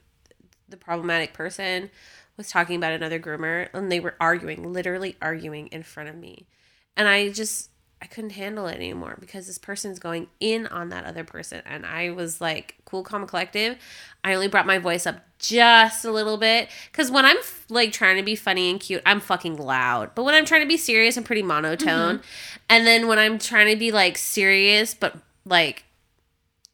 the 0.70 0.78
problematic 0.78 1.34
person 1.34 1.90
was 2.38 2.50
talking 2.50 2.78
about 2.78 2.94
another 2.94 3.20
groomer, 3.20 3.68
and 3.74 3.92
they 3.92 4.00
were 4.00 4.16
arguing, 4.22 4.72
literally 4.72 5.18
arguing 5.22 5.68
in 5.68 5.84
front 5.84 6.10
of 6.10 6.16
me, 6.16 6.48
and 6.96 7.08
I 7.08 7.30
just 7.30 7.71
I 8.02 8.08
couldn't 8.08 8.32
handle 8.32 8.66
it 8.68 8.76
anymore 8.76 9.16
because 9.20 9.46
this 9.48 9.58
person's 9.60 10.00
going 10.00 10.28
in 10.40 10.66
on 10.68 10.90
that 10.90 11.06
other 11.06 11.24
person, 11.24 11.62
and 11.66 11.86
I 11.86 12.10
was 12.12 12.42
like, 12.42 12.76
cool, 12.86 13.04
calm, 13.04 13.28
collective. 13.28 13.78
I 14.24 14.34
only 14.34 14.48
brought 14.48 14.66
my 14.66 14.80
voice 14.80 15.06
up 15.06 15.22
just 15.38 16.06
a 16.06 16.12
little 16.12 16.38
bit 16.38 16.70
because 16.92 17.12
when 17.12 17.26
I'm 17.26 17.38
like 17.70 17.92
trying 17.92 18.18
to 18.18 18.24
be 18.24 18.36
funny 18.36 18.70
and 18.70 18.80
cute, 18.80 19.02
I'm 19.06 19.20
fucking 19.20 19.58
loud. 19.58 20.16
But 20.16 20.24
when 20.24 20.36
I'm 20.36 20.46
trying 20.46 20.62
to 20.62 20.68
be 20.68 20.78
serious, 20.78 21.18
I'm 21.18 21.24
pretty 21.24 21.44
monotone. 21.44 22.18
Mm-hmm. 22.18 22.58
And 22.70 22.88
then 22.88 23.08
when 23.08 23.20
I'm 23.20 23.38
trying 23.40 23.72
to 23.74 23.76
be 23.76 23.92
like 23.92 24.18
serious, 24.18 24.94
but 24.94 25.18
like 25.46 25.84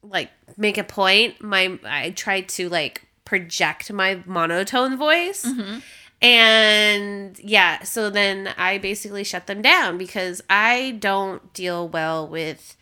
like 0.02 0.30
make 0.56 0.78
a 0.78 0.84
point, 0.84 1.40
my 1.42 1.78
I 1.84 2.10
try 2.10 2.42
to 2.42 2.68
like 2.68 3.06
project 3.24 3.92
my 3.92 4.22
monotone 4.26 4.96
voice. 4.96 5.44
Mm-hmm. 5.44 5.78
And 6.20 7.38
yeah, 7.38 7.82
so 7.84 8.10
then 8.10 8.52
I 8.56 8.78
basically 8.78 9.24
shut 9.24 9.46
them 9.46 9.62
down 9.62 9.98
because 9.98 10.42
I 10.50 10.96
don't 10.98 11.52
deal 11.54 11.88
well 11.88 12.26
with 12.26 12.76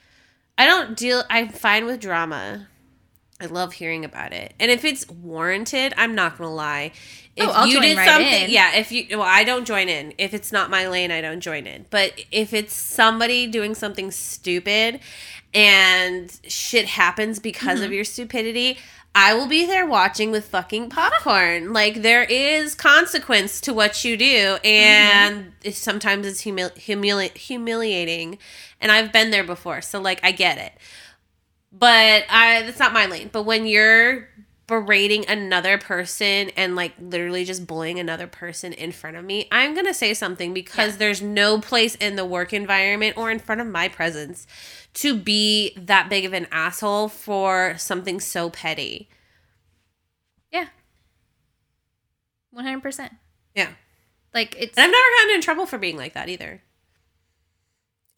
I 0.58 0.64
don't 0.64 0.96
deal 0.96 1.22
I'm 1.28 1.50
fine 1.50 1.84
with 1.84 2.00
drama. 2.00 2.68
I 3.38 3.44
love 3.46 3.74
hearing 3.74 4.02
about 4.06 4.32
it. 4.32 4.54
And 4.58 4.70
if 4.70 4.82
it's 4.82 5.06
warranted, 5.10 5.92
I'm 5.98 6.14
not 6.14 6.38
going 6.38 6.48
to 6.48 6.54
lie. 6.54 6.92
If 7.36 7.46
Oh, 7.46 7.52
I'll 7.52 7.66
you 7.66 7.74
join 7.74 7.82
did 7.82 7.98
right 7.98 8.08
something, 8.08 8.44
in. 8.44 8.50
yeah, 8.50 8.74
if 8.76 8.90
you 8.90 9.06
well, 9.10 9.20
I 9.22 9.44
don't 9.44 9.66
join 9.66 9.90
in. 9.90 10.14
If 10.16 10.32
it's 10.32 10.50
not 10.52 10.70
my 10.70 10.88
lane, 10.88 11.10
I 11.10 11.20
don't 11.20 11.40
join 11.40 11.66
in. 11.66 11.84
But 11.90 12.18
if 12.32 12.54
it's 12.54 12.72
somebody 12.72 13.46
doing 13.46 13.74
something 13.74 14.10
stupid 14.10 15.00
and 15.52 16.40
shit 16.48 16.86
happens 16.86 17.38
because 17.38 17.76
Mm-hmm. 17.80 17.84
of 17.84 17.92
your 17.92 18.04
stupidity, 18.04 18.78
I 19.18 19.32
will 19.32 19.47
be 19.47 19.64
there 19.64 19.86
watching 19.86 20.30
with 20.30 20.44
fucking 20.44 20.90
popcorn. 20.90 21.72
Like 21.72 22.02
there 22.02 22.24
is 22.24 22.74
consequence 22.74 23.62
to 23.62 23.72
what 23.72 24.05
you 24.05 24.14
do, 24.14 24.59
and 24.62 25.36
mm-hmm. 25.40 25.51
it's, 25.64 25.78
sometimes 25.78 26.26
it's 26.26 26.44
humil- 26.44 26.74
humili- 26.74 27.34
humiliating. 27.34 28.36
And 28.78 28.93
I've 28.93 29.14
been 29.14 29.30
there 29.30 29.43
before, 29.43 29.80
so 29.80 30.02
like 30.02 30.20
I 30.22 30.32
get 30.32 30.59
it. 30.59 30.74
But 31.72 32.24
I 32.28 32.62
that's 32.66 32.78
not 32.78 32.93
my 32.93 33.06
lane. 33.06 33.30
But 33.32 33.44
when 33.44 33.66
you're 33.66 34.28
berating 34.66 35.24
another 35.28 35.78
person 35.78 36.51
and 36.56 36.74
like 36.74 36.93
literally 37.01 37.44
just 37.44 37.66
bullying 37.66 38.01
another 38.01 38.26
person 38.26 38.72
in 38.72 38.90
front 38.93 39.16
of 39.16 39.24
me, 39.24 39.47
I'm 39.52 39.74
going 39.74 39.86
to 39.86 39.94
say 39.94 40.12
something 40.12 40.52
because 40.52 40.93
Yeah. 40.94 40.98
there's 40.98 41.22
no 41.22 41.60
place 41.60 41.94
in 41.94 42.16
the 42.16 42.24
work 42.24 42.52
environment 42.52 43.16
or 43.16 43.30
in 43.30 43.38
front 43.38 43.60
of 43.60 43.66
my 43.68 43.88
presence 43.88 44.47
to 44.94 45.16
be 45.16 45.72
that 45.76 46.09
big 46.09 46.24
of 46.24 46.32
an 46.32 46.47
asshole 46.51 47.09
for 47.09 47.74
something 47.78 48.18
so 48.18 48.51
petty. 48.51 49.09
Yeah. 50.51 50.66
100%. 52.56 53.10
Yeah. 53.55 53.68
Like 54.34 54.55
it's 54.59 54.76
And 54.76 54.84
I've 54.84 54.90
never 54.90 55.05
gotten 55.20 55.34
in 55.36 55.40
trouble 55.43 55.66
for 55.66 55.78
being 55.78 55.97
like 55.97 56.14
that 56.14 56.28
either. 56.28 56.62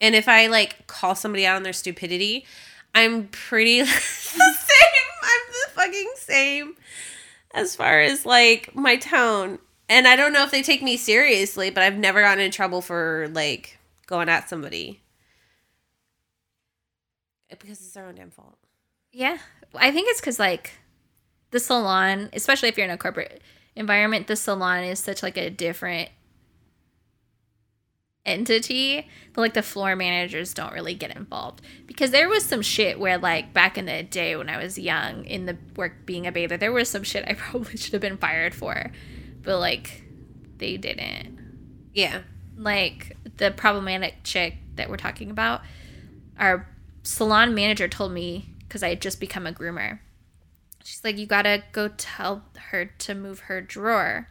And 0.01 0.15
if 0.15 0.27
I 0.27 0.47
like 0.47 0.87
call 0.87 1.13
somebody 1.15 1.45
out 1.45 1.57
on 1.57 1.63
their 1.63 1.73
stupidity, 1.73 2.45
I'm 2.95 3.27
pretty 3.27 3.81
the 3.81 3.87
same. 3.87 4.39
I'm 5.21 5.51
the 5.51 5.68
fucking 5.79 6.11
same 6.15 6.75
as 7.53 7.75
far 7.75 8.01
as 8.01 8.25
like 8.25 8.75
my 8.75 8.97
tone. 8.97 9.59
And 9.87 10.07
I 10.07 10.15
don't 10.15 10.33
know 10.33 10.43
if 10.43 10.51
they 10.51 10.61
take 10.61 10.83
me 10.83 10.97
seriously, 10.97 11.69
but 11.69 11.81
I've 11.81 11.97
never 11.97 12.21
gotten 12.21 12.43
in 12.43 12.51
trouble 12.51 12.81
for 12.81 13.27
like 13.31 13.79
going 14.07 14.29
at 14.29 14.49
somebody. 14.49 15.01
Because 17.49 17.81
it's 17.81 17.91
their 17.91 18.05
own 18.05 18.15
damn 18.15 18.29
fault. 18.29 18.57
Yeah. 19.11 19.37
I 19.73 19.91
think 19.91 20.09
it's 20.09 20.21
cuz 20.21 20.39
like 20.39 20.73
the 21.51 21.59
salon, 21.59 22.29
especially 22.33 22.69
if 22.69 22.77
you're 22.77 22.85
in 22.85 22.91
a 22.91 22.97
corporate 22.97 23.41
environment, 23.75 24.27
the 24.27 24.35
salon 24.35 24.83
is 24.83 24.99
such 24.99 25.23
like 25.23 25.37
a 25.37 25.49
different 25.49 26.09
entity 28.25 29.07
but 29.33 29.41
like 29.41 29.53
the 29.53 29.61
floor 29.61 29.95
managers 29.95 30.53
don't 30.53 30.73
really 30.73 30.93
get 30.93 31.15
involved. 31.15 31.61
Because 31.87 32.11
there 32.11 32.29
was 32.29 32.45
some 32.45 32.61
shit 32.61 32.99
where 32.99 33.17
like 33.17 33.53
back 33.53 33.77
in 33.77 33.85
the 33.85 34.03
day 34.03 34.35
when 34.35 34.49
i 34.49 34.57
was 34.61 34.77
young 34.77 35.25
in 35.25 35.45
the 35.45 35.57
work 35.75 36.05
being 36.05 36.27
a 36.27 36.31
bather 36.31 36.57
there 36.57 36.71
was 36.71 36.89
some 36.89 37.03
shit 37.03 37.23
i 37.27 37.33
probably 37.37 37.77
should 37.77 37.93
have 37.93 38.01
been 38.01 38.17
fired 38.17 38.53
for. 38.53 38.91
But 39.41 39.59
like 39.59 40.03
they 40.57 40.77
didn't. 40.77 41.37
Yeah. 41.93 42.21
like 42.57 43.15
the 43.37 43.51
problematic 43.51 44.23
chick 44.23 44.55
that 44.75 44.89
we're 44.89 44.97
talking 44.97 45.31
about 45.31 45.61
our 46.37 46.67
salon 47.03 47.55
manager 47.55 47.87
told 47.87 48.11
me 48.11 48.49
because 48.59 48.83
i 48.83 48.89
had 48.89 49.01
just 49.01 49.19
become 49.19 49.47
a 49.47 49.53
groomer. 49.53 49.99
She's 50.83 51.03
like 51.03 51.17
you 51.17 51.25
gotta 51.25 51.63
go 51.71 51.87
tell 51.87 52.43
her 52.71 52.85
to 52.85 53.15
move 53.15 53.41
her 53.41 53.61
drawer 53.61 54.27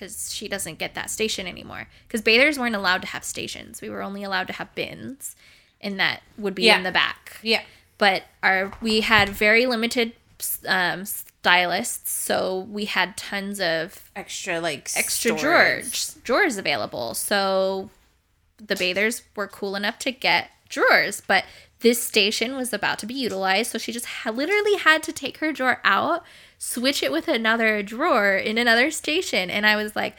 because 0.00 0.32
she 0.32 0.48
doesn't 0.48 0.78
get 0.78 0.94
that 0.94 1.10
station 1.10 1.46
anymore 1.46 1.86
because 2.08 2.22
bathers 2.22 2.58
weren't 2.58 2.74
allowed 2.74 3.02
to 3.02 3.08
have 3.08 3.22
stations 3.22 3.82
we 3.82 3.90
were 3.90 4.02
only 4.02 4.24
allowed 4.24 4.46
to 4.46 4.52
have 4.54 4.74
bins 4.74 5.36
and 5.80 6.00
that 6.00 6.22
would 6.38 6.54
be 6.54 6.62
Yeah. 6.64 6.78
in 6.78 6.84
the 6.84 6.90
back 6.92 7.36
Yeah. 7.42 7.62
but 7.98 8.24
our 8.42 8.72
we 8.80 9.02
had 9.02 9.28
very 9.28 9.66
limited 9.66 10.12
um, 10.66 11.04
stylists 11.04 12.10
so 12.10 12.60
we 12.70 12.86
had 12.86 13.16
tons 13.16 13.60
of 13.60 14.10
Extra 14.16 14.58
like 14.60 14.90
extra 14.96 15.36
drawers 15.36 16.14
drawers 16.24 16.56
available. 16.56 17.12
So 17.14 17.90
the 18.58 18.76
bathers 18.76 19.22
were 19.36 19.46
cool 19.48 19.76
enough 19.76 19.98
to 20.00 20.12
get 20.12 20.50
drawers, 20.68 21.20
but 21.26 21.44
this 21.80 22.02
station 22.02 22.56
was 22.56 22.72
about 22.74 22.98
to 23.00 23.06
be 23.06 23.14
utilized, 23.14 23.70
so 23.70 23.78
she 23.78 23.90
just 23.92 24.04
ha- 24.06 24.30
literally 24.30 24.76
had 24.76 25.02
to 25.04 25.12
take 25.12 25.38
her 25.38 25.50
drawer 25.52 25.80
out, 25.82 26.22
switch 26.60 27.02
it 27.02 27.10
with 27.10 27.26
another 27.26 27.82
drawer 27.82 28.36
in 28.36 28.58
another 28.58 28.90
station, 28.90 29.50
and 29.50 29.66
I 29.66 29.76
was 29.76 29.96
like, 29.96 30.14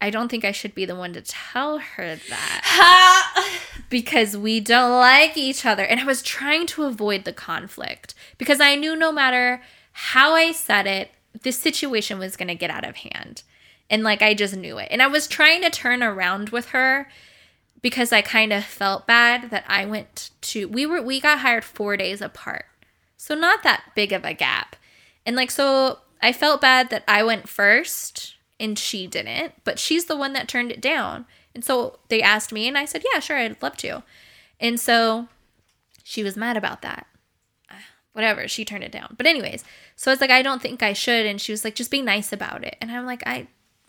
I 0.00 0.10
don't 0.10 0.28
think 0.28 0.44
I 0.44 0.50
should 0.50 0.74
be 0.74 0.86
the 0.86 0.96
one 0.96 1.12
to 1.12 1.20
tell 1.20 1.78
her 1.78 2.16
that 2.16 2.60
Ha! 2.64 3.60
because 3.88 4.36
we 4.36 4.58
don't 4.58 4.98
like 4.98 5.36
each 5.36 5.64
other. 5.64 5.84
And 5.84 6.00
I 6.00 6.04
was 6.04 6.22
trying 6.22 6.66
to 6.68 6.84
avoid 6.84 7.24
the 7.24 7.32
conflict 7.32 8.14
because 8.36 8.60
I 8.60 8.74
knew 8.74 8.96
no 8.96 9.12
matter 9.12 9.62
how 9.92 10.32
I 10.32 10.50
said 10.50 10.88
it, 10.88 11.12
this 11.42 11.58
situation 11.58 12.18
was 12.18 12.36
going 12.36 12.48
to 12.48 12.56
get 12.56 12.70
out 12.70 12.88
of 12.88 12.96
hand. 12.96 13.42
And 13.88 14.02
like 14.02 14.22
I 14.22 14.34
just 14.34 14.56
knew 14.56 14.78
it. 14.78 14.88
And 14.90 15.02
I 15.02 15.06
was 15.06 15.28
trying 15.28 15.62
to 15.62 15.70
turn 15.70 16.02
around 16.02 16.48
with 16.48 16.70
her 16.70 17.08
because 17.80 18.12
I 18.12 18.22
kind 18.22 18.52
of 18.52 18.64
felt 18.64 19.06
bad 19.06 19.50
that 19.50 19.64
I 19.68 19.84
went 19.84 20.30
to 20.40 20.66
we 20.66 20.86
were 20.86 21.02
we 21.02 21.20
got 21.20 21.40
hired 21.40 21.64
4 21.64 21.96
days 21.96 22.22
apart. 22.22 22.64
So 23.16 23.34
not 23.36 23.62
that 23.62 23.92
big 23.94 24.12
of 24.12 24.24
a 24.24 24.34
gap. 24.34 24.74
And 25.24 25.36
like 25.36 25.50
so 25.50 25.98
I 26.20 26.32
felt 26.32 26.60
bad 26.60 26.90
that 26.90 27.04
I 27.08 27.22
went 27.22 27.48
first 27.48 28.34
and 28.60 28.78
she 28.78 29.06
didn't, 29.06 29.54
but 29.64 29.78
she's 29.78 30.04
the 30.04 30.16
one 30.16 30.32
that 30.34 30.48
turned 30.48 30.70
it 30.70 30.80
down. 30.80 31.26
And 31.54 31.64
so 31.64 31.98
they 32.08 32.22
asked 32.22 32.52
me 32.52 32.68
and 32.68 32.78
I 32.78 32.84
said, 32.84 33.02
"Yeah, 33.12 33.20
sure, 33.20 33.36
I'd 33.36 33.62
love 33.62 33.76
to." 33.78 34.02
And 34.60 34.78
so 34.78 35.28
she 36.02 36.22
was 36.22 36.36
mad 36.36 36.56
about 36.56 36.82
that. 36.82 37.06
Whatever, 38.12 38.48
she 38.48 38.64
turned 38.64 38.84
it 38.84 38.92
down. 38.92 39.14
But 39.16 39.26
anyways, 39.26 39.64
so 39.96 40.10
I 40.10 40.14
was 40.14 40.20
like, 40.20 40.30
"I 40.30 40.42
don't 40.42 40.62
think 40.62 40.82
I 40.82 40.92
should." 40.92 41.26
And 41.26 41.40
she 41.40 41.52
was 41.52 41.64
like, 41.64 41.74
"Just 41.74 41.90
be 41.90 42.02
nice 42.02 42.32
about 42.32 42.64
it." 42.64 42.76
And 42.80 42.90
I'm 42.90 43.04
like, 43.06 43.22
"I 43.26 43.48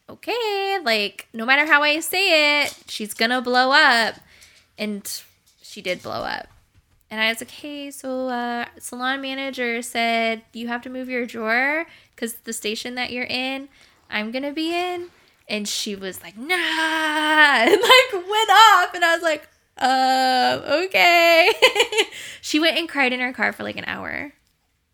okay, 0.09 0.79
like 0.83 1.27
no 1.33 1.45
matter 1.45 1.65
how 1.65 1.83
I 1.83 1.99
say 1.99 2.63
it, 2.63 2.75
she's 2.87 3.13
to 3.13 3.41
blow 3.41 3.71
up." 3.71 4.15
And 4.77 5.09
she 5.61 5.81
did 5.81 6.01
blow 6.01 6.23
up. 6.23 6.47
And 7.13 7.21
I 7.21 7.29
was 7.29 7.41
like, 7.41 7.51
hey, 7.51 7.91
so 7.91 8.29
uh, 8.29 8.65
salon 8.79 9.21
manager 9.21 9.83
said 9.83 10.41
you 10.51 10.67
have 10.69 10.81
to 10.81 10.89
move 10.89 11.09
your 11.09 11.27
drawer 11.27 11.85
because 12.15 12.33
the 12.37 12.53
station 12.53 12.95
that 12.95 13.11
you're 13.11 13.27
in, 13.29 13.69
I'm 14.09 14.31
going 14.31 14.41
to 14.41 14.51
be 14.51 14.73
in. 14.73 15.09
And 15.47 15.67
she 15.67 15.95
was 15.95 16.23
like, 16.23 16.35
nah, 16.35 16.47
and 16.49 17.71
like 17.71 18.13
went 18.13 18.49
off. 18.49 18.95
And 18.95 19.05
I 19.05 19.13
was 19.13 19.21
like, 19.21 19.47
uh, 19.77 20.61
okay. 20.85 21.51
she 22.41 22.59
went 22.59 22.79
and 22.79 22.89
cried 22.89 23.13
in 23.13 23.19
her 23.19 23.31
car 23.31 23.53
for 23.53 23.61
like 23.61 23.77
an 23.77 23.85
hour 23.85 24.33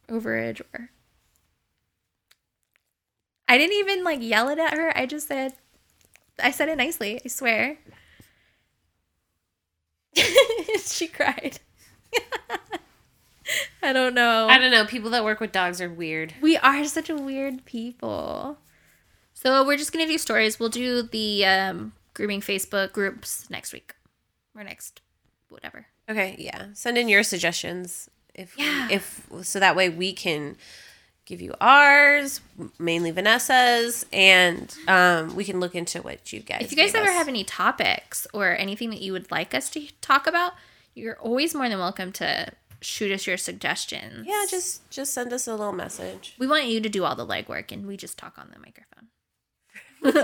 over 0.10 0.38
a 0.38 0.52
drawer. 0.52 0.90
I 3.48 3.58
didn't 3.58 3.78
even 3.78 4.04
like 4.04 4.22
yell 4.22 4.50
it 4.50 4.60
at 4.60 4.74
her. 4.74 4.92
I 4.94 5.06
just 5.06 5.30
said, 5.30 5.54
I 6.38 6.52
said 6.52 6.68
it 6.68 6.76
nicely, 6.76 7.22
I 7.24 7.30
swear. 7.30 7.78
she 10.84 11.08
cried. 11.08 11.62
I 13.82 13.94
don't 13.94 14.14
know. 14.14 14.48
I 14.50 14.58
don't 14.60 14.72
know. 14.72 14.86
People 14.86 15.10
that 15.12 15.24
work 15.24 15.40
with 15.40 15.52
dogs 15.52 15.82
are 15.82 15.90
weird. 15.90 16.34
We 16.42 16.58
are 16.58 16.84
such 16.86 17.10
a 17.10 17.16
weird 17.16 17.66
people. 17.66 18.58
So 19.34 19.66
we're 19.66 19.78
just 19.78 19.92
gonna 19.92 20.06
do 20.08 20.18
stories. 20.18 20.60
We'll 20.60 20.70
do 20.70 21.02
the 21.02 21.46
um, 21.46 21.94
grooming 22.14 22.42
Facebook 22.42 22.92
groups 22.92 23.50
next 23.50 23.72
week 23.74 23.96
or 24.56 24.64
next 24.64 25.02
whatever. 25.50 25.88
Okay, 26.10 26.36
yeah. 26.38 26.68
Send 26.74 26.98
in 26.98 27.08
your 27.10 27.24
suggestions 27.24 28.10
if 28.36 28.58
Yeah. 28.58 28.90
if 28.92 29.28
so 29.44 29.60
that 29.60 29.76
way 29.76 29.90
we 29.90 30.14
can 30.14 30.58
give 31.26 31.42
you 31.42 31.54
ours, 31.62 32.42
mainly 32.80 33.12
Vanessa's, 33.12 34.04
and 34.12 34.76
um, 34.88 35.36
we 35.36 35.44
can 35.46 35.60
look 35.60 35.76
into 35.76 36.02
what 36.02 36.34
you 36.34 36.40
guys. 36.40 36.62
If 36.64 36.72
you 36.72 36.78
guys 36.78 36.94
ever 36.96 37.08
us. 37.08 37.14
have 37.14 37.28
any 37.28 37.44
topics 37.44 38.26
or 38.34 38.58
anything 38.58 38.90
that 38.90 39.00
you 39.02 39.14
would 39.14 39.30
like 39.32 39.54
us 39.54 39.70
to 39.72 39.88
talk 40.02 40.26
about, 40.26 40.54
you're 41.00 41.20
always 41.20 41.54
more 41.56 41.70
than 41.70 41.80
welcome 41.80 42.12
to 42.14 42.52
shoot 42.82 43.12
us 43.12 43.28
your 43.28 43.38
suggestions. 43.38 44.26
yeah, 44.28 44.46
just 44.50 44.90
just 44.90 45.14
send 45.14 45.34
us 45.34 45.48
a 45.48 45.52
little 45.56 45.74
message. 45.74 46.36
we 46.40 46.48
want 46.48 46.66
you 46.66 46.80
to 46.82 46.90
do 46.90 47.04
all 47.04 47.16
the 47.16 47.26
legwork 47.26 47.72
and 47.72 47.86
we 47.88 47.98
just 47.98 48.18
talk 48.18 48.38
on 48.38 48.50
the 48.54 48.60
microphone. 48.60 49.08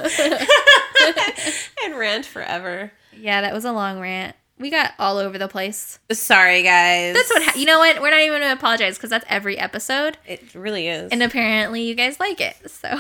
and 1.86 1.98
rant 1.98 2.26
forever. 2.26 2.92
Yeah, 3.18 3.42
that 3.42 3.54
was 3.54 3.66
a 3.66 3.72
long 3.72 4.00
rant. 4.00 4.36
We 4.58 4.70
got 4.70 4.94
all 5.00 5.18
over 5.18 5.38
the 5.38 5.50
place. 5.50 6.00
Sorry, 6.12 6.64
guys. 6.64 7.14
That's 7.14 7.30
what 7.30 7.44
ha- 7.44 7.54
you 7.58 7.66
know. 7.66 7.80
What 7.80 8.02
we're 8.02 8.12
not 8.12 8.22
even 8.22 8.40
gonna 8.42 8.54
apologize 8.54 8.96
because 8.98 9.10
that's 9.10 9.26
every 9.28 9.58
episode, 9.58 10.18
it 10.26 10.56
really 10.56 10.88
is. 10.88 11.12
and 11.12 11.22
apparently 11.22 11.82
you 11.82 11.94
guys 11.96 12.20
like 12.22 12.40
it. 12.40 12.56
So 12.72 12.98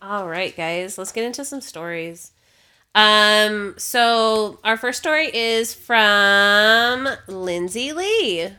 All 0.00 0.28
right, 0.28 0.56
guys, 0.56 0.96
let's 0.98 1.10
get 1.12 1.24
into 1.24 1.44
some 1.44 1.60
stories. 1.60 2.30
Um, 2.94 3.74
so 3.76 4.60
our 4.62 4.76
first 4.76 4.98
story 4.98 5.28
is 5.34 5.74
from 5.74 7.08
Lindsay 7.26 7.92
Lee. 7.92 8.50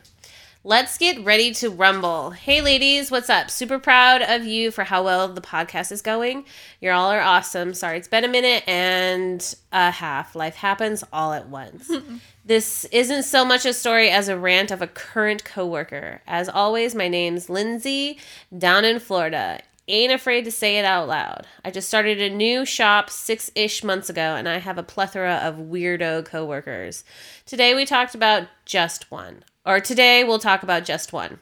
Let's 0.62 0.98
get 0.98 1.24
ready 1.24 1.54
to 1.54 1.70
rumble. 1.70 2.30
Hey, 2.30 2.60
ladies, 2.60 3.08
what's 3.08 3.30
up? 3.30 3.50
Super 3.50 3.78
proud 3.78 4.20
of 4.20 4.44
you 4.44 4.72
for 4.72 4.82
how 4.82 5.04
well 5.04 5.28
the 5.28 5.40
podcast 5.40 5.92
is 5.92 6.02
going. 6.02 6.44
You 6.80 6.90
all 6.90 7.08
are 7.12 7.20
awesome. 7.20 7.72
Sorry, 7.72 7.98
it's 7.98 8.08
been 8.08 8.24
a 8.24 8.28
minute 8.28 8.64
and 8.66 9.54
a 9.70 9.92
half. 9.92 10.34
Life 10.34 10.56
happens 10.56 11.04
all 11.12 11.32
at 11.32 11.48
once. 11.48 11.88
this 12.44 12.84
isn't 12.86 13.22
so 13.22 13.44
much 13.44 13.64
a 13.64 13.72
story 13.72 14.10
as 14.10 14.28
a 14.28 14.36
rant 14.36 14.72
of 14.72 14.82
a 14.82 14.88
current 14.88 15.44
coworker. 15.44 16.20
As 16.26 16.48
always, 16.48 16.96
my 16.96 17.06
name's 17.06 17.48
Lindsay, 17.48 18.18
down 18.58 18.84
in 18.84 18.98
Florida. 18.98 19.60
Ain't 19.88 20.12
afraid 20.12 20.44
to 20.44 20.50
say 20.50 20.78
it 20.78 20.84
out 20.84 21.06
loud. 21.06 21.46
I 21.64 21.70
just 21.70 21.86
started 21.86 22.20
a 22.20 22.28
new 22.28 22.64
shop 22.64 23.08
six 23.08 23.52
ish 23.54 23.84
months 23.84 24.10
ago, 24.10 24.34
and 24.34 24.48
I 24.48 24.58
have 24.58 24.78
a 24.78 24.82
plethora 24.82 25.36
of 25.36 25.56
weirdo 25.56 26.24
coworkers. 26.24 27.04
Today 27.44 27.72
we 27.72 27.86
talked 27.86 28.14
about 28.14 28.48
just 28.64 29.10
one. 29.12 29.44
Or 29.64 29.78
today 29.78 30.24
we'll 30.24 30.40
talk 30.40 30.64
about 30.64 30.84
just 30.84 31.12
one. 31.12 31.38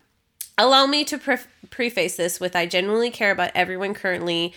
Allow 0.59 0.87
me 0.87 1.05
to 1.05 1.17
pre- 1.17 1.39
preface 1.71 2.17
this 2.17 2.39
with 2.39 2.55
I 2.55 2.67
genuinely 2.67 3.11
care 3.11 3.31
about 3.31 3.51
everyone 3.55 3.95
currently 3.95 4.53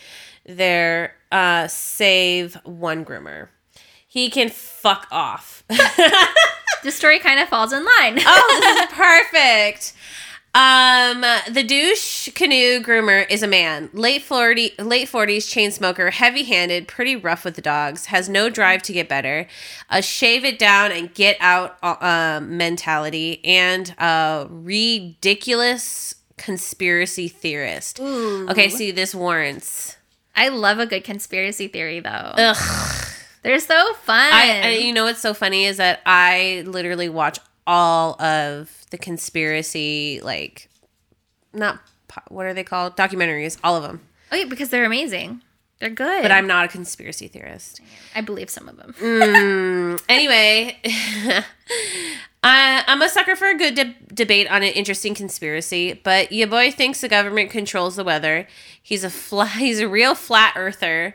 there, 0.45 1.15
uh, 1.31 1.68
save 1.68 2.55
one 2.65 3.05
groomer. 3.05 3.47
He 4.05 4.30
can 4.30 4.49
fuck 4.49 5.07
off. 5.11 5.64
the 5.69 6.91
story 6.91 7.19
kind 7.19 7.39
of 7.39 7.47
falls 7.47 7.72
in 7.72 7.85
line. 7.85 8.19
oh, 8.19 8.59
this 8.61 8.81
is 8.81 8.91
perfect. 8.93 9.93
Um, 10.58 11.22
the 11.54 11.64
douche 11.64 12.30
canoe 12.34 12.82
groomer 12.82 13.30
is 13.30 13.44
a 13.44 13.48
man, 13.48 13.92
late 13.94 14.24
forty, 14.24 14.74
late 14.80 15.08
forties, 15.08 15.46
chain 15.46 15.70
smoker, 15.70 16.10
heavy 16.10 16.46
handed, 16.46 16.88
pretty 16.88 17.16
rough 17.16 17.46
with 17.46 17.54
the 17.54 17.62
dogs, 17.62 18.08
has 18.08 18.28
no 18.28 18.50
drive 18.50 18.82
to 18.84 18.94
get 18.94 19.08
better, 19.08 19.46
a 19.92 20.02
shave 20.02 20.44
it 20.44 20.58
down 20.58 20.92
and 20.92 21.14
get 21.14 21.38
out 21.40 21.78
uh, 21.84 22.40
mentality, 22.42 23.40
and 23.46 23.94
a 24.00 24.48
ridiculous 24.50 26.16
conspiracy 26.38 27.28
theorist. 27.28 28.00
Okay, 28.00 28.70
see 28.70 28.90
this 28.90 29.14
warrants. 29.14 29.96
I 30.36 30.48
love 30.48 30.80
a 30.80 30.88
good 30.88 31.04
conspiracy 31.04 31.68
theory 31.68 32.00
though. 32.00 32.34
Ugh. 32.36 33.08
They're 33.44 33.60
so 33.60 33.94
fun. 33.94 34.34
I, 34.34 34.46
and 34.46 34.84
you 34.84 34.92
know 34.92 35.06
what's 35.06 35.22
so 35.22 35.36
funny 35.36 35.66
is 35.66 35.78
that 35.78 36.02
I 36.06 36.64
literally 36.66 37.10
watch 37.10 37.38
all 37.68 38.19
of 38.22 38.85
the 38.89 38.98
conspiracy, 38.98 40.19
like, 40.23 40.69
not 41.53 41.81
what 42.30 42.45
are 42.48 42.53
they 42.53 42.64
called? 42.64 42.98
Documentaries, 42.98 43.57
all 43.64 43.76
of 43.76 43.84
them. 43.84 44.02
oh 44.31 44.35
yeah, 44.35 44.45
because 44.45 44.69
they're 44.69 44.85
amazing. 44.85 45.41
They're 45.80 45.89
good. 45.91 46.23
But 46.23 46.31
I'm 46.31 46.48
not 46.48 46.65
a 46.65 46.68
conspiracy 46.69 47.27
theorist. 47.27 47.81
I 48.15 48.22
believe 48.22 48.49
some 48.49 48.68
of 48.68 48.77
them. 48.77 48.95
Mm, 48.99 50.02
anyway, 50.10 50.80
I, 52.44 52.84
I'm 52.88 53.02
a 53.03 53.10
sucker 53.10 53.35
for 53.35 53.48
a 53.48 53.56
good 53.56 53.76
de- 53.76 53.95
debate 54.11 54.49
on 54.49 54.64
an 54.64 54.72
interesting 54.73 55.14
conspiracy, 55.14 55.94
but 55.94 56.31
your 56.31 56.48
boy 56.48 56.72
thinks 56.72 57.02
the 57.02 57.10
government 57.10 57.52
controls 57.52 57.95
the 57.95 58.03
weather. 58.03 58.48
He's 58.81 59.03
a 59.03 59.10
fla- 59.11 59.45
he's 59.60 59.80
a 59.80 59.88
real 59.88 60.15
flat 60.15 60.53
earther. 60.56 61.14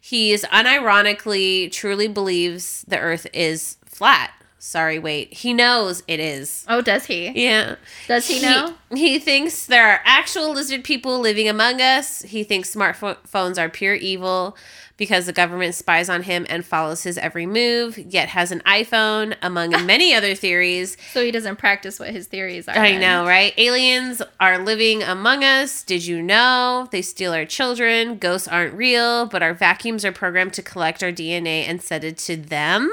He's 0.00 0.44
unironically 0.44 1.72
truly 1.72 2.06
believes 2.06 2.84
the 2.86 2.98
earth 2.98 3.26
is 3.32 3.78
flat. 3.84 4.30
Sorry, 4.66 4.98
wait. 4.98 5.34
He 5.34 5.52
knows 5.52 6.02
it 6.08 6.18
is. 6.18 6.64
Oh, 6.68 6.80
does 6.80 7.04
he? 7.04 7.28
Yeah. 7.28 7.76
Does 8.08 8.26
he 8.26 8.40
know? 8.40 8.74
He 8.94 9.18
thinks 9.18 9.66
there 9.66 9.86
are 9.86 10.00
actual 10.04 10.54
lizard 10.54 10.84
people 10.84 11.20
living 11.20 11.50
among 11.50 11.82
us. 11.82 12.22
He 12.22 12.44
thinks 12.44 12.74
smartphones 12.74 13.58
are 13.58 13.68
pure 13.68 13.92
evil 13.94 14.56
because 14.96 15.26
the 15.26 15.34
government 15.34 15.74
spies 15.74 16.08
on 16.08 16.22
him 16.22 16.46
and 16.48 16.64
follows 16.64 17.02
his 17.02 17.18
every 17.18 17.44
move, 17.44 17.98
yet 17.98 18.28
has 18.30 18.50
an 18.50 18.60
iPhone, 18.60 19.36
among 19.42 19.70
many 19.86 20.14
other 20.14 20.34
theories. 20.34 20.96
So 21.12 21.22
he 21.22 21.30
doesn't 21.30 21.56
practice 21.56 22.00
what 22.00 22.08
his 22.08 22.26
theories 22.26 22.66
are. 22.66 22.78
I 22.78 22.92
then. 22.92 23.02
know, 23.02 23.26
right? 23.26 23.52
Aliens 23.58 24.22
are 24.40 24.58
living 24.58 25.02
among 25.02 25.44
us. 25.44 25.82
Did 25.82 26.06
you 26.06 26.22
know? 26.22 26.88
They 26.90 27.02
steal 27.02 27.34
our 27.34 27.44
children. 27.44 28.16
Ghosts 28.16 28.48
aren't 28.48 28.72
real, 28.72 29.26
but 29.26 29.42
our 29.42 29.52
vacuums 29.52 30.06
are 30.06 30.12
programmed 30.12 30.54
to 30.54 30.62
collect 30.62 31.02
our 31.02 31.12
DNA 31.12 31.68
and 31.68 31.82
send 31.82 32.02
it 32.02 32.16
to 32.18 32.36
them. 32.36 32.90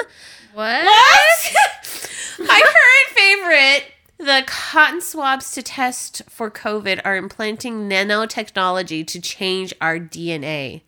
What? 0.53 0.83
What? 0.83 2.09
My 2.39 2.61
current 2.61 3.17
favorite. 3.17 3.93
The 4.31 4.43
cotton 4.45 5.01
swabs 5.01 5.51
to 5.51 5.61
test 5.61 6.21
for 6.29 6.49
COVID 6.49 7.01
are 7.03 7.17
implanting 7.17 7.89
nanotechnology 7.89 9.05
to 9.07 9.19
change 9.19 9.73
our 9.81 9.99
DNA. 9.99 10.83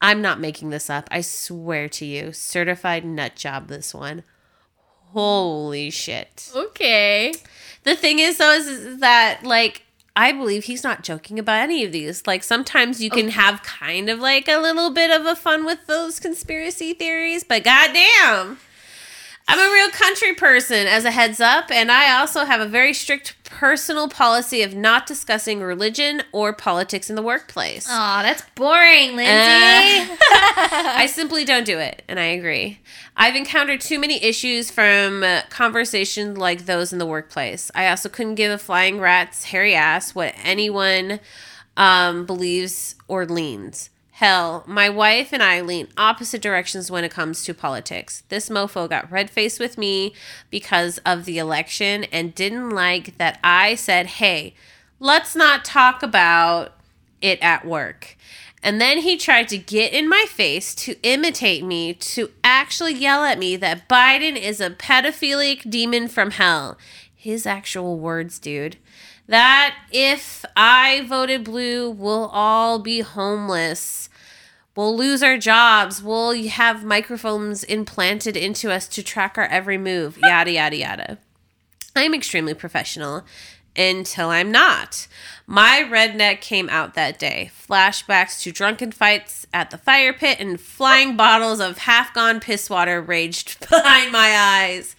I'm 0.00 0.20
not 0.20 0.40
making 0.40 0.70
this 0.70 0.90
up. 0.90 1.06
I 1.08 1.20
swear 1.20 1.88
to 1.90 2.04
you. 2.04 2.32
Certified 2.32 3.04
nut 3.04 3.36
job, 3.36 3.68
this 3.68 3.94
one. 3.94 4.24
Holy 5.12 5.88
shit. 5.90 6.50
Okay. 6.52 7.32
The 7.84 7.94
thing 7.94 8.18
is, 8.18 8.38
though, 8.38 8.54
is, 8.54 8.66
is 8.66 8.98
that, 8.98 9.44
like, 9.44 9.84
I 10.16 10.32
believe 10.32 10.64
he's 10.64 10.82
not 10.82 11.04
joking 11.04 11.38
about 11.38 11.62
any 11.62 11.84
of 11.84 11.92
these. 11.92 12.26
Like, 12.26 12.42
sometimes 12.42 13.00
you 13.00 13.08
can 13.08 13.28
have 13.28 13.62
kind 13.62 14.08
of 14.08 14.18
like 14.18 14.48
a 14.48 14.58
little 14.58 14.90
bit 14.90 15.12
of 15.12 15.26
a 15.26 15.36
fun 15.36 15.64
with 15.64 15.86
those 15.86 16.18
conspiracy 16.18 16.92
theories, 16.92 17.44
but 17.44 17.62
goddamn. 17.62 18.58
I'm 19.50 19.58
a 19.58 19.72
real 19.72 19.88
country 19.88 20.34
person, 20.34 20.86
as 20.86 21.06
a 21.06 21.10
heads 21.10 21.40
up, 21.40 21.70
and 21.70 21.90
I 21.90 22.20
also 22.20 22.44
have 22.44 22.60
a 22.60 22.66
very 22.66 22.92
strict 22.92 23.34
personal 23.44 24.06
policy 24.06 24.60
of 24.60 24.74
not 24.74 25.06
discussing 25.06 25.60
religion 25.62 26.22
or 26.32 26.52
politics 26.52 27.08
in 27.08 27.16
the 27.16 27.22
workplace. 27.22 27.86
Oh, 27.88 28.20
that's 28.22 28.42
boring, 28.54 29.16
Lindsay. 29.16 30.12
Uh, 30.12 30.16
I 30.20 31.06
simply 31.10 31.46
don't 31.46 31.64
do 31.64 31.78
it, 31.78 32.02
and 32.08 32.20
I 32.20 32.24
agree. 32.24 32.80
I've 33.16 33.36
encountered 33.36 33.80
too 33.80 33.98
many 33.98 34.22
issues 34.22 34.70
from 34.70 35.22
uh, 35.22 35.40
conversations 35.48 36.36
like 36.36 36.66
those 36.66 36.92
in 36.92 36.98
the 36.98 37.06
workplace. 37.06 37.70
I 37.74 37.88
also 37.88 38.10
couldn't 38.10 38.34
give 38.34 38.52
a 38.52 38.58
flying 38.58 39.00
rat's 39.00 39.44
hairy 39.44 39.74
ass 39.74 40.14
what 40.14 40.34
anyone 40.44 41.20
um, 41.78 42.26
believes 42.26 42.96
or 43.08 43.24
leans. 43.24 43.88
Hell, 44.18 44.64
my 44.66 44.88
wife 44.88 45.32
and 45.32 45.40
I 45.44 45.60
lean 45.60 45.86
opposite 45.96 46.42
directions 46.42 46.90
when 46.90 47.04
it 47.04 47.12
comes 47.12 47.44
to 47.44 47.54
politics. 47.54 48.24
This 48.30 48.48
mofo 48.48 48.88
got 48.88 49.08
red 49.12 49.30
faced 49.30 49.60
with 49.60 49.78
me 49.78 50.12
because 50.50 50.98
of 51.06 51.24
the 51.24 51.38
election 51.38 52.02
and 52.02 52.34
didn't 52.34 52.70
like 52.70 53.16
that 53.18 53.38
I 53.44 53.76
said, 53.76 54.06
hey, 54.06 54.54
let's 54.98 55.36
not 55.36 55.64
talk 55.64 56.02
about 56.02 56.72
it 57.22 57.40
at 57.40 57.64
work. 57.64 58.16
And 58.60 58.80
then 58.80 58.98
he 58.98 59.16
tried 59.16 59.46
to 59.50 59.56
get 59.56 59.92
in 59.92 60.08
my 60.08 60.24
face 60.28 60.74
to 60.74 60.96
imitate 61.04 61.64
me, 61.64 61.94
to 61.94 62.32
actually 62.42 62.94
yell 62.94 63.22
at 63.22 63.38
me 63.38 63.54
that 63.54 63.88
Biden 63.88 64.36
is 64.36 64.60
a 64.60 64.70
pedophilic 64.70 65.70
demon 65.70 66.08
from 66.08 66.32
hell. 66.32 66.76
His 67.14 67.46
actual 67.46 68.00
words, 68.00 68.40
dude. 68.40 68.78
That 69.28 69.76
if 69.92 70.44
I 70.56 71.06
voted 71.06 71.44
blue, 71.44 71.88
we'll 71.88 72.26
all 72.32 72.80
be 72.80 73.00
homeless. 73.00 74.07
We'll 74.78 74.96
lose 74.96 75.24
our 75.24 75.36
jobs. 75.36 76.04
We'll 76.04 76.40
have 76.50 76.84
microphones 76.84 77.64
implanted 77.64 78.36
into 78.36 78.70
us 78.70 78.86
to 78.86 79.02
track 79.02 79.36
our 79.36 79.46
every 79.46 79.76
move. 79.76 80.16
Yada, 80.22 80.52
yada, 80.52 80.76
yada. 80.76 81.18
I'm 81.96 82.14
extremely 82.14 82.54
professional 82.54 83.24
until 83.74 84.28
I'm 84.28 84.52
not. 84.52 85.08
My 85.48 85.84
redneck 85.84 86.40
came 86.40 86.68
out 86.68 86.94
that 86.94 87.18
day. 87.18 87.50
Flashbacks 87.68 88.40
to 88.42 88.52
drunken 88.52 88.92
fights 88.92 89.48
at 89.52 89.70
the 89.70 89.78
fire 89.78 90.12
pit 90.12 90.38
and 90.38 90.60
flying 90.60 91.16
bottles 91.16 91.58
of 91.58 91.78
half 91.78 92.14
gone 92.14 92.38
piss 92.38 92.70
water 92.70 93.02
raged 93.02 93.58
behind 93.68 94.12
my 94.12 94.32
eyes. 94.32 94.94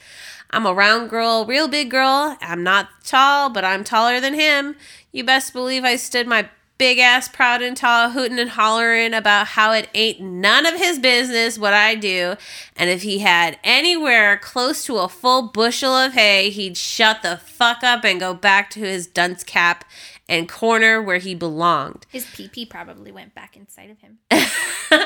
I'm 0.52 0.66
a 0.66 0.74
round 0.74 1.10
girl, 1.10 1.46
real 1.46 1.70
big 1.70 1.90
girl. 1.90 2.36
I'm 2.42 2.64
not 2.64 2.90
tall, 3.06 3.50
but 3.50 3.64
I'm 3.64 3.86
taller 3.86 4.20
than 4.20 4.34
him. 4.34 4.76
You 5.14 5.24
best 5.24 5.54
believe 5.54 5.86
I 5.86 5.96
stood 5.96 6.28
my 6.28 6.50
big 6.80 6.98
ass 6.98 7.28
proud 7.28 7.62
and 7.62 7.78
tall, 7.78 8.10
hooting 8.10 8.40
and 8.40 8.50
hollering 8.50 9.14
about 9.14 9.48
how 9.48 9.72
it 9.74 9.90
ain't 9.94 10.20
none 10.20 10.66
of 10.66 10.76
his 10.76 10.98
business 10.98 11.60
what 11.60 11.74
I 11.74 11.94
do. 11.94 12.36
And 12.76 12.90
if 12.90 13.04
he 13.04 13.20
had 13.20 13.60
anywhere 13.64 14.38
close 14.38 14.84
to 14.86 14.98
a 14.98 15.10
full 15.10 15.44
bushel 15.44 15.94
of 15.94 16.14
hay, 16.14 16.50
he'd 16.50 16.78
shut 16.78 17.22
the 17.22 17.38
fuck 17.38 17.84
up 17.84 18.04
and 18.04 18.20
go 18.20 18.34
back 18.34 18.72
to 18.72 18.80
his 18.80 19.06
dunce 19.06 19.44
cap 19.44 19.86
and 20.30 20.48
corner 20.48 21.02
where 21.02 21.18
he 21.18 21.36
belonged. 21.36 22.06
His 22.10 22.26
PP 22.26 22.70
probably 22.70 23.12
went 23.12 23.36
back 23.36 23.58
inside 23.58 23.90
of 23.90 24.00
him. 24.00 24.20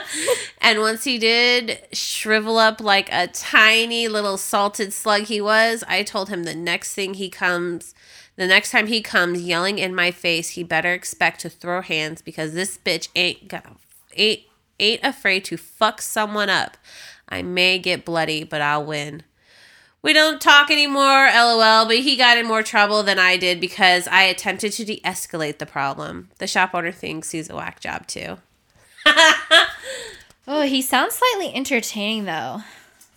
and 0.62 0.80
once 0.80 1.06
he 1.06 1.18
did 1.18 1.80
shrivel 1.94 2.58
up 2.58 2.82
like 2.82 3.10
a 3.12 3.28
tiny 3.28 4.08
little 4.08 4.38
salted 4.38 4.94
slug 4.94 5.24
he 5.24 5.42
was, 5.42 5.84
I 5.88 6.04
told 6.04 6.30
him 6.30 6.44
the 6.44 6.54
next 6.54 6.94
thing 6.94 7.16
he 7.16 7.30
comes, 7.30 7.96
the 8.36 8.48
next 8.48 8.72
time 8.72 8.88
he 8.88 9.02
comes 9.02 9.42
yelling 9.42 9.78
in 9.78 9.94
my 9.94 10.12
face, 10.12 10.50
he 10.50 10.64
better 10.64 10.94
expect 10.94 11.42
to 11.42 11.50
throw 11.50 11.82
hands 11.82 12.22
because 12.22 12.54
this 12.54 12.78
bitch 12.78 13.10
ain't 13.16 13.48
gonna 13.48 13.76
ain't 14.16 14.42
ain't 14.80 15.04
afraid 15.04 15.46
to 15.46 15.58
fuck 15.58 16.02
someone 16.02 16.50
up. 16.50 16.78
I 17.30 17.42
may 17.42 17.80
get 17.80 18.06
bloody, 18.06 18.44
but 18.44 18.62
I'll 18.62 18.86
win. 18.86 19.24
We 20.02 20.12
don't 20.12 20.42
talk 20.42 20.70
anymore, 20.70 21.30
lol, 21.34 21.86
but 21.86 22.00
he 22.00 22.18
got 22.18 22.38
in 22.38 22.46
more 22.46 22.64
trouble 22.64 23.04
than 23.04 23.20
I 23.20 23.38
did 23.38 23.62
because 23.62 24.08
I 24.08 24.24
attempted 24.24 24.74
to 24.74 24.84
de 24.84 25.00
escalate 25.06 25.60
the 25.60 25.66
problem. 25.66 26.30
The 26.40 26.48
shop 26.48 26.72
owner 26.74 26.92
thinks 26.92 27.32
he's 27.32 27.50
a 27.50 27.56
whack 27.56 27.80
job 27.80 28.08
too. 28.08 28.38
Oh, 30.46 30.64
he 30.64 30.82
sounds 30.82 31.16
slightly 31.16 31.56
entertaining 31.56 32.26
though. 32.26 32.64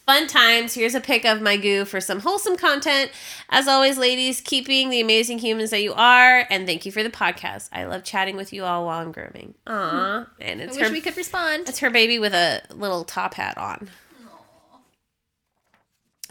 Fun 0.07 0.29
times. 0.29 0.75
Here's 0.75 0.95
a 0.95 1.01
pic 1.01 1.25
of 1.25 1.43
my 1.43 1.57
goo 1.57 1.85
for 1.85 2.01
some 2.01 2.21
wholesome 2.21 2.57
content. 2.57 3.11
As 3.51 3.67
always, 3.67 3.99
ladies, 3.99 4.41
keeping 4.41 4.89
the 4.89 5.01
amazing 5.01 5.41
humans 5.41 5.71
that 5.71 5.83
you 5.83 5.95
are. 5.95 6.47
And 6.49 6.65
thank 6.65 6.87
you 6.87 6.93
for 6.93 7.03
the 7.03 7.11
podcast. 7.11 7.69
I 7.73 7.87
love 7.87 8.05
chatting 8.05 8.37
with 8.37 8.53
you 8.53 8.65
all 8.65 8.87
while 8.87 9.01
I'm 9.01 9.11
grooming. 9.11 9.55
Aw. 9.67 10.27
And 10.41 10.61
I 10.61 10.65
it's 10.65 10.77
wish 10.77 10.87
her, 10.87 10.93
we 10.93 11.01
could 11.01 11.17
respond. 11.17 11.69
it's 11.69 11.81
her 11.81 11.91
baby 11.91 12.21
with 12.21 12.35
a 12.35 12.63
little 12.73 13.03
top 13.03 13.35
hat 13.35 13.59
on. 13.59 13.91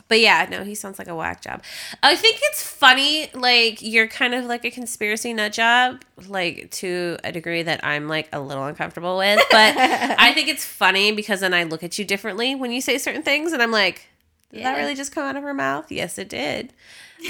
But 0.08 0.20
yeah, 0.20 0.48
no, 0.50 0.64
he 0.64 0.76
sounds 0.76 1.00
like 1.00 1.08
a 1.08 1.16
whack 1.16 1.42
job. 1.42 1.64
I 2.04 2.16
think 2.16 2.38
it's 2.44 2.62
funny, 2.62 3.28
like 3.34 3.82
you're 3.82 4.08
kind 4.08 4.36
of 4.36 4.46
like 4.46 4.64
a 4.64 4.70
conspiracy 4.70 5.34
nut 5.34 5.52
job, 5.52 6.04
like 6.28 6.70
to 6.72 7.18
a 7.24 7.32
degree 7.32 7.64
that 7.64 7.84
I'm 7.84 8.08
like 8.08 8.30
a 8.32 8.40
little 8.40 8.66
uncomfortable 8.66 9.18
with. 9.18 9.40
But 9.50 9.76
I 9.78 10.32
think 10.34 10.48
it's 10.48 10.64
funny 10.64 11.12
because 11.12 11.40
then 11.40 11.54
I 11.54 11.64
look 11.64 11.84
at 11.84 11.98
you 11.98 12.06
differently 12.06 12.54
when 12.54 12.72
you 12.72 12.82
say 12.82 13.00
certain 13.00 13.24
things, 13.24 13.52
and 13.52 13.64
I'm 13.64 13.72
like, 13.72 14.08
did 14.52 14.64
that 14.64 14.78
really 14.78 14.96
just 14.96 15.12
come 15.12 15.26
out 15.26 15.36
of 15.36 15.44
her 15.44 15.54
mouth? 15.54 15.92
Yes, 15.92 16.18
it 16.18 16.30
did. 16.30 16.72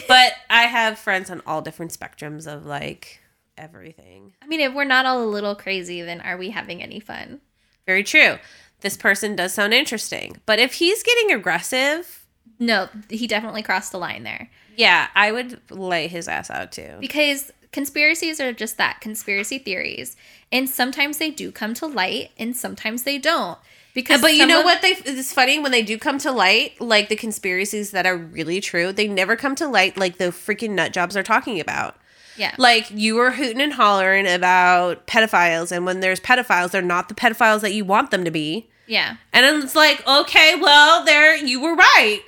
But 0.07 0.33
I 0.49 0.63
have 0.63 0.99
friends 0.99 1.29
on 1.29 1.41
all 1.47 1.61
different 1.61 1.97
spectrums 1.97 2.45
of 2.51 2.65
like 2.65 3.21
everything. 3.57 4.33
I 4.43 4.47
mean, 4.47 4.59
if 4.59 4.73
we're 4.73 4.83
not 4.83 5.05
all 5.05 5.23
a 5.23 5.25
little 5.25 5.55
crazy, 5.55 6.01
then 6.01 6.21
are 6.21 6.37
we 6.37 6.49
having 6.49 6.83
any 6.83 6.99
fun? 6.99 7.39
Very 7.85 8.03
true. 8.03 8.37
This 8.81 8.97
person 8.97 9.35
does 9.35 9.53
sound 9.53 9.73
interesting, 9.73 10.41
but 10.45 10.59
if 10.59 10.73
he's 10.73 11.01
getting 11.01 11.31
aggressive, 11.31 12.24
No, 12.59 12.89
he 13.09 13.27
definitely 13.27 13.61
crossed 13.63 13.91
the 13.91 13.97
line 13.97 14.23
there. 14.23 14.49
yeah, 14.77 15.07
I 15.15 15.31
would 15.31 15.59
lay 15.71 16.07
his 16.07 16.27
ass 16.27 16.49
out 16.49 16.71
too. 16.71 16.95
Because 16.99 17.51
conspiracies 17.71 18.39
are 18.39 18.53
just 18.53 18.77
that 18.77 19.01
conspiracy 19.01 19.57
theories. 19.59 20.15
And 20.51 20.69
sometimes 20.69 21.17
they 21.17 21.31
do 21.31 21.51
come 21.51 21.73
to 21.75 21.85
light 21.87 22.31
and 22.37 22.55
sometimes 22.55 23.03
they 23.03 23.17
don't. 23.17 23.57
Because 23.93 24.21
But 24.21 24.35
you 24.35 24.45
know 24.45 24.59
of- 24.59 24.65
what? 24.65 24.81
They 24.81 24.91
it's 25.05 25.33
funny 25.33 25.59
when 25.59 25.71
they 25.71 25.81
do 25.81 25.97
come 25.97 26.17
to 26.19 26.31
light, 26.31 26.79
like 26.79 27.09
the 27.09 27.15
conspiracies 27.15 27.91
that 27.91 28.05
are 28.05 28.15
really 28.17 28.59
true. 28.61 28.91
They 28.91 29.07
never 29.07 29.35
come 29.35 29.55
to 29.55 29.67
light 29.67 29.97
like 29.97 30.17
the 30.17 30.25
freaking 30.25 30.71
nut 30.71 30.93
jobs 30.93 31.15
are 31.17 31.23
talking 31.23 31.59
about. 31.59 31.97
Yeah. 32.37 32.53
Like 32.57 32.91
you 32.91 33.15
were 33.15 33.31
hooting 33.31 33.61
and 33.61 33.71
hollering 33.73 34.27
about 34.27 35.07
pedophiles, 35.07 35.71
and 35.71 35.85
when 35.85 36.01
there's 36.01 36.19
pedophiles, 36.19 36.71
they're 36.71 36.81
not 36.81 37.07
the 37.07 37.15
pedophiles 37.15 37.61
that 37.61 37.73
you 37.73 37.85
want 37.85 38.11
them 38.11 38.25
to 38.25 38.31
be. 38.31 38.67
yeah. 38.87 39.15
And 39.31 39.63
it's 39.63 39.75
like, 39.75 40.05
okay, 40.05 40.55
well, 40.59 41.05
there 41.05 41.35
you 41.37 41.61
were 41.61 41.75
right. 41.75 42.21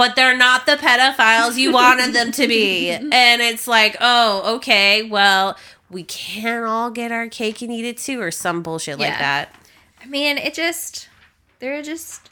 But 0.00 0.16
they're 0.16 0.34
not 0.34 0.64
the 0.64 0.76
pedophiles 0.76 1.58
you 1.58 1.72
wanted 1.74 2.14
them 2.14 2.32
to 2.32 2.48
be. 2.48 2.88
And 3.12 3.42
it's 3.42 3.68
like, 3.68 3.98
oh, 4.00 4.56
okay, 4.56 5.02
well, 5.02 5.58
we 5.90 6.04
can't 6.04 6.64
all 6.64 6.90
get 6.90 7.12
our 7.12 7.28
cake 7.28 7.60
and 7.60 7.70
eat 7.70 7.84
it 7.84 7.98
too, 7.98 8.18
or 8.22 8.30
some 8.30 8.62
bullshit 8.62 8.98
like 8.98 9.18
that. 9.18 9.54
I 10.02 10.06
mean, 10.06 10.38
it 10.38 10.54
just 10.54 11.10
there 11.58 11.78
are 11.78 11.82
just 11.82 12.30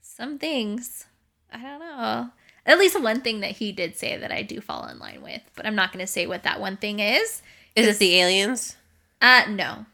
some 0.00 0.38
things. 0.38 1.06
I 1.52 1.60
don't 1.60 1.80
know. 1.80 2.30
At 2.64 2.78
least 2.78 3.02
one 3.02 3.20
thing 3.20 3.40
that 3.40 3.50
he 3.50 3.72
did 3.72 3.96
say 3.96 4.16
that 4.16 4.30
I 4.30 4.42
do 4.42 4.60
fall 4.60 4.86
in 4.86 5.00
line 5.00 5.22
with, 5.22 5.42
but 5.56 5.66
I'm 5.66 5.74
not 5.74 5.92
going 5.92 6.06
to 6.06 6.12
say 6.12 6.28
what 6.28 6.44
that 6.44 6.60
one 6.60 6.76
thing 6.76 7.00
is. 7.00 7.42
Is 7.74 7.88
it 7.88 7.98
the 7.98 8.14
aliens? 8.20 8.76
Uh 9.20 9.42
no. 9.48 9.86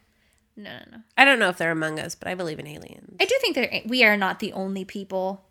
No, 0.56 0.70
no, 0.70 0.85
no. 0.98 0.98
I 1.16 1.24
don't 1.24 1.39
know 1.39 1.48
if 1.48 1.56
they're 1.56 1.70
among 1.70 1.98
us, 1.98 2.14
but 2.14 2.28
I 2.28 2.35
believe 2.35 2.59
in 2.59 2.66
aliens. 2.66 3.16
I 3.19 3.24
do 3.24 3.35
think 3.40 3.55
that 3.55 3.86
we 3.86 4.05
are 4.05 4.19
not 4.19 4.40
the 4.40 4.52
only 4.52 4.85
people 4.85 5.43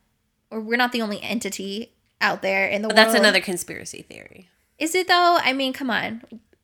we're 0.52 0.78
not 0.78 0.91
the 0.91 1.02
only 1.02 1.22
entity 1.22 1.91
out 2.19 2.41
there 2.41 2.68
in 2.68 2.82
the 2.82 2.88
But 2.88 2.98
world. 2.98 3.07
that's 3.07 3.19
another 3.19 3.40
conspiracy 3.41 4.02
theory. 4.03 4.49
Is 4.78 4.94
it 4.95 5.07
though? 5.07 5.38
I 5.41 5.53
mean, 5.53 5.73
come 5.73 5.90
on. 5.90 6.22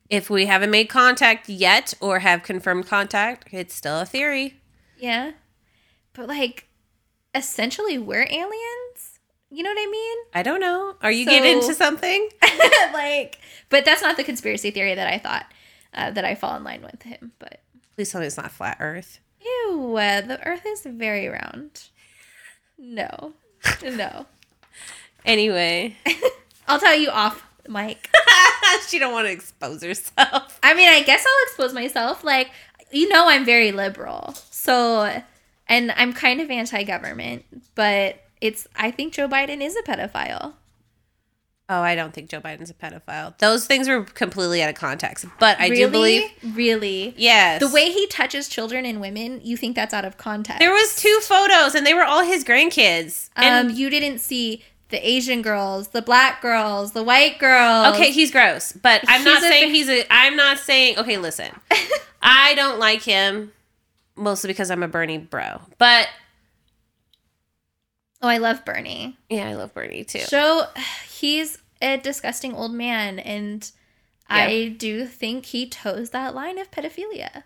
If 0.09 0.29
we 0.29 0.45
haven't 0.45 0.71
made 0.71 0.85
contact 0.89 1.49
yet 1.49 1.93
or 1.99 2.19
have 2.19 2.43
confirmed 2.43 2.87
contact, 2.87 3.47
it's 3.51 3.75
still 3.75 3.99
a 3.99 4.05
theory. 4.05 4.55
Yeah. 4.97 5.31
But 6.13 6.27
like 6.27 6.67
essentially 7.35 7.97
we're 7.97 8.27
aliens? 8.29 9.19
You 9.49 9.63
know 9.63 9.69
what 9.69 9.77
I 9.79 9.89
mean? 9.91 10.17
I 10.33 10.43
don't 10.43 10.59
know. 10.59 10.95
Are 11.01 11.11
you 11.11 11.25
So- 11.25 11.31
getting 11.31 11.57
into 11.59 11.73
something? 11.73 12.29
like, 12.93 13.39
but 13.69 13.85
that's 13.85 14.01
not 14.01 14.17
the 14.17 14.23
conspiracy 14.23 14.71
theory 14.71 14.95
that 14.95 15.07
I 15.07 15.17
thought 15.19 15.45
uh, 15.93 16.11
that 16.11 16.25
I 16.25 16.35
fall 16.35 16.55
in 16.57 16.63
line 16.63 16.81
with 16.81 17.01
him. 17.03 17.31
But 17.39 17.61
Please 17.95 18.11
tell 18.11 18.21
me 18.21 18.27
it's 18.27 18.37
not 18.37 18.51
flat 18.51 18.77
Earth. 18.79 19.19
ew, 19.41 19.95
uh, 19.97 20.21
the 20.21 20.45
Earth 20.47 20.65
is 20.65 20.83
very 20.83 21.27
round. 21.27 21.83
No, 22.77 23.33
no. 23.83 24.25
Anyway, 25.25 25.95
I'll 26.67 26.79
tell 26.79 26.95
you 26.95 27.09
off, 27.09 27.45
Mike. 27.67 28.09
she 28.87 28.99
don't 28.99 29.11
want 29.11 29.27
to 29.27 29.31
expose 29.31 29.83
herself. 29.83 30.59
I 30.63 30.73
mean, 30.73 30.89
I 30.89 31.03
guess 31.03 31.25
I'll 31.25 31.47
expose 31.47 31.73
myself. 31.73 32.23
Like, 32.23 32.51
you 32.91 33.09
know, 33.09 33.27
I'm 33.27 33.45
very 33.45 33.71
liberal, 33.71 34.33
so, 34.49 35.21
and 35.67 35.91
I'm 35.91 36.13
kind 36.13 36.39
of 36.39 36.49
anti-government, 36.49 37.45
but 37.75 38.23
it's. 38.39 38.67
I 38.75 38.91
think 38.91 39.13
Joe 39.13 39.27
Biden 39.27 39.61
is 39.61 39.75
a 39.75 39.81
pedophile. 39.83 40.53
Oh, 41.69 41.81
I 41.81 41.95
don't 41.95 42.13
think 42.13 42.29
Joe 42.29 42.39
Biden's 42.39 42.69
a 42.69 42.73
pedophile. 42.73 43.37
Those 43.39 43.65
things 43.65 43.89
were 43.89 44.03
completely 44.03 44.63
out 44.63 44.69
of 44.69 44.75
context. 44.75 45.25
But 45.37 45.59
I 45.59 45.67
really? 45.67 45.75
do 45.83 45.89
believe, 45.89 46.55
really. 46.55 47.13
yes, 47.17 47.59
The 47.59 47.67
way 47.67 47.91
he 47.91 48.07
touches 48.07 48.47
children 48.47 48.85
and 48.85 49.01
women, 49.01 49.41
you 49.43 49.57
think 49.57 49.75
that's 49.75 49.93
out 49.93 50.05
of 50.05 50.17
context. 50.17 50.59
there 50.59 50.71
was 50.71 50.95
two 50.95 51.19
photos, 51.23 51.75
and 51.75 51.85
they 51.85 51.93
were 51.93 52.05
all 52.05 52.23
his 52.23 52.45
grandkids. 52.45 53.29
And 53.35 53.69
Um, 53.71 53.75
you 53.75 53.89
didn't 53.89 54.19
see 54.19 54.63
the 54.89 55.05
Asian 55.05 55.41
girls, 55.41 55.89
the 55.89 56.01
black 56.01 56.41
girls, 56.41 56.93
the 56.93 57.03
white 57.03 57.37
girls. 57.37 57.93
Okay, 57.95 58.11
he's 58.11 58.31
gross, 58.31 58.71
but 58.71 59.03
I'm 59.05 59.25
not 59.25 59.39
He's 59.39 59.43
a 59.43 59.47
saying 59.49 59.71
he's 59.75 59.89
a. 59.89 60.05
I'm 60.09 60.37
not 60.37 60.59
saying. 60.59 60.97
Okay, 60.99 61.17
listen, 61.17 61.51
I 62.21 62.55
don't 62.55 62.79
like 62.79 63.01
him 63.01 63.51
mostly 64.15 64.47
because 64.47 64.71
I'm 64.71 64.83
a 64.83 64.87
Bernie 64.87 65.17
bro. 65.17 65.59
But 65.77 66.07
Oh, 68.21 68.27
I 68.27 68.37
love 68.37 68.65
Bernie. 68.65 69.17
yeah, 69.29 69.47
I 69.47 69.53
love 69.53 69.73
Bernie 69.73 70.03
too. 70.03 70.19
So 70.19 70.65
he's 71.09 71.57
a 71.81 71.97
disgusting 71.97 72.53
old 72.53 72.73
man, 72.73 73.19
and 73.19 73.69
I 74.29 74.75
do 74.77 75.05
think 75.05 75.45
he 75.47 75.69
toes 75.69 76.09
that 76.09 76.33
line 76.35 76.57
of 76.57 76.71
pedophilia. 76.71 77.43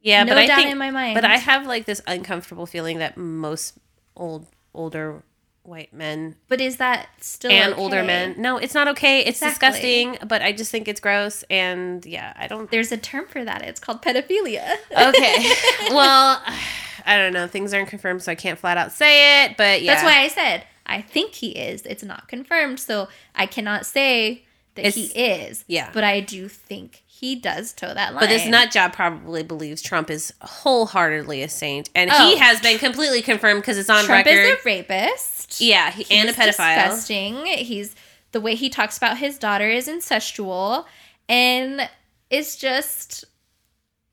Yeah, 0.00 0.24
no 0.24 0.32
but 0.32 0.38
I 0.38 0.46
doubt 0.46 0.56
think, 0.58 0.70
in 0.72 0.78
my 0.78 0.90
mind. 0.90 1.14
but 1.14 1.24
I 1.24 1.38
have 1.38 1.66
like 1.66 1.86
this 1.86 2.02
uncomfortable 2.06 2.66
feeling 2.66 2.98
that 2.98 3.16
most 3.16 3.78
old, 4.14 4.46
older 4.74 5.22
white 5.62 5.94
men 5.94 6.36
But 6.48 6.60
is 6.60 6.76
that 6.76 7.08
still 7.22 7.50
and 7.50 7.72
okay? 7.72 7.80
older 7.82 8.02
men. 8.04 8.34
No, 8.36 8.58
it's 8.58 8.74
not 8.74 8.86
okay. 8.88 9.20
It's 9.20 9.40
Exactly. 9.42 9.68
disgusting. 9.70 10.18
But 10.28 10.42
I 10.42 10.52
just 10.52 10.70
think 10.70 10.88
it's 10.88 11.00
gross, 11.00 11.42
and 11.48 12.04
yeah, 12.04 12.34
I 12.36 12.48
don't. 12.48 12.70
There's 12.70 12.92
a 12.92 12.98
term 12.98 13.24
for 13.26 13.42
that. 13.46 13.62
It's 13.62 13.80
called 13.80 14.02
pedophilia. 14.02 14.74
Okay, 14.92 15.50
well, 15.88 16.42
I 17.06 17.16
don't 17.18 17.32
know. 17.32 17.46
Things 17.46 17.72
aren't 17.74 17.88
confirmed, 17.88 18.22
so 18.22 18.32
I 18.32 18.34
can't 18.34 18.58
flat 18.58 18.76
out 18.78 18.92
say 18.92 19.44
it. 19.44 19.56
But 19.56 19.82
yeah, 19.82 19.94
That's 19.94 20.04
why 20.04 20.20
I 20.20 20.28
said 20.28 20.64
I 20.86 21.00
think 21.02 21.34
he 21.34 21.50
is. 21.50 21.82
It's 21.86 22.02
not 22.04 22.28
confirmed, 22.28 22.78
so 22.80 23.08
I 23.34 23.46
cannot 23.46 23.86
say 23.86 24.44
that 24.74 24.94
he 24.94 25.04
is. 25.06 25.64
yeah. 25.68 25.90
But 25.94 26.02
I 26.04 26.20
do 26.20 26.48
think 26.48 27.02
he 27.06 27.36
does 27.36 27.72
toe 27.72 27.94
that 27.94 28.12
line. 28.12 28.20
But 28.20 28.28
this 28.28 28.46
nut 28.46 28.70
job 28.72 28.92
probably 28.92 29.42
believes 29.44 29.80
Trump 29.80 30.10
is 30.10 30.32
wholeheartedly 30.42 31.42
a 31.42 31.48
saint, 31.48 31.88
and 31.94 32.10
Oh. 32.12 32.30
he 32.30 32.36
has 32.38 32.60
been 32.60 32.78
completely 32.78 33.22
confirmed 33.22 33.60
because 33.62 33.78
it's 33.78 33.88
on 33.88 34.04
Trump 34.04 34.26
record. 34.26 34.42
Trump 34.44 34.58
is 34.58 34.64
a 34.64 34.68
rapist. 34.68 35.60
yeah, 35.60 35.90
he, 35.90 36.04
and 36.10 36.28
a 36.28 36.32
pedophile. 36.32 36.74
Disgusting. 36.86 37.46
He's 37.46 37.94
the 38.32 38.40
way 38.40 38.56
he 38.56 38.68
talks 38.68 38.96
about 38.96 39.18
his 39.18 39.38
daughter 39.38 39.68
is 39.68 39.86
incestual, 39.86 40.86
and 41.28 41.88
it's 42.30 42.56
just 42.56 43.24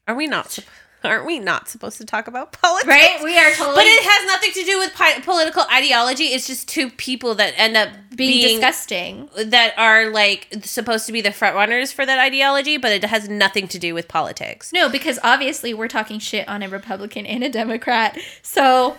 Are 0.08 0.14
we 0.16 0.28
not? 0.28 0.60
aren't 1.10 1.26
we 1.26 1.40
not 1.40 1.68
supposed 1.70 1.98
to 1.98 2.06
talk 2.06 2.28
about 2.28 2.52
politics? 2.62 2.88
Right? 2.88 3.20
We 3.24 3.38
are 3.38 3.52
totally 3.52 3.76
But 3.76 3.86
it 3.86 4.04
has 4.04 4.28
nothing 4.28 4.52
to 4.54 4.64
do 4.64 4.80
with 4.80 4.94
pi- 4.94 5.20
political 5.22 5.64
ideology. 5.72 6.26
It's 6.26 6.48
just 6.48 6.68
two 6.68 6.90
people 6.90 7.36
that 7.36 7.54
end 7.58 7.76
up 7.78 7.90
being, 8.16 8.32
being, 8.42 8.58
disgusting. 8.60 9.30
that 9.46 9.74
are 9.78 10.10
like 10.10 10.48
supposed 10.64 11.06
to 11.08 11.12
be 11.12 11.22
the 11.22 11.32
front 11.32 11.56
runners 11.56 11.92
for 11.92 12.06
that 12.06 12.20
ideology, 12.20 12.78
but 12.78 12.92
it 12.92 13.04
has 13.06 13.28
nothing 13.30 13.68
to 13.70 13.80
do 13.80 13.94
with 13.94 14.08
politics. 14.08 14.72
No, 14.74 14.90
because 14.90 15.18
obviously 15.24 15.74
we're 15.74 15.88
talking 15.88 16.20
shit 16.20 16.48
on 16.48 16.62
a 16.64 16.70
Republican 16.70 17.26
and 17.26 17.44
a 17.44 17.50
Democrat. 17.50 18.18
So 18.42 18.98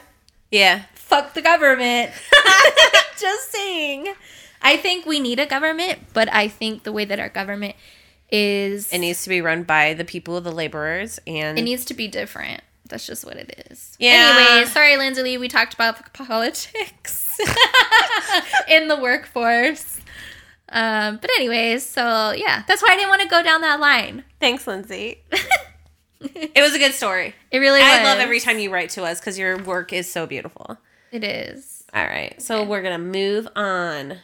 Yeah. 0.50 0.82
fuck 0.94 1.34
the 1.34 1.42
government. 1.42 2.10
Just 3.18 3.52
saying. 3.52 4.12
I 4.62 4.76
think 4.76 5.06
we 5.06 5.20
need 5.20 5.38
a 5.40 5.46
government, 5.46 5.98
but 6.12 6.32
I 6.32 6.48
think 6.48 6.82
the 6.84 6.92
way 6.92 7.04
that 7.04 7.18
our 7.20 7.28
government 7.28 7.74
is 8.32 8.92
It 8.92 8.98
needs 8.98 9.22
to 9.24 9.28
be 9.28 9.40
run 9.40 9.62
by 9.62 9.94
the 9.94 10.04
people, 10.04 10.40
the 10.40 10.50
laborers, 10.50 11.20
and 11.26 11.58
it 11.58 11.62
needs 11.62 11.84
to 11.86 11.94
be 11.94 12.08
different. 12.08 12.62
That's 12.88 13.06
just 13.06 13.24
what 13.24 13.36
it 13.36 13.66
is. 13.70 13.96
Yeah. 13.98 14.36
Anyway, 14.36 14.66
sorry, 14.66 14.96
Lindsay 14.96 15.22
Lee. 15.22 15.38
We 15.38 15.48
talked 15.48 15.74
about 15.74 16.12
politics 16.12 17.38
in 18.68 18.88
the 18.88 18.96
workforce. 18.96 20.00
Um, 20.68 21.18
but 21.20 21.30
anyways, 21.36 21.86
so 21.86 22.32
yeah, 22.32 22.64
that's 22.66 22.82
why 22.82 22.88
I 22.92 22.96
didn't 22.96 23.10
want 23.10 23.22
to 23.22 23.28
go 23.28 23.42
down 23.42 23.60
that 23.60 23.78
line. 23.78 24.24
thanks, 24.40 24.66
Lindsay. 24.66 25.22
it 26.20 26.62
was 26.62 26.74
a 26.74 26.78
good 26.78 26.94
story. 26.94 27.34
It 27.50 27.58
really 27.58 27.80
was 27.80 27.90
I 27.90 28.04
love 28.04 28.18
every 28.18 28.40
time 28.40 28.58
you 28.58 28.72
write 28.72 28.90
to 28.90 29.04
us 29.04 29.20
because 29.20 29.38
your 29.38 29.58
work 29.58 29.92
is 29.92 30.10
so 30.10 30.26
beautiful. 30.26 30.78
It 31.10 31.24
is. 31.24 31.84
All 31.94 32.04
right, 32.06 32.40
so 32.40 32.64
we're 32.64 32.82
gonna 32.82 32.98
move 32.98 33.48
on. 33.54 34.18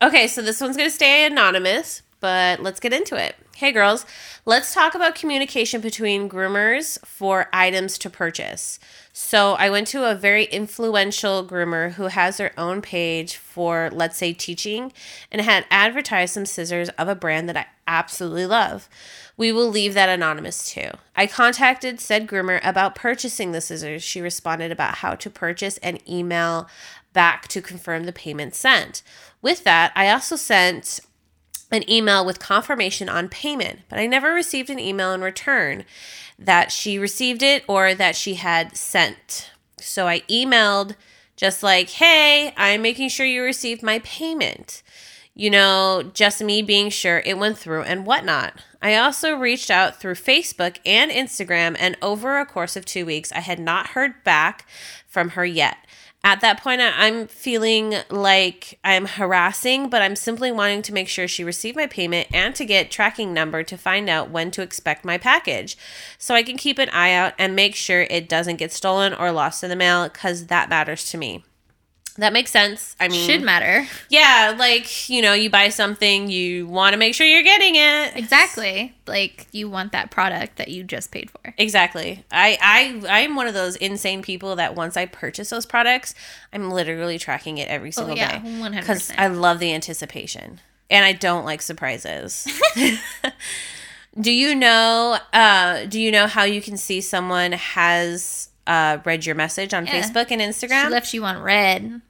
Okay, 0.00 0.26
so 0.26 0.40
this 0.40 0.60
one's 0.60 0.76
gonna 0.76 0.88
stay 0.90 1.26
anonymous, 1.26 2.02
but 2.22 2.62
let's 2.62 2.80
get 2.80 2.92
into 2.92 3.16
it. 3.16 3.34
Hey, 3.56 3.72
girls, 3.72 4.06
let's 4.46 4.72
talk 4.72 4.94
about 4.94 5.16
communication 5.16 5.80
between 5.80 6.28
groomers 6.28 7.04
for 7.04 7.48
items 7.52 7.98
to 7.98 8.08
purchase. 8.08 8.78
So, 9.12 9.54
I 9.54 9.68
went 9.68 9.88
to 9.88 10.08
a 10.08 10.14
very 10.14 10.44
influential 10.44 11.44
groomer 11.44 11.92
who 11.92 12.04
has 12.04 12.38
their 12.38 12.52
own 12.56 12.80
page 12.80 13.36
for, 13.36 13.90
let's 13.92 14.16
say, 14.16 14.32
teaching 14.32 14.92
and 15.30 15.42
had 15.42 15.66
advertised 15.70 16.32
some 16.32 16.46
scissors 16.46 16.88
of 16.90 17.08
a 17.08 17.14
brand 17.14 17.48
that 17.48 17.56
I 17.56 17.66
absolutely 17.86 18.46
love. 18.46 18.88
We 19.36 19.50
will 19.50 19.68
leave 19.68 19.94
that 19.94 20.08
anonymous 20.08 20.70
too. 20.70 20.90
I 21.16 21.26
contacted 21.26 22.00
said 22.00 22.28
groomer 22.28 22.60
about 22.62 22.94
purchasing 22.94 23.50
the 23.50 23.60
scissors. 23.60 24.02
She 24.02 24.20
responded 24.20 24.70
about 24.70 24.96
how 24.96 25.16
to 25.16 25.28
purchase 25.28 25.78
and 25.78 25.98
email 26.08 26.68
back 27.12 27.48
to 27.48 27.60
confirm 27.60 28.04
the 28.04 28.12
payment 28.12 28.54
sent. 28.54 29.02
With 29.42 29.64
that, 29.64 29.92
I 29.96 30.08
also 30.08 30.36
sent 30.36 31.00
an 31.72 31.88
email 31.90 32.24
with 32.24 32.38
confirmation 32.38 33.08
on 33.08 33.28
payment, 33.28 33.80
but 33.88 33.98
I 33.98 34.06
never 34.06 34.32
received 34.32 34.70
an 34.70 34.78
email 34.78 35.12
in 35.12 35.22
return 35.22 35.84
that 36.38 36.72
she 36.72 36.98
received 36.98 37.42
it 37.42 37.64
or 37.68 37.94
that 37.94 38.16
she 38.16 38.34
had 38.34 38.76
sent. 38.76 39.50
So 39.78 40.06
I 40.06 40.20
emailed 40.20 40.96
just 41.36 41.62
like, 41.62 41.90
hey, 41.90 42.52
I'm 42.56 42.82
making 42.82 43.08
sure 43.08 43.26
you 43.26 43.42
received 43.42 43.82
my 43.82 44.00
payment. 44.00 44.82
You 45.34 45.50
know, 45.50 46.10
just 46.12 46.42
me 46.42 46.60
being 46.60 46.90
sure 46.90 47.22
it 47.24 47.38
went 47.38 47.56
through 47.56 47.82
and 47.82 48.04
whatnot. 48.04 48.54
I 48.82 48.96
also 48.96 49.34
reached 49.34 49.70
out 49.70 49.98
through 49.98 50.14
Facebook 50.14 50.76
and 50.84 51.10
Instagram, 51.10 51.74
and 51.78 51.96
over 52.02 52.38
a 52.38 52.44
course 52.44 52.76
of 52.76 52.84
two 52.84 53.06
weeks, 53.06 53.32
I 53.32 53.40
had 53.40 53.58
not 53.58 53.88
heard 53.88 54.22
back 54.24 54.66
from 55.06 55.30
her 55.30 55.46
yet. 55.46 55.78
At 56.24 56.40
that 56.40 56.62
point, 56.62 56.80
I- 56.80 57.06
I'm 57.06 57.26
feeling 57.26 57.96
like 58.08 58.78
I'm 58.84 59.06
harassing, 59.06 59.88
but 59.88 60.02
I'm 60.02 60.14
simply 60.14 60.52
wanting 60.52 60.82
to 60.82 60.92
make 60.92 61.08
sure 61.08 61.26
she 61.26 61.42
received 61.42 61.76
my 61.76 61.86
payment 61.88 62.28
and 62.32 62.54
to 62.54 62.64
get 62.64 62.92
tracking 62.92 63.32
number 63.32 63.64
to 63.64 63.76
find 63.76 64.08
out 64.08 64.30
when 64.30 64.52
to 64.52 64.62
expect 64.62 65.04
my 65.04 65.18
package 65.18 65.76
so 66.18 66.34
I 66.36 66.44
can 66.44 66.56
keep 66.56 66.78
an 66.78 66.90
eye 66.90 67.12
out 67.12 67.34
and 67.38 67.56
make 67.56 67.74
sure 67.74 68.02
it 68.02 68.28
doesn't 68.28 68.56
get 68.56 68.72
stolen 68.72 69.12
or 69.12 69.32
lost 69.32 69.64
in 69.64 69.70
the 69.70 69.76
mail 69.76 70.08
because 70.08 70.46
that 70.46 70.68
matters 70.68 71.10
to 71.10 71.18
me. 71.18 71.42
That 72.18 72.32
makes 72.34 72.50
sense. 72.50 72.94
I 73.00 73.08
mean, 73.08 73.26
Should 73.26 73.42
matter. 73.42 73.86
yeah, 74.10 74.54
like, 74.58 75.08
you 75.08 75.22
know, 75.22 75.32
you 75.32 75.48
buy 75.48 75.70
something, 75.70 76.30
you 76.30 76.66
want 76.66 76.92
to 76.92 76.98
make 76.98 77.14
sure 77.14 77.26
you're 77.26 77.42
getting 77.42 77.74
it. 77.76 78.16
Exactly. 78.16 78.94
Like 79.06 79.46
you 79.52 79.70
want 79.70 79.92
that 79.92 80.10
product 80.10 80.56
that 80.56 80.68
you 80.68 80.84
just 80.84 81.10
paid 81.10 81.30
for. 81.30 81.54
Exactly. 81.56 82.24
I 82.30 82.58
I 82.60 83.22
I'm 83.22 83.34
one 83.34 83.46
of 83.46 83.54
those 83.54 83.76
insane 83.76 84.20
people 84.22 84.56
that 84.56 84.74
once 84.74 84.96
I 84.96 85.06
purchase 85.06 85.48
those 85.50 85.64
products, 85.64 86.14
I'm 86.52 86.70
literally 86.70 87.18
tracking 87.18 87.56
it 87.58 87.68
every 87.68 87.92
single 87.92 88.12
Oh, 88.12 88.16
yeah, 88.16 88.38
day 88.40 88.48
100%. 88.48 88.80
because 88.80 89.10
I 89.16 89.28
love 89.28 89.58
the 89.58 89.72
anticipation 89.72 90.60
and 90.90 91.04
I 91.06 91.12
don't 91.12 91.44
like 91.46 91.62
surprises. 91.62 92.46
do 94.20 94.30
you 94.30 94.54
know? 94.54 95.16
Uh, 95.32 95.86
do 95.86 95.98
you 95.98 96.10
know 96.12 96.26
how 96.26 96.44
you 96.44 96.60
can 96.60 96.76
see 96.76 97.00
someone 97.00 97.52
has 97.52 98.50
uh, 98.66 98.98
read 99.04 99.26
your 99.26 99.34
message 99.34 99.74
on 99.74 99.86
Yeah. 99.86 100.00
Facebook 100.00 100.30
and 100.30 100.40
Instagram? 100.40 100.84
She 100.84 100.90
left 100.90 101.14
you 101.14 101.24
on 101.24 101.42
red. 101.42 102.00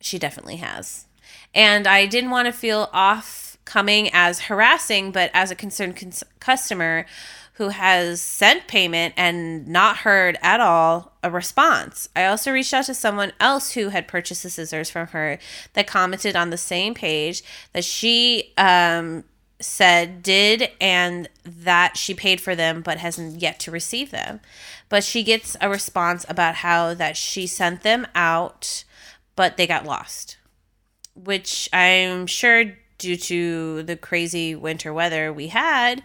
She 0.00 0.18
definitely 0.18 0.56
has. 0.56 1.06
And 1.54 1.86
I 1.86 2.06
didn't 2.06 2.30
want 2.30 2.46
to 2.46 2.52
feel 2.52 2.90
off 2.92 3.56
coming 3.64 4.10
as 4.12 4.40
harassing, 4.40 5.10
but 5.12 5.30
as 5.32 5.50
a 5.50 5.54
concerned 5.54 5.96
cons- 5.96 6.24
customer 6.40 7.06
who 7.54 7.68
has 7.68 8.20
sent 8.20 8.66
payment 8.66 9.14
and 9.16 9.68
not 9.68 9.98
heard 9.98 10.36
at 10.42 10.60
all 10.60 11.12
a 11.22 11.30
response. 11.30 12.08
I 12.16 12.26
also 12.26 12.50
reached 12.50 12.74
out 12.74 12.86
to 12.86 12.94
someone 12.94 13.32
else 13.38 13.72
who 13.72 13.90
had 13.90 14.08
purchased 14.08 14.42
the 14.42 14.50
scissors 14.50 14.90
from 14.90 15.06
her 15.08 15.38
that 15.74 15.86
commented 15.86 16.34
on 16.34 16.50
the 16.50 16.58
same 16.58 16.94
page 16.94 17.44
that 17.72 17.84
she 17.84 18.52
um, 18.58 19.22
said 19.60 20.20
did 20.22 20.68
and 20.80 21.28
that 21.44 21.96
she 21.96 22.12
paid 22.12 22.40
for 22.40 22.56
them 22.56 22.82
but 22.82 22.98
hasn't 22.98 23.40
yet 23.40 23.60
to 23.60 23.70
receive 23.70 24.10
them. 24.10 24.40
But 24.88 25.04
she 25.04 25.22
gets 25.22 25.56
a 25.60 25.68
response 25.68 26.24
about 26.28 26.56
how 26.56 26.94
that 26.94 27.16
she 27.16 27.46
sent 27.46 27.82
them 27.82 28.06
out 28.14 28.84
but 29.36 29.56
they 29.56 29.66
got 29.66 29.84
lost, 29.84 30.36
which 31.14 31.68
I'm 31.72 32.26
sure 32.26 32.76
due 32.98 33.16
to 33.16 33.82
the 33.82 33.96
crazy 33.96 34.54
winter 34.54 34.92
weather 34.92 35.32
we 35.32 35.48
had. 35.48 36.02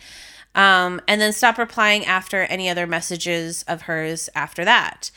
Um, 0.55 0.99
and 1.07 1.21
then 1.21 1.31
stop 1.31 1.57
replying 1.57 2.05
after 2.05 2.41
any 2.43 2.69
other 2.69 2.87
messages 2.87 3.63
of 3.67 3.83
hers 3.83 4.29
after 4.33 4.65
that. 4.65 5.11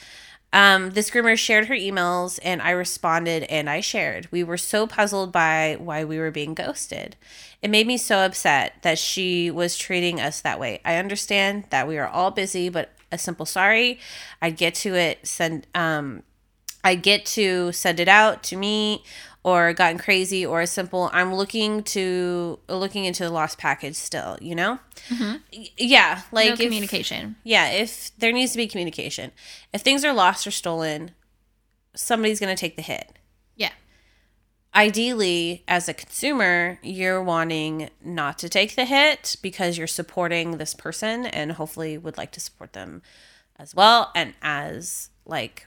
Um, 0.53 0.91
this 0.91 1.11
groomer 1.11 1.39
shared 1.39 1.69
her 1.69 1.75
emails 1.75 2.39
and 2.43 2.61
I 2.61 2.73
responded 2.73 3.45
and 3.45 3.71
I 3.71 3.81
shared. 3.81 4.31
We 4.31 4.45
were 4.45 4.59
so 4.59 4.87
puzzled 4.87 5.33
by 5.33 5.79
why 5.81 6.05
we 6.05 6.19
were 6.19 6.31
being 6.31 6.53
ghosted. 6.53 7.17
It 7.63 7.71
made 7.71 7.87
me 7.87 7.97
so 7.97 8.19
upset 8.19 8.75
that 8.83 8.99
she 8.99 9.51
was 9.51 9.79
treating 9.79 10.21
us 10.21 10.43
that 10.43 10.61
way. 10.61 10.83
I 10.85 10.97
understand 10.97 11.65
that 11.71 11.89
we 11.89 11.97
are 11.97 12.09
all 12.09 12.31
busy, 12.31 12.69
but 12.69 12.91
a 13.13 13.19
simple 13.19 13.47
sorry, 13.47 14.01
I'd 14.41 14.57
get 14.57 14.75
to 14.77 14.95
it, 14.97 15.27
send 15.27 15.67
um 15.75 16.23
I 16.85 16.97
get 16.97 17.25
to 17.27 17.71
send 17.71 18.01
it 18.01 18.09
out 18.09 18.43
to 18.45 18.57
me 18.57 19.05
or 19.45 19.73
gotten 19.73 19.99
crazy 19.99 20.45
or 20.47 20.61
a 20.63 20.67
simple 20.67 21.11
I'm 21.13 21.35
looking 21.35 21.83
to 21.85 22.59
looking 22.69 23.05
into 23.05 23.23
the 23.25 23.31
lost 23.31 23.59
package 23.59 23.95
still, 23.97 24.37
you 24.41 24.55
know? 24.55 24.79
Y- 25.11 25.69
Yeah, 25.77 26.23
like 26.33 26.47
no 26.49 26.53
if- 26.55 26.59
communication. 26.61 27.37
yeah, 27.45 27.69
if 27.71 28.11
there 28.19 28.33
needs 28.33 28.53
to 28.53 28.59
be 28.59 28.67
communication. 28.67 29.31
If 29.73 29.83
things 29.83 30.05
are 30.05 30.13
lost 30.13 30.47
or 30.47 30.51
stolen, 30.53 31.13
somebody's 31.95 32.41
going 32.41 32.55
to 32.55 32.61
take 32.61 32.77
the 32.77 32.83
hit. 32.83 33.19
Ideally, 34.75 35.65
as 35.69 35.89
a 35.89 35.95
consumer, 35.95 36.79
you're 36.83 37.23
wanting 37.23 37.91
not 38.03 38.39
to 38.39 38.49
take 38.49 38.75
the 38.75 38.87
hit 38.87 39.37
because 39.43 39.77
you're 39.77 39.87
supporting 39.87 40.57
this 40.57 40.73
person 40.73 41.27
and 41.27 41.53
hopefully 41.53 41.99
would 41.99 42.17
like 42.17 42.33
to 42.33 42.41
support 42.41 42.73
them 42.73 43.03
as 43.59 43.75
well. 43.75 44.11
And 44.15 44.33
as 44.41 45.11
like 45.27 45.67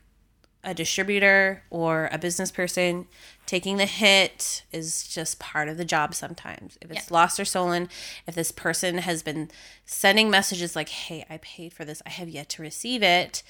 a 0.64 0.74
distributor 0.74 1.62
or 1.70 2.10
a 2.12 2.18
business 2.18 2.52
person, 2.52 3.06
taking 3.46 3.78
the 3.78 3.86
hit 3.86 4.64
is 4.72 5.08
just 5.08 5.38
part 5.38 5.70
of 5.70 5.78
the 5.78 5.86
job 5.86 6.16
sometimes. 6.16 6.76
If 6.82 6.90
it's 6.90 7.12
lost 7.12 7.40
or 7.40 7.46
stolen, 7.46 7.90
if 8.26 8.34
this 8.34 8.52
person 8.52 8.98
has 8.98 9.22
been 9.22 9.52
sending 9.86 10.32
messages 10.32 10.76
like, 10.76 10.90
hey, 10.90 11.24
I 11.30 11.38
paid 11.38 11.74
for 11.74 11.86
this, 11.86 12.02
I 12.08 12.10
have 12.10 12.28
yet 12.28 12.50
to 12.50 12.64
receive 12.64 13.04
it, 13.04 13.44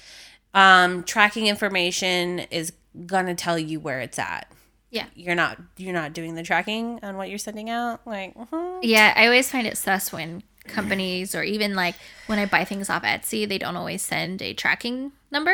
um, 0.53 1.03
tracking 1.03 1.47
information 1.47 2.39
is 2.51 2.73
going 3.05 3.27
to 3.27 3.35
tell 3.35 3.57
you 3.57 3.79
where 3.79 4.01
it's 4.01 4.19
at. 4.19 4.51
Yeah. 4.95 5.07
You're 5.13 5.35
not 5.35 5.59
you're 5.77 5.93
not 6.01 6.13
doing 6.13 6.35
the 6.35 6.43
tracking 6.43 6.99
on 7.03 7.17
what 7.17 7.29
you're 7.29 7.37
sending 7.37 7.69
out. 7.69 7.99
Like, 8.07 8.33
mhm. 8.35 8.79
Yeah, 8.81 9.13
I 9.15 9.25
always 9.25 9.51
find 9.51 9.67
it 9.67 9.77
sus 9.77 10.11
when 10.13 10.41
companies 10.67 11.35
or 11.35 11.43
even 11.43 11.75
like 11.75 11.95
when 12.27 12.39
I 12.39 12.45
buy 12.45 12.63
things 12.65 12.89
off 12.89 13.03
Etsy, 13.03 13.47
they 13.47 13.57
don't 13.57 13.75
always 13.75 14.01
send 14.01 14.41
a 14.41 14.53
tracking 14.53 15.11
number. 15.29 15.53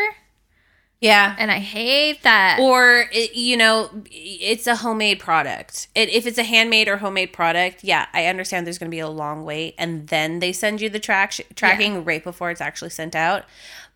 yeah. 1.01 1.35
And 1.39 1.49
I 1.49 1.57
hate 1.57 2.21
that. 2.21 2.59
or 2.61 3.09
it, 3.11 3.33
you 3.35 3.57
know 3.57 3.89
it's 4.11 4.67
a 4.67 4.75
homemade 4.75 5.19
product 5.19 5.87
it, 5.95 6.09
if 6.09 6.27
it's 6.27 6.37
a 6.37 6.43
handmade 6.43 6.87
or 6.87 6.97
homemade 6.97 7.33
product 7.33 7.83
yeah 7.83 8.05
i 8.13 8.27
understand 8.27 8.65
there's 8.67 8.77
going 8.77 8.89
to 8.91 8.95
be 8.95 8.99
a 8.99 9.09
long 9.09 9.43
wait 9.43 9.73
and 9.79 10.07
then 10.09 10.37
they 10.39 10.51
send 10.53 10.79
you 10.79 10.89
the 10.89 10.99
track 10.99 11.33
tracking 11.55 12.05
right 12.05 12.23
before 12.23 12.51
it's 12.51 12.61
actually 12.61 12.91
sent 12.91 13.15
out 13.15 13.45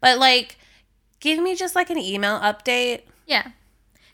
but 0.02 0.18
like 0.18 0.58
give 1.20 1.38
me 1.40 1.56
just 1.56 1.76
like 1.76 1.92
an 1.92 2.00
email 2.00 2.40
update 2.40 3.02
yeah. 3.28 3.50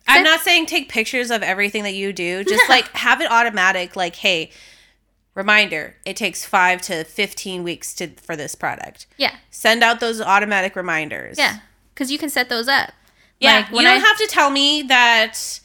I'm 0.08 0.24
not 0.24 0.42
saying 0.42 0.66
take 0.66 0.90
pictures 0.90 1.32
of 1.32 1.42
everything 1.44 1.84
that 1.84 1.94
you 1.94 2.12
do 2.14 2.44
just 2.48 2.68
like 2.70 2.88
have 2.90 3.22
it 3.22 3.30
automatic 3.32 3.96
like 3.96 4.16
hey 4.18 4.50
reminder, 5.34 5.96
it 6.06 6.18
takes 6.18 6.44
5 6.46 6.82
to 6.82 7.04
15 7.06 7.64
weeks 7.64 7.94
to 7.96 8.08
for 8.22 8.36
this 8.36 8.54
product. 8.54 9.06
Yeah. 9.18 9.36
Send 9.50 9.82
out 9.82 10.02
those 10.02 10.20
automatic 10.20 10.76
reminders. 10.76 11.38
Yeah. 11.38 11.60
Because 11.94 12.12
you 12.12 12.18
can 12.18 12.30
set 12.30 12.50
those 12.50 12.68
up. 12.68 12.92
Yeah, 13.40 13.60
Like, 13.60 13.70
you 13.70 13.78
don't 13.78 13.88
I- 13.88 14.06
have 14.06 14.18
to 14.18 14.28
tell 14.28 14.50
me 14.50 14.82
that 14.84 15.62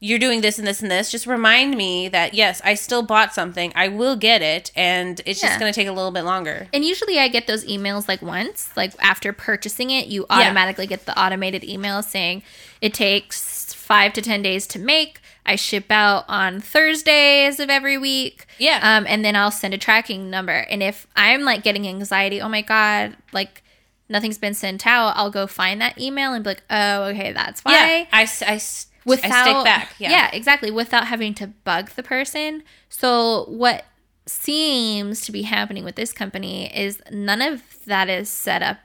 you're 0.00 0.18
doing 0.18 0.42
this 0.42 0.58
and 0.58 0.66
this 0.68 0.82
and 0.82 0.90
this. 0.90 1.10
Just 1.10 1.26
remind 1.26 1.78
me 1.78 2.08
that 2.08 2.34
yes, 2.34 2.60
I 2.62 2.74
still 2.74 3.02
bought 3.02 3.32
something. 3.32 3.72
I 3.74 3.88
will 3.88 4.16
get 4.16 4.42
it, 4.42 4.70
and 4.76 5.18
it's 5.24 5.42
Yeah. 5.42 5.48
just 5.48 5.58
going 5.60 5.72
to 5.72 5.74
take 5.74 5.88
a 5.88 5.92
little 5.92 6.10
bit 6.10 6.22
longer. 6.24 6.68
And 6.74 6.84
usually 6.84 7.18
I 7.18 7.28
get 7.28 7.46
those 7.46 7.64
emails 7.64 8.06
like 8.06 8.20
once, 8.20 8.68
like 8.76 8.92
after 9.00 9.32
purchasing 9.32 9.88
it, 9.90 10.08
you 10.08 10.26
Yeah. 10.28 10.36
automatically 10.40 10.86
get 10.86 11.06
the 11.06 11.18
automated 11.18 11.64
email 11.64 12.02
saying 12.02 12.42
it 12.82 12.92
takes 12.92 13.40
five 13.86 14.12
to 14.14 14.20
10 14.22 14.42
days 14.42 14.66
to 14.68 14.78
make. 14.80 15.20
I 15.46 15.54
ship 15.54 15.92
out 15.92 16.24
on 16.28 16.60
Thursdays 16.60 17.60
of 17.60 17.70
every 17.70 17.96
week. 17.96 18.46
Yeah. 18.58 18.80
Um, 18.82 19.06
and 19.08 19.24
then 19.24 19.36
I'll 19.36 19.52
send 19.52 19.74
a 19.74 19.78
tracking 19.78 20.28
number. 20.28 20.52
And 20.52 20.82
if 20.82 21.06
I'm 21.14 21.42
like 21.42 21.62
getting 21.62 21.86
anxiety, 21.86 22.40
oh 22.40 22.48
my 22.48 22.62
God, 22.62 23.16
like 23.32 23.62
nothing's 24.08 24.38
been 24.38 24.54
sent 24.54 24.86
out, 24.88 25.16
I'll 25.16 25.30
go 25.30 25.46
find 25.46 25.80
that 25.80 26.00
email 26.00 26.32
and 26.32 26.42
be 26.42 26.50
like, 26.50 26.64
oh, 26.68 27.04
okay, 27.04 27.32
that's 27.32 27.60
why 27.64 27.72
Yeah, 27.72 28.06
I, 28.12 28.22
I 28.22 28.60
without 29.04 29.30
I 29.32 29.42
stick 29.52 29.64
back. 29.64 29.94
Yeah. 30.00 30.30
exactly 30.32 30.72
without 30.72 31.06
having 31.06 31.32
to 31.34 31.46
bug 31.46 31.90
the 31.90 32.02
person 32.02 32.64
so 32.88 33.44
what 33.48 33.84
seems 34.26 35.20
to 35.20 35.30
be 35.32 35.42
happening 35.42 35.84
with 35.84 35.94
this 35.94 36.12
company 36.12 36.76
is 36.76 37.00
none 37.12 37.40
of 37.40 37.62
that 37.86 38.08
is 38.08 38.28
set 38.28 38.62
up 38.62 38.78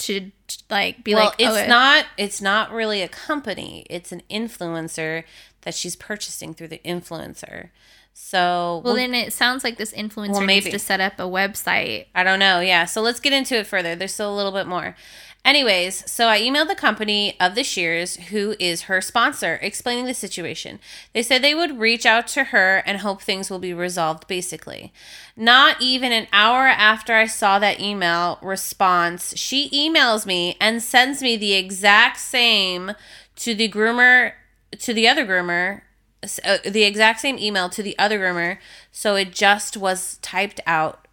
to 0.00 0.30
like 0.68 1.04
be 1.04 1.14
well, 1.14 1.26
like 1.26 1.34
oh, 1.40 1.54
it's 1.54 1.66
oh, 1.66 1.68
not. 1.68 2.06
It's 2.16 2.40
not 2.40 2.72
really 2.72 3.02
a 3.02 3.08
company. 3.08 3.86
It's 3.88 4.12
an 4.12 4.22
influencer 4.30 5.24
that 5.62 5.74
she's 5.74 5.96
purchasing 5.96 6.54
through 6.54 6.68
the 6.68 6.80
influencer. 6.84 7.70
So 8.12 8.82
well 8.84 8.94
we'll- 8.94 8.96
then 8.96 9.14
it 9.14 9.32
sounds 9.32 9.64
like 9.64 9.78
this 9.78 9.92
influencer 9.92 10.32
Well, 10.32 10.46
needs 10.46 10.68
to 10.68 10.78
set 10.78 11.00
up 11.00 11.14
a 11.18 11.22
website 11.22 12.06
I 12.14 12.22
don't 12.22 12.38
know. 12.38 12.60
Yeah. 12.60 12.84
So 12.84 13.00
let's 13.00 13.20
get 13.20 13.32
into 13.32 13.56
it 13.56 13.66
further. 13.66 13.94
There's 13.94 14.12
still 14.12 14.32
a 14.32 14.36
little 14.36 14.52
bit 14.52 14.66
more. 14.66 14.96
Anyways, 15.42 16.10
so 16.10 16.28
I 16.28 16.38
emailed 16.40 16.68
the 16.68 16.74
company 16.74 17.34
of 17.40 17.54
the 17.54 17.64
Shears, 17.64 18.16
who 18.16 18.54
is 18.58 18.82
her 18.82 19.00
sponsor, 19.00 19.58
explaining 19.62 20.04
the 20.04 20.12
situation. 20.12 20.78
They 21.14 21.22
said 21.22 21.40
they 21.40 21.54
would 21.54 21.78
reach 21.78 22.04
out 22.04 22.26
to 22.28 22.44
her 22.44 22.82
and 22.84 22.98
hope 22.98 23.22
things 23.22 23.48
will 23.48 23.58
be 23.58 23.72
resolved, 23.72 24.26
basically. 24.26 24.92
Not 25.40 25.80
even 25.80 26.12
an 26.12 26.26
hour 26.34 26.66
after 26.66 27.14
I 27.14 27.24
saw 27.26 27.58
that 27.60 27.80
email 27.80 28.38
response, 28.42 29.34
she 29.38 29.70
emails 29.70 30.26
me 30.26 30.54
and 30.60 30.82
sends 30.82 31.22
me 31.22 31.38
the 31.38 31.54
exact 31.54 32.18
same 32.18 32.92
to 33.36 33.54
the 33.54 33.66
groomer, 33.66 34.32
to 34.78 34.92
the 34.92 35.08
other 35.08 35.24
groomer, 35.24 35.80
uh, 36.44 36.58
the 36.64 36.82
exact 36.84 37.20
same 37.20 37.38
email 37.38 37.70
to 37.70 37.82
the 37.82 37.98
other 37.98 38.20
groomer. 38.20 38.58
So 38.92 39.16
it 39.16 39.32
just 39.32 39.78
was 39.78 40.18
typed 40.18 40.60
out 40.66 41.08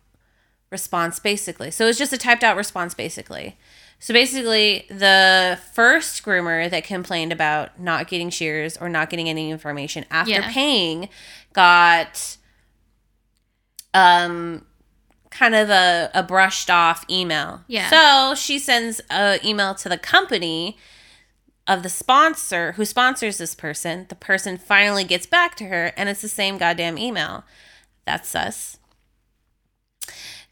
response 0.72 1.20
basically. 1.20 1.72
So 1.72 1.88
it's 1.88 1.98
just 1.98 2.12
a 2.12 2.18
typed 2.18 2.44
out 2.44 2.58
response 2.58 2.94
basically. 2.94 3.56
So 4.00 4.14
basically, 4.14 4.86
the 4.90 5.58
first 5.74 6.24
groomer 6.24 6.70
that 6.70 6.84
complained 6.84 7.32
about 7.32 7.80
not 7.80 8.08
getting 8.08 8.30
shears 8.30 8.78
or 8.78 8.90
not 8.90 9.10
getting 9.10 9.30
any 9.30 9.50
information 9.50 10.06
after 10.12 10.32
Yeah. 10.34 10.52
paying 10.52 11.10
got 11.54 12.37
um 13.98 14.66
kind 15.30 15.56
of 15.56 15.70
a, 15.70 16.10
a 16.14 16.24
brushed 16.24 16.70
off 16.70 17.06
email. 17.10 17.62
Yeah. 17.68 17.90
So 17.90 18.36
she 18.36 18.60
sends 18.60 19.02
an 19.10 19.40
email 19.46 19.76
to 19.76 19.90
the 19.90 19.98
company 19.98 20.78
of 21.68 21.84
the 21.84 21.90
sponsor 21.90 22.72
who 22.74 22.86
sponsors 22.86 23.38
this 23.38 23.54
person. 23.54 24.06
The 24.10 24.16
person 24.16 24.58
finally 24.58 25.04
gets 25.04 25.26
back 25.26 25.56
to 25.56 25.66
her 25.66 25.92
and 25.98 26.10
it's 26.10 26.22
the 26.22 26.30
same 26.30 26.58
goddamn 26.58 26.98
email. 26.98 27.44
That's 28.06 28.34
us 28.36 28.78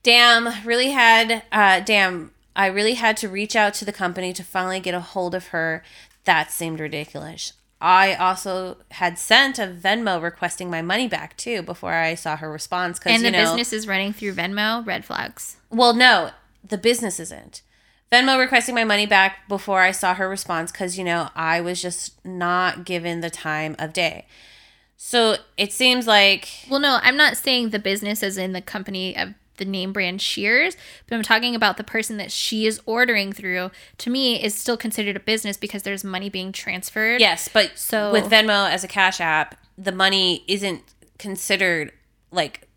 damn 0.06 0.64
really 0.64 0.92
had 0.92 1.42
uh 1.52 1.80
damn 1.80 2.30
i 2.56 2.68
really 2.68 2.94
had 2.94 3.18
to 3.18 3.28
reach 3.28 3.56
out 3.56 3.74
to 3.74 3.84
the 3.84 3.92
company 3.92 4.32
to 4.32 4.44
finally 4.44 4.80
get 4.80 4.94
a 4.94 5.00
hold 5.00 5.34
of 5.34 5.48
her 5.48 5.84
that 6.26 6.52
seemed 6.52 6.80
ridiculous 6.80 7.54
i 7.82 8.14
also 8.16 8.78
had 8.92 9.18
sent 9.18 9.60
a 9.60 9.68
venmo 9.68 10.22
requesting 10.22 10.70
my 10.70 10.82
money 10.82 11.08
back 11.08 11.36
too 11.38 11.62
before 11.62 11.94
i 11.94 12.16
saw 12.16 12.36
her 12.36 12.52
response 12.52 13.00
because 13.00 13.14
and 13.14 13.24
you 13.24 13.28
the 13.28 13.38
know 13.38 13.44
business 13.44 13.74
is 13.74 13.88
running 13.88 14.14
through 14.14 14.34
venmo 14.34 14.86
red 14.86 15.04
flags. 15.06 15.58
Well 15.70 15.94
no 15.94 16.32
the 16.68 16.78
business 16.78 17.20
isn't. 17.20 17.62
Venmo 18.12 18.40
requesting 18.40 18.74
my 18.76 18.84
money 18.84 19.06
back 19.06 19.48
before 19.48 19.82
i 19.82 19.92
saw 19.92 20.14
her 20.14 20.30
response 20.30 20.72
because 20.72 20.98
you 20.98 21.04
know 21.04 21.30
i 21.36 21.62
was 21.62 21.82
just 21.82 22.24
not 22.26 22.86
given 22.86 23.22
the 23.22 23.30
time 23.30 23.76
of 23.78 23.94
day. 23.94 24.26
So 24.98 25.38
it 25.58 25.74
seems 25.74 26.08
like 26.08 26.50
well 26.70 26.80
no 26.80 27.00
i'm 27.02 27.18
not 27.18 27.38
saying 27.38 27.70
the 27.70 27.80
business 27.80 28.24
as 28.24 28.38
in 28.38 28.54
the 28.54 28.62
company 28.62 29.16
of 29.18 29.34
the 29.58 29.66
name 29.66 29.94
brand 29.94 30.22
shears 30.22 30.76
but 31.08 31.16
i'm 31.16 31.24
talking 31.24 31.56
about 31.56 31.78
the 31.78 31.84
person 31.84 32.18
that 32.18 32.32
she 32.32 32.66
is 32.66 32.80
ordering 32.86 33.32
through 33.32 33.72
to 33.98 34.10
me 34.10 34.42
is 34.44 34.54
still 34.56 34.78
considered 34.78 35.16
a 35.16 35.20
business 35.20 35.58
because 35.58 35.84
there's 35.84 36.04
money 36.04 36.30
being 36.30 36.52
transferred 36.52 37.20
Yes, 37.22 37.48
but 37.52 37.72
So- 37.78 38.12
with 38.12 38.26
Venmo 38.26 38.70
as 38.70 38.84
a 38.84 38.88
cash 38.88 39.20
app, 39.22 39.56
the 39.78 39.92
money 39.92 40.44
isn't 40.48 40.82
considered 41.18 41.92
like 42.32 42.68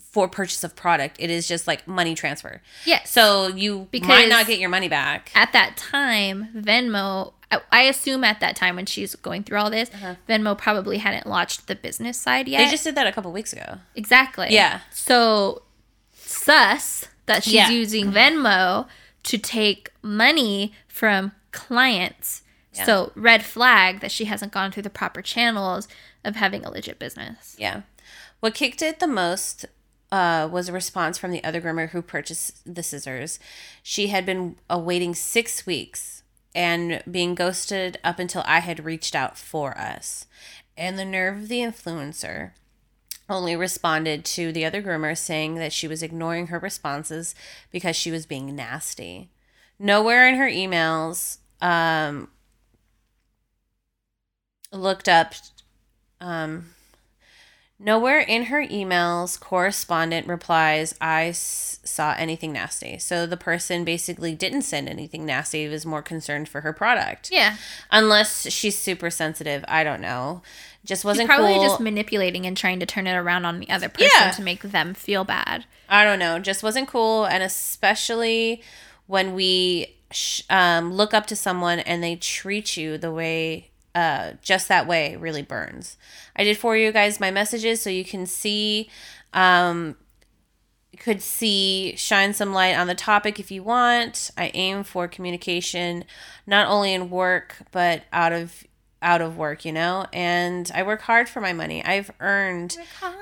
for 0.00 0.28
purchase 0.28 0.62
of 0.62 0.76
product. 0.76 1.16
It 1.18 1.30
is 1.30 1.48
just 1.48 1.66
like 1.66 1.86
money 1.88 2.14
transfer. 2.14 2.62
yes 2.86 3.10
So 3.10 3.48
you 3.48 3.88
because 3.90 4.08
might 4.08 4.28
not 4.28 4.46
get 4.46 4.60
your 4.60 4.68
money 4.70 4.88
back. 4.88 5.30
at 5.34 5.52
that 5.52 5.76
time, 5.76 6.48
Venmo, 6.56 7.32
I, 7.72 7.82
assume 7.82 8.22
at 8.22 8.38
that 8.38 8.54
time 8.54 8.76
when 8.76 8.86
she's 8.86 9.16
going 9.16 9.42
through 9.42 9.58
all 9.58 9.70
this, 9.70 9.90
Venmo 10.28 10.56
probably 10.56 10.98
hadn't 10.98 11.26
launched 11.26 11.66
the 11.66 11.74
business 11.74 12.16
side 12.16 12.46
yet. 12.46 12.58
Uh-huh. 12.60 12.66
They 12.66 12.70
just 12.70 12.84
did 12.84 12.94
that 12.94 13.08
a 13.08 13.12
couple 13.12 13.32
weeks 13.32 13.52
ago. 13.52 13.78
exactly. 13.96 14.46
Yeah. 14.50 14.80
So 14.92 15.62
sus 16.44 17.06
that 17.26 17.44
she's 17.44 17.54
Yeah. 17.54 17.68
using 17.70 18.12
Venmo 18.12 18.86
to 19.24 19.38
take 19.38 19.90
money 20.02 20.72
from 20.88 21.32
clients. 21.52 22.42
Yeah. 22.72 22.84
So 22.86 23.12
red 23.14 23.44
flag 23.44 24.00
that 24.00 24.10
she 24.12 24.24
hasn't 24.26 24.52
gone 24.52 24.72
through 24.72 24.84
the 24.84 24.90
proper 24.90 25.22
channels 25.22 25.88
of 26.24 26.36
having 26.36 26.64
a 26.64 26.70
legit 26.70 26.98
business. 26.98 27.56
Yeah. 27.58 27.82
What 28.40 28.54
kicked 28.54 28.82
it 28.82 29.00
the 29.00 29.06
most 29.06 29.66
uh, 30.12 30.48
was 30.50 30.68
a 30.68 30.72
response 30.72 31.18
from 31.18 31.30
the 31.30 31.44
other 31.44 31.60
groomer 31.60 31.90
who 31.90 32.02
purchased 32.02 32.62
the 32.74 32.82
scissors. 32.82 33.38
She 33.82 34.08
had 34.08 34.26
been 34.26 34.56
awaiting 34.68 35.14
six 35.14 35.66
weeks 35.66 36.22
and 36.52 37.00
being 37.08 37.36
ghosted 37.36 37.98
up 38.02 38.18
until 38.18 38.42
I 38.46 38.58
had 38.58 38.84
reached 38.84 39.14
out 39.14 39.38
for 39.38 39.76
us. 39.78 40.26
And 40.76 40.98
the 40.98 41.04
nerve 41.04 41.36
of 41.42 41.48
the 41.48 41.60
influencer 41.60 42.52
only 43.30 43.56
responded 43.56 44.24
to 44.24 44.52
the 44.52 44.64
other 44.64 44.82
groomer 44.82 45.16
saying 45.16 45.54
that 45.56 45.72
she 45.72 45.88
was 45.88 46.02
ignoring 46.02 46.48
her 46.48 46.58
responses 46.58 47.34
because 47.70 47.96
she 47.96 48.10
was 48.10 48.26
being 48.26 48.54
nasty. 48.54 49.30
Nowhere 49.78 50.28
in 50.28 50.34
her 50.34 50.48
emails 50.48 51.38
um, 51.62 52.28
looked 54.72 55.08
up 55.08 55.34
um, 56.20 56.70
Nowhere 57.82 58.18
in 58.20 58.44
her 58.44 58.66
emails, 58.66 59.40
correspondent 59.40 60.26
replies, 60.26 60.94
I 61.00 61.28
s- 61.28 61.78
saw 61.82 62.14
anything 62.18 62.52
nasty. 62.52 62.98
So 62.98 63.26
the 63.26 63.38
person 63.38 63.84
basically 63.84 64.34
didn't 64.34 64.62
send 64.62 64.86
anything 64.86 65.24
nasty, 65.24 65.66
was 65.66 65.86
more 65.86 66.02
concerned 66.02 66.46
for 66.50 66.60
her 66.60 66.74
product. 66.74 67.30
Yeah. 67.32 67.56
Unless 67.90 68.50
she's 68.52 68.76
super 68.78 69.08
sensitive. 69.08 69.64
I 69.66 69.82
don't 69.82 70.02
know. 70.02 70.42
Just 70.84 71.06
wasn't 71.06 71.26
probably 71.28 71.54
cool. 71.54 71.62
just 71.62 71.80
manipulating 71.80 72.46
and 72.46 72.54
trying 72.56 72.80
to 72.80 72.86
turn 72.86 73.06
it 73.06 73.14
around 73.14 73.46
on 73.46 73.60
the 73.60 73.70
other 73.70 73.88
person 73.88 74.10
Yeah. 74.14 74.30
to 74.32 74.42
make 74.42 74.60
them 74.62 74.92
feel 74.92 75.24
bad. 75.24 75.64
I 75.88 76.04
don't 76.04 76.18
know, 76.18 76.38
just 76.38 76.62
wasn't 76.62 76.86
cool. 76.88 77.24
And 77.24 77.42
especially 77.42 78.62
when 79.06 79.34
we 79.34 79.96
sh- 80.10 80.42
um, 80.50 80.92
look 80.92 81.14
up 81.14 81.26
to 81.26 81.36
someone 81.36 81.80
and 81.80 82.02
they 82.02 82.16
treat 82.16 82.76
you 82.76 82.96
the 82.98 83.10
way, 83.10 83.69
uh, 83.94 84.32
just 84.42 84.68
that 84.68 84.86
way, 84.86 85.16
really 85.16 85.42
burns. 85.42 85.96
I 86.36 86.44
did 86.44 86.56
for 86.56 86.76
you 86.76 86.92
guys 86.92 87.20
my 87.20 87.30
messages 87.30 87.82
so 87.82 87.90
you 87.90 88.04
can 88.04 88.26
see, 88.26 88.88
um, 89.32 89.96
could 90.98 91.22
see, 91.22 91.94
shine 91.96 92.34
some 92.34 92.52
light 92.52 92.76
on 92.76 92.86
the 92.86 92.94
topic 92.94 93.40
if 93.40 93.50
you 93.50 93.62
want. 93.62 94.30
I 94.36 94.50
aim 94.54 94.84
for 94.84 95.08
communication, 95.08 96.04
not 96.46 96.68
only 96.68 96.92
in 96.94 97.10
work 97.10 97.56
but 97.72 98.02
out 98.12 98.32
of 98.32 98.64
out 99.02 99.22
of 99.22 99.36
work, 99.36 99.64
you 99.64 99.72
know. 99.72 100.06
And 100.12 100.70
I 100.74 100.82
work 100.82 101.00
hard 101.02 101.26
for 101.28 101.40
my 101.40 101.54
money. 101.54 101.82
I've 101.82 102.10
earned 102.20 102.76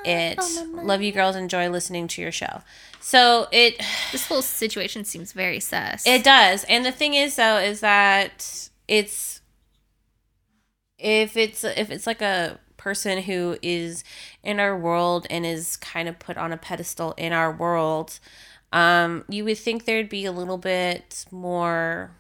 it. 0.05 0.39
Love 0.73 1.03
you 1.03 1.12
girls. 1.12 1.36
Enjoy 1.36 1.69
listening 1.69 2.09
to 2.09 2.23
your 2.23 2.32
show. 2.32 2.62
So 3.01 3.47
it 3.53 3.81
This 4.12 4.27
whole 4.27 4.43
situation 4.43 5.05
seems 5.05 5.32
very 5.32 5.61
sus. 5.61 6.07
it 6.07 6.24
does. 6.24 6.65
And 6.65 6.85
the 6.85 6.93
thing 6.93 7.15
is 7.15 7.36
though 7.36 7.59
is 7.59 7.81
that 7.81 8.69
it's 8.89 9.38
if 10.99 11.37
it's 11.37 11.65
if 11.65 11.91
it's 11.91 12.07
like 12.07 12.20
a 12.23 12.59
person 12.77 13.23
who 13.23 13.57
is 13.62 14.05
in 14.43 14.61
our 14.61 14.77
world 14.77 15.27
and 15.31 15.45
is 15.45 15.77
kind 15.77 16.09
of 16.09 16.19
put 16.19 16.37
on 16.37 16.53
a 16.53 16.57
pedestal 16.57 17.12
in 17.16 17.33
our 17.33 17.53
world, 17.53 18.19
um 18.73 19.25
you 19.29 19.45
would 19.45 19.59
think 19.59 19.85
there'd 19.85 20.09
be 20.09 20.25
a 20.25 20.33
little 20.33 20.59
bit 20.59 21.25
more 21.31 22.12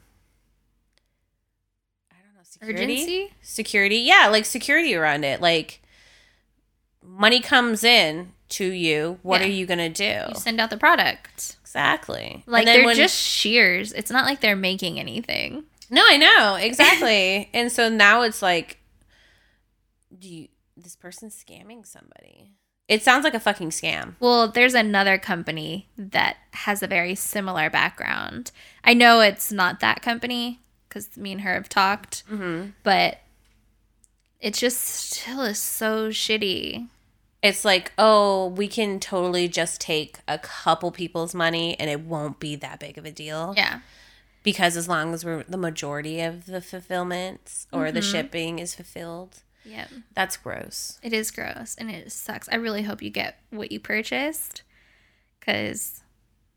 I 2.10 2.16
don't 2.24 2.34
know, 2.34 2.40
security. 2.44 2.82
urgency. 2.94 3.32
Security. 3.42 3.96
Yeah, 3.98 4.28
like 4.30 4.44
security 4.44 4.94
around 4.94 5.24
it. 5.24 5.40
Like 5.40 5.80
money 7.02 7.40
comes 7.40 7.84
in 7.84 8.32
to 8.50 8.64
you, 8.64 9.18
what 9.22 9.40
Yeah. 9.40 9.46
are 9.46 9.50
you 9.50 9.66
gonna 9.66 9.88
do? 9.90 10.04
You 10.28 10.34
send 10.34 10.60
out 10.60 10.70
the 10.70 10.76
product. 10.78 11.56
Exactly. 11.62 12.42
Like 12.46 12.60
And 12.60 12.68
then 12.68 12.76
they're 12.78 12.86
when- 12.86 12.96
just 12.96 13.16
shears. 13.16 13.92
It's 13.92 14.10
not 14.10 14.24
like 14.24 14.40
they're 14.40 14.56
making 14.56 14.98
anything. 14.98 15.64
No, 15.90 16.02
I 16.06 16.16
know 16.16 16.54
exactly. 16.56 17.48
and 17.54 17.70
so 17.72 17.88
now 17.88 18.22
it's 18.22 18.42
like, 18.42 18.78
do 20.16 20.28
you? 20.28 20.48
This 20.76 20.94
person's 20.96 21.34
scamming 21.42 21.84
somebody. 21.86 22.52
It 22.86 23.02
sounds 23.02 23.24
like 23.24 23.34
a 23.34 23.40
fucking 23.40 23.70
scam. 23.70 24.14
Well, 24.20 24.48
there's 24.48 24.74
another 24.74 25.18
company 25.18 25.88
that 25.98 26.36
has 26.52 26.82
a 26.82 26.86
very 26.86 27.14
similar 27.16 27.68
background. 27.68 28.50
I 28.84 28.94
know 28.94 29.20
it's 29.20 29.50
not 29.52 29.80
that 29.80 30.00
company 30.02 30.60
because 30.88 31.16
me 31.16 31.32
and 31.32 31.40
her 31.42 31.54
have 31.54 31.68
talked, 31.68 32.22
Mm-hmm. 32.30 32.70
but 32.84 33.18
it 34.40 34.54
just 34.54 34.78
still 34.80 35.42
is 35.42 35.58
so 35.58 36.10
shitty. 36.10 36.86
It's 37.42 37.64
like, 37.64 37.92
oh, 37.98 38.46
we 38.48 38.68
can 38.68 39.00
totally 39.00 39.48
just 39.48 39.80
take 39.80 40.18
a 40.26 40.38
couple 40.38 40.90
people's 40.90 41.34
money 41.34 41.78
and 41.78 41.90
it 41.90 42.00
won't 42.00 42.38
be 42.40 42.56
that 42.56 42.80
big 42.80 42.96
of 42.98 43.04
a 43.04 43.10
deal. 43.10 43.52
Yeah. 43.56 43.80
Because 44.50 44.76
as 44.76 44.88
long 44.88 45.12
as 45.12 45.24
we're 45.24 45.42
the 45.44 45.56
majority 45.58 46.20
of 46.20 46.46
the 46.46 46.60
fulfillments 46.60 47.66
or 47.72 47.92
the 47.92 48.00
Mm-hmm. 48.00 48.10
shipping 48.12 48.58
is 48.58 48.74
fulfilled, 48.74 49.42
Yeah. 49.64 49.88
that's 50.14 50.36
gross. 50.38 50.98
It 51.02 51.12
is 51.12 51.30
gross 51.30 51.74
and 51.78 51.90
it 51.90 52.10
sucks. 52.12 52.48
I 52.50 52.56
really 52.56 52.82
hope 52.82 53.02
you 53.02 53.10
get 53.10 53.38
what 53.50 53.70
you 53.72 53.78
purchased 53.80 54.62
because 55.38 56.02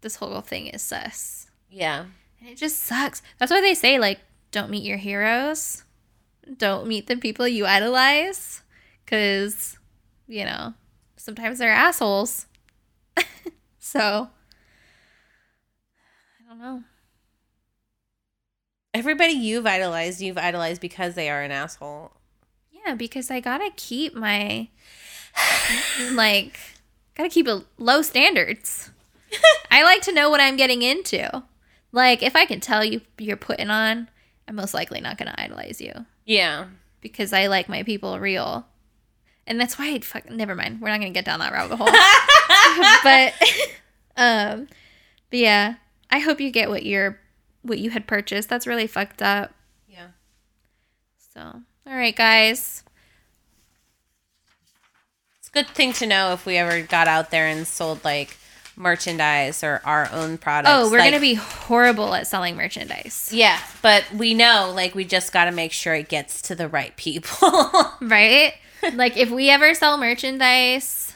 this 0.02 0.16
whole 0.18 0.42
thing 0.42 0.68
is 0.68 0.82
sus. 0.82 1.50
Yeah. 1.70 2.06
And 2.40 2.50
it 2.50 2.58
just 2.58 2.78
sucks. 2.82 3.22
That's 3.38 3.52
why 3.52 3.62
they 3.62 3.74
say, 3.74 4.00
like, 4.00 4.20
don't 4.52 4.70
meet 4.72 4.84
your 4.84 4.98
heroes. 4.98 5.84
Don't 6.58 6.88
meet 6.88 7.08
the 7.08 7.18
people 7.18 7.48
you 7.48 7.66
idolize. 7.66 8.62
Because, 9.06 9.78
you 10.28 10.46
know, 10.46 10.74
sometimes 11.18 11.60
they're 11.60 11.72
assholes. 11.72 12.46
so, 13.80 14.30
I 16.40 16.50
don't 16.50 16.60
know. 16.60 16.84
Everybody 18.94 19.34
you've 19.34 19.66
idolized, 19.66 20.22
you've 20.22 20.38
idolized 20.38 20.82
because 20.82 21.16
they 21.16 21.30
are 21.30 21.42
an 21.42 21.52
asshole. 21.52 22.12
Yeah, 22.72 22.96
because 22.96 23.32
I 23.32 23.40
gotta 23.40 23.70
keep 23.76 24.14
my, 24.16 24.68
like, 26.12 26.60
gotta 27.16 27.30
keep 27.30 27.48
a 27.48 27.64
low 27.78 28.02
standards. 28.02 28.92
I 29.72 29.84
like 29.84 30.02
to 30.04 30.14
know 30.14 30.30
what 30.30 30.42
I'm 30.42 30.58
getting 30.58 30.82
into. 30.82 31.44
Like, 31.94 32.22
if 32.22 32.36
I 32.36 32.46
can 32.46 32.60
tell 32.60 32.84
you 32.84 33.02
you're 33.18 33.38
putting 33.38 33.70
on, 33.70 34.10
I'm 34.48 34.56
most 34.56 34.74
likely 34.74 35.00
not 35.00 35.18
gonna 35.18 35.36
idolize 35.38 35.80
you. 35.80 35.94
Yeah. 36.26 36.66
because 37.00 37.32
I 37.34 37.48
like 37.48 37.70
my 37.70 37.84
people 37.84 38.20
real. 38.20 38.68
And 39.48 39.60
that's 39.60 39.80
why 39.80 39.94
I 39.94 40.00
fuck 40.00 40.30
never 40.30 40.54
mind. 40.54 40.82
We're 40.82 40.90
not 40.90 41.00
gonna 41.00 41.12
get 41.12 41.26
down 41.26 41.40
that 41.40 41.52
rabbit 41.54 41.78
hole. 41.78 41.88
but 43.04 43.34
um 44.18 44.68
but 45.30 45.40
yeah. 45.40 45.76
I 46.10 46.20
hope 46.20 46.42
you 46.42 46.52
get 46.52 46.70
what 46.70 46.86
you're 46.86 47.20
what 47.64 47.80
you 47.80 47.90
had 47.92 48.08
purchased. 48.08 48.50
That's 48.50 48.68
really 48.68 48.88
fucked 48.88 49.22
up. 49.22 49.54
Yeah. 49.88 50.08
So 51.34 51.42
all 51.88 51.96
right 51.96 52.16
guys. 52.16 52.84
It's 55.40 55.48
a 55.50 55.52
good 55.52 55.68
thing 55.68 55.94
to 55.94 56.06
know 56.08 56.34
if 56.34 56.46
we 56.46 56.58
ever 56.58 56.82
got 56.82 57.08
out 57.08 57.32
there 57.32 57.48
and 57.48 57.66
sold 57.68 58.04
like 58.04 58.38
merchandise 58.76 59.64
or 59.64 59.82
our 59.86 60.10
own 60.12 60.38
products. 60.38 60.72
Oh, 60.74 60.90
we're 60.92 61.00
Like, 61.00 61.12
gonna 61.12 61.22
be 61.22 61.36
horrible 61.36 62.14
at 62.16 62.28
selling 62.28 62.56
merchandise. 62.56 63.30
Yeah, 63.34 63.60
but 63.82 64.06
we 64.14 64.34
know 64.34 64.72
like 64.76 64.96
we 64.96 65.04
just 65.06 65.32
got 65.34 65.46
to 65.46 65.52
make 65.52 65.72
sure 65.72 65.94
it 65.94 66.10
gets 66.10 66.42
to 66.44 66.56
the 66.56 66.68
right 66.68 66.96
people. 66.98 67.50
Right? 68.02 68.54
like 68.94 69.16
if 69.16 69.30
we 69.30 69.50
ever 69.52 69.76
sell 69.76 69.96
merchandise 69.98 71.14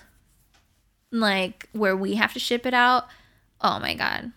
like 1.12 1.68
where 1.72 1.96
we 1.96 2.16
have 2.16 2.34
to 2.34 2.40
ship 2.40 2.66
it 2.66 2.74
out, 2.74 3.08
oh 3.62 3.80
my 3.80 3.96
god. 3.96 4.32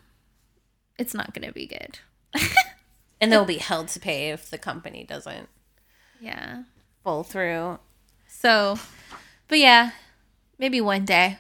It's 0.99 1.15
not 1.15 1.33
gonna 1.33 1.53
be 1.53 1.67
good. 1.67 1.99
and 3.21 3.33
they'll 3.33 3.45
be 3.45 3.59
held 3.59 3.89
to 3.89 4.01
pay 4.01 4.31
if 4.31 4.51
the 4.51 4.59
company 4.59 5.05
doesn't 5.05 5.49
yeah. 6.21 6.65
pull 7.05 7.25
through. 7.25 7.79
So, 8.27 8.79
but 9.49 9.59
yeah, 9.59 9.93
maybe 10.59 10.81
one 10.81 11.05
day. 11.05 11.39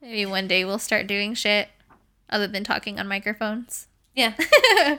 Maybe 0.00 0.24
one 0.24 0.48
day 0.48 0.64
we'll 0.64 0.78
start 0.78 1.06
doing 1.06 1.34
shit 1.34 1.68
other 2.30 2.46
than 2.46 2.64
talking 2.64 2.98
on 2.98 3.08
microphones. 3.08 3.88
Yeah. 4.14 4.34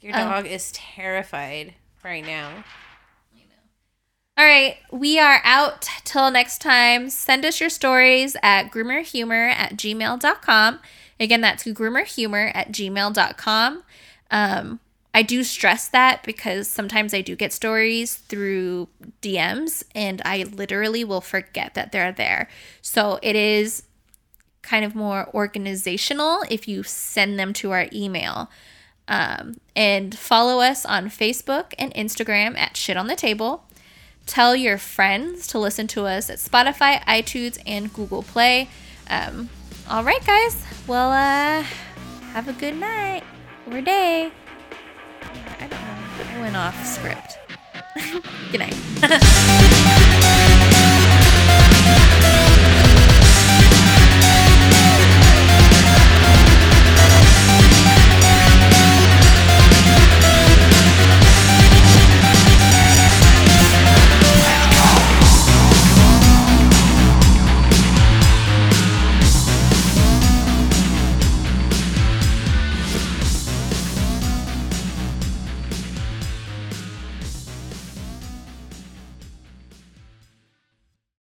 Your 0.00 0.16
um, 0.16 0.28
dog 0.28 0.46
is 0.46 0.72
terrified 0.72 1.74
right 2.04 2.24
now. 2.24 2.64
All 4.38 4.44
right, 4.44 4.76
we 4.92 5.18
are 5.18 5.40
out 5.44 5.88
till 6.04 6.30
next 6.30 6.60
time. 6.60 7.08
Send 7.08 7.46
us 7.46 7.58
your 7.58 7.70
stories 7.70 8.36
at 8.42 8.70
groomerhumor 8.70 9.50
at 9.50 9.76
gmail.com. 9.76 10.78
Again, 11.18 11.40
that's 11.40 11.64
groomerhumor 11.64 12.52
at 12.54 12.72
gmail.com. 12.72 13.82
Um, 14.30 14.80
I 15.14 15.22
do 15.22 15.44
stress 15.44 15.88
that 15.88 16.22
because 16.24 16.68
sometimes 16.68 17.14
I 17.14 17.22
do 17.22 17.36
get 17.36 17.52
stories 17.52 18.16
through 18.16 18.88
DMs 19.22 19.82
and 19.94 20.20
I 20.26 20.42
literally 20.42 21.04
will 21.04 21.22
forget 21.22 21.72
that 21.72 21.90
they're 21.90 22.12
there. 22.12 22.48
So 22.82 23.18
it 23.22 23.34
is 23.34 23.84
kind 24.60 24.84
of 24.84 24.94
more 24.94 25.30
organizational 25.32 26.42
if 26.50 26.68
you 26.68 26.82
send 26.82 27.38
them 27.38 27.54
to 27.54 27.70
our 27.70 27.86
email. 27.94 28.50
Um, 29.08 29.54
and 29.74 30.18
follow 30.18 30.60
us 30.60 30.84
on 30.84 31.06
Facebook 31.08 31.72
and 31.78 31.94
Instagram 31.94 32.58
at 32.58 32.76
Shit 32.76 32.96
on 32.96 33.06
the 33.06 33.16
Table. 33.16 33.64
Tell 34.26 34.56
your 34.56 34.76
friends 34.76 35.46
to 35.46 35.58
listen 35.58 35.86
to 35.88 36.04
us 36.04 36.28
at 36.28 36.38
Spotify, 36.38 37.02
iTunes, 37.04 37.58
and 37.64 37.92
Google 37.92 38.24
Play. 38.24 38.68
Um, 39.08 39.48
all 39.88 40.02
right, 40.02 40.24
guys. 40.26 40.56
Well, 40.88 41.12
uh, 41.12 41.62
have 42.32 42.48
a 42.48 42.52
good 42.52 42.76
night 42.76 43.22
or 43.70 43.80
day. 43.80 44.32
I 45.60 45.62
don't 45.68 45.70
know. 45.70 46.26
I 46.28 46.40
went 46.40 46.56
off 46.56 46.74
script. 46.84 47.38
good 48.50 48.58
night. 48.60 48.74